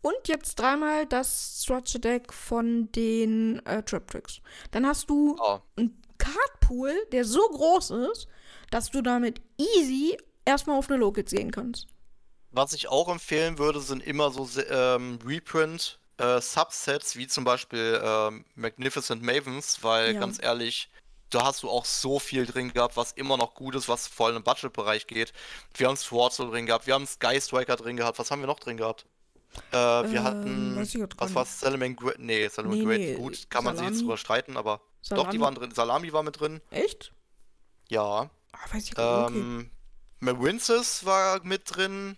[0.00, 4.40] Und jetzt dreimal das Structure Deck von den äh, Trap Tricks.
[4.70, 5.62] Dann hast du Ja.
[5.76, 8.28] ein Cardpool, der so groß ist,
[8.70, 11.86] dass du damit easy erstmal auf eine Locals gehen kannst.
[12.50, 18.00] Was ich auch empfehlen würde, sind immer so ähm, Reprint äh, Subsets, wie zum Beispiel
[18.02, 20.20] ähm, Magnificent Mavens, weil Ja.
[20.20, 20.90] ganz ehrlich,
[21.30, 24.34] da hast du auch so viel drin gehabt, was immer noch gut ist, was voll
[24.34, 25.32] im Budget-Bereich geht.
[25.74, 28.60] Wir haben Swordsel drin gehabt, wir haben Sky Striker drin gehabt, was haben wir noch
[28.60, 29.04] drin gehabt?
[29.70, 32.18] Äh, wir Ähm, hatten, weiß ich was war Salaman Great?
[32.18, 34.06] Nee, Salaman Nee, Great, nee, gut, kann man sich jetzt Salami.
[34.06, 35.30] drüber streiten, aber doch, Salami.
[35.32, 35.70] die waren drin.
[35.74, 37.12] Salami war mit drin, Echt?
[37.88, 38.30] ja.
[38.52, 39.38] Ah, weiß ich gar nicht.
[39.38, 39.40] Okay.
[39.40, 39.70] Ähm,
[40.20, 42.16] Marinces war mit drin.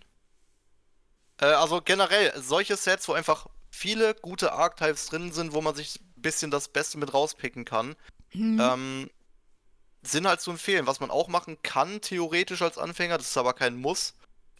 [1.39, 5.99] Äh, also generell solche Sets, wo einfach viele gute Archetypes drin sind, wo man sich
[6.01, 7.95] ein bisschen das Beste mit rauspicken kann,
[8.31, 8.59] Hm.
[8.61, 9.09] ähm,
[10.03, 10.87] sind halt zu empfehlen.
[10.87, 14.13] Was man auch machen kann, theoretisch als Anfänger, das ist aber kein Muss.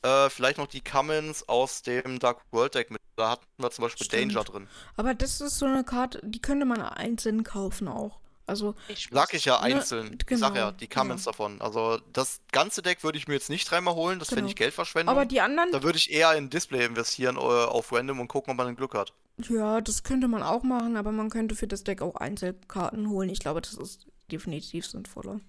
[0.04, 3.02] Äh, vielleicht noch die Commons aus dem Dark World Deck mit.
[3.16, 4.34] Da hatten wir zum Beispiel Stimmt.
[4.36, 4.68] Danger drin.
[4.96, 8.20] Aber das ist so eine Karte, die könnte man einzeln kaufen auch.
[8.48, 10.18] Also, Ich Sag ich ja Ne, einzeln.
[10.28, 11.62] Ich sag ja, genau, die Commons davon.
[11.62, 14.40] Also das ganze Deck würde ich mir jetzt nicht dreimal holen, das Genau.
[14.40, 15.16] finde ich Geldverschwendung.
[15.16, 18.52] aber die anderen, Da würde ich eher in Display investieren äh, auf Random und gucken,
[18.52, 19.14] ob man ein Glück hat.
[19.50, 23.30] ja, das könnte man auch machen, aber man könnte für das Deck auch Einzelkarten holen.
[23.30, 25.40] Ich glaube, das ist definitiv sinnvoller.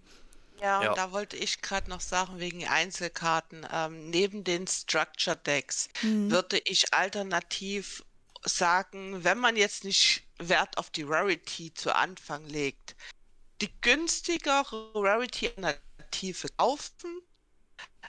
[0.62, 0.94] Ja, und Ja.
[0.94, 3.66] da wollte ich gerade noch sagen, wegen Einzelkarten.
[3.70, 6.30] Ähm, neben den Structure Decks Hm.
[6.30, 8.04] würde ich alternativ
[8.44, 12.96] sagen, wenn man jetzt nicht Wert auf die Rarity zu Anfang legt,
[13.60, 17.22] die günstigere Rarity-Alternative kaufen.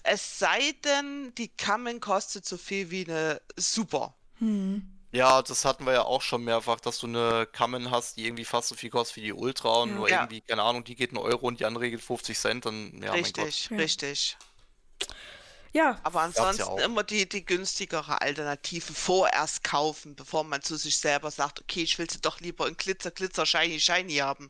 [0.04, 4.16] Es sei denn, die Kamen kostet so viel wie eine Super.
[4.40, 4.82] Hm.
[5.14, 8.46] Ja, das hatten wir ja auch schon mehrfach, dass du eine Common hast, die irgendwie
[8.46, 9.96] fast so viel kostet wie die Ultra und Ja.
[9.96, 10.22] nur Ja.
[10.22, 13.16] irgendwie, keine Ahnung, die geht einen Euro und die andere geht 50 Cent, dann, ja,
[13.18, 13.50] mein Gott.
[13.50, 13.78] richtig, Ja.
[13.78, 14.38] richtig.
[15.72, 16.78] Ja, Aber ja ansonsten auch.
[16.80, 21.98] immer die, die günstigere Alternative vorerst kaufen, bevor man zu sich selber sagt, okay, ich
[21.98, 24.50] will sie doch lieber in Glitzer, Glitzer, Shiny, Shiny haben.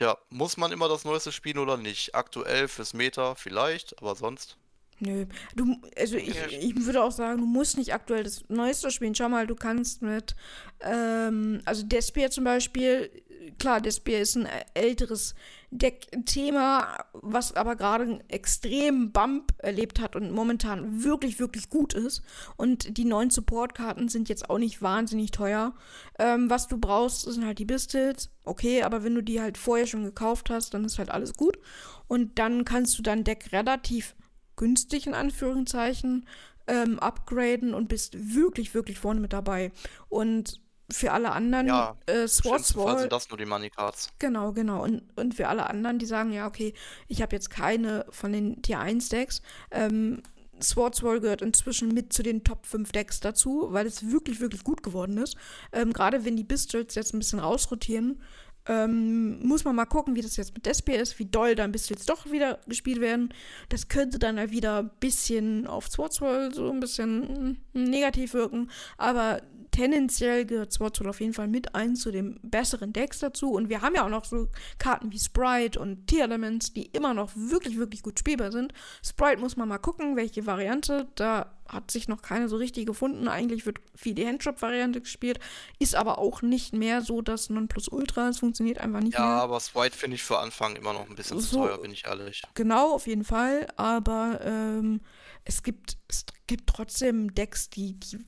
[0.00, 2.14] Ja, muss man immer das Neueste spielen oder nicht?
[2.14, 4.58] Aktuell fürs Meta vielleicht, aber sonst.
[5.04, 5.26] Nö.
[5.56, 6.46] Du, also ich, Ja.
[6.48, 9.16] ich würde auch sagen, du musst nicht aktuell das Neueste spielen.
[9.16, 10.36] Schau mal, du kannst mit,
[10.80, 13.10] ähm, also Despair zum Beispiel,
[13.58, 15.34] klar, Despair ist ein älteres
[15.72, 22.22] Deck-Thema, was aber gerade einen extremen Bump erlebt hat und momentan wirklich, wirklich gut ist.
[22.56, 25.74] Und die neuen Support-Karten sind jetzt auch nicht wahnsinnig teuer.
[26.20, 28.30] Ähm, was du brauchst, sind halt die Bistils.
[28.44, 31.58] Okay, aber wenn du die halt vorher schon gekauft hast, dann ist halt alles gut.
[32.06, 34.14] Und dann kannst du dein Deck relativ
[34.56, 36.26] günstig in Anführungszeichen
[36.66, 39.72] ähm, upgraden und bist wirklich, wirklich vorne mit dabei.
[40.08, 43.46] Und für alle anderen, Ja, äh, Im Swords schlimmsten Fall Wall, sind das nur die
[43.46, 44.10] Money Cards.
[44.18, 44.82] genau, genau.
[44.82, 46.74] Und, und für alle anderen, die sagen, ja, okay,
[47.08, 50.22] ich habe jetzt keine von den Tier 1 Decks, ähm,
[50.62, 54.62] Swords Wall gehört inzwischen mit zu den Top 5 Decks dazu, weil es wirklich, wirklich
[54.62, 55.36] gut geworden ist.
[55.72, 58.20] Ähm, Gerade wenn die Bistils jetzt ein bisschen rausrotieren,
[58.66, 62.06] ähm, muss man mal gucken, wie das jetzt mit Despair ist, wie doll dann Bistils
[62.06, 63.34] doch wieder gespielt werden.
[63.68, 68.70] Das könnte dann halt wieder ein bisschen auf Swordswall so ein bisschen mm, negativ wirken,
[68.98, 69.40] aber
[69.72, 73.52] tendenziell gehört Swordswall auf jeden Fall mit ein zu den besseren Decks dazu.
[73.52, 77.14] Und wir haben ja auch noch so Karten wie Sprite und Tier Elements, die immer
[77.14, 78.72] noch wirklich, wirklich gut spielbar sind.
[79.02, 81.08] Sprite muss man mal gucken, welche Variante.
[81.14, 83.28] Da hat sich noch keine so richtig gefunden.
[83.28, 85.40] Eigentlich wird viel die Handjob-Variante gespielt,
[85.78, 89.42] ist aber auch nicht mehr so, dass Nonplusultra, es funktioniert einfach nicht Ja, mehr.
[89.42, 91.66] aber Sprite finde ich für Anfang immer noch ein bisschen zu So.
[91.66, 92.42] teuer, bin ich ehrlich.
[92.54, 93.68] Genau, auf jeden Fall.
[93.76, 95.00] Aber ähm,
[95.44, 98.18] es gibt es gibt trotzdem Decks, die, die,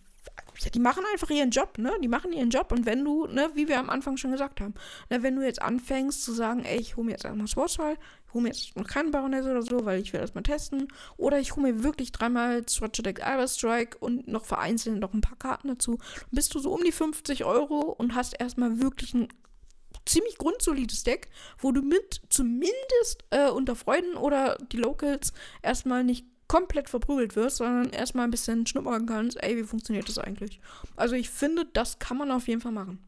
[0.74, 1.92] die machen einfach ihren Job, ne?
[2.02, 2.73] Die machen ihren Job.
[2.73, 4.74] Und wenn du, ne, wie wir am Anfang schon gesagt haben,
[5.10, 8.34] ne, wenn du jetzt anfängst zu sagen, ey, ich hole mir jetzt erstmal Sportsfall, ich
[8.34, 10.89] hole mir jetzt noch keinen Baroness oder so, weil ich will das mal testen.
[11.16, 15.39] Oder ich hole mir wirklich dreimal Deck Albert Strike und noch vereinzelt noch ein paar
[15.39, 15.97] Karten dazu.
[15.97, 19.28] Dann bist du so um die 50 Euro und hast erstmal wirklich ein
[20.07, 26.26] ziemlich grundsolides Deck, wo du mit zumindest äh, unter Freunden oder die Locals erstmal nicht
[26.49, 30.61] komplett verprügelt wirst, sondern erstmal ein bisschen schnuppern kannst, ey, wie funktioniert das eigentlich?
[30.97, 32.99] Also ich finde, das kann man auf jeden Fall machen.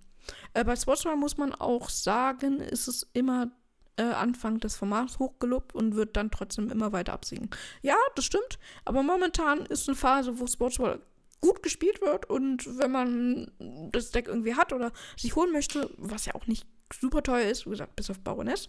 [0.55, 3.51] Äh, bei Sportsman muss man auch sagen, ist es immer
[3.97, 7.51] äh, Anfang des Formats hochgelobt und wird dann trotzdem immer weiter absinken.
[7.83, 11.01] Ja, das stimmt, aber momentan ist eine Phase, wo Sportsball
[11.41, 13.53] gut gespielt wird und wenn man
[13.93, 17.67] das Deck irgendwie hat oder sich holen möchte, was ja auch nicht super teuer ist,
[17.67, 18.69] wie gesagt, bis auf Baroness,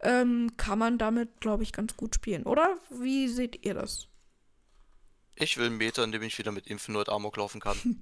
[0.00, 2.44] ähm, kann man damit, glaube ich, ganz gut spielen.
[2.44, 4.08] Oder wie seht ihr das?
[5.38, 7.76] Ich will einen Meter, in dem ich wieder mit Infinite Amok laufen kann.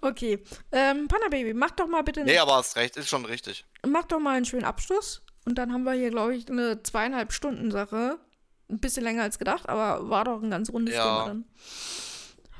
[0.00, 3.64] Okay, ähm, Panda Baby, mach doch mal bitte, nee, aber hast recht, ist schon richtig.
[3.86, 7.32] mach doch mal einen schönen Abschluss und dann haben wir hier, glaube ich, eine zweieinhalb
[7.32, 8.18] Stunden Sache.
[8.68, 11.02] Ein bisschen länger als gedacht, aber war doch ein ganz rundes Ja.
[11.04, 11.44] Thema dann.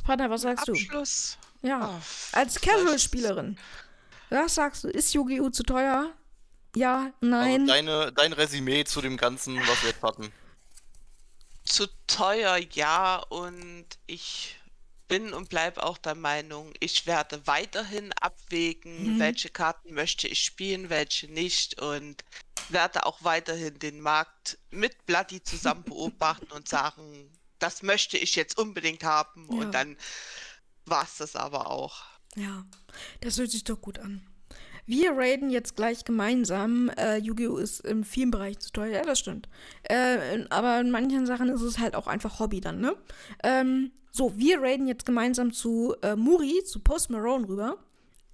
[0.04, 0.72] Panda, was sagst du?
[0.72, 1.36] Abschluss.
[1.62, 1.80] Ja.
[1.80, 2.00] Ah,
[2.32, 3.58] Als Casual-Spielerin.
[4.30, 4.88] Was sagst du?
[4.88, 5.50] Ist Yu-Gi-Oh!
[5.50, 6.12] zu teuer?
[6.76, 7.62] Ja, nein.
[7.62, 10.32] Also deine, dein Resümee zu dem Ganzen, was wir jetzt hatten.
[11.64, 14.56] zu teuer, ja, und ich
[15.06, 19.18] bin und bleibe auch der Meinung, ich werde weiterhin abwägen, Mhm.
[19.18, 22.24] welche Karten möchte ich spielen, welche nicht und
[22.70, 28.56] werde auch weiterhin den Markt mit Bloody zusammen beobachten und sagen, das möchte ich jetzt
[28.58, 29.58] unbedingt haben Ja.
[29.58, 29.96] und dann
[30.86, 32.02] war es das aber auch.
[32.36, 32.64] Ja,
[33.20, 34.22] das hört sich doch gut an.
[34.86, 36.88] Wir raiden jetzt gleich gemeinsam.
[36.96, 37.58] Äh, Yu-Gi-Oh!
[37.58, 38.88] ist in vielen Bereichen zu teuer.
[38.98, 39.48] Ja, das stimmt.
[39.82, 42.96] Äh, aber in manchen Sachen ist es halt auch einfach Hobby dann, ne?
[43.42, 47.76] Ähm, so, wir raiden jetzt gemeinsam zu äh, Muri, zu Post Malone rüber.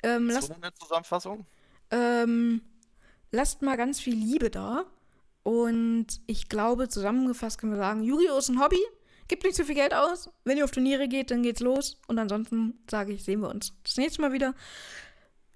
[0.04, 1.44] Ähm, lasst, So eine Zusammenfassung?
[1.90, 2.62] ähm,
[3.32, 4.84] lasst mal ganz viel Liebe da.
[5.42, 8.38] Und ich glaube, zusammengefasst können wir sagen, Yu-Gi-Oh!
[8.38, 8.80] ist ein Hobby.
[9.28, 10.30] Gibt nicht zu viel Geld aus.
[10.44, 12.00] Wenn ihr auf Turniere geht, dann geht's los.
[12.08, 14.54] Und ansonsten sage ich, sehen wir uns das nächste Mal wieder.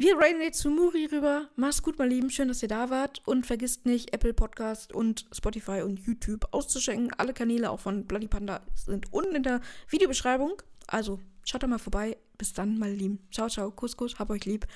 [0.01, 1.49] Wir raiden jetzt zu Muri rüber.
[1.57, 2.31] Mach's gut, mein Lieben.
[2.31, 3.21] Schön, dass ihr da wart.
[3.27, 7.13] Und vergisst nicht, Apple Podcast und Spotify und YouTube auszuschenken.
[7.19, 10.63] Alle Kanäle auch von Bloody Panda sind unten in der Videobeschreibung.
[10.87, 12.17] Also, schaut da mal vorbei.
[12.39, 13.19] Bis dann, meine Lieben.
[13.33, 13.73] Ciao, ciao.
[13.73, 14.21] Kuss, Kuss.
[14.21, 14.67] Hab euch lieb.